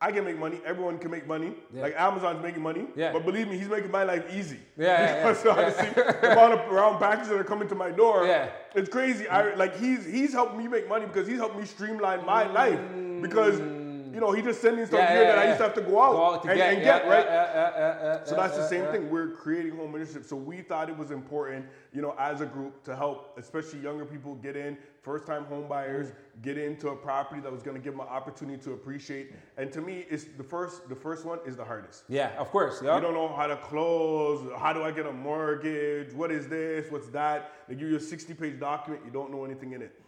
I 0.00 0.12
can 0.12 0.24
make 0.24 0.38
money. 0.38 0.60
Everyone 0.64 0.96
can 0.98 1.10
make 1.10 1.26
money. 1.26 1.54
Yeah. 1.74 1.82
Like 1.82 1.94
Amazon's 1.98 2.40
making 2.42 2.62
money. 2.62 2.86
Yeah. 2.94 3.12
But 3.12 3.24
believe 3.24 3.48
me, 3.48 3.58
he's 3.58 3.68
making 3.68 3.90
my 3.90 4.04
life 4.04 4.24
easy. 4.32 4.60
Yeah, 4.76 4.86
yeah, 4.86 5.28
Because 5.28 5.44
yeah. 5.44 5.50
honestly, 5.52 5.88
the 5.90 6.32
amount 6.32 6.52
of 6.54 6.70
round 6.70 7.00
packages 7.00 7.28
that 7.30 7.38
are 7.40 7.44
coming 7.44 7.68
to 7.68 7.74
my 7.74 7.90
door, 7.90 8.24
Yeah. 8.24 8.50
it's 8.76 8.88
crazy. 8.88 9.26
I 9.28 9.54
like 9.54 9.76
he's 9.76 10.04
he's 10.06 10.32
helped 10.32 10.56
me 10.56 10.68
make 10.68 10.88
money 10.88 11.06
because 11.06 11.26
he's 11.26 11.38
helped 11.38 11.58
me 11.58 11.64
streamline 11.64 12.24
my 12.24 12.44
life 12.46 12.78
because 13.22 13.58
you 13.58 14.20
know 14.20 14.32
he 14.32 14.40
just 14.40 14.60
sending 14.62 14.86
stuff 14.86 15.00
Mm. 15.00 15.02
Yeah, 15.02 15.12
here 15.12 15.22
yeah, 15.24 15.28
that 15.34 15.38
I 15.38 15.46
used 15.48 15.58
to 15.58 15.64
have 15.64 15.74
to 15.74 15.80
go 15.82 16.00
out, 16.00 16.12
Go 16.12 16.24
out 16.24 16.44
and, 16.46 16.56
get, 16.56 16.74
and 16.74 16.78
yeah, 16.82 16.98
get 16.98 17.08
right. 17.08 17.24
yeah, 17.26 17.52
yeah, 17.54 17.70
yeah, 17.76 17.98
yeah, 18.02 18.24
So 18.24 18.36
yeah, 18.36 18.42
that's 18.42 18.56
the 18.56 18.66
same 18.68 18.84
yeah. 18.84 18.92
thing. 18.92 19.10
We're 19.10 19.28
creating 19.32 19.76
home 19.76 19.94
ownership. 19.94 20.24
So 20.24 20.34
we 20.36 20.62
thought 20.62 20.88
it 20.88 20.96
was 20.96 21.10
important, 21.10 21.66
you 21.92 22.02
know, 22.02 22.14
as 22.18 22.40
a 22.40 22.46
group 22.46 22.82
to 22.84 22.96
help, 22.96 23.36
especially 23.38 23.80
younger 23.80 24.04
people 24.06 24.34
get 24.36 24.56
in, 24.56 24.78
first 25.02 25.26
time 25.26 25.44
home 25.44 25.68
buyers, 25.68 26.12
get 26.42 26.56
into 26.56 26.88
a 26.88 26.96
property 26.96 27.40
that 27.40 27.50
was 27.50 27.62
gonna 27.62 27.78
give 27.78 27.92
them 27.94 28.00
an 28.00 28.08
opportunity 28.08 28.62
to 28.62 28.72
appreciate. 28.72 29.32
And 29.56 29.72
to 29.72 29.80
me, 29.80 30.06
it's 30.08 30.24
the 30.36 30.44
first 30.44 30.88
the 30.88 30.94
first 30.94 31.24
one 31.24 31.38
is 31.46 31.56
the 31.56 31.64
hardest. 31.64 32.04
Yeah, 32.08 32.30
of 32.38 32.50
course. 32.50 32.80
Yeah. 32.82 32.94
You 32.94 33.00
don't 33.00 33.14
know 33.14 33.28
how 33.28 33.46
to 33.46 33.56
close, 33.56 34.48
how 34.58 34.72
do 34.72 34.82
I 34.82 34.90
get 34.90 35.06
a 35.06 35.12
mortgage, 35.12 36.12
what 36.12 36.30
is 36.30 36.48
this, 36.48 36.90
what's 36.90 37.08
that? 37.08 37.52
They 37.68 37.74
give 37.74 37.88
you 37.88 37.96
a 37.96 38.00
60 38.00 38.34
page 38.34 38.60
document, 38.60 39.02
you 39.04 39.10
don't 39.10 39.30
know 39.30 39.44
anything 39.44 39.72
in 39.72 39.82
it. 39.82 40.00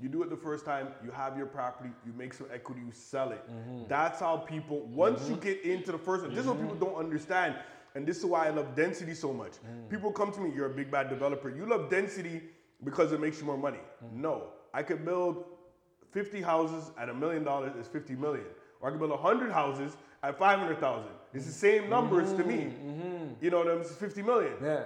You 0.00 0.08
do 0.08 0.22
it 0.22 0.30
the 0.30 0.36
first 0.36 0.64
time, 0.64 0.88
you 1.04 1.10
have 1.10 1.36
your 1.36 1.46
property, 1.46 1.90
you 2.06 2.12
make 2.12 2.32
some 2.32 2.46
equity, 2.52 2.82
you 2.86 2.92
sell 2.92 3.32
it. 3.32 3.44
Mm-hmm. 3.50 3.88
That's 3.88 4.20
how 4.20 4.36
people, 4.36 4.86
once 4.86 5.28
you 5.28 5.34
mm-hmm. 5.34 5.44
get 5.44 5.64
into 5.64 5.90
the 5.90 5.98
first 5.98 6.22
one, 6.22 6.32
this 6.32 6.42
is 6.42 6.46
what 6.46 6.60
people 6.60 6.76
mm-hmm. 6.76 6.84
don't 6.84 6.94
understand. 6.94 7.56
And 7.96 8.06
this 8.06 8.18
is 8.18 8.24
why 8.24 8.46
I 8.46 8.50
love 8.50 8.76
density 8.76 9.14
so 9.14 9.32
much. 9.32 9.52
Mm. 9.52 9.88
People 9.88 10.12
come 10.12 10.30
to 10.30 10.40
me, 10.40 10.52
you're 10.54 10.70
a 10.70 10.74
big 10.74 10.88
bad 10.88 11.08
developer. 11.08 11.50
You 11.50 11.66
love 11.66 11.90
density 11.90 12.42
because 12.84 13.10
it 13.10 13.20
makes 13.20 13.40
you 13.40 13.46
more 13.46 13.56
money. 13.56 13.80
No, 14.14 14.50
I 14.72 14.84
could 14.84 15.04
build 15.04 15.44
50 16.10 16.40
houses 16.42 16.90
at 16.98 17.08
a 17.08 17.14
million 17.14 17.44
dollars 17.44 17.74
is 17.76 17.86
50 17.86 18.14
million. 18.14 18.46
Or 18.80 18.88
I 18.88 18.92
could 18.92 19.00
build 19.00 19.10
100 19.10 19.50
houses 19.52 19.96
at 20.22 20.38
500,000. 20.38 21.04
It's 21.34 21.46
the 21.46 21.52
same 21.52 21.90
numbers 21.90 22.32
to 22.32 22.44
me. 22.44 22.54
Mm-hmm, 22.56 22.88
mm-hmm. 22.90 23.44
You 23.44 23.50
know 23.50 23.58
what 23.58 23.68
I'm 23.68 23.84
saying? 23.84 23.96
50 23.98 24.22
million 24.22 24.52
Yeah. 24.62 24.84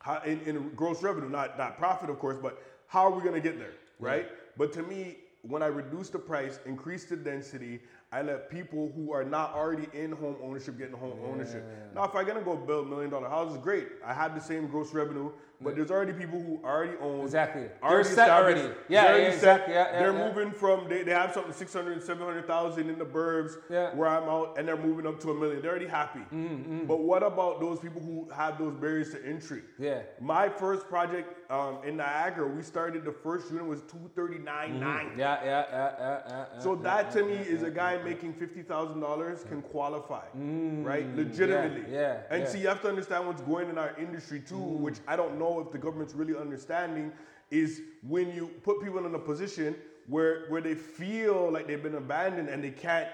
how, 0.00 0.20
in, 0.24 0.40
in 0.40 0.70
gross 0.74 1.02
revenue, 1.02 1.28
not, 1.30 1.56
not 1.56 1.78
profit, 1.78 2.10
of 2.10 2.18
course, 2.18 2.36
but 2.40 2.62
how 2.88 3.04
are 3.04 3.10
we 3.10 3.22
gonna 3.22 3.40
get 3.40 3.58
there, 3.58 3.72
right? 3.98 4.26
But 4.58 4.72
to 4.74 4.82
me, 4.82 5.18
when 5.42 5.62
I 5.62 5.66
reduce 5.66 6.10
the 6.10 6.18
price, 6.18 6.60
increase 6.66 7.04
the 7.06 7.16
density, 7.16 7.80
I 8.12 8.20
let 8.20 8.50
people 8.50 8.92
who 8.94 9.12
are 9.12 9.24
not 9.24 9.54
already 9.54 9.88
in 9.94 10.12
home 10.12 10.36
ownership 10.42 10.76
get 10.76 10.88
in 10.88 10.94
home 10.94 11.18
ownership. 11.24 11.64
Now, 11.94 12.04
if 12.04 12.14
I'm 12.14 12.26
gonna 12.26 12.42
go 12.42 12.56
build 12.56 12.88
million 12.90 13.10
dollar 13.10 13.28
houses, 13.28 13.56
great. 13.56 13.88
I 14.04 14.12
have 14.12 14.34
the 14.34 14.40
same 14.40 14.66
gross 14.68 14.92
revenue, 14.92 15.30
but 15.62 15.76
there's 15.76 15.90
already 15.90 16.12
people 16.12 16.38
who 16.40 16.60
already 16.62 16.92
own. 17.00 17.22
Exactly. 17.24 17.68
Already 17.82 18.04
They're 18.04 18.14
set 18.14 18.30
already. 18.30 18.60
Yeah, 18.88 19.12
they're 19.12 19.18
yeah, 19.18 19.24
set. 19.30 19.34
exactly. 19.34 19.74
Yeah, 19.74 19.92
yeah, 19.92 19.98
they're 20.00 20.12
yeah. 20.12 20.28
moving 20.28 20.52
from, 20.52 20.88
they, 20.90 21.02
they 21.04 21.12
have 21.12 21.32
something 21.32 21.52
600, 21.54 22.02
700,000 22.02 22.90
in 22.90 22.98
the 22.98 23.04
burbs 23.04 23.52
Yeah. 23.70 23.94
where 23.94 24.08
I'm 24.08 24.28
out, 24.28 24.58
and 24.58 24.68
they're 24.68 24.76
moving 24.76 25.06
up 25.06 25.18
to 25.20 25.30
a 25.30 25.34
million. 25.34 25.62
They're 25.62 25.70
already 25.70 25.86
happy. 25.86 26.20
Mm-hmm, 26.34 26.86
But 26.86 27.00
what 27.00 27.22
about 27.22 27.60
those 27.60 27.78
people 27.78 28.02
who 28.02 28.28
have 28.34 28.58
those 28.58 28.74
barriers 28.74 29.10
to 29.12 29.24
entry? 29.24 29.62
Yeah. 29.78 30.00
My 30.20 30.48
first 30.50 30.86
project 30.88 31.50
um, 31.50 31.78
in 31.84 31.96
Niagara, 31.96 32.46
we 32.48 32.62
started 32.62 33.04
the 33.04 33.12
first 33.12 33.50
unit 33.50 33.66
was 33.66 33.82
two 33.82 34.10
thirty 34.16 34.38
nine 34.38 34.80
nine. 34.80 35.12
Yeah, 35.16 35.38
yeah, 35.44 35.64
yeah, 35.70 35.92
yeah, 35.98 36.20
yeah, 36.28 36.44
yeah. 36.54 36.60
So 36.60 36.74
that 36.76 37.10
to 37.12 37.24
me 37.24 37.34
is 37.34 37.62
a 37.62 37.70
guy 37.70 38.01
making 38.04 38.34
fifty 38.34 38.62
thousand 38.62 39.00
dollars 39.00 39.44
can 39.48 39.62
qualify, 39.62 40.24
right? 40.34 41.06
Legitimately. 41.16 41.82
Mm, 41.82 41.92
yeah, 41.92 42.20
And 42.30 42.42
yeah. 42.42 42.48
see, 42.48 42.58
you 42.60 42.68
have 42.68 42.80
to 42.82 42.88
understand 42.88 43.26
what's 43.26 43.42
going 43.42 43.68
in 43.70 43.78
our 43.78 43.94
industry 43.98 44.40
too, 44.40 44.56
which 44.58 44.96
I 45.06 45.16
don't 45.16 45.38
know 45.38 45.60
if 45.60 45.70
the 45.72 45.78
government's 45.78 46.14
really 46.14 46.36
understanding. 46.38 47.12
Is 47.50 47.82
when 48.08 48.32
you 48.34 48.48
put 48.62 48.80
people 48.82 49.04
in 49.04 49.14
a 49.14 49.18
position 49.18 49.76
where 50.06 50.46
where 50.48 50.62
they 50.62 50.74
feel 50.74 51.50
like 51.50 51.66
they've 51.66 51.82
been 51.82 51.96
abandoned 51.96 52.48
and 52.48 52.64
they 52.64 52.70
can't 52.70 53.08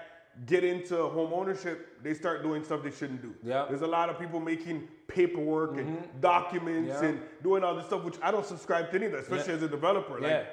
get 0.45 0.63
into 0.63 0.95
home 1.09 1.33
ownership, 1.33 2.01
they 2.01 2.13
start 2.13 2.41
doing 2.43 2.63
stuff 2.63 2.81
they 2.81 2.91
shouldn't 2.91 3.21
do. 3.21 3.33
Yeah. 3.43 3.65
There's 3.67 3.81
a 3.81 3.87
lot 3.87 4.09
of 4.09 4.17
people 4.17 4.39
making 4.39 4.87
paperwork 5.07 5.77
and 5.77 6.07
documents 6.21 6.93
Mm-hmm. 6.93 7.03
Yeah. 7.03 7.09
and 7.09 7.21
doing 7.43 7.63
all 7.65 7.75
this 7.75 7.87
stuff, 7.87 8.03
which 8.05 8.15
I 8.23 8.31
don't 8.31 8.45
subscribe 8.45 8.89
to 8.91 8.95
any 8.95 9.07
of 9.07 9.11
that, 9.13 9.21
especially 9.23 9.49
Yeah. 9.53 9.57
as 9.57 9.63
a 9.63 9.67
developer. 9.67 10.13
Like, 10.13 10.31
yeah. 10.31 10.43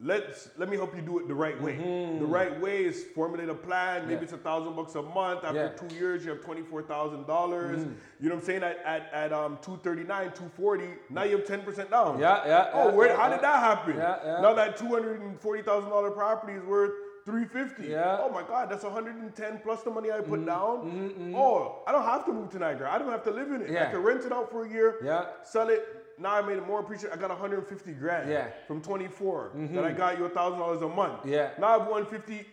Let's 0.00 0.50
let 0.58 0.68
me 0.68 0.76
help 0.76 0.94
you 0.94 1.02
do 1.02 1.18
it 1.20 1.28
the 1.28 1.34
right 1.34 1.60
way. 1.60 1.76
The 2.18 2.26
right 2.26 2.58
way 2.60 2.84
is 2.84 3.04
formulate 3.14 3.48
a 3.48 3.54
plan. 3.54 4.02
Maybe 4.02 4.14
Mm-hmm. 4.14 4.18
Yeah. 4.18 4.22
it's 4.24 4.32
a 4.32 4.38
thousand 4.38 4.76
bucks 4.76 4.94
a 4.94 5.02
month. 5.02 5.44
After 5.44 5.56
Yeah. 5.58 5.68
Mm-hmm. 5.68 5.88
two 5.88 5.94
years, 5.96 6.24
you 6.24 6.30
have 6.30 6.40
twenty 6.42 6.62
four 6.62 6.82
thousand 6.82 7.26
dollars. 7.26 7.80
You 8.20 8.28
know 8.28 8.34
what 8.34 8.40
I'm 8.42 8.46
saying? 8.46 8.62
At 8.62 8.78
at, 8.84 9.10
at 9.12 9.32
um 9.32 9.58
two 9.62 9.78
thirty 9.82 10.04
nine, 10.04 10.32
two 10.34 10.50
forty, 10.56 10.88
now 11.10 11.22
you 11.24 11.36
have 11.38 11.46
ten 11.46 11.62
percent 11.62 11.90
down. 11.90 12.18
Yeah, 12.18 12.46
yeah, 12.46 12.70
Oh, 12.72 12.88
yeah, 12.88 12.94
where? 12.94 13.16
how 13.16 13.28
did 13.28 13.40
that 13.42 13.60
happen? 13.60 13.96
Yeah, 13.96 14.16
yeah. 14.24 14.40
Now 14.40 14.52
that 14.54 14.76
two 14.76 14.88
hundred 14.88 15.20
and 15.20 15.40
forty 15.40 15.62
thousand 15.62 15.90
dollar 15.90 16.10
property 16.10 16.54
is 16.54 16.64
worth. 16.64 16.92
350. 17.26 17.88
Yeah. 17.90 18.18
Oh 18.20 18.28
my 18.28 18.42
God, 18.42 18.68
that's 18.70 18.84
110 18.84 19.60
plus 19.64 19.82
the 19.82 19.90
money 19.90 20.10
I 20.12 20.20
put 20.20 20.40
Mm-hmm. 20.40 20.44
down. 20.44 21.32
Oh, 21.34 21.82
I 21.86 21.92
don't 21.92 22.04
have 22.04 22.26
to 22.26 22.32
move 22.34 22.50
to 22.50 22.58
Niagara. 22.58 22.92
I 22.92 22.98
don't 22.98 23.08
have 23.08 23.22
to 23.24 23.30
live 23.30 23.50
in 23.50 23.62
it. 23.62 23.70
I 23.80 23.90
can 23.90 24.02
rent 24.02 24.26
it 24.26 24.30
out 24.32 24.50
for 24.50 24.66
a 24.66 24.68
year. 24.70 24.96
Yeah. 25.02 25.28
Sell 25.42 25.70
it. 25.70 26.03
Now 26.18 26.34
I 26.36 26.42
made 26.42 26.56
it 26.58 26.66
more 26.66 26.80
appreciated. 26.80 27.16
I 27.16 27.20
got 27.20 27.30
150 27.30 27.92
grand 27.92 28.30
Yeah. 28.30 28.48
from 28.66 28.80
24 28.80 29.52
that 29.72 29.84
I 29.84 29.92
got 29.92 30.18
you 30.18 30.24
a 30.26 30.28
thousand 30.28 30.58
dollars 30.58 30.82
a 30.82 30.88
month. 30.88 31.26
Yeah. 31.26 31.50
Now 31.58 31.68
I 31.68 31.72
have 31.78 31.88
150. 31.88 32.46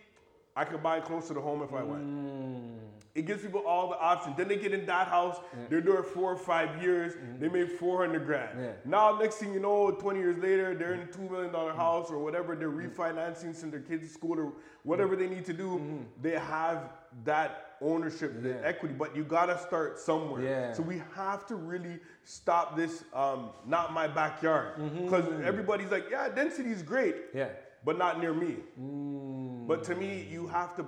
I 0.56 0.66
could 0.66 0.84
buy 0.84 1.00
closer 1.00 1.30
to 1.30 1.34
the 1.36 1.42
home 1.42 1.62
if 1.64 1.74
I 1.74 1.82
went. 1.84 2.04
Mm. 2.04 2.78
It 3.14 3.26
gives 3.26 3.42
people 3.44 3.62
all 3.68 3.90
the 3.90 3.98
options. 4.00 4.38
Then 4.38 4.48
they 4.48 4.56
get 4.58 4.74
in 4.74 4.86
that 4.86 5.08
house. 5.08 5.38
They're 5.70 5.82
doing 5.82 6.04
four 6.04 6.32
or 6.32 6.38
five 6.38 6.82
years. 6.82 7.14
They 7.40 7.50
made 7.50 7.70
400 7.72 8.26
grand. 8.26 8.50
Mm-hmm. 8.52 8.64
Yeah. 8.64 8.72
Now 8.86 9.18
next 9.18 9.36
thing 9.36 9.54
you 9.54 9.60
know, 9.60 9.92
20 9.92 10.20
years 10.20 10.38
later, 10.38 10.74
they're 10.76 10.94
in 10.94 11.02
a 11.02 11.06
two 11.08 11.28
million 11.30 11.52
dollar 11.52 11.74
house 11.74 12.10
or 12.10 12.20
whatever. 12.20 12.56
They're 12.56 12.70
refinancing, 12.72 13.54
send 13.56 13.74
their 13.74 13.82
kids 13.82 14.08
to 14.08 14.14
school 14.14 14.40
or 14.40 14.54
whatever 14.84 15.16
they 15.16 15.28
need 15.28 15.46
to 15.46 15.54
do. 15.54 15.70
Mm-hmm. 15.78 15.98
They 16.22 16.32
have 16.40 16.90
that 17.26 17.76
ownership, 17.82 18.42
the 18.42 18.66
equity. 18.66 18.94
But 18.98 19.16
you 19.16 19.24
gotta 19.24 19.58
start 19.60 20.00
somewhere. 20.00 20.42
Yeah. 20.44 20.74
So 20.74 20.82
we 20.84 21.02
have 21.16 21.46
to 21.48 21.56
really 21.56 22.00
stop 22.24 22.78
this. 22.78 23.04
Um, 23.14 23.50
not 23.68 23.92
my 23.94 24.08
backyard, 24.08 24.78
Mm-hmm. 24.78 25.04
because 25.06 25.26
everybody's 25.44 25.92
like, 25.92 26.06
yeah, 26.10 26.30
density 26.30 26.70
is 26.70 26.82
great 26.82 27.16
Yeah. 27.34 27.50
but 27.84 27.98
not 27.98 28.20
near 28.22 28.34
me. 28.34 28.58
Mm. 28.80 29.68
But 29.68 29.84
to 29.86 29.96
me, 29.96 30.28
you 30.32 30.48
have 30.48 30.76
to 30.78 30.86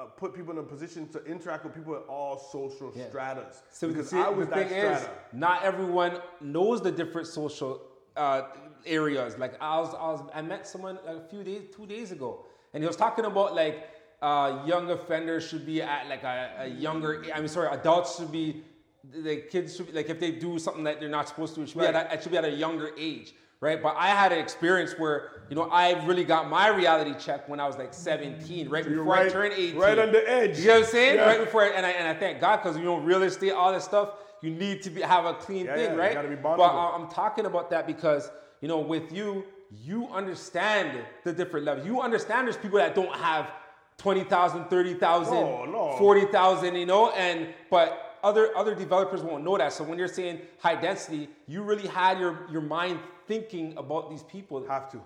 uh, 0.00 0.04
put 0.06 0.34
people 0.34 0.52
in 0.52 0.58
a 0.58 0.62
position 0.62 1.08
to 1.08 1.22
interact 1.24 1.64
with 1.64 1.74
people 1.74 1.94
at 1.94 2.02
all 2.08 2.38
social 2.38 2.92
Yeah. 2.96 3.08
stratas. 3.08 3.62
So 3.70 3.88
because 3.88 4.08
see, 4.10 4.16
I 4.16 4.28
was 4.28 4.48
the 4.48 4.54
that 4.54 4.68
thing 4.68 4.78
strata. 4.78 5.02
is, 5.02 5.08
not 5.32 5.62
everyone 5.62 6.20
knows 6.40 6.80
the 6.82 6.90
different 6.90 7.26
social 7.26 7.82
uh, 8.16 8.42
areas. 8.86 9.36
Like 9.38 9.60
I 9.60 9.78
was, 9.80 9.94
I 9.94 10.06
was, 10.12 10.20
I 10.34 10.42
met 10.42 10.66
someone 10.66 10.98
a 11.06 11.20
few 11.28 11.42
days, 11.44 11.62
two 11.74 11.86
days 11.86 12.12
ago, 12.12 12.46
and 12.72 12.82
he 12.82 12.86
was 12.86 12.96
talking 12.96 13.24
about 13.24 13.54
like 13.54 13.88
uh, 14.22 14.62
young 14.66 14.90
offenders 14.90 15.46
should 15.48 15.64
be 15.66 15.82
at 15.82 16.08
like 16.08 16.22
a, 16.24 16.50
a 16.60 16.66
younger. 16.68 17.24
I'm 17.34 17.48
sorry, 17.48 17.68
adults 17.76 18.16
should 18.18 18.32
be. 18.32 18.62
The 19.02 19.36
kids 19.50 19.76
should 19.76 19.86
be 19.86 19.92
like 19.92 20.10
if 20.10 20.20
they 20.20 20.30
do 20.32 20.58
something 20.58 20.84
that 20.84 21.00
they're 21.00 21.08
not 21.08 21.26
supposed 21.28 21.54
to, 21.54 21.62
it 21.62 21.70
should 21.70 21.78
be 21.78 21.86
at 21.86 21.94
Right. 21.94 22.06
a, 22.10 22.14
it 22.14 22.22
should 22.22 22.32
be 22.32 22.38
at 22.38 22.44
a 22.44 22.50
younger 22.50 22.90
age. 22.98 23.34
Right, 23.62 23.82
but 23.82 23.94
I 23.98 24.08
had 24.08 24.32
an 24.32 24.38
experience 24.38 24.94
where 24.96 25.32
you 25.50 25.54
know 25.56 25.64
I 25.70 26.02
really 26.06 26.24
got 26.24 26.48
my 26.48 26.68
reality 26.68 27.14
check 27.18 27.46
when 27.46 27.60
I 27.60 27.66
was 27.66 27.76
like 27.76 27.92
17, 27.92 28.70
right 28.70 28.82
You're 28.86 29.00
before 29.00 29.12
right, 29.12 29.26
I 29.26 29.28
turned 29.28 29.52
18. 29.52 29.76
right 29.78 29.98
on 29.98 30.12
the 30.12 30.30
edge. 30.30 30.58
You 30.60 30.68
know 30.68 30.74
what 30.76 30.84
I'm 30.84 30.90
saying? 30.90 31.16
Yeah. 31.16 31.26
Right 31.26 31.40
before, 31.44 31.64
and 31.64 31.84
I, 31.84 31.90
and 31.90 32.08
I 32.08 32.14
thank 32.14 32.40
God 32.40 32.56
because 32.62 32.78
you 32.78 32.84
know 32.84 32.96
real 32.96 33.22
estate, 33.22 33.50
all 33.52 33.70
this 33.70 33.84
stuff, 33.84 34.14
you 34.40 34.48
need 34.50 34.80
to 34.82 34.90
be 34.90 35.02
have 35.02 35.26
a 35.26 35.34
clean 35.34 35.66
Yeah, 35.66 35.74
thing, 35.74 35.98
yeah, 35.98 36.08
you 36.08 36.14
gotta 36.14 36.28
be 36.28 36.36
but. 36.36 36.58
I- 36.58 36.96
I'm 36.96 37.08
talking 37.10 37.44
about 37.44 37.68
that 37.68 37.86
because 37.86 38.30
you 38.62 38.68
know 38.68 38.78
with 38.78 39.12
you, 39.12 39.44
you 39.70 40.08
understand 40.08 40.98
the 41.24 41.32
different 41.34 41.66
levels. 41.66 41.86
You 41.86 42.00
understand 42.00 42.46
there's 42.46 42.56
people 42.56 42.78
that 42.78 42.94
don't 42.94 43.14
have 43.14 43.50
20,000, 43.98 44.70
30,000, 44.70 45.34
No, 45.34 45.64
no. 45.66 45.96
40,000, 45.98 46.74
you 46.76 46.86
know, 46.86 47.10
and 47.10 47.48
but 47.70 48.09
other 48.22 48.56
other 48.56 48.74
developers 48.74 49.22
won't 49.22 49.44
know 49.44 49.56
that. 49.58 49.72
So 49.72 49.84
when 49.84 49.98
you're 49.98 50.08
saying 50.08 50.40
high 50.58 50.80
density, 50.80 51.28
you 51.46 51.62
really 51.62 51.88
had 51.88 52.18
your 52.18 52.46
your 52.50 52.60
mind 52.60 53.00
thinking 53.26 53.74
about 53.76 54.10
these 54.10 54.22
people. 54.24 54.66
Have 54.66 54.90
to. 54.92 55.00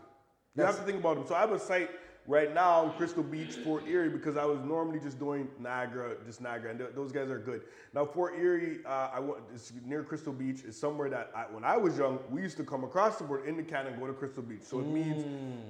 You 0.56 0.64
have 0.64 0.76
to 0.76 0.82
think 0.82 0.98
about 0.98 1.16
them. 1.16 1.26
So 1.26 1.34
I 1.34 1.40
have 1.40 1.52
a 1.52 1.58
site 1.58 1.90
right 2.26 2.54
now 2.54 2.84
in 2.86 2.90
Crystal 2.92 3.22
Beach, 3.22 3.54
Fort 3.56 3.86
Erie, 3.86 4.08
because 4.08 4.36
I 4.36 4.44
was 4.44 4.58
normally 4.64 4.98
just 4.98 5.18
doing 5.18 5.48
Niagara, 5.60 6.16
just 6.24 6.40
Niagara, 6.40 6.70
and 6.70 6.78
th- 6.78 6.90
those 6.94 7.12
guys 7.12 7.28
are 7.30 7.38
good. 7.38 7.62
Now 7.92 8.04
Fort 8.06 8.34
Erie, 8.38 8.78
uh, 8.86 9.10
I 9.12 9.20
went 9.20 9.42
it's 9.54 9.72
near 9.84 10.02
Crystal 10.02 10.32
Beach. 10.32 10.62
is 10.64 10.76
somewhere 10.76 11.10
that 11.10 11.30
I, 11.36 11.42
when 11.42 11.64
I 11.64 11.76
was 11.76 11.98
young, 11.98 12.18
we 12.30 12.40
used 12.40 12.56
to 12.56 12.64
come 12.64 12.82
across 12.84 13.18
the 13.18 13.24
board 13.24 13.46
in 13.46 13.56
the 13.56 13.62
can 13.62 13.86
and 13.86 13.98
go 14.00 14.06
to 14.06 14.12
Crystal 14.14 14.42
Beach. 14.42 14.62
So 14.62 14.80
it 14.80 14.86
means 14.86 15.24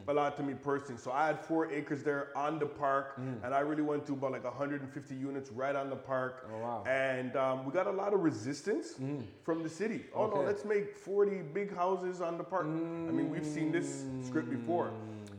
a 0.09 0.13
lot 0.15 0.37
to 0.37 0.43
me 0.43 0.55
personally. 0.55 1.01
So 1.01 1.11
I 1.11 1.27
had 1.27 1.41
four 1.41 1.71
acres 1.73 2.03
there 2.03 2.29
on 2.37 2.59
the 2.59 2.67
park, 2.67 3.19
and 3.43 3.53
I 3.55 3.61
really 3.61 3.83
went 3.83 4.07
to 4.07 4.13
about 4.13 4.33
like 4.33 4.45
150 4.45 5.15
units 5.15 5.51
right 5.51 5.75
on 5.75 5.91
the 5.91 5.97
park. 5.97 6.49
Oh, 6.53 6.59
wow. 6.59 6.85
And 6.87 7.35
um, 7.37 7.65
we 7.67 7.73
got 7.73 7.87
a 7.87 7.91
lot 7.93 8.15
of 8.15 8.21
resistance 8.21 8.95
from 9.43 9.63
the 9.63 9.69
city. 9.69 10.03
Oh 10.15 10.27
no, 10.29 10.41
let's 10.43 10.65
make 10.65 10.97
40 10.97 11.39
big 11.53 11.75
houses 11.75 12.21
on 12.21 12.39
the 12.39 12.45
park. 12.45 12.67
I 12.67 12.69
mean, 12.69 13.29
we've 13.31 13.45
seen 13.47 13.73
this 13.73 14.05
script 14.23 14.51
before. 14.51 14.93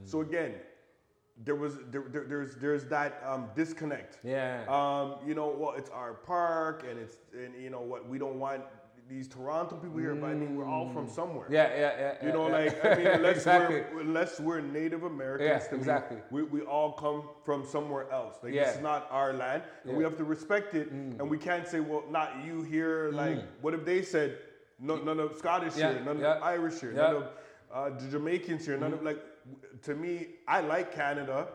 So 0.03 0.21
again, 0.21 0.53
there 1.43 1.55
was 1.55 1.77
there, 1.91 2.05
there, 2.09 2.23
there's 2.27 2.55
there's 2.55 2.85
that 2.85 3.21
um, 3.25 3.49
disconnect. 3.55 4.19
Yeah. 4.23 4.63
Um, 4.67 5.15
you 5.27 5.35
know, 5.35 5.53
well, 5.57 5.73
it's 5.77 5.89
our 5.89 6.13
park, 6.13 6.85
and 6.89 6.99
it's 6.99 7.17
and 7.33 7.53
you 7.61 7.69
know 7.69 7.81
what 7.81 8.07
we 8.07 8.17
don't 8.17 8.39
want 8.39 8.63
these 9.07 9.27
Toronto 9.27 9.75
people 9.75 9.99
here, 9.99 10.15
but 10.15 10.27
I 10.27 10.33
mean 10.33 10.55
we're 10.55 10.65
all 10.65 10.89
from 10.91 11.07
somewhere. 11.07 11.45
Yeah, 11.49 11.69
yeah, 11.75 11.91
yeah. 11.99 12.25
You 12.25 12.33
know, 12.33 12.47
yeah, 12.47 12.53
like 12.53 12.79
yeah. 12.83 12.89
I 12.89 12.97
mean, 12.97 13.07
unless 13.07 13.35
exactly. 13.43 13.83
we're 13.93 14.01
unless 14.01 14.39
we're 14.39 14.61
Native 14.61 15.03
Americans, 15.03 15.63
Yeah, 15.69 15.77
exactly. 15.77 16.17
we, 16.31 16.43
we 16.43 16.61
all 16.61 16.93
come 16.93 17.23
from 17.43 17.65
somewhere 17.65 18.09
else. 18.11 18.37
Like 18.41 18.53
Yeah. 18.53 18.65
this 18.65 18.77
is 18.77 18.81
not 18.81 19.07
our 19.11 19.33
land, 19.33 19.63
and 19.83 19.95
we. 19.95 20.03
Mm. 20.03 20.09
have 20.09 20.17
to 20.17 20.23
respect 20.23 20.73
it. 20.75 20.89
And 20.91 21.29
we 21.29 21.37
can't 21.37 21.67
say, 21.67 21.79
well, 21.79 22.03
not 22.09 22.43
you 22.45 22.61
here. 22.63 23.11
Like, 23.11 23.39
what 23.61 23.73
if 23.73 23.83
they 23.85 24.01
said, 24.03 24.37
no, 24.79 24.95
none 24.97 25.19
of 25.19 25.35
Scottish 25.37 25.73
here, 25.73 25.99
none 26.05 26.23
of 26.23 26.43
Irish 26.43 26.79
here, 26.79 26.93
none 26.93 27.15
of 27.15 27.23
uh, 27.73 27.89
the 27.89 28.07
Jamaicans 28.09 28.65
here, 28.65 28.77
none 28.77 28.93
of 28.93 29.03
like. 29.03 29.19
To 29.83 29.95
me, 29.95 30.27
I 30.47 30.61
like 30.61 30.93
Canada. 30.93 31.47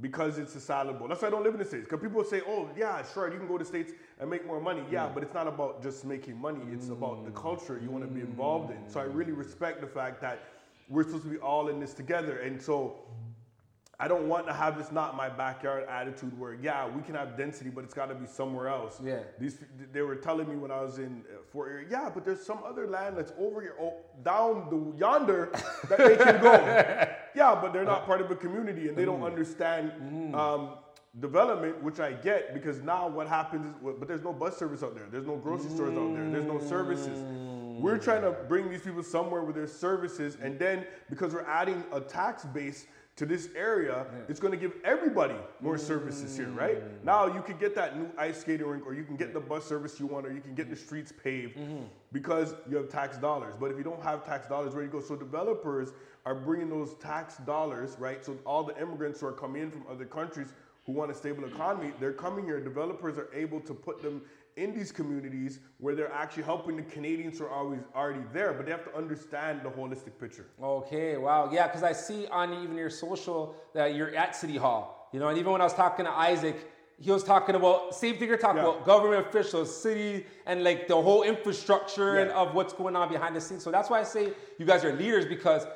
Because 0.00 0.38
it's 0.38 0.56
a 0.56 0.60
salad 0.60 0.98
bowl. 0.98 1.06
That's 1.06 1.22
why 1.22 1.28
I 1.28 1.30
don't 1.30 1.44
live 1.44 1.54
in 1.54 1.60
the 1.60 1.64
States. 1.64 1.84
Because 1.84 2.00
people 2.00 2.24
say, 2.24 2.42
oh, 2.48 2.68
yeah, 2.76 3.04
sure, 3.14 3.32
you 3.32 3.38
can 3.38 3.46
go 3.46 3.56
to 3.56 3.64
States 3.64 3.92
and 4.18 4.28
make 4.28 4.44
more 4.44 4.60
money. 4.60 4.82
Yeah, 4.90 5.06
mm. 5.06 5.14
but 5.14 5.22
it's 5.22 5.34
not 5.34 5.46
about 5.46 5.84
just 5.84 6.04
making 6.04 6.36
money. 6.40 6.62
It's 6.72 6.88
about 6.88 7.24
the 7.24 7.30
mm. 7.30 7.40
culture 7.40 7.78
you 7.80 7.92
want 7.92 8.02
to 8.02 8.10
be 8.10 8.20
involved 8.20 8.72
in. 8.72 8.88
So 8.88 8.98
I 8.98 9.04
really 9.04 9.30
mm. 9.30 9.38
respect 9.38 9.80
the 9.80 9.86
fact 9.86 10.20
that 10.22 10.40
we're 10.88 11.04
supposed 11.04 11.22
to 11.22 11.30
be 11.30 11.38
all 11.38 11.68
in 11.68 11.78
this 11.78 11.94
together. 11.94 12.38
And 12.38 12.60
so 12.60 13.04
I 13.98 14.08
don't 14.08 14.28
want 14.28 14.46
to 14.48 14.52
have 14.52 14.76
this 14.76 14.90
not 14.90 15.16
my 15.16 15.28
backyard 15.28 15.86
attitude 15.88 16.38
where, 16.38 16.54
yeah, 16.54 16.88
we 16.88 17.02
can 17.02 17.14
have 17.14 17.36
density, 17.36 17.70
but 17.70 17.84
it's 17.84 17.94
got 17.94 18.06
to 18.06 18.14
be 18.14 18.26
somewhere 18.26 18.68
else. 18.68 19.00
Yeah. 19.02 19.20
These 19.38 19.58
they 19.92 20.02
were 20.02 20.16
telling 20.16 20.48
me 20.48 20.56
when 20.56 20.70
I 20.70 20.82
was 20.82 20.98
in 20.98 21.22
uh, 21.28 21.38
Fort 21.52 21.70
Erie, 21.70 21.86
yeah, 21.90 22.10
but 22.12 22.24
there's 22.24 22.44
some 22.44 22.58
other 22.66 22.88
land 22.88 23.16
that's 23.16 23.32
over 23.38 23.60
here, 23.60 23.76
oh, 23.80 23.94
down 24.22 24.68
the 24.70 24.98
yonder 24.98 25.50
that 25.88 25.98
they 25.98 26.16
can 26.16 26.40
go. 26.42 27.06
yeah, 27.34 27.58
but 27.60 27.72
they're 27.72 27.84
not 27.84 28.02
uh, 28.02 28.06
part 28.06 28.20
of 28.20 28.30
a 28.30 28.36
community 28.36 28.88
and 28.88 28.96
they 28.96 29.04
don't 29.04 29.20
mm. 29.20 29.26
understand 29.26 29.92
mm. 30.00 30.34
um, 30.34 30.70
development, 31.20 31.82
which 31.82 32.00
I 32.00 32.12
get 32.12 32.54
because 32.54 32.80
now 32.82 33.08
what 33.08 33.28
happens 33.28 33.66
is, 33.66 33.94
but 33.98 34.08
there's 34.08 34.22
no 34.22 34.32
bus 34.32 34.56
service 34.56 34.82
out 34.82 34.94
there. 34.94 35.06
There's 35.10 35.26
no 35.26 35.36
grocery 35.36 35.70
stores 35.70 35.96
out 35.96 36.14
there. 36.14 36.30
There's 36.30 36.44
no 36.44 36.60
services. 36.60 37.18
We're 37.80 37.98
trying 37.98 38.22
to 38.22 38.30
mm. 38.30 38.48
bring 38.48 38.70
these 38.70 38.82
people 38.82 39.02
somewhere 39.02 39.42
where 39.42 39.52
there's 39.52 39.72
services, 39.72 40.36
and 40.40 40.58
then 40.58 40.86
because 41.10 41.34
we're 41.34 41.46
adding 41.46 41.84
a 41.92 42.00
tax 42.00 42.44
base 42.44 42.86
to 43.16 43.24
this 43.24 43.48
area, 43.54 44.06
it's 44.28 44.40
going 44.40 44.50
to 44.50 44.58
give 44.58 44.72
everybody 44.84 45.36
more 45.60 45.78
services 45.78 46.36
here, 46.36 46.48
right? 46.50 46.82
Mm. 46.82 47.04
Now 47.04 47.26
you 47.26 47.42
can 47.42 47.56
get 47.58 47.74
that 47.76 47.96
new 47.96 48.08
ice 48.18 48.40
skating 48.40 48.66
rink, 48.66 48.84
or 48.84 48.94
you 48.94 49.04
can 49.04 49.16
get 49.16 49.32
the 49.32 49.40
bus 49.40 49.64
service 49.64 50.00
you 50.00 50.06
want, 50.06 50.26
or 50.26 50.32
you 50.32 50.40
can 50.40 50.54
get 50.54 50.68
the 50.68 50.74
mm-hmm. 50.74 50.84
streets 50.84 51.12
paved 51.22 51.56
mm-hmm. 51.56 51.84
because 52.12 52.54
you 52.68 52.76
have 52.76 52.88
tax 52.88 53.16
dollars. 53.16 53.54
But 53.58 53.70
if 53.70 53.78
you 53.78 53.84
don't 53.84 54.02
have 54.02 54.24
tax 54.24 54.48
dollars, 54.48 54.74
where 54.74 54.84
do 54.84 54.86
you 54.86 55.00
go? 55.00 55.06
So 55.06 55.14
developers 55.14 55.92
are 56.26 56.34
bringing 56.34 56.68
those 56.68 56.94
tax 56.94 57.36
dollars, 57.38 57.96
right? 58.00 58.24
So 58.24 58.36
all 58.44 58.64
the 58.64 58.76
immigrants 58.80 59.20
who 59.20 59.26
are 59.26 59.32
coming 59.32 59.62
in 59.62 59.70
from 59.70 59.84
other 59.88 60.06
countries 60.06 60.52
who 60.84 60.92
want 60.92 61.10
a 61.10 61.14
stable 61.14 61.44
economy, 61.44 61.92
they're 62.00 62.12
coming 62.12 62.44
here. 62.44 62.60
Developers 62.60 63.16
are 63.16 63.28
able 63.32 63.60
to 63.60 63.74
put 63.74 64.02
them 64.02 64.22
in 64.56 64.72
these 64.74 64.92
communities 64.92 65.58
where 65.78 65.94
they're 65.94 66.12
actually 66.12 66.44
helping 66.44 66.76
the 66.76 66.82
Canadians 66.82 67.38
who 67.38 67.44
are 67.44 67.50
always 67.50 67.80
already 67.94 68.22
there, 68.32 68.52
but 68.52 68.66
they 68.66 68.70
have 68.72 68.84
to 68.84 68.96
understand 68.96 69.62
the 69.62 69.68
holistic 69.70 70.18
picture. 70.20 70.46
Okay, 70.62 71.16
wow. 71.16 71.50
Yeah, 71.52 71.66
because 71.66 71.82
I 71.82 71.92
see 71.92 72.26
on 72.28 72.62
even 72.62 72.76
your 72.76 72.90
social 72.90 73.56
that 73.74 73.94
you're 73.94 74.14
at 74.14 74.36
City 74.36 74.56
Hall. 74.56 75.08
You 75.12 75.20
know, 75.20 75.28
and 75.28 75.38
even 75.38 75.52
when 75.52 75.60
I 75.60 75.64
was 75.64 75.74
talking 75.74 76.04
to 76.04 76.10
Isaac, 76.12 76.70
he 77.00 77.10
was 77.10 77.24
talking 77.24 77.56
about 77.56 77.94
same 77.94 78.16
thing 78.18 78.28
you're 78.28 78.38
talking 78.38 78.62
Yeah. 78.62 78.68
about, 78.68 78.84
government 78.84 79.26
officials, 79.26 79.74
city, 79.82 80.24
and 80.46 80.62
like 80.62 80.86
the 80.86 81.00
whole 81.00 81.24
infrastructure 81.24 82.18
and 82.18 82.30
of 82.30 82.54
what's 82.54 82.72
going 82.72 82.94
on 82.94 83.08
behind 83.08 83.34
the 83.34 83.40
scenes. 83.40 83.64
So 83.64 83.72
that's 83.72 83.90
why 83.90 84.00
I 84.00 84.04
say 84.04 84.32
you 84.58 84.66
guys 84.66 84.84
are 84.84 84.92
leaders 84.92 85.26
because 85.26 85.66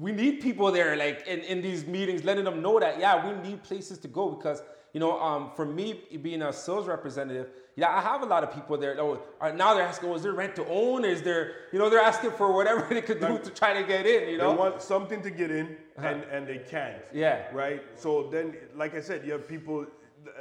we 0.00 0.10
need 0.12 0.40
people 0.40 0.72
there, 0.72 0.96
like 0.96 1.26
in, 1.26 1.40
in 1.40 1.60
these 1.60 1.86
meetings, 1.86 2.24
letting 2.24 2.44
them 2.44 2.62
know 2.62 2.80
that 2.80 2.98
yeah, 2.98 3.26
we 3.26 3.48
need 3.48 3.62
places 3.62 3.98
to 3.98 4.08
go 4.08 4.30
because 4.30 4.62
you 4.92 5.00
know, 5.00 5.20
um, 5.20 5.50
for 5.56 5.64
me 5.64 6.02
being 6.20 6.42
a 6.42 6.52
sales 6.52 6.86
representative, 6.86 7.48
yeah, 7.76 7.88
I 7.88 8.02
have 8.02 8.22
a 8.22 8.26
lot 8.26 8.44
of 8.44 8.52
people 8.52 8.76
there. 8.76 8.94
Oh, 9.00 9.22
uh, 9.40 9.50
now 9.52 9.72
they're 9.72 9.84
asking, 9.86 10.10
oh, 10.10 10.14
is 10.14 10.22
there 10.22 10.32
rent 10.32 10.54
to 10.56 10.66
own? 10.66 11.06
Is 11.06 11.22
there, 11.22 11.52
you 11.72 11.78
know, 11.78 11.88
they're 11.88 12.00
asking 12.00 12.32
for 12.32 12.52
whatever 12.52 12.86
they 12.90 13.00
could 13.00 13.20
do 13.20 13.28
Like, 13.28 13.44
to 13.44 13.50
try 13.50 13.72
to 13.72 13.86
get 13.86 14.06
in. 14.06 14.28
You 14.28 14.38
know, 14.38 14.50
They 14.50 14.58
want 14.58 14.82
something 14.82 15.22
to 15.22 15.30
get 15.30 15.50
in, 15.50 15.76
and, 15.96 16.22
and 16.24 16.46
they 16.46 16.58
can't. 16.58 17.02
Yeah. 17.14 17.46
Right. 17.52 17.82
So 17.96 18.28
then, 18.30 18.54
like 18.76 18.94
I 18.94 19.00
said, 19.00 19.24
you 19.24 19.32
have 19.32 19.48
people. 19.48 19.86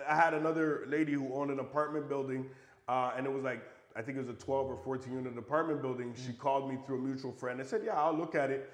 I 0.07 0.15
had 0.15 0.33
another 0.33 0.83
lady 0.87 1.13
who 1.13 1.33
owned 1.33 1.49
an 1.49 1.59
apartment 1.59 2.09
building, 2.09 2.47
uh, 2.87 3.13
and 3.15 3.25
it 3.25 3.31
was 3.31 3.43
like 3.43 3.63
I 3.95 4.01
think 4.01 4.17
it 4.17 4.21
was 4.21 4.29
a 4.29 4.33
12 4.33 4.69
or 4.69 4.77
14 4.83 5.11
unit 5.11 5.37
apartment 5.37 5.81
building. 5.81 6.13
She 6.15 6.33
called 6.33 6.69
me 6.69 6.77
through 6.85 6.97
a 6.97 7.01
mutual 7.01 7.31
friend. 7.31 7.59
I 7.59 7.63
said, 7.63 7.81
"Yeah, 7.83 7.99
I'll 7.99 8.15
look 8.15 8.35
at 8.35 8.51
it," 8.51 8.69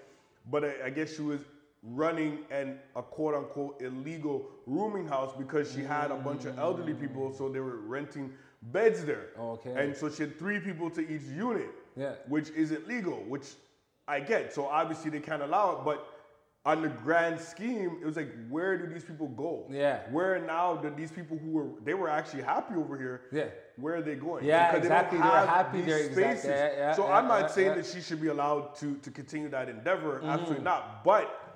but 0.52 0.66
I, 0.66 0.74
I 0.86 0.90
guess 0.90 1.16
she 1.16 1.22
was 1.22 1.42
running 1.84 2.40
an 2.52 2.80
a 2.96 3.02
quote 3.02 3.36
unquote 3.36 3.82
illegal 3.82 4.46
rooming 4.66 5.08
house 5.08 5.34
because 5.38 5.72
she 5.72 5.82
had 5.82 6.12
a 6.12 6.16
bunch 6.16 6.46
of 6.46 6.58
elderly 6.60 6.94
people, 6.94 7.32
so 7.34 7.50
they 7.50 7.60
were 7.60 7.78
renting 7.78 8.34
beds 8.63 9.06
there. 9.06 9.28
Okay. 9.40 9.74
And 9.76 9.96
so 9.96 10.10
she 10.10 10.24
had 10.24 10.38
three 10.40 10.60
people 10.60 10.90
to 10.92 11.02
each 11.02 11.22
unit 11.24 11.70
Yeah. 11.96 12.13
which 12.28 12.50
isn't 12.52 12.88
legal, 12.88 13.18
which 13.28 13.54
I 14.08 14.20
get. 14.20 14.54
So 14.54 14.66
obviously 14.66 15.12
they 15.12 15.20
can't 15.20 15.42
allow 15.44 15.78
it, 15.78 15.86
but 15.86 16.08
on 16.66 16.82
the 16.82 16.90
grand 16.90 17.40
scheme, 17.40 17.98
it 18.02 18.06
was 18.06 18.18
like, 18.18 18.30
where 18.50 18.78
do 18.78 18.92
these 18.92 19.04
people 19.06 19.28
go? 19.28 19.68
Yeah. 19.70 20.00
Where 20.12 20.38
now 20.40 20.76
do 20.76 20.90
these 20.90 21.12
people 21.12 21.38
who 21.38 21.52
were 21.52 21.68
they 21.86 21.94
were 21.94 22.10
actually 22.10 22.44
happy 22.44 22.76
over 22.76 22.98
here? 22.98 23.22
Yeah. 23.32 23.46
Where 23.78 23.96
are 23.96 24.02
they 24.02 24.16
going? 24.16 24.44
Yeah, 24.44 24.72
Because 24.72 24.84
they 24.84 24.90
don't 24.90 24.98
exactly. 24.98 25.20
They're 25.20 25.46
happy 25.46 25.78
these 25.78 25.86
there, 25.86 25.98
exactly. 26.00 26.24
spaces. 26.24 26.50
Yeah, 26.50 26.72
yeah, 26.78 26.94
so 26.94 27.08
yeah, 27.08 27.13
I'm 27.16 27.28
not 27.28 27.52
saying 27.52 27.76
that 27.76 27.86
she 27.86 28.02
should 28.02 28.20
be 28.20 28.28
allowed 28.28 28.76
to 28.78 28.96
to 28.96 29.12
continue 29.12 29.48
that 29.50 29.70
endeavor. 29.70 30.18
Mm-hmm. 30.18 30.30
Absolutely 30.30 30.63
not. 30.63 31.04
But 31.06 31.46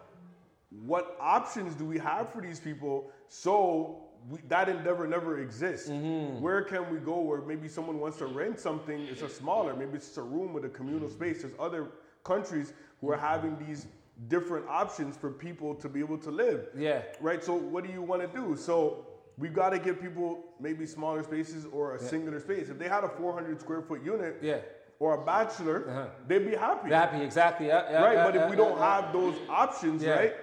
what 0.72 1.18
options 1.20 1.76
do 1.76 1.86
we 1.86 1.98
have 2.00 2.32
for 2.32 2.42
these 2.42 2.60
people 2.60 3.12
so 3.28 4.04
we, 4.30 4.40
that 4.48 4.70
endeavor 4.70 5.06
never 5.08 5.40
exists? 5.40 5.90
Mm-hmm. 5.90 6.42
Where 6.42 6.62
can 6.62 6.92
we 6.92 7.00
go 7.00 7.20
where 7.20 7.42
maybe 7.42 7.68
someone 7.68 8.00
wants 8.00 8.18
to 8.20 8.26
rent 8.28 8.60
something, 8.60 9.02
it's 9.02 9.22
a 9.22 9.30
smaller, 9.30 9.76
maybe 9.76 9.96
it's 9.96 10.08
just 10.08 10.18
a 10.18 10.22
room 10.22 10.54
with 10.54 10.64
a 10.66 10.70
communal 10.70 11.10
space. 11.10 11.42
There's 11.42 11.54
other 11.60 11.90
countries 12.24 12.74
who 13.02 13.12
are 13.12 13.18
having 13.18 13.58
these 13.68 13.88
different 14.28 14.68
options 14.70 15.18
for 15.18 15.32
people 15.32 15.74
to 15.76 15.90
be 15.90 16.00
able 16.00 16.18
to 16.20 16.32
live. 16.32 16.68
Yeah. 16.78 17.02
Right? 17.20 17.44
So 17.44 17.56
what 17.56 17.86
do 17.86 17.92
you 17.92 18.02
want 18.02 18.22
to 18.22 18.28
do? 18.40 18.56
So 18.56 19.08
we've 19.38 19.54
got 19.54 19.72
to 19.72 19.80
give 19.80 20.00
people 20.00 20.46
maybe 20.60 20.86
smaller 20.86 21.24
spaces 21.24 21.66
or 21.72 21.96
a 21.96 22.00
singular 22.00 22.40
space. 22.40 22.70
If 22.70 22.78
they 22.78 22.88
had 22.88 23.04
a 23.04 23.10
400 23.10 23.60
square 23.60 23.82
foot 23.82 24.04
unit 24.06 24.38
Yeah. 24.42 24.60
or 25.00 25.22
a 25.22 25.26
bachelor, 25.26 26.12
they'd 26.28 26.46
be 26.46 26.56
happy 26.56 26.90
happy, 26.92 27.22
exactly. 27.24 27.68
Yeah, 27.68 27.90
yeah, 27.90 28.02
right? 28.04 28.14
yeah, 28.14 28.26
but 28.26 28.36
if 28.36 28.50
we 28.52 28.58
yeah, 28.58 28.64
don't 28.64 28.78
yeah. 28.78 29.02
have 29.02 29.14
those 29.14 29.36
options, 29.50 30.04
Yeah. 30.04 30.12
right? 30.12 30.36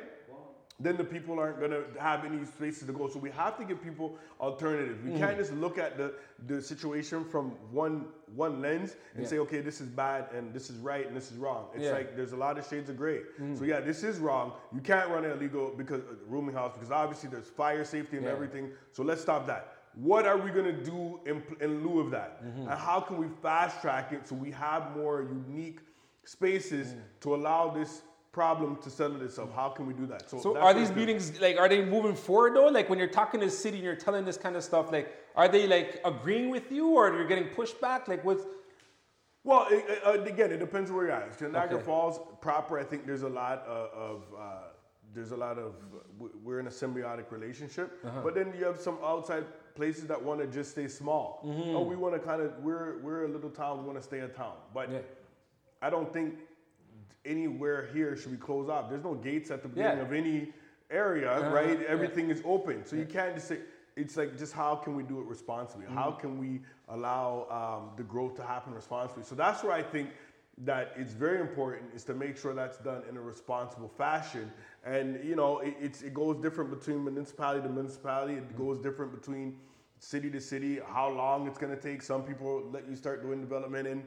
Then 0.80 0.96
the 0.96 1.02
people 1.04 1.40
aren't 1.40 1.58
gonna 1.60 1.82
have 1.98 2.24
any 2.24 2.38
places 2.38 2.86
to 2.86 2.92
go. 2.92 3.08
So 3.08 3.18
we 3.18 3.30
have 3.30 3.56
to 3.58 3.64
give 3.64 3.82
people 3.82 4.16
alternatives. 4.40 5.00
Mm. 5.00 5.12
We 5.12 5.18
can't 5.18 5.36
just 5.36 5.52
look 5.54 5.76
at 5.76 5.96
the, 5.98 6.14
the 6.46 6.62
situation 6.62 7.24
from 7.24 7.50
one 7.72 8.06
one 8.36 8.60
lens 8.62 8.94
and 9.14 9.24
Yeah. 9.24 9.28
say, 9.28 9.38
okay, 9.38 9.60
this 9.60 9.80
is 9.80 9.88
bad 9.88 10.26
and 10.32 10.54
this 10.54 10.70
is 10.70 10.76
right 10.76 11.04
and 11.06 11.16
this 11.16 11.32
is 11.32 11.36
wrong. 11.36 11.66
It's 11.74 11.82
Yeah. 11.82 11.90
Mm. 11.90 11.94
like 11.94 12.16
there's 12.16 12.30
a 12.32 12.36
lot 12.36 12.58
of 12.58 12.64
shades 12.66 12.88
of 12.90 12.96
gray. 12.96 13.22
So 13.56 13.64
yeah, 13.64 13.80
this 13.80 14.04
is 14.04 14.20
wrong. 14.20 14.52
You 14.72 14.80
can't 14.80 15.08
run 15.10 15.24
an 15.24 15.32
illegal 15.32 15.74
because 15.76 16.02
uh, 16.02 16.14
rooming 16.28 16.54
house 16.54 16.74
because 16.74 16.92
obviously 16.92 17.28
there's 17.30 17.48
fire 17.48 17.84
safety 17.84 18.16
and 18.18 18.26
Yeah. 18.26 18.32
everything. 18.32 18.70
So 18.92 19.02
let's 19.02 19.20
stop 19.20 19.48
that. 19.48 19.72
What 19.94 20.26
are 20.26 20.36
we 20.38 20.50
gonna 20.50 20.80
do 20.94 21.18
in, 21.26 21.42
in 21.60 21.82
lieu 21.84 21.98
of 21.98 22.12
that? 22.12 22.44
Mm-hmm. 22.44 22.68
And 22.70 22.78
how 22.78 23.00
can 23.00 23.16
we 23.16 23.26
fast 23.42 23.80
track 23.80 24.12
it 24.12 24.28
so 24.28 24.36
we 24.36 24.52
have 24.52 24.94
more 24.96 25.22
unique 25.22 25.80
spaces 26.24 26.88
Mm. 26.92 27.00
to 27.22 27.34
allow 27.34 27.70
this 27.70 28.02
problem 28.38 28.76
to 28.84 28.88
settle 28.98 29.18
this 29.18 29.30
itself? 29.30 29.50
How 29.60 29.68
can 29.76 29.84
we 29.90 29.94
do 30.02 30.06
that? 30.12 30.22
So 30.30 30.36
that's 30.36 30.64
are 30.64 30.72
these 30.80 30.90
doing. 30.90 31.00
meetings 31.00 31.24
like 31.40 31.56
are 31.62 31.68
they 31.74 31.80
moving 31.96 32.14
forward 32.26 32.54
though? 32.56 32.68
Like 32.78 32.88
when 32.90 32.98
you're 33.00 33.14
talking 33.20 33.40
to 33.40 33.46
the 33.46 33.56
city 33.64 33.76
and 33.78 33.84
you're 33.88 34.02
telling 34.06 34.24
this 34.30 34.38
kind 34.44 34.54
of 34.58 34.62
stuff, 34.70 34.92
like 34.96 35.06
are 35.40 35.48
they 35.54 35.64
like 35.76 35.88
agreeing 36.12 36.48
with 36.56 36.66
you 36.76 36.86
or 36.98 37.04
you're 37.16 37.26
getting 37.32 37.48
pushback? 37.60 38.00
Like 38.12 38.22
what's 38.28 38.44
Well, 39.50 39.62
it, 39.76 39.84
it- 39.94 40.02
uh, 40.06 40.22
again, 40.34 40.50
it 40.56 40.60
depends 40.66 40.88
where 40.92 41.04
you're 41.06 41.16
at. 41.20 41.40
Niagara 41.40 41.76
Okay. 41.78 41.84
Falls 41.90 42.20
proper, 42.40 42.78
I 42.78 42.84
think 42.90 43.00
there's 43.08 43.26
a 43.32 43.34
lot 43.42 43.58
of, 43.78 43.84
of 44.06 44.16
uh, 44.38 44.44
there's 45.14 45.32
a 45.38 45.40
lot 45.46 45.56
of 45.58 45.70
we're 46.44 46.60
in 46.62 46.68
a 46.72 46.76
symbiotic 46.82 47.26
relationship. 47.38 47.88
Uh-huh. 48.04 48.20
But 48.24 48.32
then 48.36 48.48
you 48.58 48.64
have 48.70 48.78
some 48.88 48.98
outside 49.12 49.44
places 49.80 50.04
that 50.10 50.20
want 50.28 50.38
to 50.42 50.46
just 50.58 50.70
stay 50.76 50.88
small. 51.02 51.26
Mm-hmm. 51.44 51.76
Oh, 51.76 51.82
we 51.92 51.96
want 52.04 52.14
to 52.18 52.20
kind 52.30 52.40
of 52.46 52.48
we're 52.66 52.98
we're 53.06 53.22
a 53.24 53.30
little 53.36 53.50
town. 53.62 53.72
We 53.80 53.84
want 53.90 53.98
to 54.02 54.06
stay 54.12 54.20
a 54.20 54.30
town. 54.42 54.56
But 54.78 54.86
Yeah. 54.92 54.98
I 55.86 55.90
don't 55.94 56.10
think 56.16 56.28
anywhere 57.24 57.88
here 57.92 58.16
should 58.16 58.32
be 58.32 58.36
closed 58.38 58.70
off. 58.70 58.88
There's 58.88 59.04
no 59.04 59.14
gates 59.14 59.50
at 59.50 59.62
the 59.62 59.68
beginning 59.68 59.98
Yeah. 59.98 60.04
of 60.04 60.12
any 60.12 60.52
area, 60.90 61.30
Uh-huh, 61.30 61.50
right? 61.50 61.80
yeah. 61.80 61.86
Everything 61.88 62.30
is 62.30 62.42
open. 62.44 62.84
So 62.84 62.96
you 62.96 63.04
can't 63.06 63.34
just 63.34 63.48
say, 63.48 63.58
it's 63.96 64.16
like 64.16 64.38
just 64.38 64.52
how 64.52 64.76
can 64.76 64.94
we 64.94 65.02
do 65.02 65.20
it 65.20 65.26
responsibly? 65.26 65.86
How 65.86 66.10
Mm-hmm. 66.10 66.20
can 66.20 66.38
we 66.38 66.60
allow 66.88 67.46
um, 67.50 67.90
the 67.96 68.04
growth 68.04 68.36
to 68.36 68.42
happen 68.44 68.72
responsibly? 68.74 69.24
So 69.24 69.34
that's 69.34 69.62
where 69.64 69.72
I 69.72 69.82
think 69.82 70.10
that 70.64 70.92
it's 70.96 71.12
very 71.12 71.40
important 71.40 71.94
is 71.94 72.02
to 72.04 72.14
make 72.14 72.36
sure 72.36 72.52
that's 72.54 72.78
done 72.78 73.02
in 73.08 73.16
a 73.16 73.20
responsible 73.20 73.88
fashion. 73.88 74.50
And 74.84 75.22
you 75.24 75.36
know, 75.36 75.58
it, 75.60 75.74
it's, 75.80 76.02
it 76.02 76.14
goes 76.14 76.36
different 76.40 76.70
between 76.70 77.04
municipality 77.04 77.62
to 77.62 77.68
municipality. 77.68 78.34
It 78.34 78.48
Mm-hmm. 78.48 78.56
goes 78.64 78.78
different 78.78 79.12
between 79.12 79.56
city 79.98 80.30
to 80.30 80.40
city. 80.40 80.78
How 80.86 81.08
long 81.10 81.46
it's 81.48 81.58
going 81.58 81.74
to 81.74 81.80
take? 81.80 82.02
Some 82.02 82.22
people 82.22 82.68
let 82.72 82.88
you 82.88 82.94
start 82.96 83.20
doing 83.22 83.40
development 83.40 83.86
in 83.88 84.02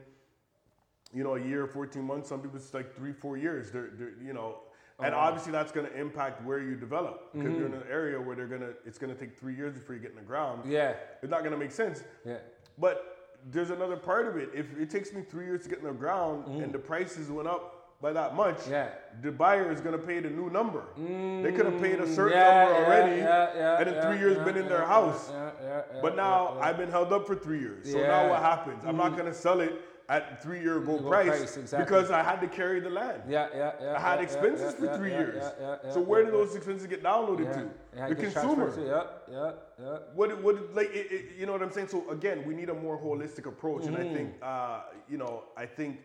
you 1.14 1.24
know, 1.24 1.36
a 1.36 1.42
year, 1.42 1.68
14 1.68 2.02
months. 2.04 2.30
Some 2.30 2.40
people 2.42 2.58
it's 2.58 2.74
like 2.74 2.96
three, 2.96 3.12
four 3.14 3.38
years. 3.38 3.72
They're, 3.72 3.90
they're 3.98 4.14
you 4.24 4.34
know, 4.34 4.60
and 5.04 5.14
obviously 5.16 5.52
that's 5.52 5.72
going 5.72 5.88
to 5.88 6.00
impact 6.00 6.44
where 6.46 6.60
you 6.60 6.76
develop 6.76 7.34
because 7.34 7.58
you're 7.58 7.66
in 7.66 7.74
an 7.74 7.84
area 7.90 8.22
where 8.22 8.36
they're 8.36 8.46
gonna, 8.48 8.70
it's 8.86 9.00
going 9.00 9.14
to 9.14 9.20
take 9.20 9.38
three 9.38 9.56
years 9.56 9.74
before 9.74 9.96
you 9.96 10.02
get 10.02 10.12
in 10.12 10.18
the 10.18 10.22
ground. 10.22 10.64
yeah. 10.72 10.94
It's 11.22 11.32
not 11.32 11.40
going 11.40 11.52
to 11.54 11.58
make 11.58 11.72
sense. 11.72 12.04
Yeah. 12.26 12.38
But 12.78 13.18
there's 13.52 13.72
another 13.72 13.96
part 13.98 14.28
of 14.28 14.38
it. 14.38 14.50
If 14.54 14.78
it 14.78 14.90
takes 14.92 15.12
me 15.12 15.24
three 15.24 15.46
years 15.46 15.64
to 15.64 15.70
get 15.70 15.80
in 15.80 15.86
the 15.86 15.92
ground 15.92 16.46
and 16.62 16.72
the 16.72 16.78
prices 16.80 17.30
went 17.30 17.48
up 17.48 17.78
by 18.00 18.14
that 18.14 18.36
much, 18.36 18.58
Mm. 18.62 18.70
Yeah. 18.72 18.90
the 19.24 19.32
buyer 19.32 19.72
is 19.72 19.80
gonna 19.82 19.98
pay 19.98 20.20
the 20.20 20.30
new 20.30 20.50
number. 20.52 20.84
they 20.98 21.52
could 21.52 21.66
have 21.66 21.80
paid 21.82 22.00
a 22.00 22.08
certain 22.08 22.38
Mm, 22.38 22.42
Yeah, 22.42 22.64
number 22.66 22.86
already, 22.86 23.16
yeah, 23.22 23.50
yeah, 23.56 23.80
and 23.80 23.90
in 23.90 24.02
three 24.04 24.18
years 24.20 24.38
been 24.40 24.58
in 24.58 24.68
their 24.68 24.86
house. 24.86 25.30
yeah, 25.32 25.52
yeah, 25.62 25.82
yeah, 25.94 26.00
but 26.02 26.16
now. 26.16 26.58
I've 26.60 26.78
been 26.78 26.90
held 26.90 27.12
up 27.14 27.26
for 27.28 27.36
three 27.36 27.60
years. 27.60 27.92
So 27.92 27.98
Yeah. 28.00 28.06
Mm. 28.06 28.08
now 28.08 28.30
what 28.30 28.42
happens? 28.42 28.84
I'm 28.86 28.98
not 28.98 29.16
gonna 29.18 29.34
sell 29.34 29.62
it 29.62 29.74
at 30.10 30.42
three 30.44 30.60
year 30.62 30.80
gold 30.80 31.00
Gold 31.02 31.12
price, 31.12 31.28
price, 31.28 31.58
exactly. 31.58 31.86
because 31.86 32.12
I 32.12 32.22
had 32.24 32.42
to 32.42 32.48
carry 32.48 32.80
the 32.80 32.90
land. 32.90 33.24
Yeah, 33.28 33.48
yeah, 33.56 33.72
yeah. 33.82 33.96
I 33.96 34.00
had 34.00 34.16
yeah, 34.20 34.24
expenses 34.24 34.74
yeah, 34.74 34.80
for 34.92 34.98
three 34.98 35.12
years. 35.12 35.36
yeah, 35.44 35.52
yeah, 35.60 35.76
yeah, 35.86 35.92
so 35.94 36.02
where 36.02 36.24
do 36.26 36.32
those 36.32 36.56
expenses 36.56 36.88
get 36.88 37.04
downloaded 37.04 37.54
to? 37.54 37.70
The 38.10 38.16
consumer. 38.16 38.72
to- 38.76 38.82
Yeah, 38.82 39.04
yeah, 39.32 39.52
yeah. 39.80 39.98
What 40.14 40.42
what 40.44 40.74
like 40.76 40.90
it, 40.94 41.12
it, 41.12 41.26
you 41.38 41.46
know 41.46 41.52
what 41.54 41.62
I'm 41.62 41.72
saying? 41.72 41.88
So 41.90 42.10
again, 42.10 42.44
we 42.46 42.54
need 42.54 42.70
a 42.70 42.74
more 42.74 42.98
holistic 42.98 43.46
approach, 43.46 43.86
and 43.86 43.96
I 43.96 44.02
Mm-hmm. 44.02 44.16
think 44.16 44.34
uh, 44.42 44.82
you 45.10 45.18
know 45.18 45.44
I 45.56 45.66
think 45.66 46.00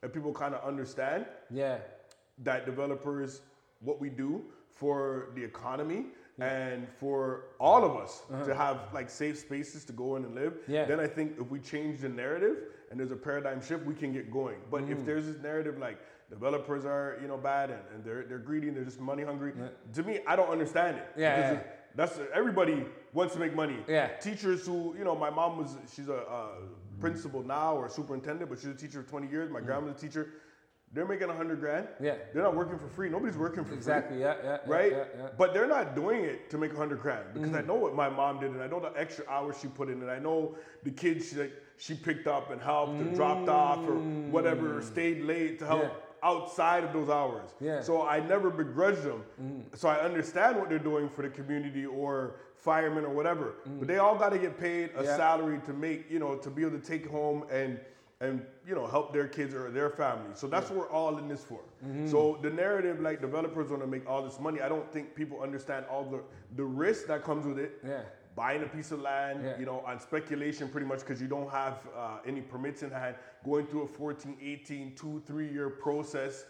that 0.00 0.12
people 0.12 0.32
kind 0.32 0.54
of 0.54 0.64
understand 0.66 1.26
Yeah. 1.50 1.78
that 2.38 2.66
developers 2.66 3.42
what 3.80 4.00
we 4.00 4.08
do 4.10 4.42
for 4.70 5.28
the 5.36 5.44
economy 5.44 6.06
and 6.40 6.88
for 6.98 7.44
all 7.60 7.84
of 7.84 7.96
us 7.96 8.22
to 8.44 8.54
have 8.54 8.78
like 8.94 9.10
safe 9.10 9.38
spaces 9.38 9.84
to 9.84 9.92
go 9.92 10.16
in 10.16 10.24
and 10.24 10.34
live 10.34 10.52
Uh-huh. 10.54 10.72
Yeah. 10.72 10.84
then 10.86 10.98
i 11.00 11.06
think 11.06 11.32
if 11.38 11.48
we 11.50 11.58
change 11.60 12.00
the 12.00 12.08
narrative 12.08 12.56
and 12.90 12.98
there's 12.98 13.12
a 13.12 13.16
paradigm 13.16 13.60
shift 13.60 13.84
we 13.84 13.94
can 13.94 14.12
get 14.12 14.30
going 14.30 14.56
but 14.70 14.82
Mm-hmm. 14.82 14.92
if 14.92 15.04
there's 15.06 15.26
this 15.26 15.36
narrative 15.42 15.78
like 15.78 15.98
developers 16.30 16.84
are 16.86 17.18
you 17.20 17.28
know 17.28 17.36
bad 17.36 17.70
and, 17.70 17.80
and 17.94 18.04
they're, 18.04 18.24
they're 18.24 18.38
greedy 18.38 18.68
and 18.68 18.76
they're 18.76 18.84
just 18.84 19.00
money 19.00 19.22
hungry 19.22 19.52
to 19.92 20.02
me 20.02 20.20
i 20.26 20.34
don't 20.34 20.48
understand 20.50 20.96
it 20.96 21.06
Yeah, 21.16 21.52
yeah. 21.52 21.60
that's 21.94 22.18
everybody 22.34 22.86
wants 23.12 23.34
to 23.34 23.40
make 23.40 23.54
money 23.54 23.76
Yeah. 23.86 24.06
teachers 24.28 24.66
who 24.66 24.94
you 24.98 25.04
know 25.04 25.14
my 25.14 25.28
mom 25.30 25.58
was 25.58 25.76
she's 25.94 26.08
a, 26.08 26.20
uh 26.38 26.48
principal 27.00 27.42
now 27.42 27.76
or 27.76 27.88
superintendent 27.88 28.48
but 28.48 28.58
she's 28.60 28.68
a 28.70 28.74
teacher 28.74 29.02
for 29.02 29.08
20 29.10 29.28
years 29.28 29.50
my 29.50 29.60
grandma's 29.60 29.96
a 29.96 30.00
teacher 30.06 30.28
they're 30.94 31.06
making 31.06 31.24
a 31.24 31.28
100 31.28 31.58
grand 31.60 31.86
Mm. 31.86 32.04
Yeah. 32.04 32.14
they're 32.32 32.42
not 32.42 32.54
working 32.54 32.78
for 32.78 32.88
free 32.88 33.08
nobody's 33.08 33.36
working 33.36 33.64
for 33.64 33.74
Exactly. 33.74 34.16
free 34.16 34.22
Yeah, 34.24 34.34
yeah. 34.42 34.50
yeah, 34.66 34.72
right 34.72 34.92
Yeah, 34.92 35.04
yeah. 35.18 35.28
but 35.38 35.54
they're 35.54 35.66
not 35.66 35.94
doing 35.94 36.24
it 36.24 36.50
to 36.50 36.58
make 36.58 36.70
a 36.72 36.74
100 36.76 37.00
grand 37.00 37.24
because 37.34 37.50
Mm. 37.50 37.58
i 37.58 37.62
know 37.62 37.74
what 37.74 37.94
my 37.94 38.08
mom 38.08 38.40
did 38.40 38.50
and 38.50 38.62
i 38.62 38.66
know 38.66 38.80
the 38.80 38.92
extra 38.98 39.24
hours 39.28 39.56
she 39.60 39.68
put 39.68 39.88
in 39.88 40.00
and 40.02 40.10
i 40.10 40.18
know 40.18 40.54
the 40.82 40.90
kids 40.90 41.30
she, 41.30 41.36
like, 41.36 41.52
she 41.76 41.94
picked 41.94 42.26
up 42.26 42.50
and 42.50 42.60
helped 42.60 42.92
and 43.00 43.14
dropped 43.14 43.48
off 43.48 43.78
or 43.88 43.94
whatever 44.36 44.78
or 44.78 44.82
stayed 44.82 45.22
late 45.24 45.58
to 45.58 45.66
help 45.66 45.82
Mm. 45.82 45.88
Yeah. 45.88 46.28
outside 46.30 46.84
of 46.84 46.92
those 46.92 47.08
hours 47.08 47.50
Yeah. 47.60 47.78
Mm. 47.78 47.84
so 47.84 48.02
i 48.06 48.20
never 48.20 48.50
begrudge 48.50 49.00
them 49.00 49.24
so 49.74 49.88
i 49.88 49.96
understand 50.00 50.56
what 50.58 50.68
they're 50.68 50.78
doing 50.92 51.08
for 51.08 51.22
the 51.22 51.30
community 51.30 51.84
or 51.86 52.36
firemen 52.56 53.04
or 53.04 53.10
whatever 53.12 53.54
but 53.80 53.88
they 53.88 53.98
all 53.98 54.16
got 54.16 54.28
to 54.30 54.38
get 54.38 54.56
paid 54.58 54.90
a 54.90 55.02
Mm. 55.02 55.04
Yeah. 55.04 55.16
salary 55.16 55.60
to 55.64 55.72
make 55.72 56.08
you 56.10 56.18
know 56.20 56.36
to 56.36 56.50
be 56.50 56.62
able 56.64 56.78
to 56.78 56.84
take 56.94 57.06
home 57.08 57.44
and 57.50 57.80
and 58.22 58.40
you 58.68 58.74
know 58.78 58.86
help 58.86 59.12
their 59.12 59.28
kids 59.36 59.52
or 59.54 59.70
their 59.70 59.90
family 59.90 60.30
so 60.34 60.46
that's 60.46 60.70
what 60.70 60.78
we're 60.78 60.90
all 61.00 61.18
in 61.18 61.28
this 61.28 61.44
for 61.44 61.60
Mm-hmm. 61.84 62.08
so 62.12 62.38
the 62.42 62.50
narrative 62.64 63.00
like 63.00 63.20
developers 63.20 63.68
want 63.70 63.82
to 63.82 63.88
make 63.88 64.08
all 64.08 64.22
this 64.28 64.38
money 64.46 64.60
i 64.66 64.68
don't 64.74 64.88
think 64.94 65.14
people 65.20 65.36
understand 65.42 65.84
all 65.90 66.04
the 66.14 66.20
the 66.60 66.64
risk 66.64 67.06
that 67.08 67.24
comes 67.24 67.44
with 67.50 67.58
it 67.58 67.72
Yeah. 67.92 68.02
buying 68.36 68.62
a 68.62 68.68
piece 68.76 68.92
of 68.92 69.00
land 69.00 69.40
Yeah. 69.44 69.58
you 69.60 69.66
know 69.70 69.78
on 69.90 69.98
speculation 69.98 70.68
pretty 70.74 70.86
much 70.92 71.00
because 71.00 71.20
you 71.24 71.26
don't 71.36 71.50
have 71.50 71.74
uh, 72.02 72.30
any 72.30 72.40
permits 72.52 72.80
in 72.84 72.90
hand 72.92 73.16
going 73.44 73.66
through 73.66 73.82
a 73.82 73.88
14 73.88 74.36
18 74.40 74.94
two 74.94 75.20
three 75.26 75.48
year 75.56 75.68
process 75.70 76.44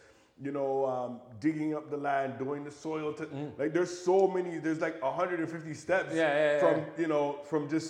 you 0.47 0.53
know 0.59 0.85
um, 0.95 1.11
digging 1.41 1.71
up 1.79 1.85
the 1.95 1.97
land 2.09 2.31
doing 2.45 2.63
the 2.69 2.71
soil 2.71 3.09
to 3.21 3.25
like 3.59 3.73
there's 3.73 3.95
so 4.11 4.17
many 4.37 4.59
there's 4.59 4.81
like 4.87 4.97
150 5.03 5.73
steps 5.75 6.13
Mm. 6.13 6.17
Yeah, 6.17 6.23
yeah, 6.23 6.53
yeah. 6.53 6.61
from 6.65 6.77
you 7.03 7.09
know 7.13 7.25
from 7.51 7.63
just 7.75 7.89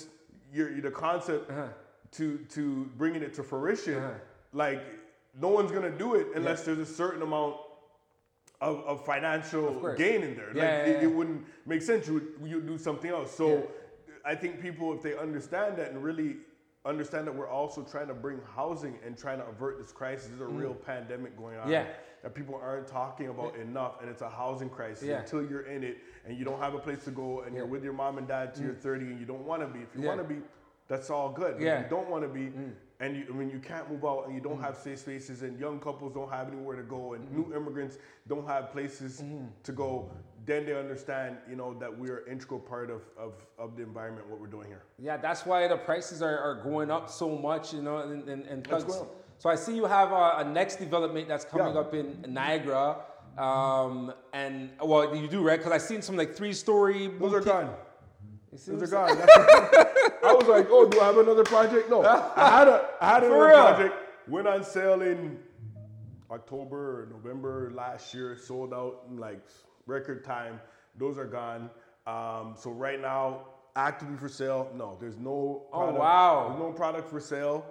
your 0.57 0.69
the 0.81 0.91
concept 1.07 1.51
Uh-huh. 1.51 1.67
To 2.13 2.39
to 2.51 2.91
bringing 2.99 3.23
it 3.23 3.35
to 3.35 3.43
fruition 3.43 4.03
like 4.53 4.83
no 5.41 5.49
one's 5.49 5.73
gonna 5.73 5.91
do 5.91 6.15
it 6.15 6.27
unless 6.35 6.63
there's 6.65 6.79
a 6.79 6.87
certain 6.87 7.23
amount 7.23 7.57
of, 8.61 8.81
of 8.85 9.05
financial 9.05 9.75
course. 9.81 9.99
gain 9.99 10.23
in 10.23 10.37
there. 10.37 10.49
Like 10.49 10.57
Yeah, 10.57 10.87
yeah, 10.87 10.93
it, 10.93 11.03
it 11.05 11.13
wouldn't 11.13 11.45
make 11.67 11.83
sense. 11.83 12.07
You 12.07 12.15
would 12.15 12.49
you 12.51 12.61
do 12.61 12.79
something 12.79 13.11
else. 13.11 13.35
So 13.35 13.69
I 14.25 14.35
think 14.37 14.61
people, 14.61 14.93
if 14.95 15.03
they 15.03 15.17
understand 15.17 15.77
that 15.79 15.91
and 15.91 16.03
really 16.03 16.37
understand 16.85 17.27
that 17.27 17.35
we're 17.35 17.49
also 17.49 17.83
trying 17.83 18.07
to 18.09 18.15
bring 18.15 18.41
housing 18.55 18.99
and 19.05 19.17
trying 19.17 19.39
to 19.39 19.47
avert 19.47 19.79
this 19.81 19.91
crisis, 19.91 20.29
there's 20.29 20.41
a 20.43 20.47
real 20.47 20.75
pandemic 20.75 21.37
going 21.37 21.59
on. 21.59 21.67
Mm. 21.67 21.73
Yeah. 21.73 21.87
That 22.23 22.35
people 22.37 22.55
aren't 22.63 22.87
talking 22.87 23.29
about 23.31 23.57
enough, 23.57 24.01
and 24.01 24.09
it's 24.09 24.23
a 24.23 24.29
housing 24.29 24.69
crisis 24.69 25.09
Yeah. 25.09 25.21
until 25.21 25.43
you're 25.45 25.63
in 25.67 25.83
it 25.83 25.99
and 26.25 26.39
you 26.39 26.45
don't 26.45 26.61
have 26.61 26.75
a 26.75 26.79
place 26.79 27.03
to 27.05 27.11
go, 27.11 27.41
and 27.41 27.57
you're 27.57 27.67
with 27.67 27.83
your 27.83 27.95
mom 27.95 28.19
and 28.19 28.29
dad 28.29 28.55
till 28.55 28.67
you're 28.67 28.75
30, 28.75 29.07
and 29.07 29.19
you 29.19 29.27
don't 29.27 29.45
want 29.45 29.61
to 29.63 29.67
be. 29.67 29.81
If 29.81 29.89
you 29.95 30.01
Mm. 30.01 30.05
Yeah. 30.05 30.09
want 30.15 30.21
to 30.29 30.35
be, 30.35 30.41
that's 30.93 31.09
all 31.11 31.31
good. 31.31 31.55
But 31.57 31.63
Yeah. 31.65 31.79
Mm. 31.79 31.85
You 31.85 31.91
don't 31.97 32.09
want 32.15 32.23
to 32.25 32.29
be, 32.29 32.45
and 33.01 33.17
you, 33.17 33.25
when 33.39 33.49
you 33.51 33.59
can't 33.71 33.91
move 33.91 34.05
out, 34.05 34.27
and 34.27 34.35
you 34.37 34.41
don't 34.49 34.61
have 34.61 34.77
safe 34.77 34.99
spaces, 35.07 35.43
and 35.43 35.59
young 35.59 35.81
couples 35.81 36.13
don't 36.19 36.31
have 36.31 36.47
anywhere 36.53 36.77
to 36.77 36.83
go, 36.97 37.15
and 37.15 37.23
Mm-hmm. 37.25 37.37
new 37.51 37.57
immigrants 37.57 37.97
don't 38.29 38.47
have 38.47 38.71
places 38.77 39.23
to 39.69 39.73
go, 39.73 40.11
then 40.45 40.67
they 40.67 40.75
understand, 40.85 41.31
you 41.51 41.57
know, 41.61 41.71
that 41.83 41.91
we're 42.01 42.19
an 42.25 42.33
integral 42.35 42.61
part 42.73 42.91
of, 42.91 43.03
of, 43.17 43.33
of 43.59 43.69
the 43.77 43.83
environment, 43.83 44.29
what 44.29 44.39
we're 44.41 44.47
doing 44.59 44.69
here. 44.69 44.83
Yeah, 44.99 45.17
that's 45.17 45.47
why 45.47 45.67
the 45.69 45.77
prices 45.77 46.21
are, 46.21 46.39
are 46.47 46.57
going 46.63 46.91
up 46.91 47.09
so 47.09 47.29
much, 47.49 47.73
you 47.73 47.83
know, 47.83 47.99
and, 47.99 48.29
and, 48.29 48.45
and 48.53 48.67
What's 48.67 48.85
plus- 48.85 48.97
going 48.99 49.09
on? 49.09 49.17
so 49.39 49.49
I 49.51 49.57
see 49.57 49.75
you 49.75 49.87
have 49.87 50.11
a, 50.13 50.25
a 50.39 50.45
next 50.61 50.77
development 50.77 51.27
that's 51.29 51.45
coming 51.45 51.75
Yeah. 51.75 51.81
up 51.81 51.95
in 51.95 52.07
Niagara, 52.29 52.87
um, 53.39 54.13
and 54.33 54.71
well, 54.81 55.17
you 55.17 55.27
do 55.29 55.43
right 55.49 55.59
because 55.59 55.73
I've 55.73 55.83
seen 55.93 56.03
some 56.03 56.17
like 56.17 56.35
three 56.37 56.53
story. 56.53 57.09
Those 57.09 57.35
are 57.35 57.41
gone. 57.41 57.75
Those 58.67 58.83
are 58.83 58.87
gone. 58.99 59.17
I 60.23 60.33
was 60.35 60.47
like, 60.47 60.69
oh, 60.71 60.89
do 60.89 61.01
I 61.01 61.07
have 61.07 61.19
another 61.19 61.45
project? 61.45 61.91
No, 61.91 62.05
I 62.05 62.59
had 62.59 62.69
a, 62.69 62.89
I 63.01 63.09
had 63.15 63.25
another 63.25 63.49
project. 63.53 63.95
Went 64.29 64.47
on 64.47 64.63
sale 64.63 65.03
in 65.03 65.39
October 66.31 67.03
or 67.03 67.07
November 67.07 67.73
last 67.75 68.15
year. 68.15 68.37
Sold 68.37 68.73
out 68.73 69.03
in 69.11 69.17
like 69.17 69.41
record 69.87 70.25
time. 70.25 70.61
Those 70.97 71.19
are 71.19 71.27
gone. 71.27 71.71
Um, 72.07 72.55
so 72.57 72.71
right 72.71 73.01
now, 73.01 73.47
actively 73.75 74.17
for 74.17 74.29
sale. 74.29 74.71
No, 74.77 74.97
there's 75.01 75.19
no. 75.19 75.67
Oh, 75.73 75.93
wow. 75.93 76.49
There's 76.49 76.61
no 76.61 76.73
product 76.73 77.09
for 77.09 77.21
sale 77.21 77.65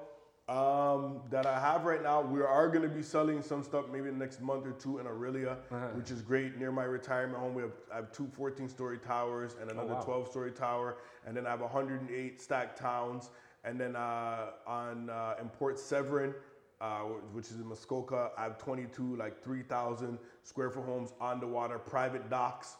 um, 0.51 1.21
that 1.29 1.45
I 1.45 1.57
have 1.59 1.85
right 1.85 2.03
now. 2.03 2.21
We 2.21 2.41
are 2.41 2.67
going 2.67 2.81
to 2.83 2.93
be 2.93 3.01
selling 3.01 3.41
some 3.41 3.63
stuff 3.63 3.85
maybe 3.91 4.09
in 4.09 4.19
the 4.19 4.25
next 4.25 4.41
month 4.41 4.67
or 4.67 4.73
two 4.73 4.99
in 4.99 5.05
Orillia, 5.05 5.53
Uh-huh. 5.71 5.87
which 5.93 6.11
is 6.11 6.21
great 6.21 6.57
near 6.57 6.71
my 6.71 6.83
retirement 6.83 7.39
home. 7.39 7.53
We 7.53 7.61
have 7.61 7.71
I 7.91 7.95
have 7.97 8.11
two 8.11 8.27
14 8.35 8.67
story 8.67 8.97
towers 8.97 9.55
and 9.61 9.71
another 9.71 9.93
Oh, 9.93 9.95
wow. 9.95 10.01
12 10.01 10.27
story 10.29 10.51
tower, 10.51 10.97
and 11.25 11.35
then 11.35 11.47
I 11.47 11.51
have 11.51 11.61
108 11.61 12.41
stacked 12.41 12.77
towns. 12.77 13.29
And 13.63 13.79
then 13.79 13.95
uh, 13.95 14.47
on 14.67 15.09
uh, 15.09 15.35
in 15.41 15.47
Port 15.49 15.79
Severn, 15.79 16.33
uh, 16.81 17.01
which 17.35 17.45
is 17.51 17.57
in 17.59 17.67
Muskoka, 17.67 18.31
I 18.37 18.43
have 18.43 18.57
22 18.57 19.15
like 19.15 19.41
3,000 19.43 20.17
square 20.43 20.69
foot 20.71 20.83
homes 20.85 21.13
on 21.21 21.39
the 21.39 21.47
water, 21.47 21.77
private 21.79 22.29
docks. 22.29 22.75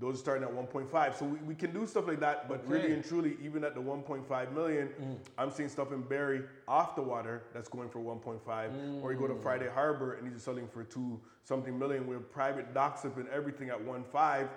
Those 0.00 0.16
are 0.16 0.18
starting 0.18 0.42
at 0.42 0.52
1.5. 0.52 1.18
So 1.18 1.24
we, 1.24 1.38
we 1.38 1.54
can 1.54 1.72
do 1.72 1.86
stuff 1.86 2.08
like 2.08 2.18
that, 2.20 2.48
but 2.48 2.66
really 2.68 2.92
and 2.92 3.04
truly, 3.04 3.36
even 3.40 3.62
at 3.62 3.76
the 3.76 3.80
1.5 3.80 4.52
million, 4.52 4.88
mm. 5.00 5.18
I'm 5.38 5.52
seeing 5.52 5.68
stuff 5.68 5.92
in 5.92 6.02
Barrie 6.02 6.42
off 6.66 6.96
the 6.96 7.02
water 7.02 7.44
that's 7.54 7.68
going 7.68 7.88
for 7.88 8.00
1.5. 8.00 9.02
Or 9.02 9.12
you 9.12 9.18
go 9.18 9.28
to 9.28 9.34
mm. 9.34 9.42
Friday 9.42 9.68
Harbor 9.72 10.14
and 10.14 10.26
these 10.26 10.36
are 10.36 10.40
selling 10.40 10.66
for 10.66 10.82
two 10.82 11.20
something 11.44 11.78
million. 11.78 12.10
Have 12.12 12.30
private 12.32 12.74
docks 12.74 13.04
up 13.04 13.16
and 13.18 13.28
everything 13.28 13.70
at 13.70 13.78
1.5. 13.78 14.48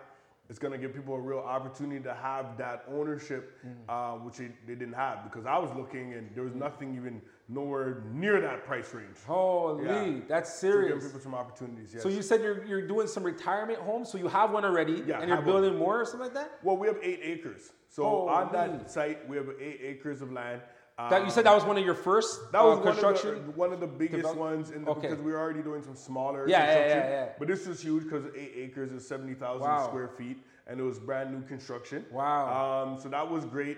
It's 0.49 0.59
gonna 0.59 0.77
give 0.77 0.93
people 0.93 1.13
a 1.13 1.19
real 1.19 1.39
opportunity 1.39 2.01
to 2.03 2.13
have 2.13 2.57
that 2.57 2.85
ownership, 2.89 3.57
uh, 3.89 4.13
which 4.13 4.37
they, 4.37 4.49
they 4.65 4.75
didn't 4.75 4.93
have 4.93 5.23
because 5.25 5.45
I 5.45 5.57
was 5.57 5.69
looking 5.75 6.13
and 6.13 6.29
there 6.33 6.43
was 6.43 6.55
nothing 6.55 6.95
even 6.95 7.21
nowhere 7.49 8.03
near 8.13 8.39
that 8.41 8.65
price 8.65 8.93
range. 8.93 9.17
Holy, 9.25 9.83
Yeah. 9.85 10.19
that's 10.27 10.53
So 10.59 10.67
giving 10.71 10.87
serious. 10.87 11.05
people 11.05 11.19
some 11.19 11.35
opportunities. 11.35 11.93
Yes. 11.93 12.03
So 12.03 12.07
you 12.09 12.21
said 12.21 12.41
you're, 12.41 12.63
you're 12.65 12.87
doing 12.87 13.07
some 13.07 13.23
retirement 13.23 13.79
homes, 13.79 14.09
so 14.09 14.17
you 14.17 14.27
have 14.29 14.51
one 14.51 14.63
already, 14.63 15.03
Yeah, 15.05 15.19
and 15.19 15.27
you're 15.27 15.35
have 15.37 15.45
one. 15.45 15.61
building 15.63 15.77
more 15.77 16.01
or 16.01 16.05
something 16.05 16.21
like 16.21 16.33
that. 16.33 16.59
Well, 16.63 16.77
we 16.77 16.87
have 16.87 16.97
eight 17.03 17.19
acres. 17.23 17.71
So 17.89 18.03
Holy. 18.03 18.29
on 18.33 18.51
that 18.53 18.89
site, 18.91 19.27
we 19.27 19.35
have 19.37 19.47
eight 19.59 19.79
acres 19.81 20.21
of 20.21 20.31
land. 20.31 20.61
That 20.97 21.23
you 21.25 21.29
said 21.29 21.45
that 21.45 21.53
was 21.53 21.63
one 21.63 21.77
of 21.77 21.85
your 21.85 21.93
first 21.93 22.51
That 22.51 22.63
was 22.63 22.79
uh, 22.79 22.81
one, 22.81 22.87
construction. 22.91 23.29
Of 23.35 23.45
the, 23.45 23.51
one 23.51 23.71
of 23.71 23.79
the 23.79 23.85
biggest 23.87 24.35
ones 24.35 24.71
in 24.71 24.83
the, 24.83 24.91
Okay. 24.91 25.01
because 25.09 25.19
we 25.23 25.31
were 25.31 25.39
already 25.39 25.61
doing 25.61 25.83
some 25.83 25.95
smaller 25.95 26.49
Yeah, 26.49 26.57
yeah, 26.57 26.65
yeah, 26.65 26.81
construction. 26.81 27.11
yeah. 27.11 27.29
But 27.37 27.47
this 27.47 27.67
was 27.67 27.81
huge 27.81 28.03
because 28.05 28.25
eight 28.35 28.53
acres 28.55 28.91
is 28.91 29.07
70,000 29.07 29.61
Wow. 29.61 29.85
square 29.87 30.07
feet 30.07 30.37
and 30.65 30.79
it 30.79 30.83
was 30.83 30.97
brand 30.97 31.31
new 31.31 31.43
construction. 31.47 32.03
Wow. 32.11 32.83
Um, 32.87 32.99
so 32.99 33.09
that 33.09 33.29
was 33.29 33.45
great. 33.45 33.77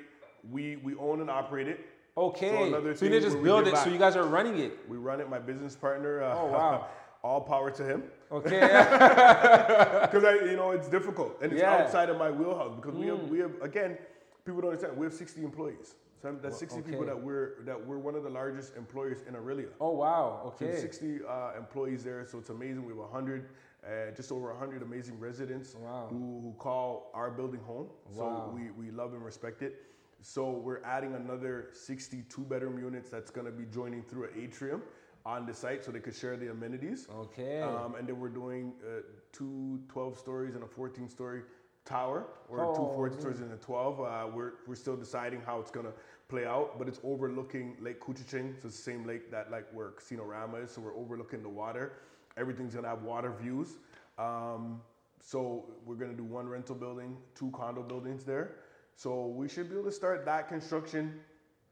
We, 0.50 0.78
we 0.78 0.96
own 0.96 1.20
and 1.20 1.30
operate 1.30 1.68
it. 1.68 1.82
okay, 2.16 2.72
So 2.72 2.94
so 2.94 3.06
you 3.06 3.12
didn't 3.12 3.30
just 3.32 3.44
build 3.44 3.68
it, 3.68 3.76
so 3.76 3.90
you 3.90 3.98
guys 3.98 4.16
are 4.16 4.24
running 4.26 4.58
it. 4.60 4.80
We 4.88 4.96
run 4.96 5.20
it. 5.20 5.30
My 5.30 5.40
business 5.40 5.76
partner. 5.76 6.24
Uh, 6.24 6.38
Oh, 6.40 6.46
wow. 6.54 6.88
all 7.22 7.42
power 7.42 7.70
to 7.70 7.84
him. 7.84 8.04
Okay, 8.32 8.60
because 10.04 10.24
I, 10.24 10.36
you 10.46 10.56
know, 10.56 10.72
it's 10.72 10.88
difficult 10.88 11.38
and 11.42 11.52
it's 11.52 11.62
Yeah. 11.62 11.78
Mm. 11.80 11.82
outside 11.82 12.10
of 12.10 12.18
my 12.18 12.32
wheelhouse 12.32 12.76
because 12.78 12.96
we 12.96 13.08
have, 13.08 13.22
we 13.30 13.40
have 13.40 13.52
again, 13.62 13.98
people 14.46 14.62
don't 14.62 14.72
understand. 14.72 14.96
We 14.98 15.06
have 15.06 15.14
60 15.14 15.44
employees. 15.44 15.96
So 16.22 16.36
that's 16.42 16.58
60 16.58 16.82
people 16.82 17.06
that 17.06 17.20
we're 17.22 17.62
that 17.66 17.80
we're 17.88 17.98
one 17.98 18.16
of 18.16 18.24
the 18.24 18.30
largest 18.30 18.76
employers 18.76 19.20
in 19.28 19.36
Orillia. 19.36 19.70
oh 19.80 19.92
wow, 19.92 20.42
okay, 20.48 20.76
60 20.80 21.20
uh, 21.28 21.52
employees 21.58 22.04
there, 22.04 22.26
so 22.26 22.38
it's 22.40 22.50
amazing. 22.50 22.84
We 22.86 22.90
have 22.92 22.98
100, 22.98 23.50
uh, 23.86 24.12
just 24.16 24.32
over 24.32 24.50
100 24.50 24.82
amazing 24.82 25.18
residents 25.20 25.76
Wow. 25.76 26.08
who, 26.10 26.42
who 26.44 26.54
call 26.58 27.10
our 27.14 27.32
building 27.32 27.62
home. 27.62 27.88
Wow. 28.14 28.50
So 28.52 28.56
we, 28.56 28.72
we 28.72 28.92
love 28.92 29.14
and 29.14 29.24
respect 29.24 29.62
it. 29.62 29.86
So 30.22 30.52
we're 30.52 30.84
adding 30.84 31.14
another 31.16 31.70
62 31.72 32.42
bedroom 32.42 32.78
units 32.78 33.10
that's 33.10 33.32
going 33.32 33.46
to 33.46 33.54
be 33.54 33.64
joining 33.74 34.04
through 34.04 34.26
an 34.26 34.32
atrium 34.38 34.82
on 35.26 35.46
the 35.46 35.54
site 35.54 35.86
so 35.86 35.92
they 35.92 36.00
could 36.00 36.16
share 36.16 36.36
the 36.36 36.52
amenities. 36.52 37.08
Okay. 37.24 37.62
Um, 37.62 37.96
and 37.96 38.06
then 38.06 38.20
we're 38.20 38.28
doing 38.28 38.74
uh, 38.86 39.02
two 39.32 39.80
12 39.88 40.18
stories 40.20 40.56
and 40.56 40.64
a 40.64 40.68
14 40.68 41.08
story 41.08 41.44
tower, 41.86 42.28
or 42.50 42.60
Oh, 42.62 42.74
two 42.76 42.94
14 42.96 43.20
stories 43.20 43.40
and 43.40 43.52
a 43.54 43.58
12. 43.58 44.00
Uh, 44.00 44.28
we're, 44.34 44.54
we're 44.68 44.76
still 44.76 44.96
deciding 44.96 45.42
how 45.42 45.60
it's 45.60 45.72
gonna 45.72 45.94
play 46.28 46.46
out, 46.46 46.78
but 46.78 46.88
it's 46.88 47.00
overlooking 47.04 47.76
Lake 47.82 48.00
Couchiching, 48.00 48.60
so 48.62 48.68
it's 48.68 48.78
the 48.78 48.84
same 48.84 49.06
lake 49.06 49.32
that 49.32 49.50
like 49.52 49.66
where 49.74 49.90
Casino 49.90 50.24
Rama 50.24 50.58
is. 50.58 50.72
So 50.72 50.82
we're 50.82 50.96
overlooking 50.96 51.42
the 51.42 51.50
water. 51.50 51.94
Everything's 52.38 52.76
gonna 52.76 52.88
have 52.88 53.04
water 53.04 53.32
views. 53.42 53.78
Um, 54.18 54.82
so 55.22 55.66
we're 55.86 55.96
gonna 55.96 56.14
do 56.14 56.24
one 56.24 56.48
rental 56.48 56.76
building, 56.76 57.18
two 57.36 57.52
condo 57.52 57.82
buildings 57.82 58.24
there. 58.24 58.56
So 58.96 59.28
we 59.28 59.48
should 59.48 59.70
be 59.70 59.76
able 59.76 59.86
to 59.86 59.92
start 59.92 60.26
that 60.26 60.48
construction 60.50 61.20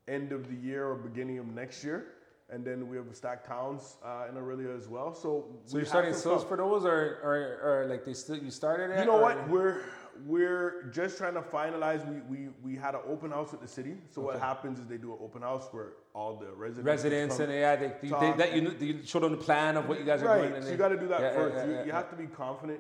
end 0.08 0.32
of 0.32 0.48
the 0.48 0.56
year 0.56 0.88
or 0.88 0.96
beginning 0.96 1.38
of 1.40 1.48
next 1.48 1.84
year. 1.84 2.08
And 2.50 2.64
then 2.64 2.88
we 2.88 2.96
have 2.96 3.06
Stack 3.14 3.46
Towns 3.46 3.98
uh, 4.06 4.28
in 4.30 4.36
Orillia 4.36 4.76
as 4.78 4.88
well. 4.88 5.14
So, 5.14 5.48
so 5.66 5.78
you're 5.78 5.86
starting 5.86 6.14
sales 6.14 6.46
for 6.46 6.56
those, 6.56 6.86
or, 6.86 7.20
or, 7.22 7.60
or 7.62 7.88
like 7.90 8.06
they 8.06 8.14
still 8.14 8.38
you 8.38 8.52
started 8.52 8.92
it? 8.92 9.00
You 9.00 9.06
know 9.06 9.18
or- 9.18 9.22
what? 9.22 9.50
We're 9.50 9.82
we're 10.26 10.90
just 10.92 11.18
trying 11.18 11.34
to 11.36 11.42
finalize. 11.42 12.08
We 12.08 12.22
we, 12.22 12.50
we 12.64 12.76
had 12.76 12.96
an 12.96 13.02
open 13.06 13.32
house 13.32 13.54
at 13.54 13.60
the 13.62 13.68
city. 13.68 13.96
So 14.10 14.22
what 14.22 14.40
happens 14.40 14.80
is 14.80 14.88
they 14.88 14.98
do 14.98 15.12
an 15.12 15.20
open 15.22 15.42
house 15.42 15.68
where 15.72 15.90
all 16.16 16.38
the 16.38 16.48
residents 16.54 16.86
Residents 16.86 17.40
and 17.40 17.52
yeah, 17.52 17.76
they, 17.76 17.88
they, 18.02 18.10
they, 18.10 18.34
that 18.38 18.56
you, 18.56 18.74
you 18.80 19.00
show 19.06 19.20
them 19.20 19.32
the 19.32 19.38
plan 19.38 19.76
of 19.76 19.88
what 19.90 20.00
you 20.00 20.06
guys 20.06 20.24
are 20.24 20.28
right. 20.28 20.42
doing. 20.44 20.54
and 20.54 20.64
so 20.64 20.72
you 20.72 20.78
got 20.78 20.88
to 20.88 20.98
do 20.98 21.08
that 21.10 21.20
Yeah, 21.22 21.34
first. 21.34 21.56
yeah, 21.58 21.66
you, 21.66 21.72
yeah, 21.74 21.82
you 21.82 21.88
yeah. 21.90 21.96
have 21.96 22.10
to 22.10 22.16
be 22.16 22.26
confident 22.28 22.80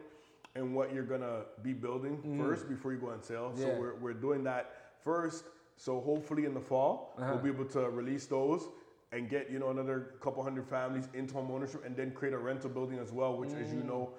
in 0.55 0.73
what 0.73 0.91
you're 0.93 1.03
gonna 1.03 1.41
be 1.61 1.73
building 1.73 2.17
first 2.41 2.67
before 2.69 2.93
you 2.93 2.99
go 2.99 3.09
on 3.09 3.21
sale. 3.21 3.51
So 3.57 3.67
we're 3.77 3.95
we're 3.95 4.13
doing 4.13 4.45
that 4.45 4.93
first. 5.03 5.43
So 5.75 5.99
hopefully 5.99 6.45
in 6.45 6.53
the 6.53 6.61
fall 6.61 7.13
Uh-huh. 7.19 7.33
we'll 7.33 7.43
be 7.43 7.49
able 7.49 7.65
to 7.71 7.81
release 7.89 8.25
those 8.27 8.63
and 9.11 9.29
get 9.29 9.49
you 9.49 9.59
know 9.59 9.69
another 9.69 10.15
couple 10.21 10.43
hundred 10.43 10.67
families 10.67 11.07
into 11.13 11.33
home 11.33 11.49
ownership 11.51 11.83
and 11.85 11.95
then 11.95 12.11
create 12.11 12.33
a 12.33 12.37
rental 12.37 12.69
building 12.69 12.99
as 12.99 13.11
well. 13.11 13.37
Which, 13.37 13.51
as 13.53 13.71
you 13.73 13.79
Mm. 13.79 13.85
know, 13.87 14.09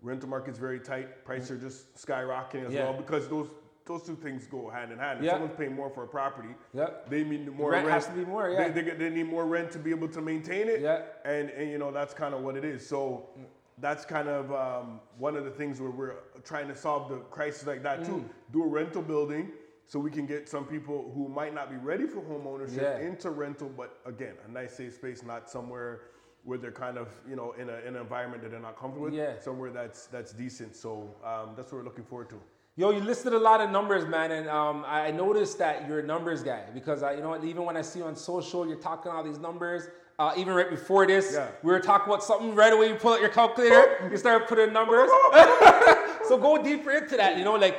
rental 0.00 0.28
market's 0.28 0.58
very 0.58 0.80
tight. 0.80 1.24
Prices 1.24 1.50
are 1.50 1.58
just 1.58 1.94
skyrocketing 1.94 2.66
as 2.66 2.72
Yeah. 2.74 2.84
well 2.84 2.94
because 2.94 3.28
those. 3.28 3.48
Those 3.84 4.02
two 4.02 4.16
things 4.16 4.46
go 4.46 4.68
hand 4.68 4.92
in 4.92 4.98
hand. 4.98 5.20
If 5.20 5.24
Yeah. 5.24 5.30
someone's 5.32 5.56
paying 5.56 5.74
more 5.74 5.88
for 5.88 6.02
a 6.02 6.06
property, 6.06 6.54
Yep. 6.74 7.08
they 7.08 7.24
need 7.24 7.50
more 7.50 7.70
rent 7.70 7.86
rent. 7.86 7.94
has 7.94 8.06
to 8.08 8.12
be 8.12 8.22
more, 8.26 8.50
yeah. 8.50 8.68
They, 8.68 8.82
they, 8.82 8.90
they 8.90 9.08
need 9.08 9.30
more 9.30 9.46
rent 9.46 9.70
to 9.70 9.78
be 9.78 9.92
able 9.92 10.08
to 10.08 10.20
maintain 10.20 10.68
it. 10.68 10.82
Yeah. 10.82 11.04
And, 11.24 11.48
and 11.48 11.70
you 11.70 11.78
know, 11.78 11.90
that's 11.90 12.12
kind 12.12 12.34
of 12.34 12.42
what 12.42 12.54
it 12.54 12.66
is. 12.66 12.86
So 12.86 13.30
that's 13.78 14.04
kind 14.04 14.28
of 14.28 14.52
um, 14.52 15.00
one 15.16 15.36
of 15.38 15.46
the 15.46 15.50
things 15.50 15.80
where 15.80 15.90
we're 15.90 16.16
trying 16.44 16.68
to 16.68 16.74
solve 16.76 17.08
the 17.08 17.20
crisis 17.30 17.66
like 17.66 17.82
that 17.82 18.04
too. 18.04 18.16
Mm. 18.18 18.28
Do 18.52 18.62
a 18.64 18.66
rental 18.66 19.00
building 19.00 19.52
so 19.88 19.98
we 19.98 20.10
can 20.10 20.26
get 20.26 20.48
some 20.48 20.64
people 20.66 21.10
who 21.14 21.28
might 21.28 21.54
not 21.54 21.70
be 21.70 21.76
ready 21.76 22.06
for 22.06 22.20
home 22.20 22.46
ownership 22.46 22.82
Yeah. 22.82 22.98
into 23.06 23.30
rental, 23.30 23.70
but 23.74 23.98
again, 24.04 24.34
a 24.46 24.50
nice 24.50 24.74
safe 24.76 24.94
space, 24.94 25.22
not 25.22 25.48
somewhere 25.50 26.02
where 26.44 26.58
they're 26.58 26.70
kind 26.70 26.98
of, 26.98 27.08
you 27.28 27.36
know, 27.36 27.52
in, 27.52 27.68
a, 27.70 27.78
in 27.78 27.96
an 27.96 27.96
environment 27.96 28.42
that 28.42 28.50
they're 28.50 28.60
not 28.60 28.78
comfortable 28.78 29.06
with. 29.06 29.14
Yeah. 29.14 29.38
Somewhere 29.40 29.70
that's 29.70 30.06
that's 30.06 30.32
decent. 30.32 30.76
So 30.76 31.14
um, 31.24 31.54
that's 31.56 31.72
what 31.72 31.78
we're 31.78 31.84
looking 31.84 32.04
forward 32.04 32.28
to. 32.30 32.40
Yo, 32.76 32.90
you 32.90 33.00
listed 33.00 33.32
a 33.32 33.38
lot 33.38 33.60
of 33.60 33.70
numbers, 33.70 34.06
man, 34.06 34.30
and 34.30 34.48
um, 34.48 34.84
I 34.86 35.10
noticed 35.10 35.58
that 35.58 35.88
you're 35.88 35.98
a 35.98 36.06
numbers 36.06 36.42
guy 36.44 36.62
because 36.72 37.02
I, 37.02 37.14
you 37.14 37.22
know, 37.22 37.42
even 37.42 37.64
when 37.64 37.76
I 37.76 37.82
see 37.82 37.98
you 37.98 38.04
on 38.04 38.14
social, 38.14 38.68
you're 38.68 38.76
talking 38.76 39.10
all 39.10 39.24
these 39.24 39.38
numbers. 39.40 39.88
Uh, 40.20 40.32
even 40.36 40.52
right 40.54 40.70
before 40.70 41.06
this, 41.06 41.32
Yeah. 41.34 41.48
we 41.62 41.72
were 41.72 41.80
talking 41.80 42.12
about 42.12 42.22
something. 42.22 42.54
Right 42.54 42.72
away, 42.72 42.88
you 42.88 42.94
pull 42.96 43.14
out 43.14 43.20
your 43.20 43.30
calculator, 43.30 44.08
you 44.10 44.16
start 44.18 44.48
putting 44.48 44.72
numbers. 44.72 45.10
so 46.28 46.36
go 46.38 46.62
deeper 46.62 46.92
into 46.92 47.16
that. 47.16 47.38
You 47.38 47.44
know, 47.44 47.54
like 47.54 47.76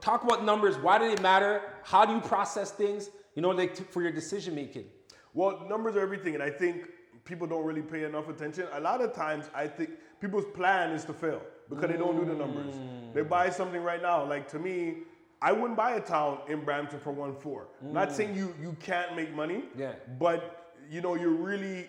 talk 0.00 0.24
about 0.24 0.44
numbers. 0.44 0.76
Why 0.76 0.98
do 0.98 1.14
they 1.14 1.20
matter? 1.22 1.62
How 1.82 2.04
do 2.04 2.14
you 2.14 2.20
process 2.20 2.70
things? 2.70 3.10
You 3.34 3.42
know, 3.42 3.50
like 3.50 3.74
to, 3.74 3.82
for 3.84 4.02
your 4.02 4.12
decision 4.12 4.54
making. 4.54 4.84
Well, 5.32 5.66
numbers 5.68 5.96
are 5.96 6.00
everything, 6.00 6.34
and 6.34 6.42
I 6.42 6.50
think 6.50 6.88
people 7.24 7.46
don't 7.46 7.64
really 7.64 7.82
pay 7.82 8.04
enough 8.04 8.28
attention. 8.28 8.66
A 8.72 8.80
lot 8.80 9.00
of 9.00 9.12
times, 9.12 9.50
I 9.54 9.66
think 9.66 9.90
people's 10.20 10.46
plan 10.54 10.92
is 10.92 11.04
to 11.06 11.12
fail 11.12 11.42
because 11.68 11.90
they 11.90 11.96
don't 11.96 12.16
do 12.16 12.24
the 12.24 12.34
numbers. 12.34 12.74
They 13.14 13.22
mm. 13.22 13.28
buy 13.28 13.50
something 13.50 13.82
right 13.82 14.00
now. 14.00 14.24
Like 14.24 14.48
to 14.48 14.58
me, 14.58 14.98
I 15.42 15.52
wouldn't 15.52 15.76
buy 15.76 15.92
a 15.92 16.00
town 16.00 16.38
in 16.48 16.64
Brampton 16.64 17.00
for 17.00 17.12
one 17.12 17.34
four. 17.34 17.68
Not 17.82 18.10
mm. 18.10 18.12
saying 18.12 18.36
you 18.36 18.54
you 18.60 18.76
can't 18.80 19.16
make 19.16 19.34
money, 19.34 19.64
Yeah. 19.76 19.92
but 20.18 20.72
you 20.90 21.00
know 21.00 21.14
you're 21.14 21.30
really 21.30 21.88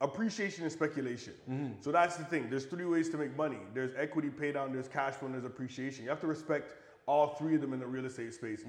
appreciation 0.00 0.64
and 0.64 0.72
speculation. 0.72 1.34
Mm. 1.48 1.84
So 1.84 1.92
that's 1.92 2.16
the 2.16 2.24
thing. 2.24 2.50
There's 2.50 2.64
three 2.64 2.84
ways 2.84 3.08
to 3.10 3.16
make 3.16 3.36
money. 3.36 3.58
There's 3.72 3.92
equity 3.96 4.30
pay 4.30 4.50
down, 4.50 4.72
there's 4.72 4.88
cash 4.88 5.14
flow, 5.14 5.26
and 5.26 5.34
there's 5.34 5.44
appreciation. 5.44 6.02
You 6.04 6.10
have 6.10 6.20
to 6.20 6.26
respect 6.26 6.74
all 7.06 7.28
three 7.28 7.54
of 7.54 7.60
them 7.60 7.72
in 7.72 7.80
the 7.80 7.86
real 7.86 8.04
estate 8.06 8.32
space. 8.34 8.64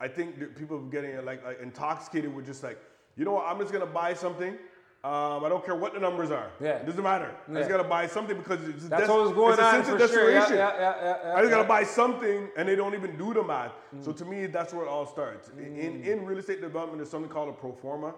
I 0.00 0.08
think 0.08 0.38
that 0.40 0.56
people 0.56 0.76
are 0.78 0.90
getting 0.90 1.16
like, 1.24 1.44
like 1.44 1.60
intoxicated 1.60 2.34
with 2.34 2.46
just 2.46 2.62
like, 2.62 2.78
you 3.16 3.24
know 3.24 3.32
what, 3.32 3.46
I'm 3.46 3.58
just 3.60 3.72
gonna 3.72 3.86
buy 3.86 4.14
something. 4.14 4.56
Um, 5.04 5.44
I 5.44 5.48
don't 5.48 5.64
care 5.64 5.76
what 5.76 5.94
the 5.94 6.00
numbers 6.00 6.32
are. 6.32 6.50
Yeah. 6.60 6.78
It 6.78 6.86
doesn't 6.86 7.02
matter. 7.02 7.30
I 7.48 7.54
just 7.58 7.68
gotta 7.68 7.84
buy 7.84 8.08
something 8.08 8.36
because 8.36 8.60
it's 8.66 8.78
just 8.78 8.90
That's 8.90 9.06
des- 9.06 9.12
what 9.12 9.34
going 9.36 9.52
it's 9.52 9.62
a 9.62 9.64
on 9.64 9.84
sense 9.84 9.88
of 10.02 10.10
sure. 10.10 10.30
Yeah, 10.30 10.40
desperation. 10.40 10.56
yeah, 10.56 10.72
yeah, 10.80 10.94
yeah, 11.00 11.16
yeah, 11.26 11.34
I 11.36 11.40
just 11.40 11.50
gotta 11.50 11.68
buy 11.68 11.84
something 11.84 12.48
and 12.56 12.68
they 12.68 12.74
don't 12.74 12.94
even 12.94 13.16
do 13.16 13.32
the 13.32 13.42
math. 13.44 13.72
Mm. 13.94 14.04
So 14.04 14.10
to 14.12 14.24
me, 14.24 14.46
that's 14.46 14.72
where 14.74 14.84
it 14.84 14.88
all 14.88 15.06
starts. 15.06 15.50
In, 15.56 16.02
in 16.02 16.26
real 16.26 16.38
estate 16.38 16.60
development, 16.60 16.98
there's 16.98 17.10
something 17.10 17.30
called 17.30 17.50
a 17.50 17.52
pro 17.52 17.72
forma. 17.72 18.14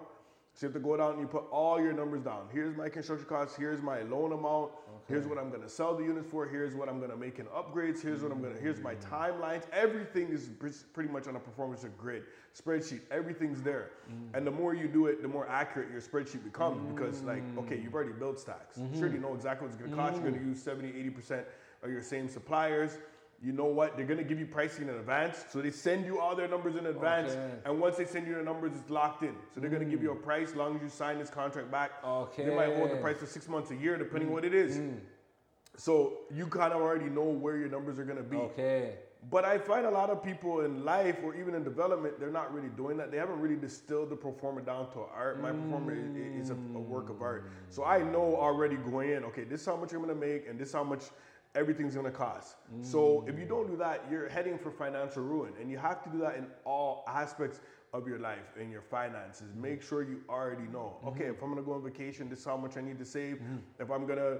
So 0.59 0.67
you 0.67 0.73
have 0.73 0.81
to 0.81 0.85
go 0.85 0.97
down 0.97 1.11
and 1.11 1.21
you 1.21 1.27
put 1.27 1.45
all 1.51 1.79
your 1.79 1.93
numbers 1.93 2.23
down. 2.23 2.49
Here's 2.51 2.75
my 2.75 2.89
construction 2.89 3.25
costs. 3.25 3.55
Here's 3.55 3.81
my 3.81 4.01
loan 4.01 4.33
amount. 4.33 4.71
Here's 5.07 5.25
what 5.25 5.37
I'm 5.37 5.49
gonna 5.49 5.69
sell 5.69 5.95
the 5.95 6.03
units 6.03 6.27
for. 6.29 6.45
Here's 6.45 6.75
what 6.75 6.89
I'm 6.89 6.99
gonna 6.99 7.15
make 7.15 7.39
in 7.39 7.45
upgrades. 7.45 8.01
Here's 8.01 8.21
what 8.21 8.33
I'm 8.33 8.41
gonna. 8.41 8.59
Here's 8.61 8.81
my 8.81 8.95
mm. 8.95 9.09
timelines. 9.09 9.63
Everything 9.71 10.27
is 10.27 10.49
pretty 10.91 11.09
much 11.09 11.29
on 11.29 11.37
a 11.37 11.39
pro 11.39 11.53
forma 11.53 11.77
grid 11.97 12.23
spreadsheet. 12.53 12.99
Everything's 13.09 13.61
there. 13.61 13.91
Mm. 14.11 14.37
And 14.37 14.45
the 14.45 14.51
more 14.51 14.75
you 14.75 14.89
do 14.89 15.07
it, 15.07 15.21
the 15.21 15.29
more 15.29 15.47
accurate 15.47 15.91
your 15.91 16.01
spreadsheet 16.01 16.43
becomes 16.43 16.85
because 16.93 17.21
like, 17.21 17.41
mm. 17.55 17.59
okay, 17.59 17.79
you've 17.81 17.93
already 17.95 18.11
built 18.11 18.37
stacks. 18.37 18.79
Mm-hmm. 18.79 18.99
Sure, 18.99 19.07
you 19.07 19.19
know 19.19 19.33
exactly 19.33 19.65
what 19.65 19.73
it's 19.73 19.81
gonna 19.81 19.95
cost. 19.95 20.21
You're 20.21 20.29
gonna 20.29 20.45
use 20.45 20.61
70, 20.61 20.89
80 20.89 21.09
percent 21.11 21.45
of 21.83 21.89
your 21.89 22.03
same 22.03 22.27
suppliers. 22.27 22.97
You 23.41 23.53
know 23.53 23.65
what? 23.65 23.95
They're 23.95 24.05
gonna 24.05 24.23
give 24.23 24.39
you 24.39 24.45
pricing 24.45 24.89
in 24.89 24.95
advance. 24.95 25.45
So 25.49 25.61
they 25.61 25.71
send 25.71 26.05
you 26.05 26.19
all 26.19 26.35
their 26.35 26.47
numbers 26.47 26.75
in 26.75 26.85
oh, 26.85 26.89
advance. 26.89 27.31
Okay. 27.31 27.53
And 27.65 27.79
once 27.79 27.95
they 27.95 28.05
send 28.05 28.27
you 28.27 28.35
the 28.35 28.43
numbers, 28.43 28.73
it's 28.75 28.89
locked 28.89 29.23
in. 29.23 29.33
So 29.53 29.61
they're 29.61 29.69
gonna 29.69 29.85
give 29.85 30.03
you 30.03 30.11
a 30.11 30.15
hmm. 30.15 30.23
price 30.23 30.49
as 30.49 30.55
long 30.55 30.75
as 30.75 30.81
you 30.81 30.89
sign 30.89 31.19
this 31.19 31.29
contract 31.29 31.71
back. 31.71 31.91
Okay. 32.03 32.45
They 32.45 32.55
might 32.55 32.75
hold 32.75 32.91
the 32.91 32.97
price 32.97 33.17
for 33.17 33.25
six 33.25 33.47
months, 33.47 33.71
a 33.71 33.75
year, 33.75 33.97
depending 33.97 34.31
what 34.31 34.43
it 34.43 34.53
is. 34.53 34.77
Hmm. 34.77 34.95
So 35.77 36.19
you 36.33 36.47
kind 36.47 36.73
of 36.73 36.81
already 36.81 37.09
know 37.09 37.23
where 37.23 37.55
your 37.55 37.69
numbers 37.69 37.97
are 37.97 38.03
gonna 38.03 38.23
be. 38.23 38.37
Okay. 38.37 38.95
But 39.29 39.43
I 39.43 39.57
find 39.57 39.85
a 39.85 39.91
lot 39.91 40.09
of 40.09 40.23
people 40.23 40.61
in 40.61 40.85
life 40.85 41.17
or 41.23 41.35
even 41.35 41.53
in 41.53 41.63
development, 41.63 42.19
they're 42.19 42.31
not 42.31 42.53
really 42.53 42.69
doing 42.69 42.95
that. 42.97 43.11
They 43.11 43.17
haven't 43.17 43.39
really 43.39 43.57
distilled 43.57 44.09
the 44.09 44.15
pro 44.15 44.31
forma 44.31 44.61
down 44.61 44.91
to 44.93 44.99
art. 45.13 45.41
My 45.41 45.51
pro 45.51 45.69
forma 45.71 45.91
is, 45.91 46.45
is 46.45 46.49
a, 46.51 46.53
a 46.53 46.79
work 46.79 47.09
of 47.09 47.21
art. 47.21 47.49
So 47.69 47.83
I 47.83 48.01
know 48.01 48.37
already 48.37 48.77
going 48.77 49.11
in, 49.11 49.25
okay, 49.25 49.43
this 49.43 49.61
is 49.61 49.65
how 49.65 49.75
much 49.75 49.91
I'm 49.91 49.99
gonna 49.99 50.15
make 50.15 50.47
and 50.47 50.57
this 50.57 50.69
is 50.69 50.73
how 50.73 50.85
much 50.85 51.03
everything's 51.55 51.95
gonna 51.95 52.11
cost. 52.11 52.57
So 52.81 53.25
if 53.27 53.39
you 53.39 53.45
don't 53.45 53.67
do 53.67 53.77
that, 53.77 54.05
you're 54.09 54.29
heading 54.29 54.57
for 54.57 54.71
financial 54.71 55.23
ruin. 55.23 55.53
And 55.59 55.69
you 55.69 55.77
have 55.77 56.03
to 56.03 56.09
do 56.09 56.19
that 56.19 56.35
in 56.35 56.47
all 56.65 57.03
aspects 57.07 57.59
of 57.91 58.07
your 58.07 58.19
life 58.19 58.55
and 58.59 58.71
your 58.71 58.83
finances. 58.83 59.47
Make 59.55 59.81
sure 59.81 60.03
you 60.03 60.21
already 60.29 60.67
know, 60.71 60.97
okay, 61.07 61.25
if 61.25 61.41
I'm 61.41 61.49
gonna 61.49 61.63
go 61.63 61.73
on 61.73 61.83
vacation, 61.83 62.29
this 62.29 62.39
is 62.39 62.45
how 62.45 62.57
much 62.57 62.77
I 62.77 62.81
need 62.81 62.99
to 62.99 63.05
save. 63.05 63.37
Mm-hmm. 63.37 63.57
If 63.79 63.89
I'm 63.89 64.05
gonna 64.05 64.37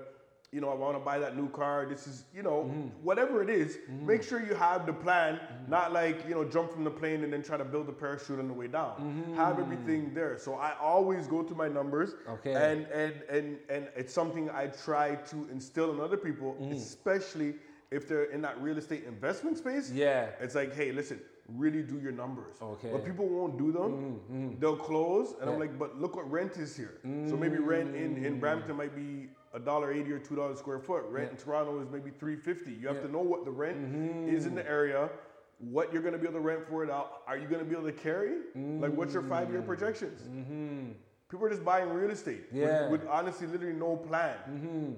you 0.51 0.61
know, 0.61 0.69
I 0.69 0.73
want 0.73 0.95
to 0.95 0.99
buy 0.99 1.19
that 1.19 1.37
new 1.37 1.47
car. 1.49 1.85
This 1.87 2.07
is, 2.07 2.25
you 2.33 2.41
know, 2.41 2.63
mm-hmm. 2.63 2.87
whatever 3.03 3.43
it 3.43 3.49
is, 3.49 3.77
mm-hmm. 3.77 4.07
make 4.07 4.23
sure 4.23 4.43
you 4.43 4.55
have 4.55 4.85
the 4.85 4.93
plan, 4.93 5.35
mm-hmm. 5.35 5.71
not 5.71 5.93
like, 5.93 6.27
you 6.27 6.33
know, 6.33 6.43
jump 6.43 6.71
from 6.71 6.83
the 6.83 6.89
plane 6.89 7.23
and 7.23 7.31
then 7.31 7.43
try 7.43 7.57
to 7.57 7.65
build 7.65 7.87
a 7.87 7.91
parachute 7.91 8.39
on 8.39 8.47
the 8.47 8.53
way 8.53 8.67
down. 8.67 9.33
Have 9.35 9.59
everything 9.59 10.13
there. 10.13 10.37
So 10.39 10.55
I 10.55 10.73
always 10.81 11.27
go 11.27 11.43
to 11.43 11.53
my 11.53 11.67
numbers. 11.67 12.15
Okay. 12.27 12.53
And, 12.53 12.87
and, 12.87 13.13
and, 13.29 13.57
and 13.69 13.87
it's 13.95 14.13
something 14.13 14.49
I 14.49 14.67
try 14.67 15.15
to 15.15 15.47
instill 15.51 15.91
in 15.93 15.99
other 15.99 16.17
people, 16.17 16.57
mm. 16.59 16.73
especially 16.75 17.55
if 17.91 18.07
they're 18.07 18.25
in 18.25 18.41
that 18.41 18.59
real 18.61 18.77
estate 18.77 19.03
investment 19.05 19.57
space. 19.57 19.91
Yeah. 19.91 20.29
It's 20.39 20.55
like, 20.55 20.75
hey, 20.75 20.91
listen, 20.91 21.19
really 21.55 21.83
do 21.83 21.99
your 21.99 22.11
numbers. 22.11 22.55
Okay. 22.61 22.89
But 22.91 23.05
people 23.05 23.27
won't 23.27 23.57
do 23.57 23.71
them. 23.71 24.21
Mm, 24.31 24.35
mm. 24.35 24.59
They'll 24.59 24.75
close, 24.75 25.35
and 25.41 25.49
I'm 25.49 25.59
like, 25.59 25.77
but 25.77 25.97
look 25.99 26.15
what 26.15 26.29
rent 26.29 26.57
is 26.57 26.75
here. 26.75 26.99
So 27.03 27.35
maybe 27.37 27.57
mm. 27.57 27.65
rent 27.65 27.95
in, 27.95 28.23
in 28.23 28.39
Brampton 28.39 28.75
might 28.75 28.95
be 28.95 29.29
a 29.53 29.59
dollar 29.59 29.91
eighty 29.91 30.11
or 30.11 30.19
two 30.19 30.35
dollars 30.35 30.59
square 30.59 30.79
foot. 30.79 31.05
Rent 31.09 31.31
in 31.31 31.37
Toronto 31.37 31.81
is 31.81 31.89
maybe 31.89 32.11
three 32.19 32.35
fifty. 32.35 32.71
You 32.71 32.87
have 32.87 33.01
to 33.01 33.11
know 33.11 33.19
what 33.19 33.45
the 33.45 33.51
rent 33.51 33.77
mm-hmm. 33.77 34.29
is 34.29 34.45
in 34.45 34.53
the 34.55 34.67
area, 34.69 35.09
what 35.57 35.91
you're 35.91 36.01
gonna 36.01 36.17
be 36.17 36.25
able 36.27 36.39
to 36.39 36.45
rent 36.45 36.67
for 36.69 36.83
it 36.83 36.91
out. 36.91 37.23
Are 37.27 37.37
you 37.37 37.47
gonna 37.47 37.63
be 37.63 37.75
able 37.75 37.85
to 37.85 37.91
carry? 37.91 38.37
Like, 38.55 38.93
what's 38.93 39.13
your 39.13 39.23
five 39.23 39.49
year 39.49 39.61
projections? 39.61 40.21
Mm-hmm. 40.21 40.91
People 41.29 41.45
are 41.45 41.49
just 41.49 41.65
buying 41.65 41.89
real 41.89 42.09
estate 42.09 42.45
with- 42.51 42.61
Yeah. 42.61 42.89
with, 42.89 43.05
honestly 43.07 43.47
literally 43.47 43.75
no 43.75 43.97
plan. 43.97 44.35
Mm-hmm. 44.49 44.93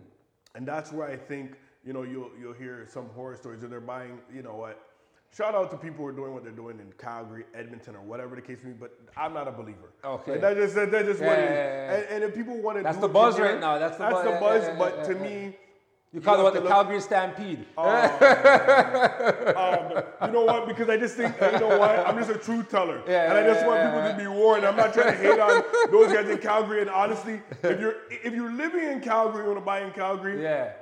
And 0.56 0.68
that's 0.68 0.92
where 0.92 1.08
I 1.08 1.18
think, 1.18 1.58
you 1.86 1.94
know, 1.94 2.04
you'll 2.04 2.32
you'll 2.40 2.54
hear 2.54 2.86
some 2.88 3.10
horror 3.10 3.36
stories 3.38 3.62
that 3.62 3.70
they're 3.70 3.82
buying, 3.82 4.20
you 4.34 4.42
know 4.42 4.56
what. 4.56 4.91
Shout 5.36 5.56
out 5.56 5.72
to 5.72 5.78
people 5.78 6.00
who 6.04 6.08
are 6.08 6.12
doing 6.12 6.34
what 6.34 6.44
they're 6.44 6.52
doing 6.52 6.80
in 6.80 6.92
Calgary, 6.98 7.46
Edmonton, 7.56 7.96
or 7.96 8.02
whatever 8.02 8.36
the 8.36 8.42
case 8.42 8.58
may 8.64 8.72
be, 8.72 8.78
but 8.78 9.00
I'm 9.16 9.34
not 9.34 9.48
a 9.48 9.52
believer. 9.52 9.94
Okay. 10.04 10.34
Like, 10.34 10.42
that 10.42 10.58
just 10.58 10.76
that's 10.76 10.92
just 10.92 11.22
what 11.22 11.30
Yeah, 11.30 11.36
it 11.38 11.44
is. 11.44 11.50
yeah, 11.50 11.92
yeah. 11.92 11.94
And, 11.96 12.06
and 12.10 12.24
if 12.26 12.36
people 12.36 12.58
want 12.62 12.78
to 12.80 12.84
That's 12.84 12.98
do 12.98 13.02
the 13.04 13.08
buzz 13.08 13.40
right 13.40 13.58
now. 13.60 13.78
That's 13.80 13.98
the 13.98 14.04
that's 14.10 14.14
buzz. 14.14 14.66
the 14.66 14.74
buzz. 14.74 14.78
but 14.78 15.04
to 15.06 15.16
me, 15.16 15.56
You 16.12 16.20
call 16.20 16.38
it 16.38 16.44
what 16.44 16.54
the 16.54 16.60
look- 16.60 16.70
Calgary 16.70 17.00
Stampede. 17.00 17.66
Um, 19.52 20.04
you 20.28 20.32
know 20.34 20.44
what? 20.46 20.68
Because 20.68 20.90
I 20.90 20.98
just 20.98 21.16
think, 21.16 21.34
you 21.42 21.60
know 21.60 21.78
what? 21.80 21.92
I'm 22.06 22.18
just 22.18 22.30
a 22.30 22.38
truth 22.38 22.70
teller. 22.70 23.02
Yeah, 23.08 23.30
and 23.30 23.38
I 23.38 23.44
just 23.44 23.62
yeah, 23.62 23.68
want 23.68 23.80
yeah, 23.80 23.92
people 24.12 24.26
to 24.26 24.32
be 24.32 24.38
warned. 24.40 24.66
I'm 24.66 24.76
not 24.76 24.94
trying 24.94 25.14
to 25.16 25.18
hate 25.18 25.40
on 25.40 25.64
those 25.92 26.12
guys 26.12 26.30
in 26.30 26.38
Calgary. 26.40 26.82
And 26.82 26.90
honestly, 26.90 27.42
if 27.64 27.80
you're 27.80 27.96
if 28.10 28.34
you're 28.34 28.52
living 28.52 28.84
in 28.84 29.00
Calgary, 29.02 29.44
you 29.44 29.48
want 29.48 29.60
to 29.62 29.66
buy 29.66 29.82
in 29.82 29.92
Calgary, 29.92 30.42
yeah. 30.42 30.74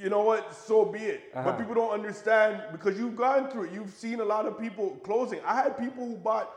You 0.00 0.08
know 0.08 0.22
what? 0.22 0.54
So 0.54 0.84
be 0.84 1.00
it. 1.00 1.22
Uh-huh. 1.34 1.50
But 1.50 1.58
people 1.58 1.74
don't 1.74 1.92
understand 1.92 2.62
because 2.72 2.98
you've 2.98 3.16
gone 3.16 3.50
through 3.50 3.64
it. 3.64 3.72
You've 3.72 3.90
seen 3.90 4.20
a 4.20 4.24
lot 4.24 4.46
of 4.46 4.58
people 4.58 4.96
closing. 5.02 5.40
I 5.44 5.54
had 5.56 5.78
people 5.78 6.06
who 6.06 6.16
bought 6.16 6.50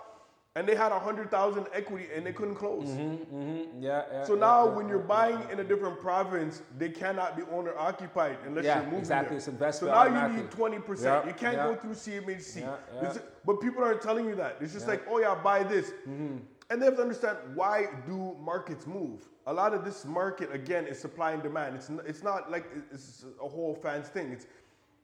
and 0.56 0.68
they 0.68 0.76
had 0.76 0.92
a 0.92 1.00
hundred 1.00 1.32
thousand 1.32 1.66
equity 1.74 2.08
and 2.16 2.26
they 2.26 2.32
couldn't 2.32 2.56
close. 2.56 2.88
Mm-hmm. 2.88 3.82
Yeah, 3.82 4.04
yeah. 4.12 4.24
So 4.24 4.36
now, 4.36 4.66
yeah, 4.66 4.76
when 4.76 4.88
you're 4.88 5.00
buying 5.00 5.40
in 5.52 5.60
a 5.60 5.64
different 5.64 6.00
province, 6.00 6.62
they 6.78 6.90
cannot 6.90 7.36
be 7.36 7.44
owner 7.52 7.76
occupied 7.78 8.38
unless 8.46 8.66
you're 8.66 8.84
moving 8.84 9.00
exactly. 9.00 9.30
there. 9.30 9.38
It's 9.38 9.48
investment 9.48 9.96
so 9.96 10.10
now 10.10 10.28
you 10.28 10.38
need 10.38 10.52
twenty 10.52 10.80
percent. 10.80 11.26
You 11.26 11.34
can't 11.34 11.58
go 11.58 11.76
through 11.76 11.94
CMHC. 11.94 12.70
But 13.46 13.60
people 13.60 13.84
aren't 13.84 14.02
telling 14.02 14.26
you 14.26 14.36
that. 14.36 14.58
It's 14.62 14.74
just 14.74 14.88
like, 14.88 15.04
oh 15.10 15.20
yeah, 15.20 15.36
buy 15.36 15.64
this, 15.64 15.92
Mm-hmm. 16.08 16.38
And 16.74 16.82
they 16.82 16.88
have 16.88 16.96
to 16.96 17.04
understand 17.04 17.38
why 17.54 17.88
do 18.08 18.36
markets 18.42 18.88
move. 18.88 19.28
A 19.46 19.54
lot 19.54 19.76
of 19.76 19.86
this 19.86 20.06
market 20.06 20.52
again 20.52 20.88
is 20.88 20.98
supply 21.00 21.32
and 21.34 21.44
demand. 21.44 21.76
It's 21.76 21.90
n- 21.90 22.02
it's 22.08 22.24
not 22.24 22.50
like 22.50 22.66
it's 22.92 23.26
a 23.40 23.48
whole 23.48 23.76
fans 23.76 24.08
thing. 24.08 24.32
It's 24.32 24.48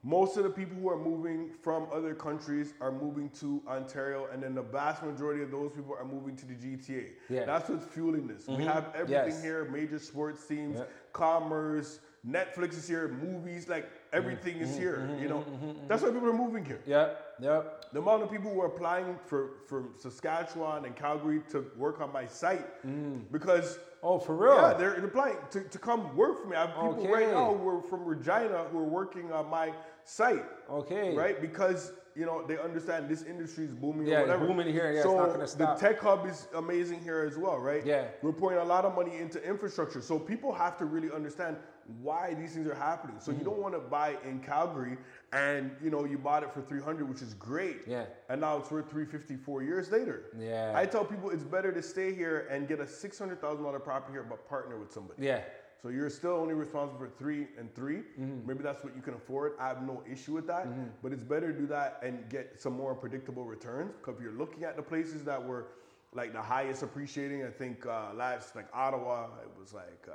most 0.01 0.35
of 0.37 0.43
the 0.43 0.49
people 0.49 0.75
who 0.77 0.89
are 0.89 0.97
moving 0.97 1.51
from 1.61 1.85
other 1.93 2.15
countries 2.15 2.73
are 2.81 2.91
moving 2.91 3.29
to 3.41 3.61
Ontario, 3.67 4.29
and 4.33 4.41
then 4.41 4.55
the 4.55 4.63
vast 4.63 5.03
majority 5.03 5.43
of 5.43 5.51
those 5.51 5.71
people 5.73 5.93
are 5.93 6.05
moving 6.05 6.35
to 6.37 6.45
the 6.47 6.55
GTA. 6.55 7.11
Yeah. 7.29 7.45
That's 7.45 7.69
what's 7.69 7.85
fueling 7.85 8.25
this. 8.25 8.47
We 8.47 8.55
mm-hmm. 8.55 8.63
have 8.63 8.85
everything 8.95 9.33
Yes. 9.33 9.43
here 9.43 9.65
major 9.65 9.99
sports 9.99 10.47
teams, 10.47 10.77
Yeah. 10.79 10.85
commerce, 11.13 11.99
Netflix 12.27 12.77
is 12.77 12.87
here, 12.87 13.09
movies, 13.09 13.67
like 13.69 13.91
everything 14.13 14.57
is 14.57 14.69
mm-hmm, 14.69 14.79
here. 14.79 15.09
You 15.19 15.27
mm-hmm, 15.27 15.29
know, 15.29 15.39
mm-hmm, 15.39 15.87
that's 15.87 16.01
why 16.03 16.09
people 16.09 16.29
are 16.29 16.33
moving 16.33 16.65
here. 16.65 16.81
Yeah, 16.85 17.13
yeah. 17.39 17.61
The 17.93 17.99
amount 17.99 18.23
of 18.23 18.31
people 18.31 18.53
who 18.53 18.61
are 18.61 18.67
applying 18.67 19.17
for 19.25 19.51
from 19.67 19.93
Saskatchewan 19.97 20.85
and 20.85 20.95
Calgary 20.95 21.41
to 21.51 21.65
work 21.77 22.01
on 22.01 22.11
my 22.13 22.25
site 22.25 22.85
mm. 22.85 23.21
because 23.31 23.79
Oh, 24.01 24.17
for 24.17 24.35
real? 24.35 24.55
yeah, 24.55 24.73
they're 24.73 24.93
applying 24.93 25.37
to, 25.51 25.61
to 25.61 25.77
come 25.77 26.15
work 26.15 26.41
for 26.41 26.47
me. 26.47 26.55
I 26.55 26.67
have 26.67 26.75
people 26.75 27.07
right 27.07 27.29
now 27.29 27.53
who 27.53 27.67
are 27.67 27.81
from 27.81 28.05
Regina 28.05 28.65
who 28.71 28.79
are 28.79 28.83
working 28.83 29.31
on 29.31 29.49
my 29.49 29.73
site. 30.05 30.45
Okay. 30.69 31.15
Right? 31.15 31.41
Because 31.41 31.91
you 32.15 32.25
know 32.25 32.45
they 32.45 32.57
understand 32.57 33.09
this 33.09 33.23
industry 33.23 33.65
is 33.65 33.73
booming. 33.73 34.07
Yeah, 34.07 34.19
or 34.19 34.21
whatever. 34.21 34.47
booming 34.47 34.73
here, 34.73 34.91
yeah, 34.91 34.99
it's 34.99 35.03
so 35.03 35.17
not 35.17 35.31
gonna 35.31 35.47
stop. 35.47 35.79
the 35.79 35.87
tech 35.87 35.99
hub 35.99 36.25
is 36.25 36.47
amazing 36.55 37.01
here 37.01 37.21
as 37.21 37.37
well, 37.37 37.57
right? 37.59 37.85
Yeah. 37.85 38.05
We're 38.21 38.31
pouring 38.31 38.59
a 38.59 38.63
lot 38.63 38.85
of 38.85 38.95
money 38.95 39.17
into 39.17 39.43
infrastructure, 39.43 40.01
so 40.01 40.17
people 40.17 40.53
have 40.53 40.77
to 40.77 40.85
really 40.85 41.11
understand 41.11 41.57
why 42.01 42.33
these 42.33 42.53
things 42.53 42.67
are 42.67 42.75
happening. 42.75 43.17
So 43.19 43.31
Mm-hmm. 43.31 43.39
you 43.39 43.45
don't 43.45 43.59
want 43.59 43.73
to 43.73 43.79
buy 43.79 44.17
in 44.23 44.39
Calgary 44.39 44.97
and 45.33 45.71
you 45.83 45.89
know 45.89 46.05
you 46.05 46.17
bought 46.17 46.43
it 46.43 46.51
for 46.53 46.61
300, 46.61 47.07
which 47.09 47.21
is 47.21 47.33
great. 47.33 47.81
Yeah. 47.87 48.05
And 48.29 48.41
now 48.41 48.57
it's 48.57 48.71
worth 48.71 48.89
354 48.89 49.63
years 49.63 49.91
later. 49.91 50.25
Yeah. 50.39 50.73
I 50.75 50.85
tell 50.85 51.03
people 51.05 51.29
it's 51.29 51.43
better 51.43 51.71
to 51.71 51.81
stay 51.81 52.13
here 52.13 52.47
and 52.51 52.67
get 52.67 52.79
a 52.79 52.85
$600,000 52.85 53.83
property 53.83 54.13
here, 54.13 54.23
but 54.23 54.47
partner 54.47 54.77
with 54.77 54.91
somebody. 54.91 55.23
Yeah. 55.25 55.41
So 55.81 55.87
you're 55.87 56.09
still 56.09 56.33
only 56.33 56.53
responsible 56.55 56.99
for 56.99 57.09
three 57.17 57.47
and 57.57 57.73
3 57.73 58.01
Maybe 58.45 58.61
that's 58.63 58.83
what 58.83 58.95
you 58.97 59.01
can 59.01 59.13
afford. 59.13 59.53
I 59.59 59.69
have 59.69 59.81
no 59.81 60.03
issue 60.11 60.33
with 60.33 60.45
that. 60.47 60.67
But 61.01 61.13
it's 61.13 61.23
better 61.23 61.53
to 61.53 61.57
do 61.57 61.67
that 61.67 61.99
and 62.03 62.27
get 62.29 62.59
some 62.59 62.73
more 62.73 62.93
predictable 62.93 63.45
returns. 63.45 63.93
Because 63.97 64.17
if 64.17 64.21
you're 64.23 64.33
looking 64.37 64.65
at 64.65 64.75
the 64.75 64.83
places 64.83 65.23
that 65.23 65.41
were 65.43 65.67
like 66.13 66.33
the 66.33 66.41
highest 66.41 66.83
appreciating, 66.83 67.45
I 67.45 67.49
think 67.49 67.85
uh, 67.85 68.13
last 68.13 68.55
like 68.57 68.65
Ottawa, 68.73 69.27
it 69.41 69.49
was 69.59 69.73
like 69.73 70.05
uh, 70.09 70.13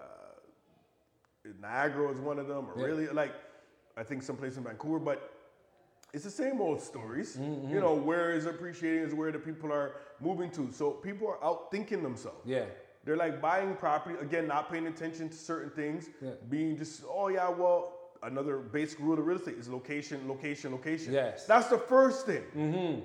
Niagara 1.61 2.11
is 2.11 2.21
one 2.21 2.39
of 2.39 2.49
them, 2.49 2.69
or 2.71 2.79
Yeah. 2.79 2.87
really 2.87 3.07
like 3.09 3.35
I 3.97 4.03
think 4.03 4.23
someplace 4.23 4.57
in 4.57 4.65
Vancouver. 4.65 4.99
But 4.99 5.31
it's 6.13 6.25
the 6.25 6.31
same 6.31 6.61
old 6.61 6.81
stories. 6.81 7.37
Mm-hmm. 7.37 7.73
You 7.73 7.81
know, 7.81 7.95
where 7.95 8.33
is 8.33 8.47
appreciating 8.47 9.03
is 9.03 9.15
where 9.15 9.31
the 9.33 9.39
people 9.39 9.73
are 9.73 9.97
moving 10.21 10.51
to. 10.53 10.71
So 10.73 10.91
people 10.93 11.29
are 11.29 11.43
out 11.45 11.71
thinking 11.71 12.03
themselves. 12.03 12.41
Yeah. 12.45 12.65
They're 13.05 13.17
like 13.17 13.41
buying 13.43 13.75
property, 13.77 14.17
again, 14.21 14.47
not 14.47 14.71
paying 14.71 14.87
attention 14.87 15.29
to 15.29 15.35
certain 15.37 15.71
things, 15.71 16.09
Yeah. 16.23 16.31
being 16.49 16.77
just, 16.77 17.03
oh 17.07 17.29
yeah, 17.29 17.49
well, 17.51 17.99
another 18.23 18.59
basic 18.59 18.99
rule 19.01 19.19
of 19.19 19.27
real 19.27 19.37
estate 19.37 19.59
is 19.59 19.69
location, 19.69 20.27
location, 20.27 20.73
location. 20.73 21.13
Yes. 21.13 21.47
That's 21.47 21.69
the 21.69 21.77
first 21.79 22.25
thing. 22.27 23.05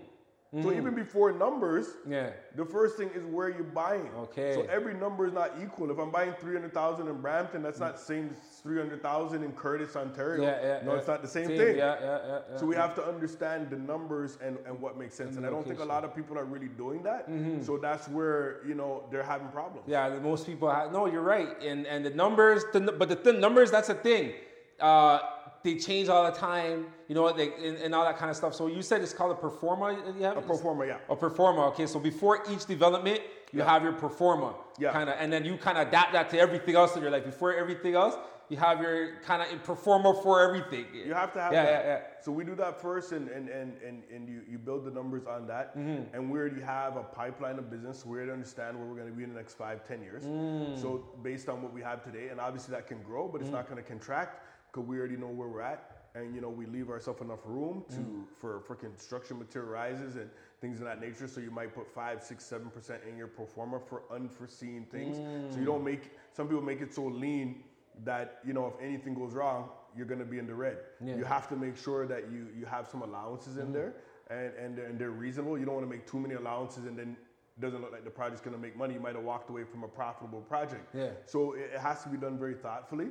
So 0.51 0.71
even 0.73 0.95
before 0.95 1.31
numbers, 1.31 1.89
Yeah. 2.07 2.31
the 2.55 2.65
first 2.65 2.97
thing 2.97 3.11
is 3.13 3.23
where 3.23 3.49
you're 3.49 3.61
buying. 3.63 4.09
Okay. 4.17 4.55
So 4.55 4.61
every 4.63 4.95
number 4.95 5.27
is 5.27 5.33
not 5.33 5.51
equal. 5.61 5.91
If 5.91 5.99
I'm 5.99 6.09
buying 6.09 6.33
300,000 6.41 7.07
in 7.07 7.21
Brampton, 7.21 7.61
that's 7.61 7.79
not 7.79 7.97
the 7.97 8.03
same 8.03 8.31
as 8.35 8.59
300,000 8.61 9.43
in 9.43 9.51
Courtice, 9.51 9.95
Ontario. 9.95 10.41
Yeah, 10.41 10.57
yeah. 10.61 10.79
no, 10.83 10.93
yeah. 10.93 10.97
it's 10.97 11.07
not 11.07 11.21
the 11.21 11.27
same, 11.27 11.49
Same, 11.49 11.57
thing. 11.57 11.77
Yeah, 11.77 11.95
yeah, 12.01 12.19
yeah. 12.25 12.39
yeah. 12.51 12.57
So 12.57 12.65
we 12.65 12.75
have 12.75 12.95
to 12.95 13.05
understand 13.05 13.69
the 13.69 13.77
numbers 13.77 14.39
and, 14.41 14.57
and 14.65 14.81
what 14.81 14.97
makes 14.97 15.13
sense. 15.13 15.37
And, 15.37 15.45
I 15.45 15.51
don't 15.51 15.67
think 15.67 15.81
a 15.81 15.85
lot 15.85 16.03
of 16.03 16.15
people 16.15 16.35
are 16.39 16.45
really 16.45 16.69
doing 16.69 17.03
that. 17.03 17.27
So 17.63 17.77
that's 17.77 18.07
where, 18.07 18.65
you 18.65 18.73
know, 18.73 19.03
they're 19.11 19.21
having 19.23 19.49
problems. 19.49 19.87
Yeah, 19.87 20.09
most 20.19 20.47
people 20.47 20.69
have. 20.71 20.91
No, 20.91 21.05
you're 21.05 21.21
right. 21.21 21.61
And 21.61 21.85
and 21.85 22.03
the 22.03 22.09
numbers, 22.09 22.63
the, 22.73 22.79
but 22.81 23.07
the 23.09 23.15
th- 23.15 23.37
numbers, 23.37 23.69
that's 23.69 23.87
the 23.89 23.93
thing. 23.95 24.33
Uh, 24.79 25.19
they 25.63 25.75
change 25.75 26.09
all 26.09 26.23
the 26.31 26.37
time, 26.37 26.85
you 27.07 27.15
know, 27.15 27.31
they, 27.33 27.51
and, 27.53 27.77
and 27.77 27.95
all 27.95 28.05
that 28.05 28.17
kind 28.17 28.29
of 28.31 28.37
stuff. 28.37 28.53
So 28.55 28.67
you 28.67 28.81
said 28.81 29.01
it's 29.01 29.13
called 29.13 29.31
a 29.37 29.41
performa. 29.41 30.17
You 30.17 30.23
have 30.23 30.37
A 30.37 30.41
pro 30.41 30.57
forma, 30.57 30.85
yeah. 30.85 30.97
A 31.09 31.15
performa. 31.15 31.67
Okay, 31.69 31.85
so 31.85 31.99
before 31.99 32.43
each 32.49 32.65
development, 32.65 33.21
you 33.51 33.61
have 33.61 33.83
your 33.83 33.93
performa. 33.93 34.53
Yeah. 34.77 34.91
Kind 34.91 35.09
of, 35.09 35.15
and 35.19 35.31
then 35.33 35.43
you 35.43 35.57
kind 35.57 35.77
of 35.77 35.87
adapt 35.87 36.13
that 36.13 36.29
to 36.31 36.39
everything 36.39 36.75
else 36.75 36.95
in 36.95 37.01
your 37.01 37.11
life. 37.11 37.25
Before 37.25 37.53
everything 37.53 37.95
else, 37.95 38.15
you 38.47 38.57
have 38.57 38.81
your 38.81 39.19
kind 39.23 39.41
of 39.43 39.63
performer 39.63 40.13
for 40.13 40.41
everything. 40.41 40.85
You 40.93 41.13
have 41.13 41.33
to 41.33 41.39
have 41.39 41.53
yeah, 41.53 41.65
that. 41.65 41.85
Yeah, 41.85 41.91
yeah, 41.91 42.01
So 42.23 42.31
we 42.31 42.43
do 42.43 42.55
that 42.55 42.81
first, 42.81 43.11
and 43.11 43.27
and 43.29 43.47
and 43.47 43.73
and, 43.85 44.01
and 44.11 44.27
you, 44.27 44.41
you 44.49 44.57
build 44.57 44.85
the 44.85 44.91
numbers 44.91 45.25
on 45.27 45.45
that, 45.47 45.77
Mm-hmm. 45.77 46.15
and 46.15 46.31
we 46.31 46.39
already 46.39 46.61
have 46.61 46.95
a 46.97 47.03
pipeline 47.03 47.59
of 47.59 47.69
business. 47.69 48.05
We 48.05 48.17
already 48.17 48.31
understand 48.31 48.77
where 48.77 48.87
we're 48.87 48.95
going 48.95 49.09
to 49.09 49.13
be 49.13 49.23
in 49.23 49.29
the 49.29 49.35
next 49.35 49.53
five, 49.55 49.87
ten 49.87 50.01
years. 50.01 50.23
Mm. 50.23 50.81
So 50.81 51.05
based 51.21 51.47
on 51.47 51.61
what 51.61 51.73
we 51.73 51.81
have 51.81 52.03
today, 52.03 52.29
and 52.29 52.39
obviously 52.39 52.73
that 52.73 52.87
can 52.87 53.03
grow, 53.03 53.27
but 53.27 53.41
it's 53.41 53.51
not 53.51 53.69
going 53.69 53.77
to 53.81 53.87
contract 53.87 54.41
because 54.71 54.87
we 54.87 54.97
already 54.97 55.17
know 55.17 55.27
where 55.27 55.47
we're 55.47 55.61
at, 55.61 56.09
and 56.15 56.33
you 56.35 56.41
know 56.41 56.49
we 56.49 56.65
leave 56.65 56.89
ourselves 56.89 57.21
enough 57.21 57.39
room 57.45 57.83
to 57.89 57.95
Mm. 57.97 58.23
for 58.39 58.59
for 58.61 58.75
construction 58.75 59.37
material 59.39 59.71
rises 59.71 60.15
and 60.15 60.29
things 60.61 60.79
of 60.79 60.85
that 60.85 60.99
nature. 60.99 61.27
So 61.27 61.39
you 61.41 61.51
might 61.51 61.73
put 61.73 61.87
five, 61.87 62.21
six, 62.23 62.43
seven 62.45 62.69
percent 62.69 63.01
in 63.09 63.17
your 63.17 63.27
pro 63.27 63.45
forma 63.45 63.79
for 63.79 64.03
unforeseen 64.11 64.85
things. 64.91 65.17
So 65.53 65.59
you 65.59 65.65
don't 65.65 65.83
make 65.83 66.11
some 66.33 66.47
people 66.47 66.63
make 66.63 66.81
it 66.81 66.93
so 66.93 67.05
lean 67.05 67.63
that 68.03 68.39
you 68.45 68.53
know 68.53 68.67
if 68.67 68.73
anything 68.81 69.13
goes 69.13 69.33
wrong, 69.33 69.69
you're 69.95 70.05
going 70.05 70.19
to 70.19 70.25
be 70.25 70.39
in 70.39 70.47
the 70.47 70.55
red. 70.55 70.77
Yeah. 71.03 71.15
You 71.15 71.23
have 71.25 71.47
to 71.49 71.55
make 71.55 71.77
sure 71.77 72.05
that 72.07 72.31
you 72.31 72.47
you 72.59 72.65
have 72.65 72.87
some 72.87 73.01
allowances 73.01 73.57
in 73.57 73.71
there 73.73 73.93
and 74.29 74.53
and 74.55 74.77
they're, 74.77 74.85
and 74.85 74.99
they're 74.99 75.11
reasonable. 75.25 75.57
You 75.57 75.65
don't 75.65 75.75
want 75.75 75.87
to 75.89 75.93
make 75.95 76.05
too 76.05 76.19
many 76.19 76.35
allowances 76.35 76.85
and 76.85 76.97
then 76.97 77.17
doesn't 77.59 77.81
look 77.81 77.91
like 77.91 78.03
the 78.03 78.09
project's 78.09 78.41
going 78.41 78.55
to 78.55 78.61
make 78.61 78.77
money. 78.77 78.93
You 78.93 78.99
might 78.99 79.15
have 79.15 79.23
walked 79.23 79.49
away 79.49 79.63
from 79.63 79.83
a 79.83 79.87
profitable 79.87 80.41
project. 80.41 80.93
Yeah. 80.95 81.09
So 81.25 81.53
it, 81.53 81.71
it 81.73 81.79
has 81.79 82.03
to 82.03 82.09
be 82.09 82.17
done 82.17 82.37
very 82.37 82.55
thoughtfully. 82.55 83.07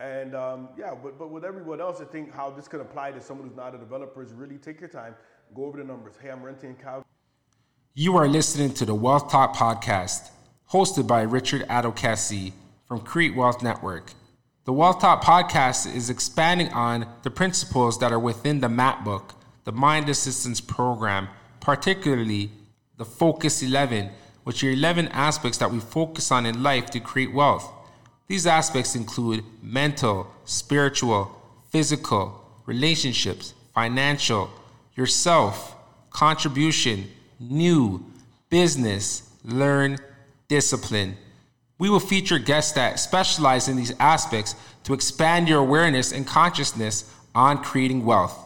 And 0.00 0.34
um, 0.34 0.68
yeah, 0.76 0.94
but 0.94 1.18
but 1.18 1.30
with 1.30 1.44
everyone 1.44 1.80
else, 1.80 2.00
I 2.00 2.04
think 2.04 2.32
how 2.32 2.50
this 2.50 2.68
could 2.68 2.80
apply 2.80 3.12
to 3.12 3.20
someone 3.20 3.48
who's 3.48 3.56
not 3.56 3.74
a 3.74 3.78
developer 3.78 4.22
is 4.22 4.32
really 4.32 4.56
take 4.56 4.80
your 4.80 4.88
time, 4.88 5.14
go 5.54 5.64
over 5.64 5.78
the 5.78 5.84
numbers. 5.84 6.14
Hey, 6.20 6.30
I'm 6.30 6.42
renting 6.42 6.70
in 6.70 6.76
Calgary. 6.76 7.04
You 7.94 8.16
are 8.16 8.26
listening 8.26 8.74
to 8.74 8.84
the 8.84 8.94
Wealth 8.94 9.30
Talk 9.30 9.54
podcast, 9.54 10.30
hosted 10.72 11.06
by 11.06 11.22
Richard 11.22 11.62
Adokesi 11.68 12.52
from 12.88 13.00
Create 13.00 13.36
Wealth 13.36 13.62
Network. 13.62 14.12
The 14.64 14.72
Wealth 14.72 15.00
Talk 15.00 15.22
podcast 15.22 15.94
is 15.94 16.10
expanding 16.10 16.70
on 16.70 17.06
the 17.22 17.30
principles 17.30 17.98
that 18.00 18.12
are 18.12 18.18
within 18.18 18.60
the 18.60 18.68
MAP 18.68 19.04
book, 19.04 19.34
the 19.62 19.72
Mind 19.72 20.08
Assistance 20.08 20.60
Program, 20.60 21.28
particularly 21.60 22.50
the 22.96 23.04
Focus 23.04 23.62
11, 23.62 24.10
which 24.44 24.62
are 24.62 24.70
11 24.70 25.08
aspects 25.08 25.58
that 25.58 25.70
we 25.70 25.80
focus 25.80 26.30
on 26.30 26.46
in 26.46 26.62
life 26.62 26.86
to 26.90 27.00
create 27.00 27.32
wealth. 27.32 27.70
These 28.26 28.46
aspects 28.46 28.94
include 28.94 29.44
mental, 29.62 30.26
spiritual, 30.44 31.30
physical, 31.70 32.40
relationships, 32.66 33.54
financial, 33.74 34.50
yourself, 34.94 35.76
contribution, 36.10 37.10
new, 37.40 38.04
business, 38.48 39.30
learn, 39.44 39.98
discipline. 40.48 41.16
We 41.78 41.90
will 41.90 42.00
feature 42.00 42.38
guests 42.38 42.72
that 42.72 43.00
specialize 43.00 43.68
in 43.68 43.76
these 43.76 43.92
aspects 43.98 44.54
to 44.84 44.94
expand 44.94 45.48
your 45.48 45.58
awareness 45.58 46.12
and 46.12 46.26
consciousness 46.26 47.12
on 47.34 47.62
creating 47.62 48.04
wealth. 48.04 48.38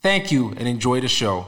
Thank 0.00 0.32
you 0.32 0.54
and 0.56 0.66
enjoy 0.66 1.00
the 1.00 1.08
show. 1.08 1.46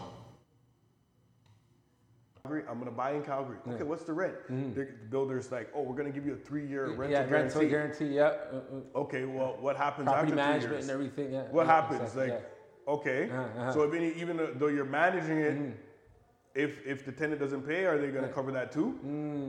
Calgary, 2.48 2.64
I'm 2.70 2.78
gonna 2.78 2.90
buy 2.90 3.12
in 3.12 3.22
Calgary. 3.22 3.58
Okay, 3.68 3.84
what's 3.84 4.04
the 4.04 4.12
rent? 4.12 4.34
The 4.74 4.88
builder's 5.10 5.52
like, 5.52 5.70
oh, 5.74 5.82
we're 5.82 5.94
gonna 5.96 6.10
give 6.10 6.24
you 6.26 6.32
a 6.32 6.36
three-year 6.36 6.86
rental 6.94 7.04
Mm-hmm. 7.04 7.12
yeah, 7.12 7.26
guarantee. 7.26 7.58
rental 7.58 7.68
guarantee. 7.68 8.06
Yeah. 8.06 8.22
Uh, 8.24 8.56
uh, 8.56 8.98
Okay, 9.00 9.24
well, 9.24 9.56
what 9.60 9.76
happens 9.76 10.06
property 10.06 10.32
after 10.32 10.36
management 10.36 10.62
three 10.64 10.76
years? 10.76 10.84
and 10.88 10.92
everything. 10.94 11.32
Yeah. 11.32 11.42
What 11.50 11.66
yeah, 11.66 11.72
happens? 11.74 12.00
exactly, 12.00 12.30
like, 12.30 12.42
yeah. 12.86 12.92
okay, 12.94 13.30
Uh-huh. 13.30 13.72
so 13.72 13.82
if 13.82 13.92
any, 13.94 14.12
even 14.14 14.36
though 14.56 14.68
you're 14.68 14.84
managing 14.84 15.38
it, 15.38 15.56
if 16.54 16.84
if 16.86 17.04
the 17.04 17.12
tenant 17.12 17.38
doesn't 17.40 17.62
pay, 17.62 17.84
are 17.84 17.98
they 17.98 18.08
going 18.08 18.24
to 18.26 18.32
cover 18.32 18.50
that 18.52 18.72
too? 18.72 18.88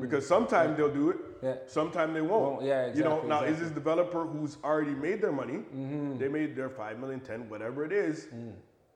Because 0.01 0.27
sometimes 0.27 0.75
they'll 0.77 0.93
do 1.03 1.09
it, 1.11 1.17
Mm. 1.17 1.43
Yeah. 1.43 1.55
sometimes 1.67 2.13
they 2.13 2.21
won't. 2.21 2.43
Won't, 2.55 2.65
yeah, 2.65 2.87
You 2.93 3.03
know, 3.03 3.19
exactly, 3.23 3.29
now 3.29 3.41
is 3.43 3.57
this 3.61 3.71
developer 3.71 4.25
who's 4.25 4.57
already 4.63 4.91
made 5.07 5.21
their 5.21 5.31
money? 5.31 5.59
They 6.19 6.27
made 6.27 6.55
their 6.55 6.69
five 6.69 6.99
million, 6.99 7.21
ten, 7.21 7.49
whatever 7.49 7.85
it 7.85 7.93
is. 7.93 8.27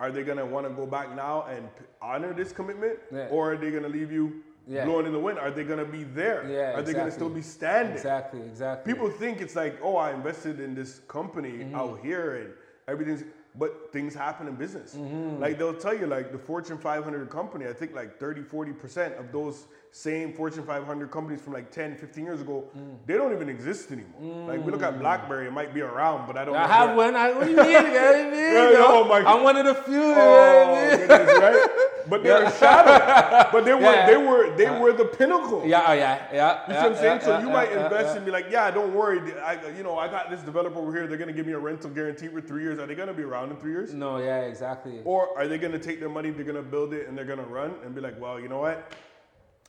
Are 0.04 0.12
they 0.12 0.24
to 0.38 0.45
want 0.45 0.68
to 0.68 0.74
go 0.74 0.86
back 0.86 1.16
now 1.16 1.43
and 1.49 1.66
honor 2.01 2.34
this 2.34 2.51
commitment, 2.51 2.99
Yeah. 3.10 3.30
or 3.32 3.54
are 3.54 3.58
they 3.58 3.72
to 3.84 3.89
leave 3.89 4.12
you 4.12 4.43
Yeah. 4.68 4.84
blowing 4.84 5.06
in 5.06 5.14
the 5.14 5.20
wind? 5.20 5.39
Are 5.39 5.49
they 5.49 5.64
to 5.80 5.86
be 5.86 6.04
there? 6.04 6.43
Yeah, 6.45 6.78
Are 6.78 6.82
they 6.82 6.91
to 7.06 7.12
still 7.12 7.30
be 7.30 7.41
standing? 7.41 7.93
Exactly, 7.93 8.41
exactly. 8.41 8.93
People 8.93 9.10
think 9.10 9.39
it's 9.39 9.56
like, 9.56 9.78
oh, 9.82 9.95
I 9.95 10.12
invested 10.12 10.60
in 10.60 10.76
this 10.76 10.99
company 11.08 11.51
Mm-hmm. 11.60 11.76
out 11.76 11.99
here 12.01 12.36
and 12.36 12.49
everything's, 12.89 13.24
but 13.56 13.93
things 13.93 14.14
happen 14.14 14.45
in 14.49 14.56
business. 14.56 14.93
Mm-hmm. 14.95 15.39
Like 15.39 15.58
they'll 15.58 15.74
tell 15.86 15.93
you, 15.97 16.08
like 16.08 16.34
the 16.34 16.38
Fortune 16.38 16.78
500 16.78 17.30
company, 17.30 17.66
I 17.68 17.74
think 17.74 17.95
like 17.95 18.20
30, 18.20 18.41
40% 18.41 19.18
of 19.18 19.32
those 19.32 19.68
same 19.96 20.34
Fortune 20.34 20.64
500 20.64 21.12
companies 21.12 21.39
from 21.39 21.54
like 21.54 21.70
10, 21.70 21.96
15 21.98 22.26
years 22.26 22.41
ago, 22.41 22.64
Mm. 22.76 22.96
they 23.06 23.14
don't 23.14 23.32
even 23.32 23.48
exist 23.48 23.91
anymore. 23.91 24.48
Like 24.50 24.66
we 24.66 24.72
look 24.72 24.82
at 24.82 24.98
BlackBerry, 25.00 25.46
it 25.46 25.54
might 25.54 25.72
be 25.72 25.82
around, 25.82 26.26
but 26.26 26.36
I 26.36 26.46
don't 26.46 26.56
I 26.56 26.64
know 26.64 26.68
have 26.74 26.98
one. 26.98 27.16
I, 27.16 27.32
what 27.32 27.46
do 27.46 27.52
you 27.52 27.58
mean? 27.58 27.74
What 27.84 28.18
you 28.18 28.32
mean? 28.32 28.54
Yeah, 28.74 28.86
oh 28.89 29.06
my- 29.08 29.20
I'm 29.24 29.44
one 29.44 29.56
of 29.56 29.66
the 29.68 29.76
few. 29.76 30.02
Oh, 30.02 30.72
what 30.72 30.84
I 30.84 30.98
mean? 30.98 31.08
goodness, 31.08 31.39
right? 31.39 31.70
But 32.10 32.24
they're 32.24 32.44
a 32.44 32.52
shadow. 32.58 33.50
But 33.54 33.66
they 33.66 33.74
were, 33.76 33.82
Yeah. 33.82 34.08
they 34.08 34.18
were, 34.18 34.56
they 34.58 34.70
were 34.82 34.94
the 34.94 35.06
pinnacle. 35.06 35.62
Yeah, 35.64 35.86
oh 35.88 35.94
yeah, 35.94 36.28
yeah. 36.34 36.34
You 36.34 36.38
yeah, 36.39 36.66
see 36.68 36.74
what 36.74 36.86
I'm 36.86 36.96
saying? 36.98 37.20
yeah, 37.20 37.26
so 37.26 37.32
yeah, 37.32 37.41
you 37.41 37.48
yeah, 37.50 37.54
might 37.54 37.72
yeah, 37.72 37.84
invest 37.84 38.08
yeah. 38.10 38.16
and 38.16 38.26
be 38.26 38.32
like, 38.32 38.48
yeah, 38.50 38.72
don't 38.72 38.94
worry. 38.96 39.20
I, 39.44 39.60
you 39.78 39.84
know, 39.84 39.96
I 40.00 40.08
got 40.08 40.32
this 40.32 40.41
developer 40.41 40.80
over 40.80 40.91
here. 40.91 41.06
They're 41.06 41.20
gonna 41.20 41.34
give 41.39 41.46
me 41.46 41.54
a 41.54 41.60
rental 41.60 41.91
guarantee 41.91 42.30
for 42.30 42.41
three 42.41 42.64
years. 42.64 42.80
Are 42.80 42.88
they 42.88 42.96
gonna 42.96 43.14
be 43.14 43.22
around 43.24 43.52
in 43.52 43.58
three 43.58 43.72
years? 43.78 43.94
No, 43.94 44.18
yeah, 44.18 44.41
exactly. 44.41 45.02
Or 45.06 45.38
are 45.38 45.48
they 45.48 45.60
gonna 45.60 45.78
take 45.78 46.00
their 46.00 46.10
money? 46.10 46.32
They're 46.32 46.44
gonna 46.52 46.64
build 46.64 46.94
it 46.96 47.08
and 47.08 47.16
they're 47.16 47.30
gonna 47.34 47.44
run 47.60 47.76
and 47.86 47.94
be 47.94 48.02
like, 48.02 48.20
well, 48.20 48.39
you 48.39 48.50
know 48.50 48.60
what? 48.60 48.91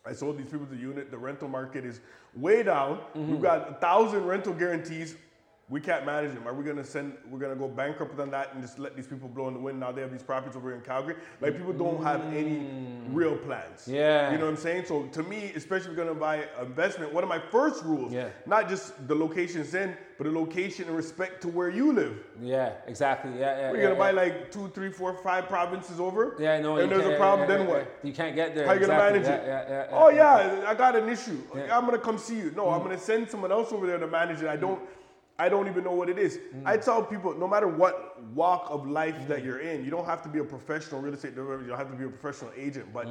I 0.07 0.13
sold 0.13 0.39
these 0.39 0.47
people 0.47 0.67
the 0.67 0.77
unit. 0.77 1.11
The 1.11 1.19
rental 1.19 1.49
market 1.49 1.85
is 1.85 2.01
way 2.35 2.63
down. 2.63 2.99
Mm-hmm. 2.99 3.33
We've 3.33 3.43
got 3.43 3.71
a 3.71 3.75
thousand 3.75 4.27
rental 4.27 4.53
guarantees. 4.53 5.17
We 5.71 5.81
can't 5.81 6.05
manage 6.05 6.35
them. 6.35 6.47
Are 6.47 6.53
we 6.53 6.63
gonna 6.63 6.85
send? 6.85 7.15
We're 7.31 7.39
gonna 7.39 7.57
go 7.57 7.69
bankrupt 7.69 8.21
on 8.21 8.31
that 8.33 8.53
and 8.53 8.63
just 8.63 8.79
let 8.79 8.95
these 8.95 9.07
people 9.07 9.29
blow 9.29 9.49
in 9.49 9.55
the 9.55 9.61
wind. 9.61 9.81
Now 9.81 9.93
they 9.93 10.03
have 10.03 10.13
these 10.13 10.23
properties 10.23 10.57
over 10.57 10.69
here 10.69 10.77
in 10.77 10.85
Calgary. 10.85 11.17
Like 11.41 11.57
people 11.57 11.73
don't 11.73 12.03
have 12.03 12.21
any 12.35 12.67
real 13.09 13.39
plans. 13.39 13.87
Mm. 13.89 13.95
Yeah. 13.95 14.31
You 14.31 14.37
know 14.37 14.45
what 14.45 14.51
I'm 14.51 14.57
saying? 14.59 14.85
So 14.87 15.05
to 15.05 15.23
me, 15.23 15.53
especially 15.57 15.93
if 15.93 15.97
you're 15.97 16.05
gonna 16.05 16.21
buy 16.21 16.45
investment, 16.61 17.15
one 17.15 17.23
of 17.23 17.31
my 17.31 17.39
first 17.39 17.83
rules, 17.83 18.13
Yeah. 18.13 18.29
not 18.45 18.69
just 18.69 19.09
the 19.09 19.15
location 19.15 19.63
it's 19.63 19.73
in, 19.73 19.97
but 20.19 20.25
the 20.25 20.33
location 20.33 20.87
in 20.87 20.95
respect 20.95 21.41
to 21.43 21.49
where 21.49 21.71
you 21.71 21.93
live. 21.93 22.23
Yeah, 22.43 22.73
exactly. 22.87 23.33
Yeah, 23.33 23.39
yeah. 23.39 23.71
We're 23.71 23.79
yeah, 23.79 23.83
gonna 23.85 23.99
buy 23.99 24.11
like 24.11 24.53
two, 24.53 24.69
three, 24.69 24.91
four, 24.91 25.15
five 25.15 25.49
provinces 25.49 25.99
over. 25.99 26.37
Yeah, 26.39 26.61
no. 26.61 26.77
And 26.77 26.93
there's 26.93 27.07
a 27.07 27.17
problem. 27.17 27.49
yeah, 27.49 27.57
then 27.57 27.67
yeah, 27.67 27.73
what? 27.73 27.81
yeah. 28.03 28.09
You 28.09 28.13
can't 28.13 28.37
get 28.37 28.55
there. 28.55 28.67
How 28.67 28.75
you 28.75 28.81
gonna 28.81 28.99
manage 28.99 29.23
it? 29.23 29.43
Yeah, 29.47 29.47
yeah, 29.47 29.69
yeah, 29.71 29.87
oh 29.93 30.11
yeah. 30.11 30.61
yeah, 30.61 30.69
I 30.71 30.75
got 30.75 30.95
an 30.95 31.09
issue. 31.09 31.41
Yeah. 31.55 31.63
Mm. 31.63 31.73
I'm 31.73 31.87
gonna 31.87 31.99
come 31.99 32.19
see 32.19 32.37
you. 32.37 32.53
No, 32.55 32.69
I'm 32.69 32.83
gonna 32.83 32.99
send 32.99 33.31
someone 33.31 33.51
else 33.51 33.73
over 33.73 33.87
there 33.87 33.99
to 33.99 34.07
manage 34.07 34.43
it. 34.43 34.49
I 34.49 34.57
don't. 34.57 34.79
I 35.39 35.49
don't 35.49 35.67
even 35.67 35.83
know 35.83 35.93
what 35.93 36.09
it 36.09 36.19
is. 36.19 36.39
Mm. 36.55 36.63
I 36.65 36.77
tell 36.77 37.03
people, 37.03 37.35
no 37.37 37.49
matter 37.49 37.67
what 37.67 38.23
walk 38.35 38.67
of 38.69 38.87
life 38.89 39.17
that 39.27 39.43
you're 39.45 39.59
in, 39.61 39.85
you 39.85 39.91
don't 39.91 40.05
have 40.05 40.23
to 40.23 40.29
be 40.29 40.39
a 40.39 40.45
professional 40.45 41.01
real 41.01 41.15
estate 41.15 41.35
developer. 41.35 41.63
You 41.63 41.69
don't 41.69 41.79
have 41.79 41.91
to 41.91 41.97
be 41.97 42.05
a 42.05 42.09
professional 42.09 42.53
agent, 42.57 42.93
but. 42.93 43.07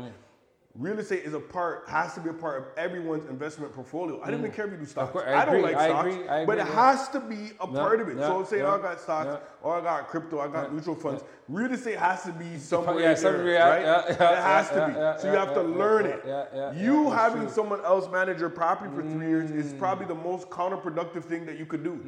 Mm. 0.75 0.83
Real 0.83 0.99
estate 0.99 1.23
is 1.23 1.33
a 1.33 1.39
part, 1.39 1.87
has 1.87 2.15
to 2.15 2.19
be 2.19 2.29
a 2.29 2.33
part 2.33 2.59
of 2.61 2.67
everyone's 2.77 3.25
investment 3.29 3.73
portfolio. 3.73 4.19
I 4.23 4.31
don't 4.31 4.39
even 4.39 4.51
care 4.51 4.65
if 4.65 4.71
you 4.71 4.77
do 4.77 4.85
stocks. 4.85 5.09
Mm. 5.09 5.13
course, 5.13 5.25
I 5.27 5.41
I, 5.41 5.45
don't 5.45 5.61
like 5.61 5.75
I 5.75 5.87
stocks, 5.89 6.07
agree, 6.07 6.45
but 6.45 6.57
it 6.57 6.61
agree, 6.61 6.73
has 6.73 7.09
to 7.09 7.19
be 7.19 7.35
a 7.35 7.67
Yeah, 7.67 7.79
part 7.79 8.01
of 8.01 8.09
it. 8.09 8.17
yeah, 8.17 8.27
so 8.27 8.43
say, 8.43 8.57
yeah, 8.57 8.63
oh, 8.65 8.79
I 8.79 8.81
got 8.81 8.99
stocks, 8.99 9.27
yeah. 9.27 9.39
or 9.61 9.75
I 9.79 9.81
got 9.81 10.07
crypto, 10.07 10.39
I 10.39 10.47
got 10.47 10.73
mutual 10.73 10.95
funds. 10.95 11.23
Real 11.47 11.71
estate 11.71 11.99
has 11.99 12.23
to 12.23 12.31
be 12.31 12.57
somewhere 12.57 12.99
yeah, 12.99 13.13
there, 13.13 13.47
yeah, 13.47 13.69
right? 13.69 13.81
yeah, 13.81 14.03
yeah, 14.07 14.11
it 14.11 14.17
has 14.17 14.71
yeah, 14.71 14.79
to 14.79 14.87
be. 14.87 14.99
yeah, 14.99 15.17
so 15.17 15.27
you 15.27 15.33
yeah, 15.33 15.45
have 15.45 15.53
to 15.53 15.61
yeah, 15.61 15.77
learn 15.77 16.05
yeah, 16.05 16.11
it. 16.11 16.23
yeah, 16.25 16.45
yeah, 16.55 16.81
you 16.81 17.03
yeah, 17.03 17.15
having 17.15 17.41
true. 17.41 17.49
Mm. 17.49 17.53
someone 17.53 17.85
else 17.85 18.09
manage 18.09 18.39
your 18.39 18.49
property 18.49 18.91
for 18.95 19.03
three 19.03 19.27
years 19.27 19.51
is 19.51 19.73
probably 19.73 20.07
the 20.07 20.15
most 20.15 20.49
counterproductive 20.49 21.23
thing 21.23 21.45
that 21.45 21.59
you 21.59 21.67
could 21.67 21.83
do. 21.83 21.99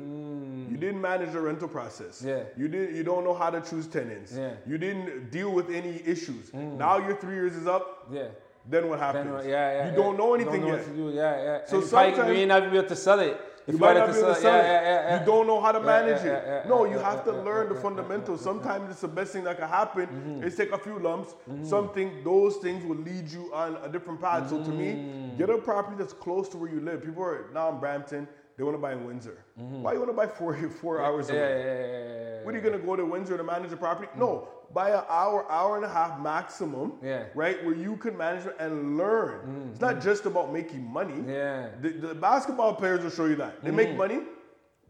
You 0.72 0.78
didn't 0.78 1.02
manage 1.02 1.32
the 1.34 1.40
rental 1.40 1.68
process. 1.68 2.22
Mm. 2.22 2.28
Yeah. 2.28 2.44
You 2.58 2.68
didn't. 2.68 2.96
You 2.96 3.04
don't 3.04 3.24
know 3.24 3.34
how 3.34 3.50
to 3.50 3.62
choose 3.62 3.88
tenants. 3.88 4.34
Yeah. 4.36 4.50
Mm. 4.50 4.58
You 4.68 4.78
didn't 4.78 5.30
deal 5.32 5.52
with 5.52 5.70
any 5.70 6.02
issues. 6.06 6.52
Now 6.54 6.98
your 6.98 7.16
three 7.16 7.36
years 7.36 7.56
is 7.56 7.68
up. 7.68 8.08
Yeah. 8.12 8.30
Then 8.68 8.90
what 8.90 9.00
happens? 9.00 9.30
uh, 9.32 9.44
yeah, 9.48 9.50
yeah. 9.50 9.86
You 9.86 9.90
yeah. 9.92 9.96
don't 9.96 10.18
know 10.18 10.34
anything 10.34 10.62
don't 10.62 10.70
know 10.72 10.76
yet. 10.76 10.88
What 10.88 10.96
to 10.96 11.02
do. 11.04 11.10
Yeah, 11.12 11.44
yeah. 11.44 11.66
So 11.66 11.76
And 11.78 11.84
you 11.84 11.90
probably- 11.90 12.12
sometimes- 12.16 12.30
you 12.30 12.34
may 12.36 12.46
not 12.46 12.72
be 12.72 12.78
able 12.78 12.88
to 12.90 12.96
sell 12.96 13.20
it. 13.20 13.38
If 13.68 13.74
You 13.74 13.80
might 13.80 13.94
not 13.98 14.12
be 14.12 14.20
able 14.20 14.34
to 14.36 14.40
sell 14.42 14.54
yeah, 14.54 14.60
it. 14.60 14.84
Yeah, 14.84 15.10
yeah. 15.10 15.20
You 15.20 15.26
don't 15.26 15.48
know 15.48 15.60
how 15.60 15.72
to 15.72 15.80
manage 15.80 16.24
it. 16.24 16.68
no, 16.70 16.86
you 16.86 17.00
have 17.00 17.24
to 17.24 17.32
learn 17.32 17.70
the 17.70 17.76
fundamentals. 17.76 18.42
Sometimes 18.42 18.92
it's 18.92 19.02
the 19.02 19.08
best 19.08 19.34
thing 19.34 19.44
that 19.46 19.58
can 19.58 19.68
happen 19.68 20.06
Mm-hmm. 20.08 20.44
is 20.44 20.56
take 20.56 20.72
a 20.72 20.78
few 20.78 21.00
lumps. 21.00 21.34
Something, 21.64 22.24
those 22.24 22.58
things 22.58 22.86
will 22.86 22.98
lead 22.98 23.28
you 23.28 23.52
on 23.54 23.78
a 23.84 23.90
different 23.90 24.22
path. 24.22 24.50
So 24.52 24.64
to 24.64 24.70
me, 24.70 25.32
get 25.38 25.50
a 25.50 25.58
property 25.58 25.96
that's 25.98 26.14
close 26.14 26.48
to 26.50 26.58
where 26.58 26.70
you 26.70 26.80
live. 26.80 27.04
People 27.04 27.24
are 27.24 27.46
now 27.56 27.70
in 27.70 27.80
Brampton. 27.80 28.28
They 28.58 28.64
want 28.64 28.76
to 28.76 28.82
buy 28.82 28.94
in 28.94 29.06
Windsor. 29.06 29.44
Mm-hmm. 29.60 29.82
Why 29.82 29.94
you 29.94 30.00
want 30.00 30.12
to 30.12 30.16
buy 30.16 30.28
four 30.28 30.56
four 30.82 31.04
hours 31.04 31.28
Mm-hmm. 31.28 31.36
Away? 31.36 31.60
yeah, 31.60 31.66
yeah, 31.66 32.40
yeah. 32.40 32.44
What 32.46 32.54
are 32.54 32.58
you 32.58 32.64
gonna 32.64 32.80
go 32.80 32.96
to 32.96 33.06
Windsor 33.06 33.38
to 33.38 33.44
manage 33.44 33.72
a 33.74 33.78
property? 33.78 34.10
No, 34.16 34.48
buy 34.74 34.92
an 34.92 35.04
hour, 35.10 35.50
hour 35.52 35.78
and 35.78 35.86
a 35.86 35.90
half 35.90 36.20
maximum. 36.20 36.94
Yeah. 37.04 37.24
Right, 37.34 37.64
where 37.66 37.76
you 37.76 37.98
can 37.98 38.16
manage 38.18 38.48
and 38.60 38.98
learn. 38.98 39.40
Mm, 39.48 39.72
it's 39.72 39.82
not 39.82 39.96
mm. 39.96 40.04
just 40.04 40.26
about 40.26 40.54
making 40.54 40.84
money. 40.86 41.24
Yeah. 41.28 41.70
The, 41.82 41.90
the 41.90 42.16
basketball 42.16 42.76
players 42.76 43.04
will 43.04 43.10
show 43.10 43.26
you 43.26 43.36
that. 43.38 43.64
They 43.64 43.72
make 43.72 43.90
mm. 43.90 43.98
money, 43.98 44.20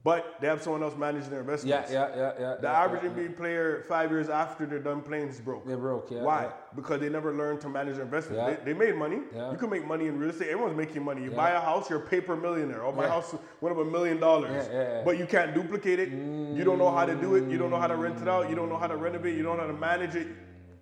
but 0.06 0.36
they 0.40 0.46
have 0.46 0.62
someone 0.62 0.84
else 0.84 0.96
managing 0.96 1.32
their 1.32 1.40
investments. 1.40 1.92
yeah, 1.92 2.08
yeah, 2.16 2.32
yeah. 2.40 2.56
The 2.62 2.68
yeah, 2.68 2.84
average 2.84 3.04
yeah, 3.04 3.10
NBA 3.10 3.38
player 3.38 3.84
five 3.90 4.12
years 4.12 4.30
after 4.30 4.68
they're 4.68 4.78
done 4.92 5.02
playing 5.02 5.30
is 5.30 5.40
broke. 5.42 5.66
They're 5.66 5.78
broke, 5.78 6.12
yeah, 6.12 6.22
Why? 6.22 6.44
yeah. 6.44 6.52
Because 6.76 7.00
they 7.02 7.10
never 7.10 7.34
learned 7.34 7.60
to 7.62 7.70
manage 7.70 7.96
their 7.96 8.04
investments. 8.06 8.40
Yeah. 8.40 8.56
They, 8.64 8.74
they 8.74 8.78
made 8.78 8.96
money. 8.96 9.22
Yeah. 9.36 9.52
You 9.52 9.58
can 9.58 9.72
make 9.72 9.84
money 9.94 10.06
in 10.06 10.20
real 10.20 10.30
estate. 10.30 10.50
Everyone's 10.50 10.78
making 10.78 11.04
money. 11.04 11.24
You 11.24 11.32
Yeah. 11.32 11.38
buy 11.38 11.50
a 11.52 11.60
house, 11.60 11.90
you're 11.90 12.04
a 12.04 12.08
paper 12.08 12.36
millionaire. 12.36 12.84
Oh, 12.86 12.92
my 12.92 13.06
Yeah. 13.06 13.10
house 13.16 13.34
went 13.62 13.76
up 13.76 13.82
a 13.82 13.90
million 13.98 14.20
dollars. 14.20 14.68
Yeah, 14.72 14.78
yeah, 14.80 14.94
yeah. 14.98 15.02
But 15.04 15.18
you 15.18 15.26
can't 15.26 15.56
duplicate 15.56 16.00
it. 16.00 16.12
Mm. 16.12 16.56
You 16.56 16.64
don't 16.64 16.78
know 16.78 16.92
how 16.92 17.06
to 17.08 17.16
do 17.16 17.34
it. 17.38 17.50
You 17.50 17.58
don't 17.58 17.72
know 17.72 17.80
how 17.80 17.88
to 17.88 17.96
rent 17.96 18.22
it 18.22 18.28
out. 18.28 18.48
You 18.48 18.56
don't 18.56 18.70
know 18.70 18.78
how 18.78 18.88
to 18.88 18.98
renovate. 18.98 19.36
You 19.36 19.42
don't 19.42 19.58
know 19.58 19.64
how 19.64 19.72
to 19.76 19.82
manage 19.92 20.14
it. 20.14 20.28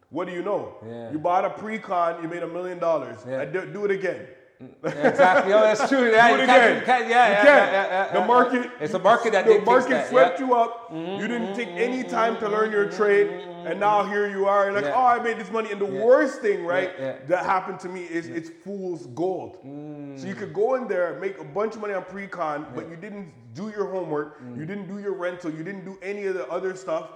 What 0.09 0.27
do 0.27 0.33
you 0.33 0.43
know? 0.43 0.75
Yeah. 0.85 1.11
You 1.13 1.17
bought 1.17 1.45
a 1.45 1.49
pre-con, 1.49 2.21
you 2.21 2.27
made 2.27 2.43
a 2.43 2.47
million 2.47 2.77
dollars. 2.77 3.19
Yeah. 3.25 3.45
Do 3.45 3.85
it 3.85 3.91
again. 3.91 4.27
Exactly. 4.83 5.53
Oh, 5.53 5.61
that's 5.61 5.89
true. 5.89 6.11
Yeah, 6.11 6.29
you 6.29 6.41
again. 6.43 6.79
you 6.79 6.85
can't, 6.85 7.09
yeah, 7.09 7.41
You 7.41 7.49
yeah, 7.49 8.11
yeah, 8.11 8.19
the 8.19 8.25
market. 8.25 8.71
It's 8.79 8.93
a 8.93 8.99
market 8.99 9.33
that 9.33 9.45
the 9.45 9.59
market 9.61 10.07
swept 10.09 10.39
you 10.39 10.53
up. 10.53 10.91
Mm-hmm. 10.91 11.21
You 11.21 11.27
didn't 11.27 11.55
take 11.55 11.69
any 11.69 12.03
time 12.03 12.37
to 12.39 12.49
learn 12.49 12.71
your 12.71 12.89
trade, 12.89 13.27
and 13.65 13.79
now 13.79 14.03
here 14.03 14.29
you 14.29 14.45
are. 14.45 14.71
Like, 14.71 14.85
oh, 14.85 15.05
I 15.05 15.19
made 15.19 15.39
this 15.39 15.51
money. 15.51 15.71
And 15.71 15.79
the 15.79 15.85
worst 15.85 16.41
thing, 16.41 16.65
right, 16.65 17.27
that 17.27 17.45
happened 17.45 17.79
to 17.81 17.89
me 17.89 18.01
is 18.01 18.27
it's 18.27 18.49
fool's 18.63 19.07
gold. 19.07 19.57
Mm. 19.65 20.19
So 20.19 20.27
you 20.27 20.35
could 20.35 20.53
go 20.53 20.75
in 20.75 20.87
there, 20.87 21.17
make 21.19 21.39
a 21.39 21.43
bunch 21.43 21.75
of 21.75 21.81
money 21.81 21.93
on 21.93 22.03
pre-con, 22.03 22.67
but 22.75 22.89
you 22.89 22.95
didn't 22.95 23.31
do 23.53 23.69
your 23.69 23.87
homework. 23.89 24.41
Mm. 24.41 24.57
You 24.57 24.65
didn't 24.65 24.87
do 24.87 24.99
your 24.99 25.13
rental. 25.13 25.51
You 25.51 25.63
didn't 25.63 25.85
do 25.85 25.97
any 26.01 26.25
of 26.25 26.35
the 26.35 26.47
other 26.49 26.75
stuff. 26.75 27.09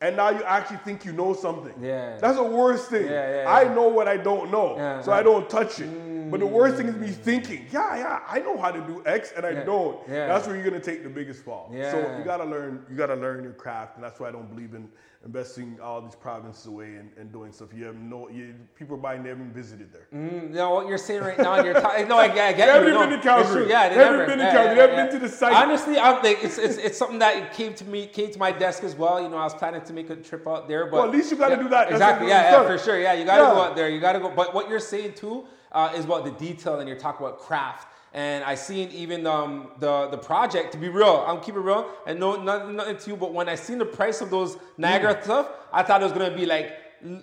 Yeah. 0.00 0.08
And 0.08 0.16
now 0.16 0.30
you 0.30 0.42
actually 0.44 0.78
think 0.78 1.04
you 1.04 1.12
know 1.12 1.34
something. 1.34 1.74
Yeah. 1.80 2.16
That's 2.18 2.36
the 2.36 2.44
worst 2.44 2.90
thing. 2.90 3.06
Yeah, 3.06 3.42
yeah, 3.42 3.52
I 3.52 3.72
know 3.74 3.88
what 3.88 4.08
I 4.08 4.16
don't 4.16 4.50
know. 4.50 4.76
Yeah, 4.76 5.02
so 5.02 5.10
yeah. 5.10 5.18
I 5.18 5.22
don't 5.22 5.48
touch 5.48 5.80
it. 5.80 6.30
But 6.30 6.40
the 6.40 6.46
worst 6.46 6.76
thing 6.76 6.86
is 6.86 6.94
me 6.94 7.08
mm. 7.08 7.14
thinking, 7.14 7.66
yeah, 7.72 7.96
yeah, 7.96 8.20
I 8.28 8.38
know 8.38 8.56
how 8.56 8.70
to 8.70 8.80
do 8.80 9.02
X 9.04 9.32
and 9.36 9.44
I 9.44 9.50
Yeah, 9.50 9.64
don't. 9.64 9.98
yeah. 10.08 10.28
That's 10.28 10.46
where 10.46 10.54
you're 10.54 10.64
gonna 10.64 10.80
take 10.80 11.02
the 11.02 11.08
biggest 11.10 11.44
fall. 11.44 11.70
Yeah. 11.72 11.90
So 11.90 12.16
you 12.16 12.24
gotta 12.24 12.44
learn, 12.44 12.86
you 12.88 12.96
gotta 12.96 13.16
learn 13.16 13.42
your 13.42 13.52
craft, 13.52 13.96
and 13.96 14.04
that's 14.04 14.20
why 14.20 14.28
I 14.28 14.32
don't 14.32 14.48
believe 14.48 14.74
in 14.74 14.88
investing 15.24 15.78
all 15.82 16.00
these 16.00 16.14
provinces 16.14 16.64
away 16.66 16.96
and, 16.96 17.10
and 17.18 17.30
doing 17.30 17.52
stuff. 17.52 17.68
You 17.74 17.84
have 17.84 17.96
no 17.96 18.30
you, 18.30 18.54
people 18.74 18.94
are 18.94 18.98
buying, 18.98 19.22
they 19.22 19.28
haven't 19.28 19.52
visited 19.52 19.92
there. 19.92 20.08
Mm, 20.14 20.50
know 20.50 20.70
what 20.70 20.88
you're 20.88 20.96
saying 20.96 21.20
right 21.22 21.36
now. 21.36 21.62
You're 21.62 21.74
ta- 21.78 22.02
no, 22.08 22.16
I, 22.16 22.28
get- 22.28 22.38
I 22.38 22.52
get 22.54 22.66
you. 22.68 22.72
haven't 22.72 22.94
no, 22.94 23.00
been 23.00 23.10
to 23.10 23.22
Calgary. 23.22 23.68
Yeah, 23.68 23.88
They 23.90 23.96
haven't 23.96 24.12
never- 24.12 24.26
been 24.26 24.38
to 24.38 24.44
yeah, 24.44 24.52
Calgary. 24.52 24.76
yeah, 24.76 24.80
haven't 24.80 24.96
yeah. 24.96 25.04
been 25.04 25.12
to 25.14 25.18
the 25.18 25.28
site. 25.28 25.52
Honestly, 25.52 25.98
I'm 25.98 26.22
like, 26.22 26.38
it's, 26.42 26.56
it's 26.56 26.78
it's 26.78 26.96
something 26.98 27.18
that 27.18 27.52
came 27.52 27.74
to 27.74 27.84
me, 27.84 28.06
came 28.06 28.30
to 28.32 28.38
my 28.38 28.50
desk 28.50 28.82
as 28.82 28.94
well. 28.94 29.22
You 29.22 29.28
know, 29.28 29.36
I 29.36 29.44
was 29.44 29.54
planning 29.54 29.82
to 29.82 29.92
make 29.92 30.08
a 30.08 30.16
trip 30.16 30.48
out 30.48 30.68
there, 30.68 30.86
but 30.86 30.94
Well, 30.94 31.04
at 31.04 31.10
least 31.10 31.30
you 31.30 31.36
gotta 31.36 31.56
Yeah, 31.56 31.62
do 31.64 31.68
that. 31.68 31.90
Exactly. 31.92 32.28
Yeah, 32.28 32.52
yeah, 32.62 32.66
for 32.66 32.78
sure. 32.78 32.98
Yeah, 32.98 33.12
you 33.12 33.24
gotta 33.26 33.42
Yeah. 33.42 33.50
go 33.54 33.60
out 33.60 33.76
there. 33.76 33.90
You 33.90 34.00
gotta 34.00 34.20
go. 34.20 34.30
But 34.30 34.54
what 34.54 34.70
you're 34.70 34.80
saying 34.80 35.14
too 35.14 35.44
uh, 35.72 35.92
is 35.94 36.06
about 36.06 36.24
the 36.24 36.32
detail, 36.32 36.78
and 36.80 36.88
you're 36.88 36.98
talking 36.98 37.26
about 37.26 37.38
craft. 37.40 37.88
And 38.12 38.42
I 38.42 38.56
seen 38.56 38.90
even 38.90 39.26
um, 39.26 39.70
the 39.78 40.08
the 40.08 40.18
project. 40.18 40.72
To 40.72 40.78
be 40.78 40.88
real, 40.88 41.24
I'm 41.28 41.40
keeping 41.40 41.62
real, 41.62 41.88
and 42.06 42.18
no 42.18 42.42
nothing, 42.42 42.74
nothing 42.76 42.96
to 42.96 43.10
you. 43.10 43.16
But 43.16 43.32
when 43.32 43.48
I 43.48 43.54
seen 43.54 43.78
the 43.78 43.84
price 43.84 44.20
of 44.20 44.30
those 44.30 44.56
Niagara 44.76 45.14
Mm. 45.14 45.22
stuff, 45.22 45.48
I 45.72 45.82
thought 45.84 46.00
it 46.00 46.04
was 46.04 46.12
gonna 46.12 46.34
be 46.36 46.44
like 46.46 46.72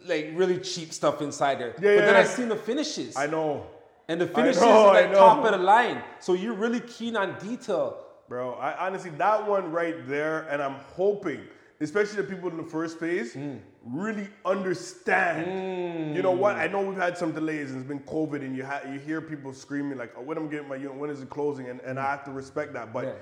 like 0.06 0.32
really 0.34 0.60
cheap 0.60 0.94
stuff 0.94 1.22
inside 1.22 1.60
there. 1.60 1.70
Yeah, 1.82 1.98
but 1.98 2.06
then 2.06 2.14
yeah. 2.16 2.20
I 2.22 2.24
seen 2.24 2.48
the 2.50 2.56
finishes. 2.56 3.16
I 3.18 3.28
know. 3.28 3.68
And 4.08 4.22
the 4.22 4.28
finishes 4.28 4.62
know, 4.62 4.88
I 4.88 5.02
like 5.02 5.14
top 5.14 5.44
of 5.44 5.52
the 5.52 5.58
line. 5.58 6.02
So 6.20 6.34
you're 6.34 6.54
really 6.54 6.80
keen 6.80 7.18
on 7.18 7.38
detail. 7.40 7.98
Bro, 8.30 8.54
I 8.54 8.88
honestly 8.88 9.12
that 9.18 9.46
one 9.46 9.72
right 9.72 10.08
there, 10.08 10.48
and 10.50 10.62
I'm 10.62 10.76
hoping, 10.96 11.42
especially 11.82 12.22
the 12.22 12.28
people 12.28 12.50
in 12.50 12.58
the 12.58 12.64
first 12.64 12.98
phase, 13.00 13.34
Mm. 13.36 13.60
Really 13.92 14.28
understand. 14.46 16.16
You 16.16 16.22
know 16.22 16.32
what? 16.32 16.56
I 16.56 16.68
know 16.68 16.82
we've 16.82 16.98
had 16.98 17.18
some 17.18 17.32
delays 17.32 17.72
and 17.72 17.80
it's 17.80 17.88
been 17.88 18.00
COVID, 18.02 18.42
and 18.42 18.56
you 18.56 18.66
ha- 18.66 18.82
you 18.92 19.00
hear 19.00 19.22
people 19.22 19.54
screaming 19.54 19.98
like, 19.98 20.14
oh, 20.18 20.22
"When 20.22 20.38
am 20.38 20.48
I 20.48 20.52
getting 20.52 20.68
my 20.68 20.76
unit? 20.76 20.96
When 20.96 21.10
is 21.10 21.22
it 21.22 21.30
closing?" 21.30 21.70
And, 21.70 21.80
and 21.82 22.00
I 22.00 22.12
have 22.12 22.24
to 22.26 22.32
respect 22.32 22.74
that, 22.74 22.94
but. 22.94 23.06
Yeah. 23.06 23.14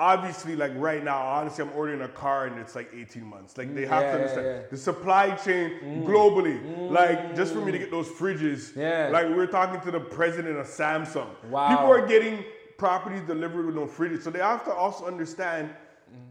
obviously, 0.00 0.54
like 0.54 0.70
right 0.76 1.02
now, 1.02 1.20
honestly, 1.20 1.64
I'm 1.64 1.72
ordering 1.72 2.02
a 2.02 2.08
car 2.08 2.46
and 2.46 2.56
it's 2.60 2.76
like 2.76 2.88
18 2.94 3.24
months. 3.24 3.58
Like 3.58 3.74
they 3.74 3.84
have 3.84 4.02
Yeah, 4.02 4.12
to 4.12 4.18
understand 4.18 4.46
yeah. 4.46 4.62
the 4.70 4.76
supply 4.76 5.30
chain 5.34 5.72
mm. 5.82 6.06
globally. 6.06 6.88
Like 6.88 7.34
just 7.34 7.52
for 7.52 7.60
me 7.60 7.72
to 7.72 7.78
mm. 7.78 7.80
get 7.80 7.90
those 7.90 8.06
fridges. 8.06 8.76
Yeah. 8.76 9.08
Like 9.10 9.26
we 9.26 9.34
we're 9.34 9.48
talking 9.48 9.80
to 9.80 9.90
the 9.90 9.98
president 9.98 10.56
of 10.56 10.68
Samsung. 10.68 11.26
Wow. 11.50 11.70
People 11.70 11.86
are 11.86 12.06
getting 12.06 12.44
properties 12.76 13.22
delivered 13.22 13.66
with 13.66 13.74
no 13.74 13.86
fridges, 13.86 14.22
so 14.22 14.30
they 14.30 14.38
have 14.38 14.64
to 14.66 14.72
also 14.72 15.04
understand. 15.04 15.70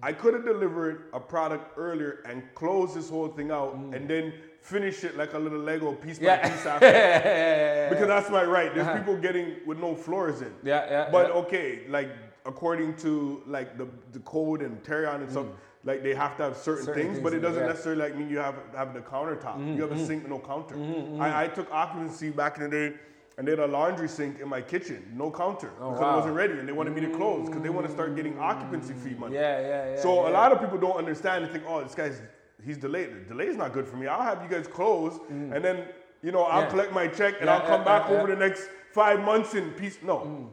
I 0.04 0.14
could 0.14 0.34
have 0.36 0.46
delivered 0.46 1.06
a 1.14 1.20
product 1.20 1.78
earlier 1.78 2.20
and 2.30 2.44
closed 2.54 2.96
this 2.96 3.10
whole 3.10 3.28
thing 3.30 3.50
out 3.52 3.74
and 3.76 4.08
then 4.08 4.34
finish 4.62 5.04
it 5.04 5.18
like 5.18 5.34
a 5.34 5.40
little 5.40 5.60
Lego 5.60 5.94
piece 5.94 6.20
by 6.20 6.38
piece 6.38 6.66
after. 6.72 6.86
yeah. 6.86 7.90
Because 7.90 8.08
that's 8.08 8.30
my 8.30 8.44
right. 8.44 8.74
There's 8.76 8.98
people 8.98 9.18
getting 9.18 9.56
with 9.66 9.80
no 9.80 9.96
floors 9.96 10.42
in. 10.42 10.48
Uh-huh. 10.48 10.56
Yeah, 10.64 10.86
yeah, 10.90 11.10
But 11.12 11.28
yeah. 11.30 11.34
okay, 11.42 11.82
like 11.90 12.10
according 12.46 12.96
to 12.98 13.42
like 13.48 13.78
the, 13.78 13.88
the 14.12 14.20
code 14.20 14.62
and 14.62 14.82
Tarion 14.84 15.22
and 15.22 15.32
stuff, 15.32 15.48
like 15.84 16.04
they 16.04 16.14
have 16.14 16.36
to 16.38 16.44
have 16.44 16.58
certain, 16.58 16.84
Mm. 16.84 16.86
Certain 16.86 17.02
things, 17.04 17.14
things 17.16 17.24
but 17.24 17.34
it 17.34 17.40
doesn't 17.40 17.62
yeah. 17.64 17.70
necessarily 17.70 18.02
like 18.02 18.16
mean 18.18 18.30
you 18.30 18.38
have 18.40 18.56
have 18.76 18.94
the 18.94 19.00
countertop. 19.00 19.56
Mm-hmm, 19.58 19.76
You 19.78 19.82
have 19.84 19.92
a 19.94 20.06
sink 20.06 20.28
no 20.28 20.40
counter. 20.40 20.76
I, 21.20 21.46
I 21.46 21.48
took 21.48 21.72
occupancy 21.72 22.30
back 22.30 22.58
in 22.58 22.64
the 22.64 22.70
day. 22.70 22.96
And 23.38 23.48
they 23.48 23.52
had 23.52 23.60
a 23.60 23.68
laundry 23.68 24.08
sink 24.10 24.40
in 24.40 24.50
my 24.50 24.62
kitchen, 24.62 25.14
no 25.16 25.30
counter, 25.30 25.68
because 25.68 26.00
Oh, 26.00 26.02
wow. 26.02 26.10
Mm. 26.10 26.14
it 26.14 26.16
wasn't 26.16 26.36
ready, 26.36 26.54
and 26.54 26.68
they 26.68 26.72
wanted 26.72 26.96
me 26.96 27.02
to 27.02 27.10
close 27.16 27.48
because 27.48 27.62
they 27.62 27.70
want 27.70 27.86
to 27.86 27.94
start 27.94 28.16
getting 28.16 28.40
occupancy 28.40 28.94
fee 28.96 29.14
money. 29.14 29.36
Yeah, 29.36 29.60
yeah, 29.60 29.90
yeah. 29.92 30.02
So 30.02 30.24
yeah. 30.24 30.30
a 30.30 30.32
lot 30.32 30.52
of 30.52 30.60
people 30.60 30.80
don't 30.80 30.98
understand 30.98 31.44
and 31.44 31.54
think, 31.54 31.64
oh, 31.68 31.84
this 31.84 31.94
guy's 31.94 32.20
he's 32.66 32.78
delayed. 32.78 33.12
The 33.14 33.20
delay 33.34 33.46
is 33.46 33.56
not 33.56 33.74
good 33.74 33.88
for 33.88 33.96
me. 33.98 34.08
I'll 34.08 34.24
have 34.24 34.42
you 34.42 34.50
guys 34.50 34.66
close, 34.68 35.20
and 35.30 35.64
then 35.64 35.86
you 36.24 36.32
know 36.32 36.44
I'll 36.44 36.62
Mm. 36.62 36.66
Yeah. 36.66 36.70
collect 36.72 36.94
my 36.94 37.08
check 37.08 37.36
and 37.40 37.46
Yeah, 37.46 37.58
I'll 37.58 37.68
come 37.68 37.84
back 37.86 38.10
over. 38.10 38.24
Mm. 38.28 38.40
the 38.40 38.48
next 38.48 38.70
five 38.92 39.20
months 39.24 39.54
in 39.54 39.70
peace. 39.72 40.00
No, 40.02 40.50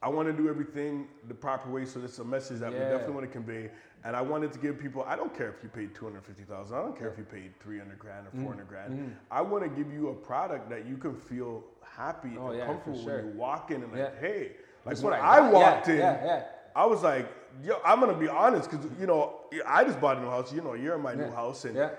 I 0.00 0.08
want 0.08 0.28
to 0.28 0.32
do 0.32 0.48
everything 0.48 1.08
the 1.26 1.34
proper 1.34 1.68
way. 1.70 1.84
So 1.86 2.00
it's 2.04 2.20
a 2.20 2.24
message 2.24 2.60
that 2.60 2.72
we 2.72 2.78
definitely 2.78 3.14
want 3.14 3.26
to 3.26 3.32
convey. 3.32 3.68
And 4.02 4.16
I 4.16 4.22
wanted 4.22 4.50
to 4.52 4.58
give 4.58 4.78
people. 4.78 5.04
I 5.06 5.14
don't 5.14 5.36
care 5.36 5.48
if 5.50 5.62
you 5.62 5.68
paid 5.68 5.94
two 5.94 6.06
hundred 6.06 6.24
fifty 6.24 6.44
thousand. 6.44 6.76
I 6.76 6.80
don't 6.82 6.98
care 6.98 7.08
if 7.10 7.18
you 7.18 7.24
paid 7.24 7.52
three 7.60 7.78
hundred 7.78 7.98
grand 7.98 8.26
Mm. 8.26 8.38
or 8.38 8.42
four 8.42 8.52
hundred 8.52 8.68
grand. 8.68 9.16
I 9.30 9.42
want 9.42 9.62
to 9.64 9.68
give 9.70 9.92
you 9.92 10.08
a 10.08 10.14
product 10.14 10.70
that 10.70 10.86
you 10.86 10.96
can 10.96 11.14
feel 11.14 11.64
happy 11.84 12.36
Oh, 12.38 12.48
and 12.48 12.58
yeah, 12.58 12.66
comfortable 12.66 13.02
sure. 13.02 13.16
when 13.18 13.26
you 13.34 13.38
walk 13.38 13.70
in 13.70 13.82
and 13.82 13.92
like, 13.92 14.00
Yeah. 14.00 14.20
hey, 14.20 14.38
like 14.86 14.94
That's 14.94 15.02
when 15.02 15.12
I, 15.12 15.18
I 15.18 15.50
walked 15.50 15.88
Yeah, 15.88 15.92
in. 15.94 15.98
yeah, 16.00 16.24
yeah. 16.24 16.42
I 16.74 16.86
was 16.86 17.02
like, 17.02 17.28
yo, 17.62 17.78
I'm 17.84 18.00
gonna 18.00 18.14
be 18.16 18.28
honest, 18.28 18.70
cause 18.70 18.80
you 18.98 19.06
know, 19.06 19.40
I 19.66 19.84
just 19.84 20.00
bought 20.00 20.16
a 20.16 20.20
new 20.20 20.30
house. 20.30 20.50
You 20.52 20.62
know, 20.62 20.72
you're 20.74 20.94
in 20.94 21.02
my 21.02 21.14
new 21.14 21.30
house, 21.30 21.64
and 21.66 21.74
Yeah. 21.76 21.90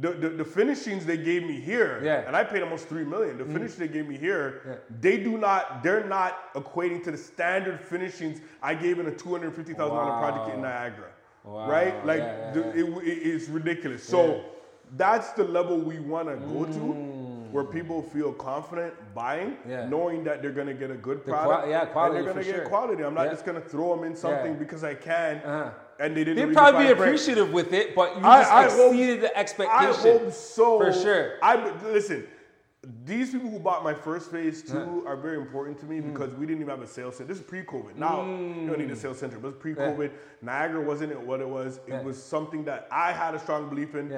the, 0.00 0.12
the 0.12 0.28
the 0.30 0.44
finishings 0.44 1.04
they 1.04 1.18
gave 1.18 1.42
me 1.42 1.60
here, 1.60 2.00
Yeah. 2.02 2.22
Mm. 2.22 2.28
and 2.28 2.36
I 2.36 2.44
paid 2.44 2.62
almost 2.62 2.88
three 2.88 3.04
million. 3.04 3.36
The 3.36 3.44
finish 3.44 3.74
they 3.74 3.88
gave 3.88 4.08
me 4.08 4.16
here, 4.16 4.80
they 5.00 5.18
do 5.18 5.36
not, 5.36 5.82
they're 5.82 6.04
not 6.06 6.54
equating 6.54 7.02
to 7.04 7.10
the 7.10 7.18
standard 7.18 7.80
finishings 7.82 8.40
I 8.62 8.72
gave 8.74 8.98
in 8.98 9.06
a 9.08 9.10
two 9.14 9.30
hundred 9.32 9.54
fifty 9.54 9.74
thousand 9.74 9.96
dollar 9.96 10.18
project 10.20 10.54
in 10.56 10.62
Niagara, 10.62 11.10
Wow, 11.44 11.68
right? 11.68 12.04
Like, 12.06 12.18
yeah, 12.20 12.52
yeah, 12.54 12.62
yeah. 12.74 12.84
It, 12.84 13.06
it- 13.08 13.26
it's 13.34 13.48
ridiculous. 13.48 14.02
So. 14.04 14.44
That's 14.96 15.30
the 15.34 15.44
level 15.44 15.78
we 15.78 16.00
want 16.00 16.26
to 16.28 16.34
go 16.52 16.64
to, 16.64 16.80
where 17.52 17.62
people 17.62 18.02
feel 18.02 18.32
confident 18.32 18.92
buying, 19.14 19.50
Mm. 19.50 19.56
Yeah. 19.68 19.88
knowing 19.88 20.24
that 20.24 20.42
they're 20.42 20.50
gonna 20.50 20.74
get 20.74 20.90
a 20.90 20.96
good 20.96 21.24
The 21.24 21.30
product, 21.30 21.68
yeah, 21.68 21.84
quality 21.84 22.16
and 22.18 22.26
they're 22.26 22.34
gonna 22.34 22.44
get 22.44 22.56
sure. 22.56 22.66
quality. 22.66 23.04
I'm 23.04 23.14
not 23.14 23.30
just 23.30 23.46
gonna 23.46 23.60
throw 23.60 23.94
them 23.94 24.02
in 24.04 24.16
something 24.16 24.56
because 24.56 24.82
I 24.82 24.94
can, 24.94 25.36
Uh-huh. 25.44 25.70
and 26.00 26.16
they 26.16 26.24
didn't. 26.24 26.44
They'd 26.48 26.52
probably 26.56 26.86
be 26.86 26.90
appreciative 26.90 27.52
with 27.52 27.72
it, 27.72 27.94
but 27.94 28.16
you 28.16 28.22
I- 28.24 28.40
just 28.40 28.52
I 28.52 28.62
hope- 28.64 28.90
exceeded 28.94 29.20
the 29.20 29.38
expectation. 29.38 29.78
I 29.78 29.92
hope 30.18 30.32
so. 30.32 30.78
For 30.80 30.92
sure. 30.92 31.34
I 31.40 31.70
listen. 31.84 32.26
These 33.04 33.32
people 33.32 33.50
who 33.50 33.58
bought 33.58 33.84
my 33.84 33.92
first 33.92 34.30
phase 34.30 34.62
two 34.62 35.04
are 35.06 35.16
very 35.16 35.36
important 35.36 35.78
to 35.80 35.86
me 35.86 36.00
Mm. 36.00 36.12
because 36.12 36.32
we 36.34 36.46
didn't 36.46 36.62
even 36.62 36.70
have 36.70 36.80
a 36.80 36.86
sales 36.86 37.16
center. 37.16 37.28
This 37.28 37.38
is 37.38 37.44
pre-COVID. 37.44 37.96
Now 37.96 38.24
you 38.24 38.66
don't 38.66 38.78
need 38.78 38.90
a 38.90 38.94
hmm. 38.94 39.00
sales 39.00 39.18
center, 39.18 39.38
but 39.38 39.48
eh. 39.48 39.58
pre-COVID, 39.60 40.10
Niagara 40.40 40.80
wasn't 40.80 41.12
it 41.12 41.20
what 41.20 41.40
it 41.40 41.48
was. 41.48 41.76
It 41.76 41.82
Yeah. 41.88 42.02
was 42.02 42.22
something 42.22 42.64
that 42.64 42.88
I 42.90 43.12
had 43.12 43.34
a 43.34 43.38
strong 43.38 43.68
belief 43.68 43.94
in. 43.94 44.08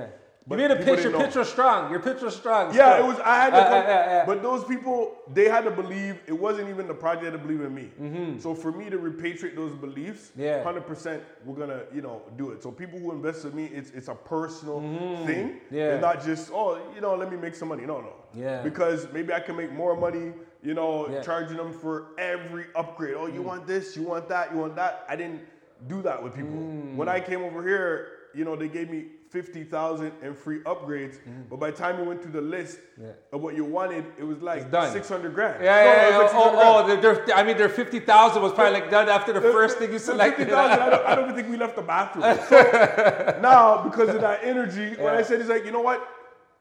But 0.47 0.59
you 0.59 0.69
made 0.69 0.77
a 0.81 0.85
pitch. 0.85 1.05
Your 1.05 1.13
pitch 1.25 1.37
was 1.37 1.49
strong. 1.49 1.91
Your 1.93 2.01
pitch 2.01 2.21
was 2.21 2.35
strong. 2.35 2.75
Yeah, 2.75 2.95
still. 2.95 3.05
it 3.05 3.09
was. 3.09 3.21
I 3.25 3.37
had 3.37 3.51
to 3.51 3.57
Uh, 3.57 3.65
come, 3.69 3.73
uh, 3.87 3.91
uh, 3.91 3.93
uh. 4.23 4.27
but 4.27 4.43
those 4.43 4.65
people 4.65 5.17
they 5.33 5.49
had 5.49 5.63
to 5.65 5.71
believe. 5.71 6.19
It 6.27 6.33
wasn't 6.33 6.69
even 6.69 6.89
the 6.89 6.95
project 6.95 7.25
had 7.25 7.33
to 7.35 7.39
believe 7.39 7.61
in 7.61 7.73
me. 7.75 8.39
So 8.41 8.55
for 8.55 8.73
me 8.73 8.91
to 8.91 8.99
repatriate 8.99 9.55
those 9.55 9.75
beliefs, 9.75 10.31
Mm-hmm. 10.33 10.43
Yeah. 10.43 10.63
hundred 10.65 10.87
percent, 10.87 11.23
we're 11.45 11.55
gonna 11.57 11.83
you 11.95 12.03
know 12.03 12.23
do 12.37 12.51
it. 12.51 12.63
So 12.63 12.71
people 12.73 12.99
who 12.99 13.13
invest 13.13 13.45
in 13.45 13.55
me, 13.55 13.67
it's 13.67 13.91
it's 13.93 14.09
a 14.09 14.15
personal 14.15 14.81
thing. 15.27 15.49
Mm-hmm. 15.51 15.75
Yeah. 15.77 15.93
it's 15.95 16.03
not 16.03 16.25
just 16.25 16.51
oh 16.53 16.81
you 16.95 17.01
know 17.01 17.15
let 17.15 17.31
me 17.31 17.37
make 17.37 17.55
some 17.55 17.69
money. 17.69 17.87
No, 17.87 18.01
no. 18.01 18.13
Yeah. 18.35 18.63
Because 18.63 19.07
maybe 19.13 19.33
I 19.33 19.41
can 19.41 19.57
make 19.57 19.73
more 19.73 19.97
money. 19.97 20.33
You 20.65 20.75
know, 20.75 21.09
Yeah. 21.09 21.19
Mm. 21.21 21.25
charging 21.25 21.57
them 21.57 21.73
for 21.73 21.95
every 22.19 22.67
upgrade. 22.77 23.15
Oh, 23.17 23.27
you 23.27 23.43
want 23.43 23.67
this? 23.67 23.97
You 23.97 24.03
want 24.05 24.29
that? 24.29 24.53
You 24.53 24.59
want 24.59 24.75
that? 24.77 25.05
I 25.09 25.15
didn't 25.17 25.41
do 25.89 26.03
that 26.03 26.23
with 26.23 26.35
people. 26.37 26.53
Mm. 26.53 26.95
When 26.97 27.09
I 27.09 27.19
came 27.21 27.43
over 27.43 27.63
here, 27.67 28.09
you 28.35 28.45
know, 28.45 28.55
they 28.55 28.69
gave 28.69 28.89
me 28.89 29.07
fifty 29.33 29.65
thousand 29.65 30.13
and 30.23 30.37
free 30.37 30.61
upgrades. 30.61 31.17
Mm. 31.21 31.49
But 31.49 31.59
by 31.59 31.71
the 31.71 31.77
time 31.77 31.99
you 31.99 32.05
went 32.05 32.23
through 32.23 32.33
the 32.33 32.43
list. 32.43 32.79
Yeah. 33.01 33.13
of 33.33 33.41
what 33.41 33.57
you 33.57 33.65
wanted, 33.65 34.05
it 34.19 34.25
was 34.25 34.43
like 34.43 34.63
It's 34.63 34.71
done. 34.71 34.93
six 34.93 35.09
hundred 35.09 35.35
grand. 35.35 35.65
Yeah, 35.65 35.85
yeah, 35.85 36.09
yeah. 36.11 36.19
like 36.19 36.31
Oh, 36.35 36.85
oh, 36.87 37.01
they're, 37.01 37.35
I 37.35 37.43
mean, 37.43 37.57
their 37.57 37.71
fifty 37.71 37.99
thousand 37.99 38.43
was 38.43 38.53
probably 38.53 38.75
like 38.81 38.91
done 38.91 39.09
after 39.09 39.33
the 39.33 39.41
first 39.41 39.79
thing 39.79 39.91
you 39.93 39.99
selected. 39.99 40.49
50,000, 40.49 40.81
I, 40.81 40.91
don't, 40.91 41.07
I 41.07 41.15
don't 41.15 41.25
even 41.25 41.37
think 41.37 41.49
we 41.49 41.57
left 41.57 41.77
the 41.77 41.83
bathroom. 41.83 42.25
So 42.49 43.39
now, 43.43 43.83
because 43.83 44.11
of 44.11 44.21
that 44.21 44.41
energy, 44.43 44.95
what 44.97 45.15
I 45.15 45.23
said 45.23 45.41
is 45.41 45.49
like, 45.49 45.65
you 45.65 45.73
know 45.73 45.81
what? 45.81 46.07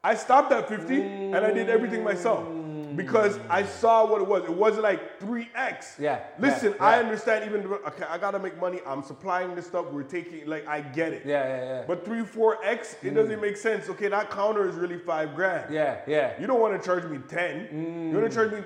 I 0.04 0.16
stopped 0.16 0.52
at 0.52 0.68
50 0.68 1.02
and 1.02 1.36
I 1.36 1.52
did 1.52 1.70
everything 1.70 2.04
myself 2.04 2.48
because 2.96 3.40
I 3.50 3.64
saw 3.64 4.06
what 4.06 4.22
it 4.22 4.28
was. 4.28 4.44
It 4.44 4.54
wasn't 4.54 4.84
like 4.84 5.20
3x. 5.20 6.00
Yeah, 6.00 6.20
Listen, 6.40 6.74
yeah, 6.74 6.84
I 6.84 7.00
understand 7.00 7.46
even, 7.46 7.66
okay, 7.66 8.06
I 8.10 8.18
gotta 8.18 8.40
make 8.40 8.60
money. 8.60 8.80
I'm 8.86 9.04
supplying 9.04 9.56
this 9.56 9.68
stuff. 9.68 9.92
We're 9.92 10.04
taking, 10.04 10.48
like, 10.48 10.68
I 10.68 10.82
get 10.82 11.14
it. 11.14 11.24
Yeah, 11.26 11.48
yeah, 11.48 11.64
yeah. 11.64 11.84
But 11.88 12.06
3, 12.06 12.22
4x, 12.22 12.64
it 13.04 13.12
mm. 13.12 13.16
doesn't 13.16 13.42
make 13.42 13.58
sense. 13.58 13.90
Okay, 13.90 14.08
that 14.08 14.30
counter 14.30 14.68
is 14.68 14.76
really 14.76 14.98
five 14.98 15.36
grand. 15.36 15.74
yeah, 15.74 16.02
yeah. 16.08 16.40
You 16.40 16.48
don't 16.48 16.60
want 16.60 16.80
to 16.80 16.86
charge 16.86 17.06
me 17.06 17.20
10. 17.28 18.12
You 18.12 18.18
want 18.18 18.32
to 18.32 18.32
mm. 18.32 18.34
charge 18.34 18.52
me 18.52 18.64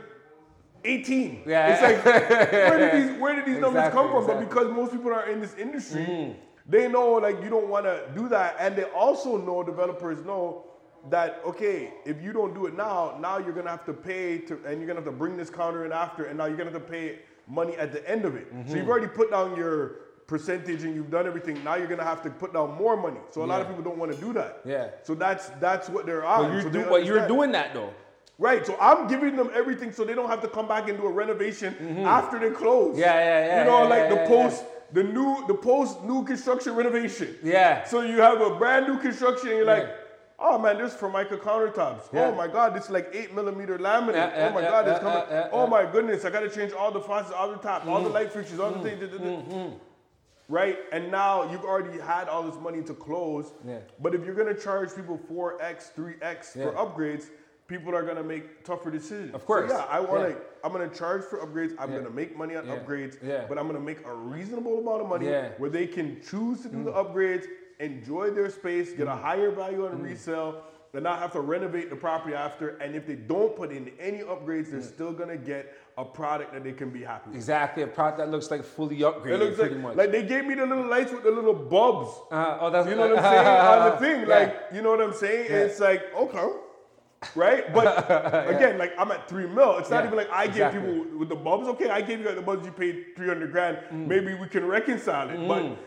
18. 0.86 1.43
Yeah. 1.45 1.73
It's 1.73 1.82
like, 1.82 2.05
where 2.51 2.78
did 2.78 3.09
these, 3.09 3.21
where 3.21 3.36
did 3.36 3.45
these 3.45 3.57
numbers 3.57 3.91
come 3.91 4.09
from? 4.11 4.28
But 4.28 4.39
because 4.39 4.71
most 4.71 4.91
people 4.91 5.11
are 5.13 5.28
in 5.28 5.41
this 5.41 5.55
industry, 5.55 6.05
mm. 6.05 6.36
they 6.67 6.88
know 6.88 7.13
like 7.13 7.41
you 7.43 7.49
don't 7.49 7.67
want 7.67 7.86
to 7.86 8.03
do 8.15 8.30
that. 8.30 8.55
And 8.59 8.76
they 8.76 8.84
also 8.84 9.38
know, 9.38 9.63
developers 9.63 10.23
know, 10.23 10.65
that 11.10 11.41
okay, 11.45 11.93
if 12.06 12.22
you 12.22 12.34
don't 12.34 12.53
do 12.53 12.66
it 12.66 12.76
now, 12.76 13.18
now 13.22 13.38
you're 13.38 13.53
gonna 13.53 13.70
have 13.70 13.86
to 13.86 13.93
pay 13.93 14.39
to, 14.39 14.53
and 14.66 14.80
you're 14.80 14.88
gonna 14.88 15.01
have 15.01 15.06
to 15.06 15.12
bring 15.12 15.38
this 15.38 15.49
counter 15.49 15.86
in 15.86 15.91
after, 15.91 16.26
and 16.26 16.38
now 16.38 16.45
you're 16.45 16.58
gonna 16.58 16.72
have 16.72 16.82
to 16.82 16.91
pay 16.91 17.20
money 17.47 17.76
at 17.78 17.91
the 17.91 18.08
end 18.10 18.26
of 18.26 18.36
it. 18.36 18.47
So 18.68 18.76
you've 18.76 18.89
already 18.89 19.08
put 19.08 19.30
down 19.32 19.56
your 19.56 20.06
percentage 20.28 20.84
and 20.84 20.95
you've 20.95 21.12
done 21.12 21.28
everything. 21.28 21.64
Now 21.64 21.76
you're 21.76 21.88
gonna 21.88 22.03
have 22.03 22.24
to 22.24 22.30
put 22.32 22.53
down 22.53 22.76
more 22.76 22.97
money. 22.97 23.20
So 23.30 23.43
a 23.43 23.45
lot 23.45 23.62
of 23.62 23.68
people 23.68 23.84
don't 23.84 23.97
want 23.97 24.12
to 24.12 24.18
do 24.20 24.34
that. 24.34 24.62
Yeah. 24.66 24.89
So 25.03 25.14
that's 25.14 25.49
that's 25.60 25.89
what 25.89 26.06
they're 26.06 26.26
on. 26.26 26.45
But 26.45 26.51
you're, 26.53 26.62
So 26.64 26.70
do, 26.70 26.86
but 26.89 27.06
you're 27.06 27.28
doing 27.28 27.51
that 27.51 27.74
though. 27.74 27.93
Right, 28.38 28.66
so 28.66 28.76
I'm 28.82 29.08
giving 29.08 29.38
them 29.38 29.49
everything 29.53 29.93
so 29.93 30.03
they 30.03 30.14
don't 30.14 30.28
have 30.28 30.41
to 30.41 30.49
come 30.49 30.68
back 30.68 30.89
and 30.89 30.97
do 30.97 31.06
a 31.06 31.10
renovation 31.10 31.74
after 32.06 32.38
they 32.38 32.49
close. 32.49 32.91
Mm-hmm. 32.91 32.99
Yeah, 32.99 33.14
yeah, 33.14 33.45
yeah, 33.45 33.60
You 33.60 33.70
know, 33.70 33.84
yeah, 33.84 33.88
like 33.88 33.99
yeah, 33.99 34.10
the 34.10 34.16
yeah, 34.16 34.28
post, 34.28 34.64
the 34.91 35.03
new, 35.03 35.47
the 35.47 35.53
post 35.53 36.03
new 36.03 36.26
construction 36.26 36.76
renovation. 36.76 37.34
Yeah. 37.41 37.86
So 37.86 38.01
you 38.01 38.20
have 38.20 38.41
a 38.41 38.56
brand 38.56 38.88
new 38.88 38.99
construction 38.99 39.47
and 39.49 39.58
you're 39.60 39.66
like, 39.66 39.84
Yeah. 39.84 39.95
Oh 40.39 40.57
man, 40.59 40.77
this 40.77 40.93
is 40.93 40.97
Formica 40.99 41.38
countertops. 41.38 42.11
Yeah. 42.13 42.25
Oh 42.27 42.36
my 42.36 42.47
God, 42.47 42.73
this 42.75 42.86
is 42.86 42.89
like 42.91 43.09
eight 43.13 43.33
millimeter 43.33 43.77
laminate. 43.77 44.13
Yeah, 44.15 44.49
oh 44.49 44.53
my 44.53 44.61
God, 44.61 44.88
it's 44.88 44.99
coming. 44.99 45.23
oh 45.51 45.67
my 45.67 45.86
goodness, 45.89 46.25
I 46.25 46.29
gotta 46.29 46.49
change 46.49 46.71
all 46.73 46.91
the 46.91 46.99
faucets, 47.01 47.33
all 47.33 47.49
the 47.51 47.57
top, 47.57 47.86
all 47.88 48.01
the 48.01 48.09
Mm. 48.09 48.13
light 48.13 48.31
fixtures, 48.31 48.59
all 48.59 48.71
the 48.71 48.79
things. 48.89 48.99
da. 49.11 49.69
Right, 50.47 50.77
and 50.91 51.09
now 51.09 51.49
you've 51.51 51.63
already 51.63 51.99
had 51.99 52.29
all 52.29 52.43
this 52.43 52.59
money 52.61 52.83
to 52.83 52.93
close. 52.93 53.51
Yeah. 53.67 53.79
But 53.99 54.13
if 54.13 54.23
you're 54.23 54.36
gonna 54.36 54.53
charge 54.53 54.93
people 54.95 55.17
4x, 55.27 55.91
3x 55.95 56.53
for 56.53 56.71
upgrades, 56.73 57.29
people 57.67 57.95
are 57.95 58.03
gonna 58.03 58.21
make 58.23 58.63
tougher 58.63 58.91
decisions. 58.91 59.33
Of 59.33 59.43
course. 59.47 59.71
So 59.71 59.77
yeah, 59.77 59.86
I 59.89 59.99
wanna 60.01 60.29
Yeah. 60.29 60.36
I'm 60.63 60.71
gonna 60.71 60.88
charge 60.89 61.23
for 61.23 61.39
upgrades. 61.39 61.73
I'm 61.79 61.91
Yeah. 61.91 61.97
gonna 61.99 62.11
make 62.11 62.38
money 62.38 62.55
on 62.55 62.67
Yeah. 62.67 62.75
upgrades. 62.75 63.17
Yeah. 63.23 63.45
But 63.49 63.57
I'm 63.57 63.65
gonna 63.65 63.79
make 63.79 64.05
a 64.05 64.13
reasonable 64.13 64.77
amount 64.77 65.01
of 65.01 65.07
money. 65.09 65.25
Mm. 65.25 65.57
where 65.59 65.71
they 65.71 65.88
can 65.88 66.21
choose 66.21 66.61
to 66.61 66.69
do 66.69 66.83
the 66.83 66.91
upgrades, 66.91 67.45
enjoy 67.80 68.32
their 68.32 68.49
space, 68.49 68.93
get 68.93 69.07
a 69.07 69.15
higher 69.15 69.51
value 69.51 69.86
on 69.86 70.01
resale, 70.01 70.63
and 70.93 71.03
not 71.03 71.19
have 71.19 71.34
to 71.34 71.41
renovate 71.41 71.89
the 71.89 71.95
property 71.95 72.34
after. 72.34 72.69
And 72.78 72.95
if 72.95 73.05
they 73.05 73.15
don't 73.15 73.53
put 73.55 73.71
in 73.71 73.91
any 73.99 74.19
upgrades, 74.19 74.71
they're 74.71 74.82
still 74.82 75.11
gonna 75.11 75.36
get 75.38 75.76
a 75.97 76.05
product 76.05 76.53
that 76.53 76.63
they 76.63 76.71
can 76.71 76.89
be 76.89 77.03
happy 77.03 77.30
with. 77.30 77.36
Exactly. 77.36 77.84
A 77.84 77.88
product 77.88 78.17
that 78.19 78.30
looks 78.30 78.49
like 78.49 78.63
fully 78.63 78.99
upgraded, 78.99 79.32
It 79.32 79.39
looks 79.39 79.59
like, 79.59 79.78
much. 79.78 79.95
like 79.97 80.11
they 80.11 80.23
gave 80.23 80.45
me 80.45 80.55
the 80.55 80.65
little 80.65 80.88
lights 80.88 81.11
with 81.11 81.23
the 81.23 81.32
little 81.32 81.53
bulbs. 81.53 82.11
uh, 82.32 82.57
oh, 82.61 82.69
that's 82.69 82.88
You 82.88 82.95
know 82.95 83.09
what 83.09 83.19
I'm 83.19 83.23
saying? 83.23 83.47
On 83.84 83.91
the 83.91 83.97
thing, 83.97 84.21
Yeah. 84.21 84.36
like, 84.38 84.55
you 84.73 84.82
know 84.82 84.91
what 84.91 85.01
I'm 85.01 85.13
saying? 85.13 85.47
It's 85.49 85.80
like, 85.82 86.01
okay. 86.15 86.49
Right? 87.36 87.73
But 87.73 87.88
again, 88.49 88.78
like 88.78 88.93
I'm 88.97 89.11
at 89.11 89.28
three 89.28 89.47
mil. 89.47 89.78
It's 89.80 89.89
not 89.89 90.05
even 90.05 90.15
like 90.17 90.30
I 90.32 90.45
exactly. 90.45 90.80
give 90.80 90.89
people 91.03 91.17
with 91.19 91.30
the 91.30 91.36
bulbs. 91.36 91.67
Okay, 91.69 91.89
I 91.89 92.01
gave 92.01 92.19
you 92.21 92.34
the 92.34 92.41
bulbs, 92.41 92.65
you 92.65 92.71
paid 92.71 93.15
300 93.17 93.51
grand. 93.51 93.78
Mm. 93.91 94.07
Maybe 94.07 94.34
we 94.36 94.47
can 94.47 94.65
reconcile 94.65 95.30
it. 95.30 95.45
But 95.47 95.78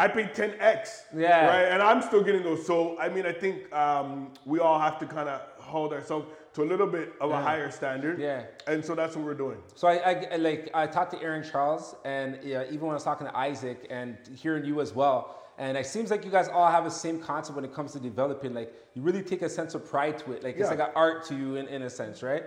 I 0.00 0.08
paid 0.08 0.32
10x. 0.32 1.02
Yeah. 1.14 1.46
Right? 1.46 1.64
And 1.72 1.82
I'm 1.82 2.00
still 2.00 2.22
getting 2.22 2.42
those. 2.42 2.66
So, 2.66 2.98
I 2.98 3.10
mean, 3.10 3.26
I 3.26 3.32
think 3.32 3.70
um, 3.72 4.32
we 4.46 4.58
all 4.58 4.78
have 4.78 4.98
to 5.00 5.06
kind 5.06 5.28
of 5.28 5.42
hold 5.58 5.92
ourselves. 5.92 6.26
to 6.54 6.62
a 6.62 6.64
little 6.64 6.86
bit 6.86 7.12
of 7.20 7.30
a 7.30 7.40
higher 7.40 7.70
standard. 7.70 8.18
Yeah. 8.18 8.44
And 8.66 8.82
so 8.82 8.94
that's 8.94 9.14
what 9.14 9.26
we're 9.26 9.34
doing. 9.34 9.58
So 9.74 9.88
I, 9.88 9.96
I 9.96 10.12
I, 10.32 10.36
like 10.36 10.70
I 10.72 10.86
talked 10.86 11.12
to 11.12 11.22
Aaron 11.22 11.44
Charles, 11.48 11.94
and 12.04 12.38
yeah, 12.42 12.64
even 12.64 12.80
when 12.80 12.92
I 12.92 12.94
was 12.94 13.04
talking 13.04 13.26
to 13.26 13.36
Isaac 13.36 13.86
and 13.90 14.16
hearing 14.34 14.64
you 14.64 14.80
as 14.80 14.94
well, 14.94 15.36
and 15.58 15.76
it 15.76 15.86
seems 15.86 16.10
like 16.10 16.24
you 16.24 16.30
guys 16.30 16.48
all 16.48 16.70
have 16.70 16.84
the 16.84 16.90
same 16.90 17.20
concept 17.20 17.54
when 17.56 17.64
it 17.66 17.74
comes 17.74 17.92
to 17.92 18.00
developing. 18.00 18.54
Like 18.54 18.72
you 18.94 19.02
really 19.02 19.22
take 19.22 19.42
a 19.42 19.50
sense 19.50 19.74
of 19.74 19.84
pride 19.84 20.18
to 20.20 20.32
it. 20.32 20.42
Like 20.42 20.56
it's 20.56 20.70
like 20.70 20.80
an 20.80 20.94
art 20.94 21.26
to 21.26 21.36
you 21.36 21.56
in, 21.56 21.68
in 21.68 21.82
a 21.82 21.90
sense, 21.90 22.22
right? 22.22 22.44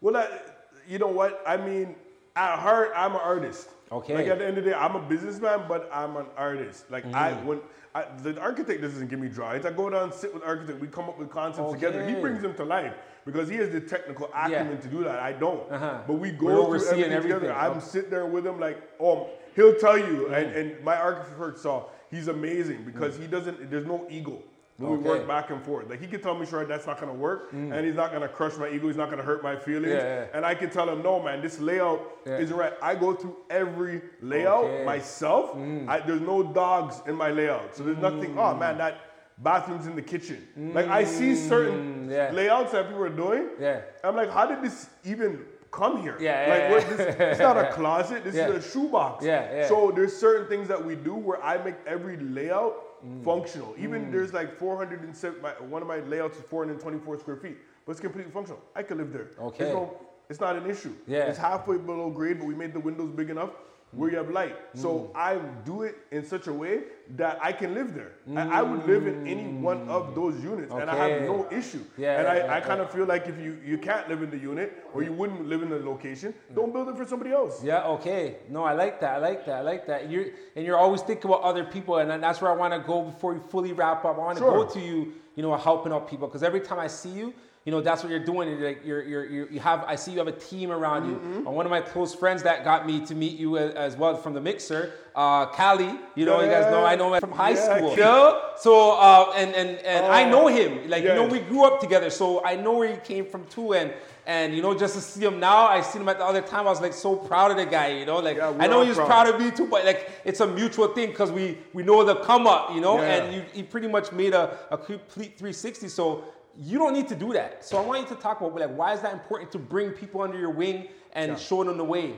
Well, 0.00 0.14
that, 0.14 0.70
you 0.88 0.98
know 0.98 1.08
what? 1.08 1.42
I 1.46 1.58
mean, 1.58 1.94
at 2.34 2.58
heart, 2.58 2.92
I'm 2.96 3.12
an 3.12 3.20
artist. 3.20 3.68
Okay. 3.90 4.14
Like 4.14 4.26
at 4.26 4.38
the 4.38 4.46
end 4.46 4.58
of 4.58 4.64
the 4.64 4.70
day, 4.70 4.76
I'm 4.76 4.96
a 4.96 5.00
businessman, 5.02 5.62
but 5.68 5.88
I'm 5.92 6.16
an 6.16 6.26
artist. 6.36 6.90
Like 6.90 7.04
I, 7.14 7.32
Mm-hmm. 7.32 7.46
when 7.46 7.60
I, 7.94 8.04
the 8.22 8.38
architect 8.40 8.82
doesn't 8.82 9.08
give 9.08 9.18
me 9.18 9.28
drawings, 9.28 9.64
I 9.64 9.72
go 9.72 9.88
down 9.88 10.04
and 10.04 10.12
sit 10.14 10.32
with 10.32 10.42
the 10.42 10.48
architect. 10.48 10.78
We 10.80 10.88
come 10.88 11.08
up 11.08 11.18
with 11.18 11.30
concepts 11.30 11.72
together. 11.72 12.06
He 12.06 12.14
brings 12.14 12.42
them 12.42 12.54
to 12.56 12.64
life 12.64 12.92
because 13.24 13.48
he 13.48 13.56
has 13.56 13.70
the 13.70 13.80
technical 13.80 14.30
acumen 14.34 14.78
to 14.80 14.88
do 14.88 15.02
that. 15.04 15.18
I 15.20 15.32
don't. 15.32 15.70
Uh-huh. 15.72 16.02
But 16.06 16.14
we 16.14 16.32
We're 16.32 16.36
go 16.36 16.46
through 16.48 16.62
overseeing 16.66 17.04
everything, 17.04 17.22
together. 17.22 17.34
everything. 17.52 17.56
I'm 17.56 17.70
Okay. 17.78 17.80
sitting 17.86 18.10
there 18.10 18.26
with 18.26 18.46
him, 18.46 18.60
like, 18.60 18.78
oh, 19.00 19.30
he'll 19.56 19.74
tell 19.76 19.98
you. 19.98 20.28
And, 20.34 20.52
and 20.54 20.84
my 20.84 20.96
architect 20.96 21.58
saw 21.58 21.86
he's 22.10 22.28
amazing 22.28 22.84
because 22.84 23.16
he 23.16 23.26
doesn't. 23.26 23.70
There's 23.70 23.86
no 23.86 24.06
ego. 24.10 24.42
We 24.78 24.86
Okay. 24.86 25.08
work 25.08 25.26
back 25.26 25.50
and 25.50 25.60
forth, 25.64 25.90
like 25.90 26.00
he 26.00 26.06
can 26.06 26.20
tell 26.20 26.36
me, 26.38 26.46
sure, 26.46 26.64
that's 26.64 26.86
not 26.86 27.00
gonna 27.00 27.12
work, 27.12 27.52
and 27.52 27.84
he's 27.84 27.96
not 27.96 28.12
gonna 28.12 28.28
crush 28.28 28.56
my 28.58 28.68
ego. 28.68 28.86
He's 28.86 28.96
not 28.96 29.10
gonna 29.10 29.24
hurt 29.24 29.42
my 29.42 29.56
feelings. 29.56 29.92
Yeah, 29.94 30.20
yeah. 30.20 30.26
And 30.34 30.46
I 30.46 30.54
can 30.54 30.70
tell 30.70 30.88
him, 30.88 31.02
no, 31.02 31.20
man, 31.20 31.42
this 31.42 31.58
layout 31.58 32.00
Yeah. 32.24 32.38
isn't 32.38 32.56
right. 32.56 32.72
I 32.80 32.94
go 32.94 33.12
through 33.12 33.36
every 33.50 34.02
layout 34.22 34.64
Okay. 34.66 34.82
Mm. 34.82 34.86
myself. 34.86 35.56
I, 35.88 35.98
there's 36.06 36.20
no 36.20 36.44
dogs 36.44 37.02
in 37.08 37.16
my 37.16 37.30
layout, 37.32 37.74
so 37.74 37.82
there's 37.82 37.98
nothing. 37.98 38.38
Oh 38.38 38.54
man, 38.54 38.78
that 38.78 39.00
bathroom's 39.38 39.88
in 39.88 39.96
the 39.96 40.02
kitchen. 40.02 40.46
Like 40.72 40.86
I 40.86 41.02
see 41.02 41.34
certain 41.34 42.06
Mm, 42.08 42.10
yeah. 42.12 42.30
layouts 42.32 42.70
that 42.70 42.86
people 42.86 43.02
are 43.02 43.08
doing. 43.08 43.48
Yeah. 43.58 43.80
I'm 44.04 44.14
like, 44.14 44.30
how 44.30 44.46
did 44.46 44.62
this 44.62 44.88
even 45.04 45.44
come 45.72 46.02
here? 46.02 46.16
Yeah, 46.20 46.46
like 46.48 46.60
yeah, 46.60 46.70
yeah. 46.70 46.96
this, 46.96 47.16
it's 47.32 47.40
not 47.40 47.56
a 47.56 47.72
closet. 47.78 48.22
This 48.22 48.36
Yeah. 48.36 48.48
is 48.50 48.64
a 48.64 48.70
shoebox. 48.70 49.24
Yeah, 49.24 49.56
yeah. 49.56 49.66
So 49.68 49.90
there's 49.90 50.16
certain 50.16 50.46
things 50.48 50.68
that 50.68 50.84
we 50.84 50.94
do 50.94 51.14
where 51.16 51.42
I 51.42 51.58
make 51.64 51.74
every 51.84 52.16
layout 52.16 52.74
Mm. 53.04 53.24
functional. 53.24 53.74
Even 53.78 54.10
there's 54.10 54.32
like 54.32 54.58
407. 54.58 55.40
My, 55.40 55.50
one 55.60 55.82
of 55.82 55.88
my 55.88 56.00
layouts 56.00 56.36
is 56.38 56.44
424 56.44 57.20
square 57.20 57.36
feet, 57.36 57.56
but 57.84 57.92
it's 57.92 58.00
completely 58.00 58.32
functional. 58.32 58.60
I 58.74 58.82
could 58.82 58.96
live 58.98 59.12
there. 59.12 59.30
Okay. 59.40 59.64
It's, 59.64 59.74
no, 59.74 60.00
it's 60.28 60.40
not 60.40 60.56
an 60.56 60.68
issue. 60.68 60.94
Yeah. 61.06 61.24
It's 61.24 61.38
halfway 61.38 61.78
below 61.78 62.10
grade, 62.10 62.38
but 62.38 62.46
we 62.46 62.54
made 62.54 62.72
the 62.72 62.80
windows 62.80 63.10
big 63.10 63.30
enough 63.30 63.50
where 63.92 64.10
you 64.10 64.16
have 64.16 64.30
light. 64.30 64.54
Mm. 64.74 64.82
So 64.82 65.10
I 65.14 65.36
do 65.64 65.82
it 65.82 65.96
in 66.10 66.24
such 66.24 66.46
a 66.46 66.52
way 66.52 66.82
that 67.16 67.38
I 67.42 67.52
can 67.52 67.74
live 67.74 67.94
there. 67.94 68.12
I, 68.36 68.58
I 68.58 68.62
would 68.62 68.86
live 68.86 69.06
in 69.06 69.26
any 69.26 69.44
one 69.44 69.88
of 69.88 70.14
those 70.14 70.42
units, 70.42 70.72
and 70.72 70.90
I 70.90 71.08
have 71.08 71.22
no 71.22 71.48
issue. 71.50 71.82
Yeah, 71.96 72.18
and 72.18 72.28
I, 72.28 72.36
yeah, 72.36 72.54
I 72.54 72.60
kind 72.60 72.80
of 72.80 72.90
feel 72.90 73.06
like 73.06 73.26
if 73.26 73.38
you, 73.38 73.56
you 73.64 73.78
can't 73.78 74.08
live 74.08 74.22
in 74.22 74.30
the 74.30 74.36
unit 74.36 74.84
or 74.92 75.02
you 75.02 75.12
wouldn't 75.12 75.46
live 75.46 75.62
in 75.62 75.70
the 75.70 75.78
location, 75.78 76.34
don't 76.54 76.72
build 76.72 76.88
it 76.88 76.96
for 76.96 77.06
somebody 77.06 77.30
else. 77.30 77.64
Yeah, 77.64 77.84
okay. 77.84 78.36
No, 78.50 78.62
I 78.62 78.72
like 78.72 79.00
that. 79.00 79.14
I 79.14 79.18
like 79.18 79.46
that. 79.46 79.56
I 79.56 79.60
like 79.62 79.86
that. 79.86 80.10
You're 80.10 80.26
and 80.54 80.66
you're 80.66 80.76
always 80.76 81.00
thinking 81.00 81.30
about 81.30 81.42
other 81.42 81.64
people, 81.64 81.96
and 81.98 82.22
that's 82.22 82.40
where 82.42 82.50
I 82.52 82.54
want 82.54 82.74
to 82.74 82.80
go 82.80 83.02
before 83.02 83.32
we 83.32 83.40
fully 83.48 83.72
wrap 83.72 84.04
up. 84.04 84.16
I 84.16 84.18
want 84.18 84.38
to 84.38 84.44
Sure. 84.44 84.64
go 84.64 84.70
to 84.70 84.80
you, 84.80 85.14
you 85.34 85.42
know, 85.42 85.56
helping 85.56 85.92
out 85.92 86.08
people 86.08 86.28
because 86.28 86.42
every 86.42 86.60
time 86.60 86.78
I 86.78 86.88
see 86.88 87.10
you, 87.10 87.32
you 87.68 87.72
know, 87.72 87.82
that's 87.82 88.02
what 88.02 88.08
you're 88.08 88.24
doing. 88.24 88.48
You're 88.48 88.66
like 88.66 88.80
you're, 88.82 89.02
you're, 89.04 89.26
you 89.26 89.60
have. 89.60 89.84
I 89.86 89.94
see 89.94 90.12
you 90.12 90.18
have 90.20 90.26
a 90.26 90.32
team 90.32 90.70
around 90.70 91.06
you. 91.06 91.16
Mm-hmm. 91.16 91.46
And 91.46 91.54
one 91.54 91.66
of 91.66 91.70
my 91.70 91.82
close 91.82 92.14
friends 92.14 92.42
that 92.44 92.64
got 92.64 92.86
me 92.86 93.04
to 93.04 93.14
meet 93.14 93.38
you 93.38 93.58
as, 93.58 93.94
well 93.94 94.16
from 94.16 94.32
the 94.32 94.40
mixer, 94.40 94.94
uh, 95.14 95.44
Cali. 95.52 95.90
You 96.14 96.24
know, 96.24 96.40
you 96.40 96.46
guys 96.50 96.64
know 96.72 96.82
I 96.82 96.96
know 96.96 97.12
him 97.12 97.20
from 97.20 97.32
high 97.32 97.50
Yeah, 97.50 97.76
school. 97.76 97.90
You 97.90 97.96
know? 97.98 98.42
So 98.56 98.92
uh, 98.92 99.34
and 99.36 99.54
and 99.54 99.68
and 99.80 100.06
I 100.06 100.24
Oh, 100.24 100.30
know 100.30 100.46
him. 100.46 100.88
Like 100.88 101.02
you 101.02 101.10
know, 101.10 101.26
we 101.26 101.40
grew 101.40 101.66
up 101.66 101.78
together, 101.78 102.08
so 102.08 102.42
I 102.42 102.56
know 102.56 102.72
where 102.78 102.90
he 102.90 102.96
came 103.12 103.26
from 103.26 103.44
too. 103.48 103.74
And 103.74 103.92
and 104.26 104.54
you 104.54 104.62
know, 104.62 104.72
just 104.74 104.94
to 104.94 105.02
see 105.02 105.22
him 105.26 105.38
now, 105.38 105.66
I 105.66 105.82
seen 105.82 106.00
him 106.00 106.08
at 106.08 106.16
the 106.16 106.24
other 106.24 106.40
time. 106.40 106.66
I 106.66 106.70
was 106.70 106.80
like 106.80 106.94
so 106.94 107.16
proud 107.16 107.50
of 107.50 107.58
the 107.58 107.66
guy. 107.66 107.88
You 107.98 108.06
know, 108.06 108.16
like 108.20 108.38
Yeah, 108.38 108.54
I 108.58 108.66
know 108.66 108.78
all 108.78 108.82
he 108.82 108.88
was 108.88 108.96
proud. 108.96 109.08
proud 109.08 109.26
of 109.34 109.38
me 109.42 109.50
too, 109.50 109.66
but 109.66 109.84
like 109.84 110.08
it's 110.24 110.40
a 110.40 110.46
mutual 110.46 110.88
thing 110.88 111.10
because 111.10 111.30
we 111.30 111.58
we 111.74 111.82
know 111.82 112.02
the 112.02 112.16
come 112.30 112.46
up. 112.46 112.72
You 112.74 112.80
know, 112.80 112.96
Yeah. 113.02 113.14
and 113.16 113.34
you, 113.34 113.42
he 113.52 113.62
pretty 113.62 113.88
much 113.88 114.10
made 114.10 114.32
a, 114.32 114.56
a 114.70 114.78
complete 114.78 115.36
360. 115.36 115.88
So 115.88 116.24
you 116.56 116.78
don't 116.78 116.92
need 116.92 117.08
to 117.08 117.14
do 117.14 117.32
that. 117.32 117.64
So 117.64 117.76
I 117.78 117.80
want 117.84 118.02
you 118.08 118.14
to 118.16 118.20
talk 118.20 118.40
about 118.40 118.54
like 118.54 118.74
why 118.76 118.92
is 118.94 119.00
that 119.00 119.12
important 119.12 119.52
to 119.52 119.58
bring 119.58 119.90
people 119.90 120.22
under 120.22 120.38
your 120.38 120.50
wing 120.50 120.88
and 121.12 121.38
show 121.38 121.64
them 121.64 121.76
the 121.76 121.84
way. 121.84 122.14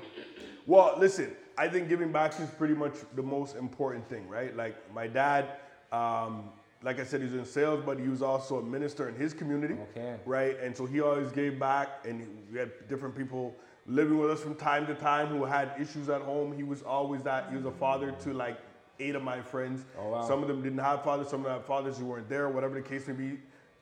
Well, 0.66 0.94
listen, 0.98 1.34
I 1.58 1.68
think 1.68 1.88
giving 1.88 2.12
back 2.12 2.38
is 2.40 2.48
pretty 2.50 2.74
much 2.74 2.94
the 3.16 3.22
most 3.22 3.56
important 3.56 4.08
thing, 4.08 4.28
right? 4.28 4.54
Like 4.56 4.76
my 4.94 5.06
dad, 5.06 5.46
um, 5.92 6.50
like 6.82 6.98
I 6.98 7.04
said, 7.04 7.20
he's 7.20 7.34
in 7.34 7.44
sales, 7.44 7.82
but 7.84 7.98
he 7.98 8.08
was 8.08 8.22
also 8.22 8.58
a 8.58 8.62
minister 8.62 9.08
in 9.08 9.14
his 9.14 9.34
community, 9.34 9.76
Okay. 9.90 10.16
right? 10.24 10.58
And 10.60 10.74
so 10.76 10.86
he 10.86 11.00
always 11.00 11.30
gave 11.32 11.58
back, 11.58 12.04
and 12.08 12.26
we 12.50 12.58
had 12.58 12.70
different 12.88 13.14
people 13.16 13.54
living 13.86 14.18
with 14.18 14.30
us 14.30 14.40
from 14.40 14.54
time 14.54 14.86
to 14.86 14.94
time 14.94 15.26
who 15.28 15.44
had 15.44 15.72
issues 15.78 16.08
at 16.08 16.22
home. 16.22 16.52
He 16.56 16.62
was 16.62 16.82
always 16.82 17.22
that. 17.24 17.50
He 17.50 17.56
was 17.56 17.66
a 17.66 17.70
father 17.72 18.12
to 18.22 18.32
like 18.32 18.58
eight 18.98 19.14
of 19.14 19.22
my 19.22 19.40
friends. 19.42 19.84
Oh, 19.98 20.10
wow. 20.10 20.26
Some 20.26 20.42
of 20.42 20.48
them 20.48 20.62
didn't 20.62 20.78
have 20.78 21.02
fathers. 21.04 21.28
Some 21.28 21.40
of 21.40 21.44
them 21.46 21.54
had 21.54 21.64
fathers 21.64 21.98
who 21.98 22.06
weren't 22.06 22.28
there. 22.28 22.48
Whatever 22.48 22.74
the 22.74 22.88
case 22.88 23.06
may 23.06 23.14
be. 23.14 23.38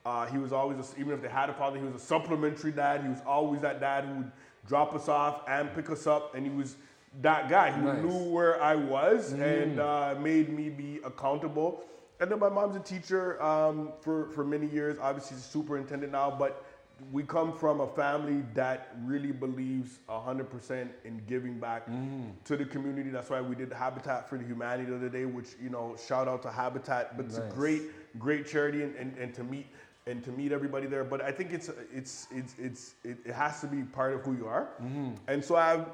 Uh, 0.09 0.25
he 0.27 0.39
was 0.39 0.53
always, 0.55 0.79
a, 0.79 0.99
even 1.01 1.13
if 1.13 1.21
they 1.21 1.29
had 1.29 1.51
a 1.51 1.53
father, 1.53 1.77
he 1.79 1.85
was 1.85 1.95
a 1.95 1.99
supplementary 1.99 2.73
dad. 2.73 3.03
He 3.03 3.11
was 3.11 3.21
always 3.27 3.61
that 3.61 3.79
dad 3.79 4.05
who 4.07 4.15
would 4.15 4.33
drop 4.67 4.95
us 4.95 5.07
off 5.07 5.43
and 5.47 5.73
pick 5.75 5.91
us 5.91 6.07
up, 6.07 6.35
and 6.35 6.47
he 6.47 6.51
was 6.51 6.77
that 7.21 7.51
guy 7.51 7.71
who 7.71 7.83
Nice. 7.83 7.99
Mm. 7.99 8.05
knew 8.05 8.31
where 8.33 8.63
I 8.63 8.75
was 8.75 9.33
and 9.33 9.79
uh, 9.81 10.15
made 10.19 10.49
me 10.49 10.71
be 10.71 11.01
accountable. 11.05 11.85
And 12.21 12.31
then 12.31 12.39
my 12.39 12.49
mom's 12.49 12.75
a 12.75 12.81
teacher 12.81 13.41
um, 13.43 13.91
for, 14.01 14.31
for 14.31 14.45
many 14.45 14.67
years. 14.67 14.97
Obviously, 14.99 15.37
she's 15.37 15.45
a 15.45 15.49
superintendent 15.49 16.11
now, 16.13 16.31
but 16.31 16.65
we 17.13 17.23
come 17.23 17.53
from 17.53 17.81
a 17.81 17.87
family 17.87 18.43
that 18.55 18.97
really 19.05 19.31
believes 19.31 19.99
100% 20.09 20.89
in 21.05 21.23
giving 21.27 21.59
back 21.61 21.87
Mm. 21.87 22.33
to 22.45 22.57
the 22.57 22.65
community. 22.65 23.11
That's 23.11 23.29
why 23.31 23.41
we 23.43 23.55
did 23.55 23.73
Habitat 23.73 24.29
for 24.29 24.37
the 24.39 24.45
Humanity 24.45 24.91
the 24.91 24.97
other 24.97 25.09
day, 25.11 25.27
which, 25.27 25.51
you 25.63 25.69
know, 25.71 25.97
shout 26.09 26.27
out 26.29 26.43
to 26.43 26.51
Habitat. 26.51 27.17
But 27.17 27.27
it's 27.27 27.39
a 27.39 27.49
great, 27.55 27.83
great 28.19 28.47
charity 28.47 28.83
and, 28.83 28.95
and, 28.97 29.17
and 29.19 29.33
to 29.35 29.45
meet 29.45 29.67
and 30.09 30.25
to 30.25 30.31
meet 30.33 30.53
everybody 30.53 30.87
there. 30.87 31.05
But 31.05 31.21
I 31.23 31.31
think 31.31 31.53
it's 31.53 31.71
it's 31.95 32.27
it's 32.35 32.55
it's 32.59 32.95
it, 33.05 33.19
it 33.27 33.35
has 33.35 33.61
to 33.61 33.67
be 33.67 33.83
part 33.83 34.15
of 34.15 34.23
who 34.23 34.35
you 34.37 34.47
are. 34.47 34.69
Mm-hmm. 34.83 35.11
And 35.29 35.45
so 35.45 35.57
I 35.57 35.71
have 35.71 35.87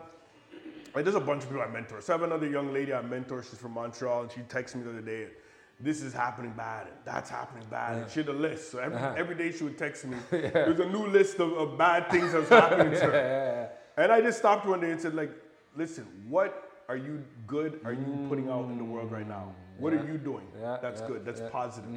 like, 0.95 1.05
there's 1.05 1.17
a 1.17 1.21
bunch 1.21 1.43
of 1.43 1.49
people 1.49 1.62
I 1.62 1.67
mentor. 1.67 2.01
So 2.01 2.12
I 2.12 2.17
have 2.17 2.23
another 2.23 2.49
young 2.49 2.73
lady 2.73 2.95
I 2.95 3.03
mentor. 3.03 3.43
She's 3.43 3.59
from 3.59 3.73
Montreal, 3.73 4.23
and 4.23 4.33
she 4.33 4.41
texted 4.43 4.77
me 4.77 4.85
the 4.85 4.91
other 4.91 5.01
day. 5.01 5.27
This 5.81 6.03
is 6.03 6.12
happening 6.12 6.53
bad, 6.57 6.87
and 6.87 6.97
that's 7.05 7.29
happening 7.29 7.65
bad. 7.69 7.99
And 7.99 8.11
she 8.11 8.21
had 8.21 8.29
a 8.29 8.33
list. 8.33 8.71
So 8.71 8.79
every, 8.79 8.97
Uh-huh. 8.97 9.15
every 9.17 9.35
day 9.35 9.51
she 9.51 9.65
would 9.65 9.77
text 9.77 10.05
me. 10.05 10.17
There's 10.31 10.79
a 10.79 10.87
new 10.89 11.07
list 11.09 11.41
of, 11.41 11.53
of 11.55 11.77
bad 11.77 12.09
things 12.12 12.33
that's 12.33 12.49
happening 12.49 12.93
to 12.93 13.01
her. 13.07 13.71
And 13.97 14.12
I 14.12 14.21
just 14.21 14.39
stopped 14.39 14.67
one 14.67 14.81
day 14.81 14.93
and 14.93 15.01
said, 15.01 15.15
like, 15.17 15.33
listen, 15.77 16.07
what 16.29 16.71
are 16.89 16.97
you 16.97 17.25
good 17.47 17.81
are 17.85 17.93
you 17.93 18.27
putting 18.29 18.49
out 18.49 18.67
in 18.67 18.79
the 18.79 18.85
world 18.85 19.11
right 19.11 19.27
now? 19.27 19.53
What 19.79 19.93
are 19.93 20.05
you 20.07 20.17
doing? 20.17 20.47
Yeah, 20.61 20.79
that's 20.81 21.01
yeah, 21.01 21.09
good. 21.09 21.25
That's 21.25 21.41
yeah. 21.41 21.49
positive. 21.49 21.91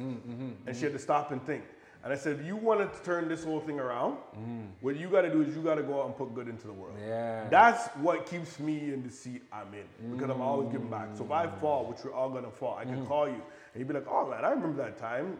And 0.66 0.76
she 0.76 0.82
had 0.82 0.92
to 0.92 0.98
stop 0.98 1.30
and 1.30 1.40
think. 1.46 1.62
And 2.04 2.12
I 2.12 2.16
said, 2.16 2.38
if 2.38 2.46
you 2.46 2.56
wanted 2.56 2.92
to 2.92 3.02
turn 3.02 3.28
this 3.28 3.44
whole 3.44 3.60
thing 3.60 3.80
around, 3.80 4.18
mm-hmm. 4.36 4.66
what 4.80 4.96
you 4.96 5.08
got 5.08 5.22
to 5.22 5.30
do 5.30 5.42
is 5.42 5.54
you 5.54 5.62
got 5.62 5.74
to 5.74 5.82
go 5.82 6.00
out 6.00 6.06
and 6.06 6.16
put 6.16 6.34
good 6.34 6.48
into 6.48 6.66
the 6.66 6.72
world. 6.72 6.96
Yeah. 7.04 7.48
That's 7.48 7.88
what 7.96 8.24
keeps 8.26 8.60
me 8.60 8.92
in 8.92 9.02
the 9.02 9.10
seat 9.10 9.42
I'm 9.52 9.74
in 9.74 10.12
because 10.12 10.30
I'm 10.30 10.40
always 10.40 10.70
giving 10.70 10.88
back. 10.88 11.08
So 11.14 11.24
if 11.24 11.30
I 11.30 11.46
mm. 11.46 11.60
fall, 11.60 11.86
which 11.86 11.98
we're 12.04 12.12
all 12.12 12.30
gonna 12.30 12.50
fall, 12.50 12.76
I 12.80 12.84
can 12.84 13.04
mm. 13.04 13.08
call 13.08 13.26
you 13.26 13.34
and 13.34 13.76
you'd 13.76 13.88
be 13.88 13.94
like, 13.94 14.06
"Oh 14.08 14.30
man, 14.30 14.44
I 14.44 14.50
remember 14.50 14.82
that 14.82 14.96
time. 14.96 15.36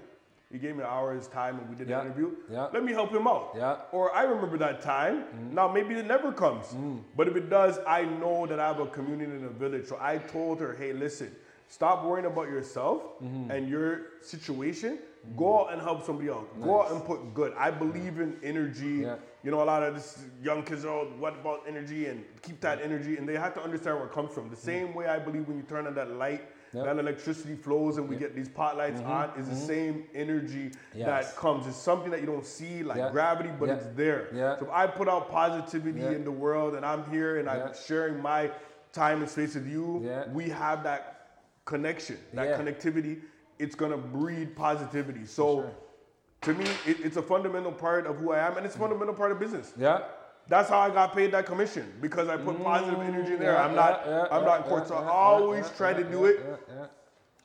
He 0.51 0.59
gave 0.59 0.77
me 0.77 0.83
an 0.83 0.89
hour's 0.89 1.29
time 1.29 1.59
and 1.59 1.69
we 1.69 1.77
did 1.77 1.89
Yeah. 1.89 2.01
the 2.01 2.07
interview. 2.07 2.31
Yeah. 2.51 2.69
Let 2.73 2.83
me 2.83 2.93
help 2.93 3.13
him 3.13 3.27
out. 3.27 3.53
Yeah. 3.55 3.77
Or 3.93 4.15
I 4.15 4.23
remember 4.23 4.57
that 4.59 4.81
time. 4.81 5.25
Mm. 5.25 5.53
Now 5.53 5.69
maybe 5.69 5.95
it 5.95 6.07
never 6.07 6.33
comes, 6.33 6.75
but 7.17 7.29
if 7.29 7.37
it 7.37 7.51
does, 7.51 7.79
I 7.87 8.05
know 8.05 8.47
that 8.47 8.59
I 8.59 8.67
have 8.67 8.81
a 8.81 8.87
community 8.87 9.31
in 9.33 9.45
a 9.45 9.51
village. 9.51 9.87
So 9.87 9.99
I 10.01 10.19
told 10.19 10.61
her, 10.61 10.75
"Hey, 10.75 10.93
listen." 10.93 11.35
Stop 11.71 12.03
worrying 12.03 12.25
about 12.25 12.49
yourself 12.49 13.03
mm-hmm. 13.23 13.51
and 13.51 13.69
your 13.69 14.23
situation. 14.23 14.99
Go 15.37 15.61
out 15.61 15.73
and 15.73 15.83
help 15.83 16.05
somebody 16.05 16.29
else. 16.29 16.47
Go 16.63 16.83
out 16.83 16.93
and 16.93 17.05
put 17.05 17.35
good. 17.35 17.53
I 17.57 17.71
believe 17.71 18.19
in 18.21 18.37
energy. 18.43 19.03
Yeah. 19.03 19.17
You 19.45 19.51
know, 19.51 19.63
a 19.63 19.65
lot 19.65 19.83
of 19.83 19.95
this 19.95 20.25
young 20.43 20.63
kids 20.63 20.85
are, 20.85 20.93
all, 20.93 21.05
what 21.05 21.35
about 21.35 21.63
energy? 21.67 22.07
And 22.07 22.25
keep 22.43 22.61
that 22.61 22.81
energy. 22.83 23.17
And 23.17 23.29
they 23.29 23.35
have 23.35 23.55
to 23.55 23.63
understand 23.63 23.97
where 23.97 24.07
it 24.07 24.13
comes 24.13 24.33
from. 24.33 24.49
The 24.51 24.57
mm-hmm. 24.57 24.67
same 24.67 24.95
way 24.95 25.07
I 25.07 25.19
believe 25.19 25.47
when 25.47 25.57
you 25.57 25.63
turn 25.63 25.87
on 25.87 25.95
that 25.95 26.11
light, 26.13 26.43
Yep. 26.75 26.85
that 26.85 26.99
electricity 26.99 27.55
flows 27.55 27.97
and 27.97 28.07
we 28.07 28.17
get 28.17 28.37
these 28.37 28.49
pot 28.51 28.77
lights 28.77 29.01
mm-hmm. 29.01 29.11
on, 29.11 29.31
is 29.39 29.49
the 29.49 29.55
mm-hmm. 29.55 29.67
same 29.67 30.05
energy 30.15 30.71
Yes. 30.95 31.07
that 31.07 31.37
comes. 31.37 31.67
It's 31.67 31.79
something 31.79 32.11
that 32.11 32.21
you 32.21 32.27
don't 32.27 32.45
see, 32.45 32.83
like 32.83 32.99
Yeah. 32.99 33.11
gravity, 33.11 33.49
but 33.59 33.71
it's 33.71 33.87
there. 33.97 34.29
So 34.59 34.67
if 34.67 34.71
I 34.71 34.87
put 34.87 35.09
out 35.09 35.31
positivity 35.31 36.05
in 36.05 36.25
the 36.25 36.31
world 36.31 36.75
and 36.75 36.85
I'm 36.85 37.11
here 37.11 37.39
and. 37.39 37.49
I'm 37.49 37.73
sharing 37.87 38.21
my 38.21 38.51
time 38.93 39.21
and 39.21 39.31
space 39.31 39.55
with 39.55 39.67
you, 39.67 40.09
we 40.33 40.49
have 40.49 40.83
that 40.85 41.31
connection, 41.65 42.19
that 42.35 42.59
connectivity. 42.59 43.21
It's 43.59 43.75
gonna 43.75 43.97
breed 43.97 44.55
positivity. 44.57 45.27
So 45.27 45.71
to 46.43 46.55
me, 46.55 46.67
it, 46.87 46.99
it's 47.05 47.17
a 47.17 47.23
fundamental 47.23 47.73
part 47.73 48.07
of 48.07 48.19
who 48.19 48.33
I 48.33 48.47
am, 48.47 48.57
and 48.57 48.65
it's 48.65 48.77
a 48.77 48.79
fundamental 48.79 49.15
part 49.15 49.33
of 49.33 49.39
business. 49.41 49.73
Yeah. 49.77 50.03
That's 50.49 50.71
how 50.71 50.79
I 50.79 50.89
got 50.89 51.15
paid 51.15 51.33
that 51.33 51.45
commission 51.45 51.93
because 52.01 52.29
I 52.29 52.39
put 52.39 52.63
positive 52.63 53.01
energy 53.01 53.35
in 53.35 53.39
there. 53.39 53.53
yeah, 53.53 53.65
I'm 53.65 53.75
not, 53.75 54.03
yeah, 54.07 54.25
yeah, 54.25 54.27
I'm 54.31 54.45
not 54.45 54.61
in 54.61 54.67
court, 54.67 54.89
so 54.89 54.95
I 54.95 55.07
always 55.07 55.69
try 55.77 55.93
to 55.93 56.03
do 56.03 56.25
it, 56.25 56.41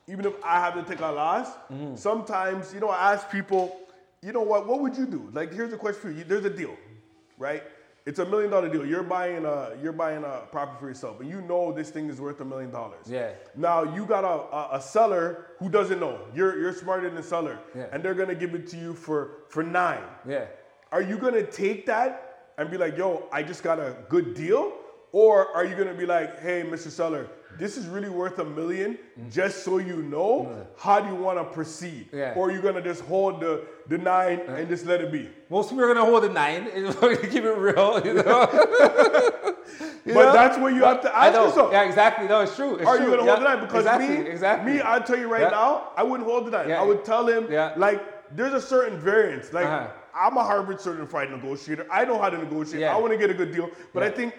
even 0.07 0.25
if 0.25 0.33
I 0.43 0.59
have 0.61 0.75
to 0.75 0.83
take 0.83 1.01
a 1.01 1.11
loss. 1.11 1.49
Mm-hmm. 1.71 1.95
Sometimes, 1.95 2.73
you 2.73 2.79
know, 2.79 2.89
I 2.89 3.13
ask 3.13 3.29
people, 3.29 3.77
you 4.21 4.31
know 4.31 4.41
what? 4.41 4.67
What 4.67 4.79
would 4.79 4.95
you 4.95 5.05
do? 5.05 5.29
Like, 5.33 5.51
here's 5.53 5.73
a 5.73 5.77
question 5.77 6.01
for 6.01 6.11
you. 6.11 6.23
There's 6.23 6.45
a 6.45 6.49
deal, 6.49 6.77
right? 7.37 7.63
It's 8.05 8.19
a 8.19 8.25
million 8.25 8.51
dollar 8.51 8.67
deal. 8.67 8.85
You're 8.85 9.03
buying 9.03 9.45
a 9.45 9.77
you're 9.81 9.93
buying 9.93 10.23
a 10.25 10.41
property 10.51 10.77
for 10.79 10.87
yourself, 10.89 11.21
and 11.21 11.29
you 11.29 11.41
know 11.41 11.71
this 11.71 11.89
thing 11.89 12.09
is 12.09 12.19
worth 12.19 12.41
a 12.41 12.45
million 12.45 12.69
dollars. 12.69 13.05
Yeah. 13.07 13.31
Now 13.55 13.83
you 13.95 14.05
got 14.05 14.25
a, 14.25 14.55
a, 14.55 14.69
a 14.77 14.81
seller 14.81 15.47
who 15.59 15.69
doesn't 15.69 15.99
know. 16.01 16.19
You're 16.35 16.59
you're 16.59 16.73
smarter 16.73 17.03
than 17.07 17.15
the 17.15 17.23
seller, 17.23 17.59
Yeah. 17.73 17.85
and 17.93 18.03
they're 18.03 18.13
gonna 18.13 18.35
give 18.35 18.55
it 18.55 18.67
to 18.69 18.77
you 18.77 18.93
for 18.93 19.45
for 19.47 19.63
nine. 19.63 20.03
Yeah. 20.27 20.45
Are 20.91 21.01
you 21.01 21.17
gonna 21.17 21.43
take 21.45 21.85
that 21.85 22.51
and 22.57 22.69
be 22.69 22.77
like, 22.77 22.97
yo, 22.97 23.27
I 23.31 23.41
just 23.41 23.63
got 23.63 23.79
a 23.79 23.95
good 24.09 24.33
deal? 24.33 24.73
Or 25.13 25.55
are 25.55 25.63
you 25.63 25.75
gonna 25.75 25.93
be 25.93 26.07
like, 26.07 26.39
hey, 26.41 26.63
Mr. 26.63 26.89
Seller, 26.89 27.27
this 27.59 27.77
is 27.77 27.85
really 27.85 28.09
worth 28.09 28.39
a 28.39 28.43
million, 28.43 28.97
just 29.29 29.63
so 29.63 29.77
you 29.77 29.97
know, 30.01 30.65
how 30.75 30.99
do 30.99 31.07
you 31.07 31.13
wanna 31.15 31.43
proceed? 31.43 32.09
Yeah. 32.11 32.33
Or 32.35 32.49
are 32.49 32.51
you 32.51 32.63
gonna 32.63 32.81
just 32.81 33.01
hold 33.03 33.39
the, 33.39 33.63
the 33.87 33.99
nine 33.99 34.39
and 34.47 34.67
just 34.67 34.87
let 34.87 35.01
it 35.01 35.11
be? 35.11 35.29
Most 35.51 35.69
people 35.69 35.85
are 35.85 35.93
gonna 35.93 36.03
hold 36.09 36.23
the 36.23 36.29
nine. 36.29 36.65
We're 37.01 37.15
keep 37.17 37.43
it 37.43 37.51
real, 37.57 38.01
you 38.03 38.15
know. 38.15 39.39
You 40.05 40.13
But 40.13 40.25
know? 40.25 40.33
that's 40.33 40.57
where 40.57 40.69
you 40.73 40.83
have 40.83 40.99
to 41.03 41.15
I 41.15 41.27
ask 41.27 41.35
yourself. 41.37 41.71
Yeah, 41.71 41.83
exactly. 41.83 42.27
No, 42.27 42.41
it's 42.41 42.55
true. 42.57 42.75
It's 42.75 42.85
Are 42.85 42.97
true. 42.97 43.05
you 43.05 43.11
gonna 43.15 43.23
Yeah, 43.25 43.35
hold 43.37 43.45
the 43.45 43.53
nine? 43.55 43.59
Because 43.61 43.85
exactly, 43.85 44.07
me, 44.17 44.29
exactly. 44.29 44.73
me, 44.73 44.81
I'll 44.81 45.01
tell 45.01 45.17
you 45.17 45.27
right 45.31 45.49
now, 45.49 45.91
I 45.95 46.03
wouldn't 46.03 46.27
hold 46.27 46.47
the 46.47 46.51
nine. 46.51 46.71
I 46.71 46.81
would 46.81 47.05
tell 47.05 47.25
him, 47.27 47.47
like, 47.77 48.35
there's 48.35 48.51
a 48.53 48.59
certain 48.61 48.99
variance. 48.99 49.53
Like, 49.53 49.65
Uh-huh. 49.67 49.87
I'm 50.15 50.35
a 50.37 50.43
Harvard 50.43 50.81
certified 50.81 51.31
negotiator. 51.31 51.87
I 51.89 52.03
know 52.05 52.19
how 52.19 52.29
to 52.29 52.37
negotiate. 52.37 52.83
I 52.83 52.97
want 52.97 53.13
to 53.13 53.17
get 53.17 53.29
a 53.29 53.33
good 53.33 53.51
deal, 53.53 53.69
but 53.93 54.03
I 54.03 54.09
think 54.09 54.33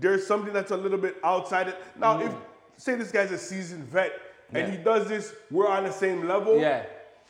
there's 0.00 0.26
something 0.26 0.52
that's 0.52 0.70
a 0.70 0.76
little 0.76 0.98
bit 0.98 1.16
outside 1.22 1.68
it. 1.68 1.76
Now, 1.98 2.20
if 2.20 2.32
say 2.76 2.94
this 2.96 3.10
guy's 3.12 3.30
a 3.30 3.38
seasoned 3.38 3.84
vet 3.84 4.12
and 4.52 4.64
Mm-hmm. 4.66 4.72
He 4.72 4.78
does 4.84 5.08
this, 5.08 5.34
we're 5.50 5.68
on 5.68 5.84
the 5.84 5.92
same 5.92 6.28
level. 6.28 6.60
Yeah. 6.60 6.84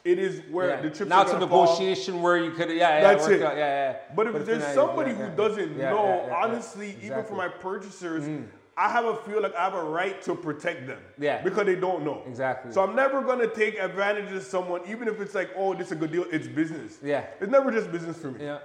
It 0.04 0.18
is 0.18 0.42
where 0.50 0.68
Yeah. 0.70 0.80
the 0.82 0.90
chips 0.90 1.08
now 1.08 1.22
it's 1.22 1.30
a 1.30 1.34
gonna 1.34 1.48
fall. 1.48 1.62
negotiation 1.64 2.20
where 2.20 2.36
you 2.36 2.50
could, 2.50 2.68
yeah, 2.68 2.74
yeah, 2.76 3.00
That's 3.00 3.22
work 3.22 3.32
it. 3.32 3.42
Out, 3.42 3.56
yeah, 3.56 3.92
yeah. 3.92 3.96
But 4.14 4.26
if 4.26 4.34
it's 4.36 4.46
there's 4.46 4.62
not- 4.62 4.74
somebody 4.74 5.12
yeah, 5.12 5.16
who 5.16 5.22
yeah. 5.24 5.34
doesn't 5.36 5.78
Yeah, 5.78 5.90
know, 5.90 6.04
yeah, 6.04 6.16
yeah, 6.16 6.26
yeah. 6.26 6.34
honestly, 6.44 6.96
even 7.02 7.24
for 7.24 7.32
Mm. 7.34 7.36
my 7.38 7.48
purchasers, 7.48 8.28
I 8.76 8.88
have 8.90 9.04
a 9.06 9.16
feel 9.18 9.40
like 9.40 9.54
I 9.54 9.62
have 9.64 9.74
a 9.74 9.82
right 9.84 10.20
to 10.22 10.34
protect 10.34 10.86
them. 10.88 10.98
Yeah. 11.18 11.40
Because 11.42 11.64
they 11.64 11.76
don't 11.76 12.04
know. 12.04 12.22
Exactly. 12.26 12.72
So 12.72 12.82
I'm 12.82 12.94
never 12.96 13.22
gonna 13.22 13.46
take 13.46 13.78
advantage 13.78 14.30
of 14.32 14.42
someone, 14.42 14.82
even 14.86 15.06
if 15.08 15.20
it's 15.20 15.34
like, 15.34 15.50
oh, 15.56 15.72
this 15.74 15.86
is 15.86 15.92
a 15.92 15.96
good 15.96 16.10
deal. 16.12 16.26
It's 16.30 16.48
business. 16.48 16.98
Yeah. 17.02 17.24
It's 17.40 17.50
never 17.50 17.70
just 17.70 17.90
business 17.92 18.18
for 18.18 18.32
me. 18.32 18.44
Yeah. 18.44 18.58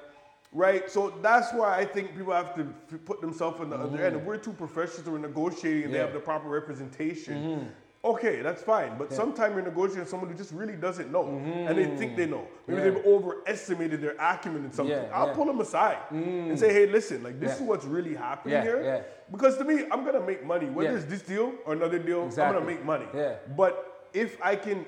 Right. 0.51 0.89
So 0.89 1.13
that's 1.21 1.53
why 1.53 1.77
I 1.77 1.85
think 1.85 2.15
people 2.17 2.33
have 2.33 2.55
to 2.55 2.73
f- 2.91 2.99
put 3.05 3.21
themselves 3.21 3.59
on 3.61 3.69
the 3.69 3.75
other 3.75 4.03
end. 4.03 4.15
If 4.15 4.21
Mm-hmm. 4.21 4.25
we're 4.27 4.37
two 4.37 4.53
professionals 4.53 5.05
who 5.05 5.15
are 5.15 5.19
negotiating 5.19 5.83
and 5.85 5.93
they 5.93 5.99
have 5.99 6.13
the 6.13 6.19
proper 6.19 6.49
representation. 6.49 7.71
Okay, 8.03 8.41
that's 8.41 8.63
fine. 8.63 8.97
But 8.97 9.11
sometimes 9.11 9.53
you're 9.55 9.61
negotiating 9.63 9.99
with 9.99 10.09
someone 10.09 10.29
who 10.29 10.35
just 10.37 10.53
really 10.53 10.77
doesn't 10.77 11.11
know, 11.11 11.27
and 11.27 11.77
they 11.77 11.85
think 11.97 12.15
they 12.15 12.25
know. 12.25 12.47
Maybe 12.65 12.79
Mm-hmm. 12.81 12.87
Yeah. 12.87 12.93
they've 12.95 13.05
overestimated 13.05 14.01
their 14.01 14.15
acumen 14.17 14.63
in 14.65 14.71
something. 14.71 14.95
Yeah, 14.95 15.09
I'll 15.13 15.27
yeah. 15.27 15.33
Mm. 15.33 15.35
pull 15.35 15.45
them 15.45 15.59
aside 15.59 15.97
and 16.11 16.57
say, 16.57 16.71
"Hey, 16.73 16.85
listen, 16.87 17.21
like 17.23 17.39
this 17.41 17.49
Yeah. 17.49 17.55
is 17.57 17.61
what's 17.61 17.85
really 17.85 18.15
happening 18.15 18.53
Yeah, 18.53 18.63
here." 18.63 18.81
yeah. 18.83 19.01
Because 19.29 19.57
to 19.57 19.65
me, 19.65 19.83
I'm 19.91 20.05
gonna 20.05 20.25
make 20.25 20.45
money. 20.45 20.67
Whether 20.67 20.91
Yeah. 20.91 20.95
it's 20.97 21.05
this 21.05 21.21
deal 21.21 21.53
or 21.65 21.73
another 21.73 21.99
deal, 21.99 22.23
I'm 22.23 22.29
gonna 22.53 22.61
make 22.61 22.83
money. 22.85 23.05
Yeah. 23.13 23.35
But 23.57 24.07
if 24.13 24.37
I 24.41 24.55
can 24.55 24.85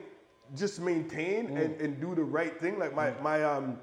just 0.56 0.80
maintain 0.82 1.50
Mm. 1.50 1.62
and, 1.66 1.82
and 1.82 2.00
do 2.02 2.16
the 2.16 2.24
right 2.24 2.58
thing, 2.62 2.80
like 2.80 2.96
my 2.96 3.12
my 3.22 3.44
um, 3.44 3.78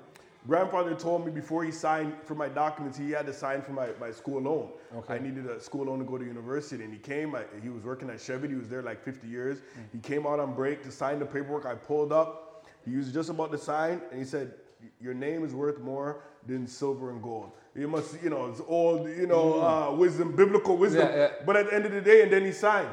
grandfather 0.48 0.94
told 0.94 1.26
me 1.26 1.30
before 1.30 1.62
he 1.62 1.70
signed 1.70 2.14
for 2.24 2.34
my 2.34 2.48
documents, 2.48 2.96
he 2.96 3.10
had 3.10 3.26
to 3.26 3.32
sign 3.34 3.60
for 3.60 3.72
my, 3.72 3.88
my 4.00 4.10
school 4.10 4.40
loan. 4.40 4.70
Okay. 4.96 5.14
I 5.14 5.18
needed 5.18 5.46
a 5.46 5.60
school 5.60 5.84
loan 5.84 5.98
to 5.98 6.04
go 6.04 6.16
to 6.16 6.24
university, 6.24 6.82
and 6.82 6.92
he 6.92 6.98
came. 6.98 7.34
I, 7.34 7.44
he 7.62 7.68
was 7.68 7.84
working 7.84 8.08
at 8.08 8.20
Chevy. 8.20 8.48
He 8.48 8.54
was 8.54 8.68
there 8.68 8.82
like 8.82 9.04
50 9.04 9.28
years. 9.28 9.58
Mm. 9.58 9.62
He 9.92 9.98
came 9.98 10.26
out 10.26 10.40
on 10.40 10.54
break 10.54 10.82
to 10.84 10.90
sign 10.90 11.18
the 11.18 11.26
paperwork. 11.26 11.66
I 11.66 11.74
pulled 11.74 12.12
up. 12.12 12.66
He 12.84 12.96
was 12.96 13.12
just 13.12 13.28
about 13.28 13.52
to 13.52 13.58
sign, 13.58 14.00
and 14.10 14.18
he 14.18 14.24
said, 14.24 14.54
"Your 15.00 15.12
name 15.12 15.44
is 15.44 15.54
worth 15.54 15.80
more 15.80 16.22
than 16.46 16.66
silver 16.66 17.10
and 17.10 17.22
gold." 17.22 17.52
You 17.78 17.86
must, 17.86 18.20
you 18.22 18.30
know, 18.30 18.46
it's 18.46 18.60
old, 18.66 19.08
you 19.08 19.26
know, 19.26 19.62
uh, 19.62 19.94
wisdom, 19.94 20.34
biblical 20.34 20.76
wisdom. 20.76 21.08
Yeah, 21.08 21.16
yeah. 21.16 21.28
But 21.46 21.56
at 21.56 21.66
the 21.66 21.74
end 21.74 21.86
of 21.86 21.92
the 21.92 22.00
day, 22.00 22.22
and 22.22 22.32
then 22.32 22.44
he 22.44 22.50
signed 22.52 22.88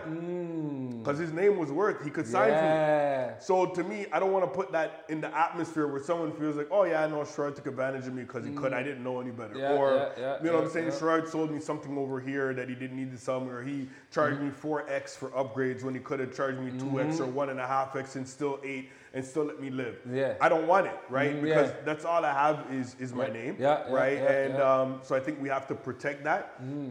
because 1.06 1.20
his 1.20 1.32
name 1.32 1.58
was 1.58 1.72
worth. 1.72 2.04
He 2.04 2.10
could 2.10 2.26
sign 2.26 2.50
for 2.50 3.30
me. 3.32 3.36
So 3.40 3.68
to 3.68 3.84
me, 3.84 4.08
I 4.12 4.20
don't 4.20 4.32
want 4.32 4.46
to 4.46 4.52
put 4.52 4.72
that 4.72 5.06
in 5.08 5.22
the 5.22 5.36
atmosphere 5.36 5.88
where 5.88 6.02
someone 6.02 6.32
feels 6.34 6.56
like, 6.56 6.68
oh 6.72 6.84
yeah, 6.84 7.04
I 7.04 7.08
know 7.08 7.18
Sherrod 7.18 7.56
took 7.56 7.68
advantage 7.68 8.08
of 8.08 8.14
me 8.14 8.24
because 8.24 8.46
he 8.46 8.52
could. 8.52 8.74
I 8.74 8.82
didn't 8.82 9.04
know 9.04 9.20
any 9.20 9.32
better. 9.32 9.54
Mm. 9.54 9.60
Yeah, 9.60 9.74
or 9.74 9.94
yeah, 9.94 10.10
yeah, 10.18 10.38
you 10.40 10.50
know 10.52 10.56
what 10.56 10.66
I'm 10.66 10.70
saying? 10.72 10.88
yeah. 10.88 10.94
Sherrod 10.94 11.28
sold 11.28 11.52
me 11.52 11.60
something 11.60 11.98
over 11.98 12.20
here 12.20 12.54
that 12.54 12.70
he 12.70 12.76
didn't 12.76 12.98
need 12.98 13.12
to 13.12 13.18
sell 13.18 13.40
me, 13.40 13.50
or 13.52 13.62
he 13.62 13.88
charged 14.12 14.42
me 14.42 14.50
four 14.50 14.90
X 14.90 15.16
for 15.16 15.30
upgrades 15.30 15.84
when 15.84 15.94
he 15.94 16.00
could 16.00 16.20
have 16.20 16.36
charged 16.36 16.60
me 16.60 16.72
2 16.80 17.00
X 17.02 17.20
or 17.20 17.26
one 17.26 17.50
and 17.50 17.60
a 17.60 17.68
half 17.68 17.96
X 17.96 18.16
and 18.16 18.28
still 18.28 18.60
eight 18.64 18.90
and 19.16 19.24
still 19.26 19.46
let 19.46 19.60
me 19.60 19.70
live. 19.70 19.96
Yeah. 20.12 20.34
I 20.42 20.48
don't 20.50 20.68
want 20.68 20.86
it, 20.88 20.98
right? 21.10 21.34
Mm, 21.36 21.42
because 21.42 21.70
yeah. 21.72 21.86
that's 21.86 22.06
all 22.06 22.24
I 22.26 22.34
have 22.34 22.66
is 22.72 22.96
is 23.00 23.14
my 23.14 23.28
Yeah, 23.28 23.34
name. 23.34 23.56
yeah, 23.60 23.92
right. 23.92 24.20
and. 24.20 24.54
Mm. 24.56 24.66
um, 24.70 25.00
so 25.02 25.16
I 25.16 25.20
think 25.20 25.42
we 25.42 25.50
have 25.50 25.66
to 25.68 25.76
protect 25.76 26.24
that, 26.26 26.44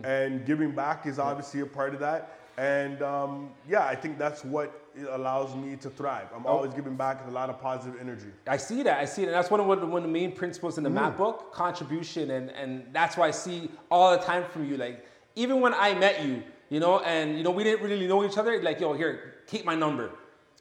and 0.04 0.44
giving 0.46 0.72
back 0.72 1.06
is 1.06 1.18
obviously 1.18 1.60
a 1.60 1.66
part 1.66 1.92
of 1.94 2.00
that. 2.00 2.38
And 2.56 3.02
um, 3.02 3.50
yeah, 3.68 3.84
I 3.84 3.96
think 3.96 4.16
that's 4.16 4.44
what 4.44 4.68
it 4.96 5.08
allows 5.10 5.56
me 5.56 5.74
to 5.76 5.90
thrive. 5.90 6.28
I'm 6.34 6.46
always 6.46 6.72
giving 6.72 6.94
back 6.94 7.16
with 7.24 7.34
a 7.34 7.36
lot 7.36 7.50
of 7.50 7.60
positive 7.60 8.00
energy. 8.00 8.30
I 8.46 8.58
see 8.58 8.82
that. 8.84 9.00
I 9.00 9.06
see 9.06 9.22
it. 9.22 9.26
And 9.26 9.34
that's 9.34 9.50
one 9.50 9.58
of, 9.58 9.66
one 9.66 9.82
of 9.82 10.02
the 10.02 10.08
main 10.20 10.30
principles 10.30 10.78
in 10.78 10.84
the 10.84 10.90
Mm. 10.90 11.00
map 11.02 11.16
book, 11.16 11.52
contribution. 11.52 12.30
And, 12.30 12.50
and 12.50 12.70
that's 12.92 13.16
why 13.16 13.26
I 13.26 13.32
see 13.32 13.70
all 13.90 14.12
the 14.16 14.22
time 14.22 14.44
from 14.52 14.62
you. 14.70 14.76
Like, 14.76 15.04
even 15.34 15.60
when 15.60 15.74
I 15.74 15.94
met 15.94 16.24
you, 16.24 16.44
you 16.70 16.78
know, 16.78 17.00
and, 17.00 17.36
you 17.36 17.42
know, 17.42 17.50
we 17.50 17.64
didn't 17.64 17.82
really 17.82 18.06
know 18.06 18.24
each 18.24 18.38
other. 18.38 18.62
Like, 18.62 18.78
yo, 18.78 18.92
here, 18.92 19.34
keep 19.48 19.64
my 19.64 19.74
number. 19.74 20.12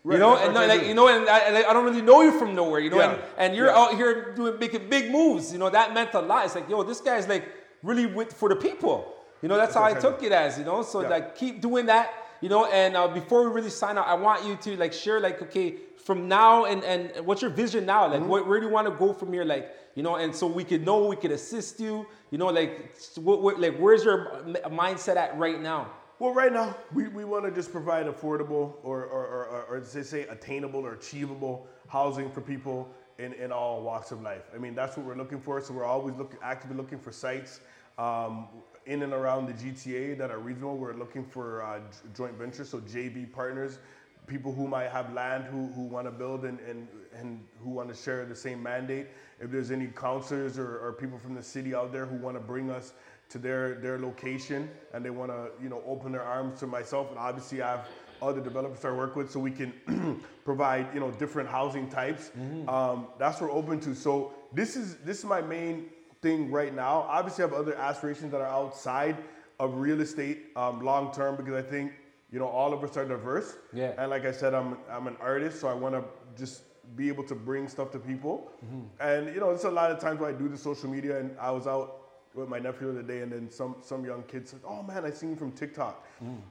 Right, 0.05 0.15
you 0.15 0.19
know, 0.19 0.35
that's 0.35 0.47
and 0.47 0.55
like 0.67 0.85
you 0.85 0.93
know, 0.93 1.07
and 1.07 1.29
I, 1.29 1.39
and 1.39 1.55
I 1.57 1.71
don't 1.71 1.85
really 1.85 2.01
know 2.01 2.21
you 2.21 2.37
from 2.37 2.53
nowhere, 2.55 2.81
you 2.81 2.89
know, 2.89 2.99
Yeah, 2.99 3.11
and, 3.13 3.21
and 3.37 3.55
you're 3.55 3.67
yeah. 3.67 3.77
out 3.77 3.95
here 3.95 4.33
doing 4.35 4.59
making 4.59 4.89
big 4.89 5.09
moves, 5.09 5.53
you 5.53 5.59
know, 5.59 5.69
that 5.69 5.93
meant 5.93 6.13
a 6.13 6.19
lot. 6.19 6.43
It's 6.45 6.55
like, 6.55 6.67
yo, 6.69 6.83
this 6.83 6.99
guy's 6.99 7.27
like 7.27 7.45
really 7.83 8.05
with 8.05 8.33
for 8.33 8.49
the 8.49 8.55
people, 8.57 9.13
you 9.41 9.47
know. 9.47 9.55
That's, 9.55 9.73
how 9.75 9.83
I 9.83 9.93
took 9.93 10.21
it 10.21 10.33
as, 10.33 10.57
you 10.59 10.65
know. 10.65 10.83
So 10.83 11.01
Yeah. 11.01 11.07
like, 11.07 11.35
keep 11.37 11.61
doing 11.61 11.85
that, 11.85 12.11
you 12.41 12.49
know. 12.49 12.65
And 12.65 12.97
uh, 12.97 13.07
before 13.07 13.47
we 13.47 13.55
really 13.55 13.69
sign 13.69 13.97
out, 13.97 14.05
I 14.07 14.15
want 14.15 14.45
you 14.45 14.57
to 14.57 14.75
like 14.75 14.91
share, 14.91 15.21
like, 15.21 15.41
okay, 15.41 15.75
from 16.03 16.27
now 16.27 16.65
and 16.65 16.83
and 16.83 17.25
what's 17.25 17.41
your 17.41 17.51
vision 17.51 17.85
now? 17.85 18.03
Mm-hmm. 18.09 18.23
Like, 18.23 18.29
what, 18.29 18.47
where 18.47 18.59
do 18.59 18.65
you 18.65 18.71
want 18.73 18.87
to 18.89 18.93
go 18.93 19.13
from 19.13 19.31
here? 19.31 19.45
Like, 19.45 19.71
you 19.95 20.03
know, 20.03 20.17
and 20.17 20.35
so 20.35 20.47
we 20.47 20.65
could 20.65 20.83
know, 20.85 21.05
we 21.05 21.15
could 21.15 21.31
assist 21.31 21.79
you, 21.79 22.05
you 22.29 22.37
know, 22.37 22.47
like, 22.47 22.93
what, 23.15 23.41
what, 23.41 23.57
like, 23.57 23.77
where's 23.77 24.03
your 24.03 24.39
m- 24.43 24.57
mindset 24.69 25.15
at 25.15 25.37
right 25.37 25.61
now? 25.61 25.91
Well, 26.19 26.33
right 26.33 26.53
now, 26.53 26.77
we, 26.93 27.07
we 27.07 27.25
want 27.25 27.45
to 27.45 27.51
just 27.51 27.71
provide 27.71 28.05
affordable 28.05 28.75
or, 28.83 29.03
or, 29.03 29.25
or, 29.25 29.65
or, 29.69 29.83
say, 29.83 30.03
say 30.03 30.21
attainable 30.23 30.85
or 30.85 30.93
achievable 30.93 31.67
housing 31.87 32.29
for 32.29 32.41
people 32.41 32.87
in, 33.17 33.33
in 33.33 33.51
all 33.51 33.81
walks 33.81 34.11
of 34.11 34.21
life. 34.21 34.43
I 34.53 34.59
mean, 34.59 34.75
that's 34.75 34.95
what 34.95 35.05
we're 35.05 35.15
looking 35.15 35.39
for. 35.39 35.59
So 35.59 35.73
we're 35.73 35.85
always 35.85 36.15
looking, 36.15 36.37
actively 36.43 36.77
looking 36.77 36.99
for 36.99 37.11
sites 37.11 37.61
um, 37.97 38.47
in 38.85 39.01
and 39.01 39.11
around 39.11 39.47
the 39.47 39.53
GTA 39.53 40.17
that 40.19 40.29
are 40.29 40.39
regional. 40.39 40.77
We're 40.77 40.93
looking 40.93 41.25
for 41.25 41.63
uh, 41.63 41.79
joint 42.15 42.37
ventures, 42.37 42.69
so 42.69 42.79
JV 42.79 43.31
partners, 43.31 43.79
people 44.27 44.53
who 44.53 44.67
might 44.67 44.89
have 44.89 45.11
land 45.13 45.45
who, 45.45 45.67
who 45.73 45.81
want 45.81 46.07
to 46.07 46.11
build 46.11 46.45
and, 46.45 46.59
and, 46.61 46.87
and 47.15 47.43
who 47.63 47.71
want 47.71 47.89
to 47.89 47.95
share 47.95 48.25
the 48.25 48.35
same 48.35 48.61
mandate. 48.61 49.07
If 49.39 49.51
there's 49.51 49.71
any 49.71 49.87
counselors 49.87 50.57
or, 50.57 50.77
or 50.79 50.93
people 50.93 51.17
from 51.17 51.35
the 51.35 51.43
city 51.43 51.73
out 51.73 51.91
there 51.91 52.05
who 52.05 52.15
want 52.17 52.37
to 52.37 52.41
bring 52.41 52.69
us 52.69 52.93
to 53.29 53.37
their 53.39 53.75
their 53.75 53.97
location 53.99 54.69
and 54.93 55.03
they 55.03 55.09
want 55.09 55.31
to 55.31 55.49
you 55.61 55.69
know 55.69 55.81
open 55.87 56.11
their 56.11 56.23
arms 56.23 56.59
to 56.59 56.67
myself 56.67 57.09
and 57.09 57.17
obviously 57.17 57.61
I 57.61 57.71
have 57.71 57.87
other 58.21 58.41
developers 58.41 58.83
I 58.85 58.91
work 58.91 59.15
with 59.15 59.31
so 59.31 59.39
we 59.39 59.51
can 59.51 59.73
provide 60.45 60.87
you 60.93 60.99
know 60.99 61.11
different 61.11 61.49
housing 61.49 61.89
types. 61.89 62.31
Um, 62.69 63.07
that's 63.19 63.41
what 63.41 63.51
we're 63.51 63.57
open 63.57 63.79
to. 63.81 63.93
So 63.95 64.33
this 64.53 64.75
is 64.75 64.97
this 64.97 65.19
is 65.19 65.25
my 65.25 65.41
main 65.41 65.89
thing 66.21 66.49
right 66.51 66.73
now. 66.73 67.05
Obviously, 67.09 67.43
I 67.43 67.47
have 67.47 67.55
other 67.55 67.75
aspirations 67.75 68.31
that 68.31 68.41
are 68.41 68.47
outside 68.47 69.17
of 69.59 69.75
real 69.75 70.01
estate 70.01 70.45
um, 70.55 70.81
long 70.81 71.13
term 71.13 71.35
because 71.35 71.53
I 71.53 71.61
think 71.61 71.93
you 72.31 72.39
know 72.39 72.47
all 72.47 72.73
of 72.73 72.83
us 72.83 72.95
are 72.97 73.05
diverse. 73.05 73.57
Yeah. 73.73 73.93
And 73.97 74.09
like 74.09 74.25
I 74.25 74.31
said, 74.31 74.53
I'm 74.53 74.77
I'm 74.89 75.07
an 75.07 75.17
artist, 75.19 75.59
so 75.59 75.67
I 75.67 75.73
want 75.73 75.95
to 75.95 76.03
just 76.41 76.63
be 76.95 77.07
able 77.07 77.23
to 77.23 77.35
bring 77.35 77.67
stuff 77.67 77.91
to 77.91 77.99
people. 77.99 78.51
And 78.99 79.33
you 79.33 79.39
know, 79.39 79.51
it's 79.51 79.63
a 79.65 79.71
lot 79.71 79.91
of 79.91 79.99
times 79.99 80.19
where 80.19 80.29
I 80.29 80.33
do 80.33 80.47
the 80.47 80.57
social 80.57 80.89
media, 80.89 81.19
and 81.19 81.35
I 81.39 81.51
was 81.51 81.67
out 81.67 82.02
with 82.33 82.49
my 82.49 82.59
nephew 82.59 82.91
the 82.91 82.99
other 82.99 83.07
day, 83.07 83.21
and 83.21 83.31
then 83.31 83.49
some 83.49 83.75
some 83.81 84.05
young 84.05 84.23
kid 84.23 84.47
said, 84.47 84.59
"Oh 84.67 84.81
man, 84.83 85.05
I 85.05 85.11
seen 85.11 85.29
you 85.31 85.35
from 85.35 85.51
TikTok." 85.51 86.05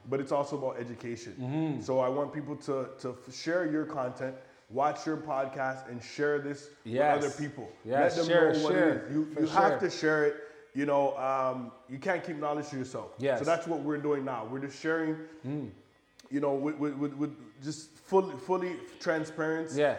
But 0.08 0.20
it's 0.20 0.32
also 0.32 0.56
about 0.58 0.78
education. 0.78 1.80
So 1.82 2.00
I 2.00 2.08
want 2.08 2.32
people 2.32 2.56
to 2.56 2.88
to 3.00 3.16
share 3.32 3.70
your 3.70 3.84
content. 3.84 4.34
Watch 4.70 5.06
your 5.06 5.18
podcast 5.18 5.90
and 5.90 6.02
share 6.02 6.38
this 6.38 6.70
Yes. 6.84 7.16
with 7.22 7.24
other 7.26 7.42
people. 7.42 7.68
Yes, 7.84 8.16
Let 8.16 8.16
them 8.16 8.26
share, 8.26 8.52
know 8.54 8.62
what 8.64 8.72
share, 8.72 8.88
it 8.90 9.04
is. 9.04 9.12
You, 9.14 9.36
you 9.40 9.46
have 9.48 9.78
to 9.80 9.90
share 9.90 10.24
it. 10.24 10.34
You 10.74 10.86
know, 10.86 11.14
um, 11.18 11.72
you 11.90 11.98
can't 11.98 12.24
keep 12.24 12.36
knowledge 12.38 12.68
to 12.70 12.78
yourself. 12.78 13.10
Yes. 13.18 13.38
So 13.38 13.44
that's 13.44 13.66
what 13.66 13.80
we're 13.80 13.98
doing 13.98 14.24
now. 14.24 14.46
We're 14.50 14.60
just 14.60 14.80
sharing, 14.80 15.16
you 16.30 16.40
know, 16.40 16.54
with, 16.54 16.76
with, 16.78 16.94
with, 16.94 17.12
with 17.12 17.36
just 17.62 17.90
fully, 17.98 18.34
fully 18.38 18.76
transparency. 18.98 19.80
Yeah. 19.80 19.96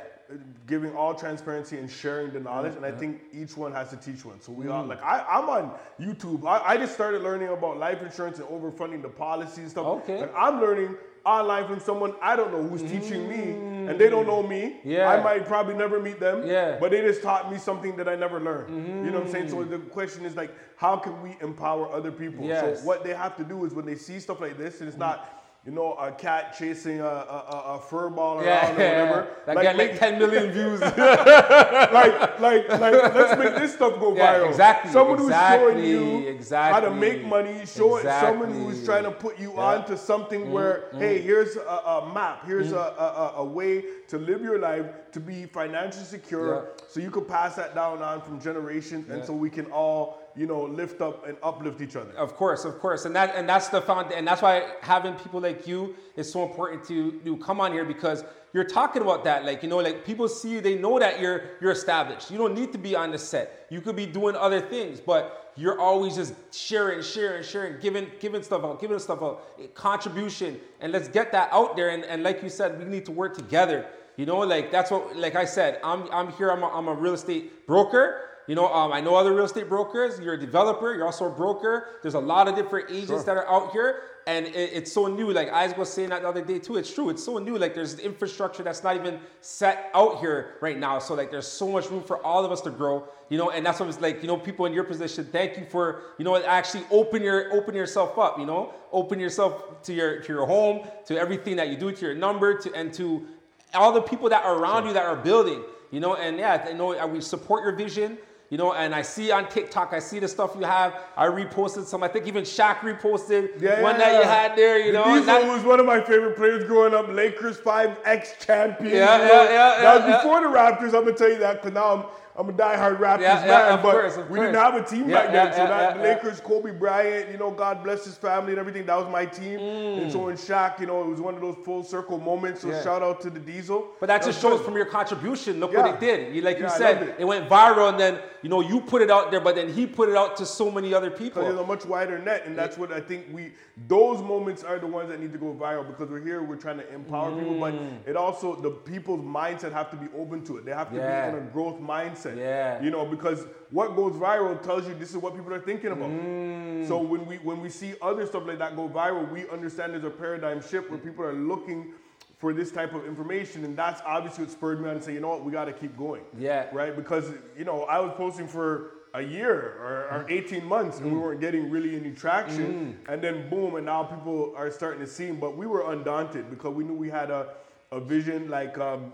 Giving 0.66 0.96
all 0.96 1.14
transparency 1.14 1.78
and 1.78 1.90
sharing 1.90 2.32
the 2.32 2.40
knowledge, 2.40 2.76
and 2.76 2.86
I 2.86 2.92
think 2.92 3.22
each 3.34 3.58
one 3.58 3.72
has 3.74 3.90
to 3.90 3.98
teach 3.98 4.24
one. 4.24 4.40
So 4.40 4.52
we 4.52 4.68
all 4.70 4.84
mm. 4.84 4.90
like 4.90 5.04
I, 5.04 5.26
I'm 5.30 5.50
on 5.50 5.76
YouTube. 6.00 6.46
I, 6.48 6.74
I 6.74 6.78
just 6.78 6.94
started 6.94 7.22
learning 7.22 7.50
about 7.50 7.78
life 7.78 8.02
insurance 8.02 8.40
and 8.40 8.48
overfunding 8.48 9.02
the 9.02 9.10
policy 9.10 9.62
and 9.62 9.70
stuff. 9.70 9.86
Okay. 9.86 10.22
And 10.22 10.32
I'm 10.36 10.62
learning 10.62 10.96
online 11.26 11.68
from 11.68 11.80
someone 11.80 12.14
I 12.22 12.36
don't 12.36 12.52
know 12.52 12.64
who's 12.64 12.82
teaching 12.82 13.30
me 13.30 13.88
and 13.90 14.00
they 14.00 14.10
don't 14.10 14.28
know 14.28 14.44
mm. 14.44 14.50
me. 14.50 14.80
Yeah. 14.84 15.10
I 15.10 15.22
might 15.22 15.46
probably 15.46 15.76
never 15.76 16.00
meet 16.00 16.20
them. 16.20 16.48
Yeah. 16.48 16.78
But 16.80 16.92
they 16.92 17.02
just 17.02 17.22
taught 17.22 17.52
me 17.52 17.58
something 17.58 17.96
that 17.98 18.08
I 18.08 18.16
never 18.16 18.40
learned. 18.40 18.76
You 19.06 19.12
know 19.12 19.20
what 19.20 19.28
I'm 19.28 19.32
saying? 19.32 19.50
So 19.50 19.58
mm. 19.58 19.70
the 19.70 19.80
question 19.80 20.26
is 20.26 20.36
like, 20.36 20.54
how 20.78 20.98
can 20.98 21.22
we 21.22 21.38
empower 21.42 21.92
other 21.92 22.12
people? 22.12 22.46
Yes. 22.46 22.80
So 22.80 22.86
what 22.86 23.04
they 23.04 23.14
have 23.14 23.36
to 23.38 23.44
do 23.44 23.66
is 23.66 23.74
when 23.74 23.86
they 23.86 23.96
see 23.96 24.20
stuff 24.20 24.42
like 24.42 24.58
this, 24.58 24.80
and 24.80 24.88
it's 24.88 24.98
not. 24.98 25.42
You 25.66 25.72
know, 25.72 25.94
a 25.94 26.12
cat 26.12 26.54
chasing 26.60 27.00
a, 27.00 27.06
a, 27.06 27.64
a, 27.76 27.80
fur 27.80 28.10
ball 28.10 28.36
around 28.40 28.46
Yeah, 28.46 28.68
or 28.68 28.74
whatever. 28.74 29.28
That 29.46 29.56
Like, 29.56 29.78
make- 29.78 29.98
10 29.98 30.20
million 30.20 30.52
views. 30.58 30.82
like, 30.82 32.40
like, 32.42 32.68
like, 32.68 33.14
let's 33.16 33.40
make 33.40 33.56
this 33.56 33.74
stuff 33.74 33.98
go 33.98 34.14
Yeah, 34.14 34.40
viral. 34.40 34.50
exactly, 34.50 34.92
Someone 34.92 35.18
who's 35.20 35.32
showing 35.34 35.78
exactly, 35.78 35.90
you 35.90 36.00
how 36.02 36.20
to 36.22 36.28
exactly, 36.28 37.00
make 37.00 37.26
money, 37.26 37.66
show 37.66 37.96
it 37.96 38.04
someone 38.04 38.52
who's 38.54 38.80
exactly. 38.80 38.86
trying 38.86 39.04
to 39.06 39.12
put 39.12 39.40
you 39.40 39.52
Yeah. 39.52 39.60
Mm-hmm, 39.60 39.82
on 39.82 39.86
to 39.88 39.98
something 39.98 40.52
where, 40.52 40.90
hey, 40.98 41.22
here's 41.22 41.56
a, 41.56 41.62
a 41.62 42.12
map, 42.14 42.46
here's 42.46 42.74
a, 42.74 42.78
a, 42.78 42.80
a- 42.80 43.34
a 43.38 43.46
way 43.46 43.86
to 44.10 44.18
live 44.18 44.42
your 44.42 44.60
life 44.60 44.86
to 45.14 45.20
be 45.20 45.46
financially 45.46 46.06
secure, 46.06 46.56
Yeah. 46.56 46.84
so 46.90 47.00
you 47.00 47.12
could 47.12 47.28
pass 47.28 47.56
that 47.56 47.74
down 47.76 48.02
on 48.02 48.22
from 48.22 48.40
generations, 48.40 49.10
and 49.10 49.24
so 49.24 49.34
we 49.34 49.50
can 49.50 49.66
all, 49.68 50.20
you 50.36 50.46
know, 50.46 50.64
lift 50.64 51.02
up 51.02 51.28
and 51.28 51.38
uplift 51.44 51.82
each 51.82 51.96
other. 51.96 52.12
Of 52.18 52.36
course, 52.36 52.66
of 52.66 52.80
course, 52.80 53.06
and 53.06 53.16
that 53.16 53.36
and 53.36 53.48
that's 53.48 53.70
the 53.70 53.82
found, 53.82 54.12
and 54.12 54.28
that's 54.28 54.42
why 54.42 54.64
having 54.82 55.14
people 55.16 55.40
like 55.40 55.68
you 55.68 55.96
is 56.16 56.32
so 56.32 56.44
important 56.44 56.84
to 56.86 57.12
to 57.26 57.38
come 57.38 57.62
on 57.62 57.72
here 57.72 57.86
because 57.86 58.24
you're 58.54 58.64
talking 58.64 59.02
about 59.02 59.24
that. 59.24 59.46
Like 59.46 59.64
you 59.64 59.70
know, 59.70 59.78
like 59.78 60.06
people 60.06 60.28
see 60.28 60.52
you, 60.54 60.62
they 60.62 60.76
know 60.76 61.00
that 61.00 61.20
you're 61.20 61.42
you're 61.62 61.72
established. 61.72 62.30
You 62.32 62.38
don't 62.38 62.56
need 62.56 62.72
to 62.74 62.78
be 62.78 62.96
on 62.96 63.12
the 63.12 63.18
set. 63.20 63.68
You 63.70 63.82
could 63.82 63.96
be 63.96 64.06
doing 64.06 64.36
other 64.36 64.62
things, 64.62 65.00
but 65.00 65.52
you're 65.56 65.80
always 65.80 66.16
just 66.16 66.34
sharing, 66.52 67.04
sharing, 67.04 67.44
sharing, 67.44 67.80
giving 67.80 68.08
giving 68.20 68.42
stuff 68.44 68.64
out, 68.64 68.82
giving 68.82 68.98
stuff 69.00 69.22
out, 69.22 69.44
contribution, 69.76 70.60
and 70.82 70.92
let's 70.92 71.08
get 71.08 71.32
that 71.32 71.50
out 71.52 71.76
there. 71.76 71.90
And, 71.90 72.04
and 72.06 72.24
like 72.24 72.42
you 72.42 72.50
said, 72.50 72.80
we 72.80 72.86
need 72.86 73.06
to 73.06 73.12
work 73.12 73.36
together. 73.36 73.86
You 74.18 74.26
know, 74.26 74.40
like 74.40 74.72
that's 74.72 74.92
what, 74.92 75.16
like 75.16 75.36
I 75.36 75.46
said, 75.46 75.80
I'm 75.84 76.10
I'm 76.12 76.32
here. 76.34 76.52
I'm 76.52 76.64
a, 76.64 76.68
I'm 76.68 76.88
a 76.88 76.94
real 76.94 77.14
estate 77.14 77.66
broker. 77.66 78.30
You 78.48 78.56
know, 78.56 78.72
um, 78.74 78.92
I 78.92 79.00
know 79.00 79.16
other 79.16 79.34
real 79.34 79.46
estate 79.46 79.70
brokers. 79.70 80.20
You're 80.20 80.34
a 80.34 80.40
developer. 80.40 80.94
You're 80.94 81.06
also 81.06 81.28
a 81.28 81.30
broker. 81.30 81.88
There's 82.02 82.14
a 82.14 82.20
lot 82.20 82.48
of 82.48 82.56
different 82.56 82.92
agents 82.92 83.24
that 83.24 83.38
are 83.38 83.50
out 83.50 83.72
here, 83.72 84.02
and 84.28 84.46
it, 84.46 84.56
it's 84.56 84.92
so 84.92 85.08
new. 85.08 85.32
Like 85.32 85.50
I 85.50 85.68
was 85.78 85.92
saying 85.92 86.10
that 86.10 86.24
the 86.24 86.28
other 86.28 86.44
day 86.44 86.60
too. 86.60 86.76
It's 86.78 86.94
true. 86.94 87.10
It's 87.10 87.24
so 87.24 87.38
new. 87.38 87.58
Like 87.58 87.74
there's 87.74 88.00
infrastructure 88.00 88.62
that's 88.62 88.84
not 88.84 88.98
even 88.98 89.20
set 89.40 89.90
out 89.94 90.20
here 90.20 90.56
right 90.62 90.78
now. 90.78 91.00
So 91.00 91.14
like 91.14 91.32
there's 91.32 91.48
so 91.48 91.72
much 91.72 91.90
room 91.90 92.04
for 92.04 92.24
all 92.24 92.44
of 92.44 92.52
us 92.52 92.62
to 92.62 92.70
grow. 92.70 93.08
You 93.30 93.38
know, 93.38 93.50
and 93.50 93.66
that's 93.66 93.80
what 93.80 93.88
it's 93.88 94.02
like. 94.02 94.22
You 94.22 94.28
know, 94.28 94.38
people 94.38 94.66
in 94.66 94.74
your 94.74 94.84
position. 94.84 95.26
Thank 95.32 95.58
you 95.58 95.66
for 95.66 96.02
you 96.20 96.26
know 96.26 96.36
actually 96.36 96.84
open 96.92 97.24
your 97.24 97.52
open 97.54 97.74
yourself 97.74 98.20
up. 98.20 98.38
You 98.38 98.46
know, 98.46 98.74
open 98.92 99.20
yourself 99.20 99.82
to 99.84 99.94
your 99.94 100.20
to 100.22 100.34
your 100.34 100.46
home, 100.46 100.86
to 101.06 101.18
everything 101.18 101.56
that 101.56 101.70
you 101.70 101.78
do, 101.78 101.94
to 101.94 102.06
your 102.06 102.16
number, 102.16 102.58
to 102.60 102.74
and 102.74 102.94
to 102.96 103.26
all 103.74 103.92
the 103.92 104.02
people 104.02 104.30
that 104.30 104.44
are 104.44 104.58
around 104.58 104.86
you 104.88 104.94
that 104.94 105.06
are 105.06 105.16
building, 105.16 105.64
you 105.92 106.00
know, 106.00 106.16
and 106.16 106.38
yeah, 106.38 106.68
you 106.70 106.76
know, 106.76 107.06
we 107.08 107.22
support 107.22 107.64
your 107.64 107.74
vision, 107.74 108.18
you 108.50 108.58
know, 108.58 108.74
and 108.74 108.94
I 108.94 109.02
see 109.02 109.32
on 109.32 109.48
TikTok, 109.50 109.94
I 109.94 110.00
see 110.00 110.20
the 110.20 110.28
stuff 110.28 110.52
you 110.60 110.64
have. 110.66 110.94
I 111.18 111.26
reposted 111.28 111.86
some. 111.86 112.04
I 112.04 112.08
think 112.08 112.28
even 112.28 112.44
Shaq 112.44 112.78
reposted 112.80 113.54
one 113.82 113.98
that 113.98 114.14
you 114.22 114.24
had 114.30 114.56
there, 114.56 114.78
you 114.80 114.92
know. 114.92 115.06
Diesel 115.06 115.26
that- 115.26 115.48
was 115.48 115.64
one 115.64 115.80
of 115.80 115.86
my 115.86 116.02
favorite 116.02 116.36
players 116.36 116.64
growing 116.66 116.94
up. 116.94 117.08
Lakers 117.10 117.58
five 117.58 117.98
ex 118.06 118.34
champions. 118.46 118.94
Yeah, 118.94 119.18
yeah, 119.18 119.26
yeah, 119.26 119.28
That 119.28 119.82
yeah, 119.82 119.96
was 119.98 120.08
yeah. 120.08 120.18
before 120.18 120.42
the 120.42 120.48
Raptors. 120.48 120.94
I'm 120.96 121.06
gonna 121.06 121.14
tell 121.14 121.30
you 121.30 121.40
that 121.40 121.62
because 121.62 121.74
now 121.74 121.94
I'm 121.96 122.06
I'm 122.36 122.50
a 122.50 122.54
diehard 122.54 122.98
Raptors 122.98 123.22
Yeah, 123.22 123.36
man. 123.42 123.48
yeah, 123.48 123.74
of 123.76 123.84
but 123.84 123.92
course, 123.92 124.18
we 124.30 124.40
didn't 124.40 124.56
have 124.56 124.74
a 124.74 124.84
team 124.84 125.08
Yeah, 125.08 125.16
back 125.28 125.32
then. 125.32 125.54
so 125.54 125.68
that 125.68 126.00
Lakers, 126.00 126.40
Kobe 126.40 126.72
Bryant, 126.72 127.30
you 127.30 127.38
know, 127.38 127.52
God 127.52 127.84
bless 127.84 128.06
his 128.06 128.16
family 128.18 128.54
and 128.54 128.60
everything. 128.60 128.88
That 128.88 128.98
was 128.98 129.08
my 129.12 129.26
team. 129.28 129.60
And 129.60 130.12
so 130.12 130.30
in 130.30 130.36
Shaq, 130.36 130.80
you 130.80 130.88
know, 130.88 131.02
it 131.04 131.08
was 131.10 131.22
one 131.22 131.36
of 131.36 131.42
those 131.42 131.58
full 131.64 131.84
circle 131.84 132.18
moments. 132.20 132.62
So 132.62 132.70
Mm. 132.70 132.84
Shout 132.84 133.04
out 133.04 133.22
to 133.22 133.30
the 133.30 133.40
Diesel. 133.40 133.88
But 134.00 134.08
that 134.08 134.22
was 134.26 134.28
just 134.34 134.42
shows 134.42 134.58
good. 134.60 134.66
from 134.66 134.76
your 134.76 134.86
contribution. 134.88 135.60
Look 135.60 135.74
what 135.76 135.86
it 135.86 136.00
did. 136.00 136.34
You, 136.36 136.42
like 136.42 136.58
you 136.58 136.70
said, 136.70 137.04
it. 137.04 137.16
it. 137.20 137.26
went 137.26 137.48
viral, 137.48 137.90
and 137.90 138.00
then 138.00 138.20
you 138.42 138.50
know 138.50 138.62
you 138.62 138.82
put 138.82 139.04
it 139.04 139.12
out 139.12 139.30
there, 139.30 139.40
but 139.40 139.54
then 139.56 139.72
he 139.72 139.86
put 139.86 140.10
it 140.10 140.16
out 140.16 140.36
to 140.38 140.46
so 140.46 140.72
many 140.72 140.92
other 140.92 141.12
Because 141.12 141.34
there's 141.36 141.48
people. 141.50 141.64
a 141.64 141.68
much 141.68 141.86
wider 141.86 142.18
net, 142.18 142.48
and 142.48 142.58
that's 142.58 142.80
what 142.80 142.92
I 142.92 143.00
think 143.00 143.28
we. 143.32 143.52
Those 143.88 144.22
moments 144.24 144.64
are 144.64 144.80
the 144.80 144.88
ones 144.88 145.10
that 145.10 145.20
need 145.20 145.34
to 145.34 145.38
go 145.40 145.54
viral 145.54 145.86
because 145.88 146.10
we're 146.10 146.24
here. 146.24 146.42
We're 146.44 146.56
trying 146.56 146.78
to 146.78 146.94
empower 146.94 147.32
people, 147.38 147.60
but 147.60 147.74
Mm. 147.74 148.08
it 148.08 148.16
also 148.16 148.56
the 148.56 148.72
people's 148.72 149.22
mindset 149.22 149.72
have 149.72 149.92
to 149.92 149.98
be 149.98 150.08
open 150.18 150.44
to 150.46 150.58
it. 150.58 150.66
They 150.66 150.72
have 150.72 150.90
to 150.90 150.96
be 150.96 151.00
in 151.02 151.36
a 151.36 151.48
growth 151.54 151.80
mindset. 151.80 152.23
Yeah. 152.26 152.82
You 152.82 152.90
know, 152.90 153.06
because 153.06 153.46
what 153.72 153.96
goes 153.96 154.14
viral 154.14 154.62
tells 154.62 154.88
you 154.88 154.94
this 154.94 155.12
is 155.12 155.18
what 155.18 155.36
people 155.36 155.54
are 155.54 155.60
thinking 155.60 155.92
about. 155.92 156.10
Mm. 156.10 156.88
So 156.88 157.00
when 157.00 157.26
we 157.26 157.38
when 157.38 157.62
we 157.62 157.70
see 157.70 157.96
other 158.02 158.26
stuff 158.26 158.46
like 158.46 158.60
that 158.60 158.76
go 158.76 158.88
viral, 158.88 159.30
we 159.32 159.50
understand 159.50 159.94
there's 159.94 160.04
a 160.04 160.10
paradigm 160.10 160.62
shift 160.62 160.90
where 160.90 161.00
people 161.00 161.24
are 161.24 161.34
looking 161.34 161.94
for 162.38 162.54
this 162.54 162.72
type 162.72 162.94
of 162.94 163.06
information, 163.06 163.64
and 163.64 163.78
that's 163.78 164.02
obviously 164.06 164.44
what 164.44 164.52
spurred 164.52 164.82
me 164.82 164.90
on 164.90 164.96
to 164.96 165.02
say, 165.02 165.14
you 165.14 165.22
know 165.22 165.30
what, 165.30 165.46
we 165.46 165.52
got 165.52 165.66
to 165.66 165.74
keep 165.74 165.98
going. 165.98 166.24
Yeah. 166.38 166.68
Right. 166.74 166.96
Because 166.96 167.32
you 167.58 167.64
know, 167.66 167.84
I 167.84 168.00
was 168.00 168.14
posting 168.18 168.48
for 168.48 168.92
a 169.14 169.22
year 169.22 169.78
or, 169.80 170.22
or 170.22 170.26
18 170.28 170.66
months 170.66 171.00
and 171.00 171.12
we 171.12 171.18
weren't 171.18 171.40
getting 171.40 171.70
really 171.70 171.96
any 171.96 172.12
traction. 172.12 173.00
And 173.08 173.22
then 173.22 173.50
boom, 173.50 173.76
and 173.76 173.86
now 173.86 174.04
people 174.04 174.54
are 174.58 174.72
starting 174.72 175.00
to 175.02 175.08
see. 175.08 175.32
But 175.32 175.56
we 175.56 175.68
were 175.68 175.92
undaunted 175.92 176.50
because 176.50 176.74
we 176.74 176.84
knew 176.84 176.94
we 176.94 177.10
had 177.10 177.30
a, 177.30 177.50
a 177.92 178.00
vision 178.00 178.50
like 178.50 178.78
um, 178.80 179.14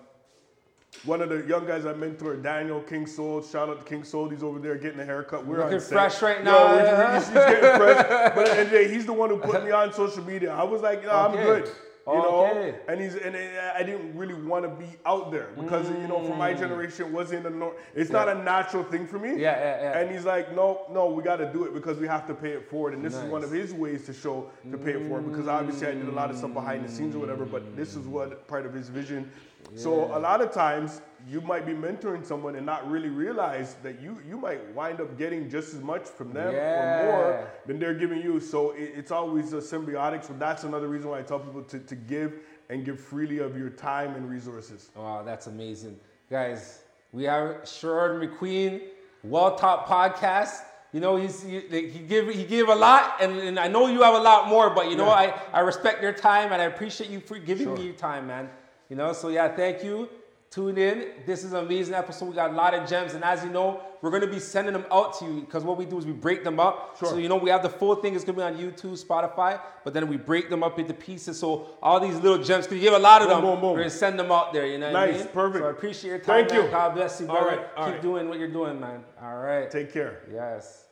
one 1.06 1.22
of 1.22 1.30
the 1.30 1.46
young 1.48 1.66
guys 1.66 1.86
I 1.86 1.94
mentor, 1.94 2.36
Daniel 2.36 2.82
King 2.82 3.06
Soul. 3.06 3.42
Shout 3.44 3.70
out 3.70 3.80
to 3.80 3.86
King 3.86 4.04
Soul. 4.04 4.28
He's 4.30 4.44
over 4.44 4.60
there 4.60 4.76
getting 4.76 5.00
a 5.00 5.06
haircut. 5.06 5.46
We're 5.46 5.60
Looking 5.60 5.76
on 5.76 5.80
set. 5.82 5.92
fresh 5.92 6.22
right 6.22 6.38
Yo, 6.40 6.44
now, 6.44 6.76
yeah. 6.76 7.16
he's, 7.20 7.26
he's 7.28 7.34
getting 7.36 7.60
fresh. 7.80 8.34
But 8.36 8.48
and 8.58 8.72
yeah, 8.72 8.84
he's 8.88 9.06
the 9.06 9.14
one 9.14 9.30
who 9.30 9.38
put 9.38 9.64
me 9.64 9.72
on 9.72 9.94
social 9.94 10.24
media. 10.24 10.52
I 10.52 10.64
was 10.64 10.82
like, 10.82 11.04
no, 11.04 11.12
I'm 11.12 11.32
good. 11.36 11.70
You 12.08 12.16
know, 12.16 12.48
Okay. 12.48 12.76
and 12.88 13.00
he's 13.00 13.16
and 13.18 13.36
I 13.36 13.84
didn't 13.84 14.18
really 14.18 14.34
want 14.34 14.64
to 14.66 14.70
be 14.84 14.90
out 15.06 15.32
there 15.32 15.50
because 15.56 15.88
you 15.92 16.08
know, 16.08 16.26
for 16.26 16.36
my 16.36 16.56
generation, 16.56 17.06
it 17.06 17.12
wasn't 17.12 17.46
a 17.46 17.52
nor- 17.52 17.76
it's 17.94 18.10
not 18.10 18.28
a 18.28 18.34
natural 18.34 18.84
thing 18.84 19.06
for 19.06 19.20
me. 19.20 19.30
Mm. 19.30 19.40
Yeah, 19.40 19.60
yeah, 19.60 19.82
yeah. 19.84 20.00
And 20.00 20.10
he's 20.12 20.26
like, 20.26 20.56
no, 20.56 20.88
no, 20.92 21.06
we 21.12 21.22
got 21.22 21.36
to 21.36 21.54
do 21.54 21.66
it 21.66 21.74
because 21.76 21.98
we 22.00 22.08
have 22.08 22.26
to 22.26 22.34
pay 22.34 22.50
it 22.54 22.68
forward, 22.68 22.96
and 22.96 23.06
this 23.06 23.14
is 23.14 23.24
one 23.26 23.44
of 23.44 23.52
his 23.52 23.74
ways 23.76 24.08
to 24.08 24.14
show 24.14 24.50
to 24.72 24.78
pay 24.78 24.94
it 24.94 25.08
forward. 25.08 25.30
Because 25.30 25.48
obviously, 25.48 25.88
I 25.88 25.92
did 25.92 26.08
a 26.08 26.12
lot 26.12 26.32
of 26.32 26.38
stuff 26.38 26.52
behind 26.54 26.84
the 26.84 26.90
scenes 26.92 27.16
or 27.16 27.20
whatever, 27.20 27.46
but 27.46 27.76
this 27.76 27.96
is 27.96 28.08
what 28.08 28.48
part 28.48 28.66
of 28.66 28.74
his 28.74 28.90
vision. 28.90 29.30
So 29.76 30.06
a 30.16 30.20
lot 30.20 30.42
of 30.42 30.52
times, 30.52 31.02
you 31.28 31.42
might 31.42 31.66
be 31.66 31.74
mentoring 31.74 32.26
someone 32.26 32.56
and 32.56 32.66
not 32.66 32.90
really 32.90 33.10
realize 33.10 33.76
that 33.84 34.02
you 34.02 34.20
you 34.28 34.38
might 34.38 34.74
wind 34.74 35.02
up 35.02 35.18
getting 35.18 35.50
just 35.50 35.74
as 35.74 35.82
much 35.82 36.06
from 36.06 36.34
them 36.34 36.56
or 36.56 37.06
more 37.06 37.52
than 37.66 37.80
they're 37.80 37.94
giving 37.94 38.22
you. 38.22 38.40
So 38.40 38.72
it, 38.72 38.94
it's 38.96 39.12
always 39.12 39.54
a 39.54 39.58
symbiotic. 39.58 40.26
So 40.26 40.34
that's 40.34 40.64
another 40.64 40.88
reason 40.88 41.10
why 41.10 41.20
I 41.20 41.22
tell 41.24 41.40
people 41.40 41.64
to, 41.64 41.80
to 41.80 41.96
give 41.96 42.40
and 42.70 42.86
give 42.86 43.00
freely 43.00 43.40
of 43.40 43.58
your 43.58 43.70
time 43.70 44.16
and 44.16 44.30
resources. 44.30 44.90
Wow, 44.96 45.24
that's 45.24 45.48
amazing. 45.48 46.00
Guys, 46.30 46.84
we 47.12 47.24
have 47.26 47.64
Sherrod 47.64 48.24
McQueen, 48.24 48.82
Wealth 49.24 49.60
Talk 49.60 49.88
Podcast. 49.88 50.62
You 50.94 51.00
know, 51.00 51.18
he's 51.18 51.44
he, 51.44 51.60
he 51.60 52.00
give 52.00 52.30
he 52.30 52.44
gave 52.44 52.70
a 52.70 52.76
lot, 52.76 53.18
and, 53.22 53.38
and 53.38 53.60
I 53.60 53.68
know 53.68 53.88
you 53.88 54.02
have 54.02 54.16
a 54.16 54.20
lot 54.20 54.48
more, 54.48 54.72
but 54.72 54.90
you 54.90 54.96
know, 54.96 55.10
I, 55.10 55.40
I 55.54 55.60
respect 55.60 56.02
your 56.02 56.14
time 56.14 56.52
and 56.52 56.62
I 56.62 56.66
appreciate 56.66 57.10
you 57.12 57.20
for 57.20 57.38
giving 57.38 57.74
me 57.76 57.84
your 57.84 57.94
time, 57.94 58.26
man. 58.26 58.50
You 58.90 58.96
know, 58.96 59.14
so 59.14 59.30
yeah, 59.30 59.48
thank 59.56 59.84
you. 59.84 60.10
Tune 60.52 60.80
in. 60.80 61.10
This 61.28 61.44
is 61.44 61.54
an 61.54 61.64
amazing 61.64 61.94
episode. 61.94 62.26
We 62.26 62.34
got 62.34 62.50
a 62.50 62.54
lot 62.56 62.74
of 62.74 62.90
gems, 62.90 63.14
and 63.14 63.24
as 63.24 63.44
you 63.44 63.52
know, 63.52 63.82
we're 64.02 64.10
gonna 64.10 64.26
be 64.26 64.40
sending 64.40 64.74
them 64.74 64.86
out 64.92 65.14
to 65.20 65.26
you 65.26 65.42
because 65.42 65.64
what 65.64 65.78
we 65.78 65.86
do 65.86 66.00
is 66.00 66.08
we 66.08 66.12
break 66.12 66.44
them 66.44 66.60
up. 66.60 66.98
Sure. 66.98 67.10
So 67.10 67.18
you 67.18 67.30
know, 67.30 67.36
we 67.36 67.52
have 67.52 67.62
the 67.62 67.70
full 67.70 67.94
thing. 67.94 68.16
It's 68.16 68.24
gonna 68.24 68.36
be 68.38 68.42
on 68.44 68.56
YouTube, 68.56 68.98
Spotify, 69.06 69.62
but 69.84 69.94
then 69.94 70.08
we 70.08 70.18
break 70.18 70.50
them 70.50 70.64
up 70.64 70.80
into 70.80 70.96
pieces. 70.96 71.38
So 71.38 71.68
all 71.84 72.00
these 72.00 72.16
little 72.16 72.44
gems, 72.44 72.66
because 72.66 72.82
you 72.84 72.90
have 72.92 73.00
a 73.00 73.04
lot 73.04 73.22
of 73.22 73.28
Boom, 73.28 73.38
them, 73.38 73.46
boom, 73.46 73.62
boom. 73.62 73.72
we're 73.74 73.78
gonna 73.82 73.90
send 73.92 74.18
them 74.18 74.32
out 74.32 74.52
there. 74.52 74.66
You 74.66 74.80
know, 74.80 74.88
what 74.92 74.96
I 74.96 75.06
Nice, 75.12 75.20
mean? 75.20 75.28
perfect. 75.34 75.62
So 75.64 75.68
I 75.68 75.72
appreciate 75.72 76.10
your 76.10 76.18
time. 76.20 76.26
Thank 76.48 76.50
man. 76.50 76.66
you. 76.66 76.72
God 76.72 76.96
bless 76.96 77.22
you, 77.22 77.28
brother. 77.28 77.46
right, 77.48 77.60
all 77.78 77.86
Keep 77.86 77.94
right. 77.94 78.02
doing 78.02 78.28
what 78.30 78.40
you're 78.40 78.48
doing, 78.48 78.80
man. 78.80 79.04
All 79.22 79.38
right. 79.38 79.70
Take 79.70 79.94
care. 79.94 80.24
yes. 80.34 80.86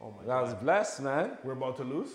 Oh 0.00 0.12
my 0.18 0.24
God, 0.26 0.38
I 0.38 0.42
was 0.42 0.54
blessed, 0.54 1.02
man. 1.02 1.38
We're 1.44 1.52
about 1.52 1.76
to 1.76 1.84
lose. 1.84 2.10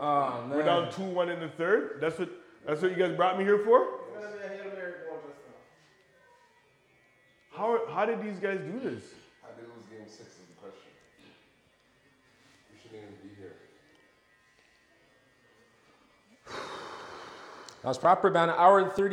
Oh 0.00 0.44
man. 0.48 0.56
We're 0.56 0.64
down 0.64 0.90
two 0.92 1.02
one 1.02 1.28
in 1.28 1.40
the 1.40 1.48
third. 1.48 1.98
That's 2.00 2.18
what 2.18 2.30
that's 2.66 2.80
what 2.82 2.90
you 2.90 2.96
guys 2.96 3.14
brought 3.16 3.38
me 3.38 3.44
here 3.44 3.58
for. 3.58 3.86
How 7.54 7.86
how 7.92 8.06
did 8.06 8.22
these 8.22 8.38
guys 8.38 8.60
do 8.60 8.80
this? 8.80 9.02
How 9.42 9.48
did 9.50 9.66
lose 9.68 9.84
game 9.90 10.08
six 10.08 10.30
is 10.30 10.46
the 10.48 10.54
question. 10.60 10.90
We 12.72 12.78
shouldn't 12.80 13.02
even 13.02 13.14
be 13.28 13.34
here. 13.36 13.56
That 17.82 17.88
was 17.88 17.98
proper, 17.98 18.28
about 18.28 18.48
an 18.48 18.54
hour 18.56 18.78
and 18.78 18.90
thirty. 18.92 19.10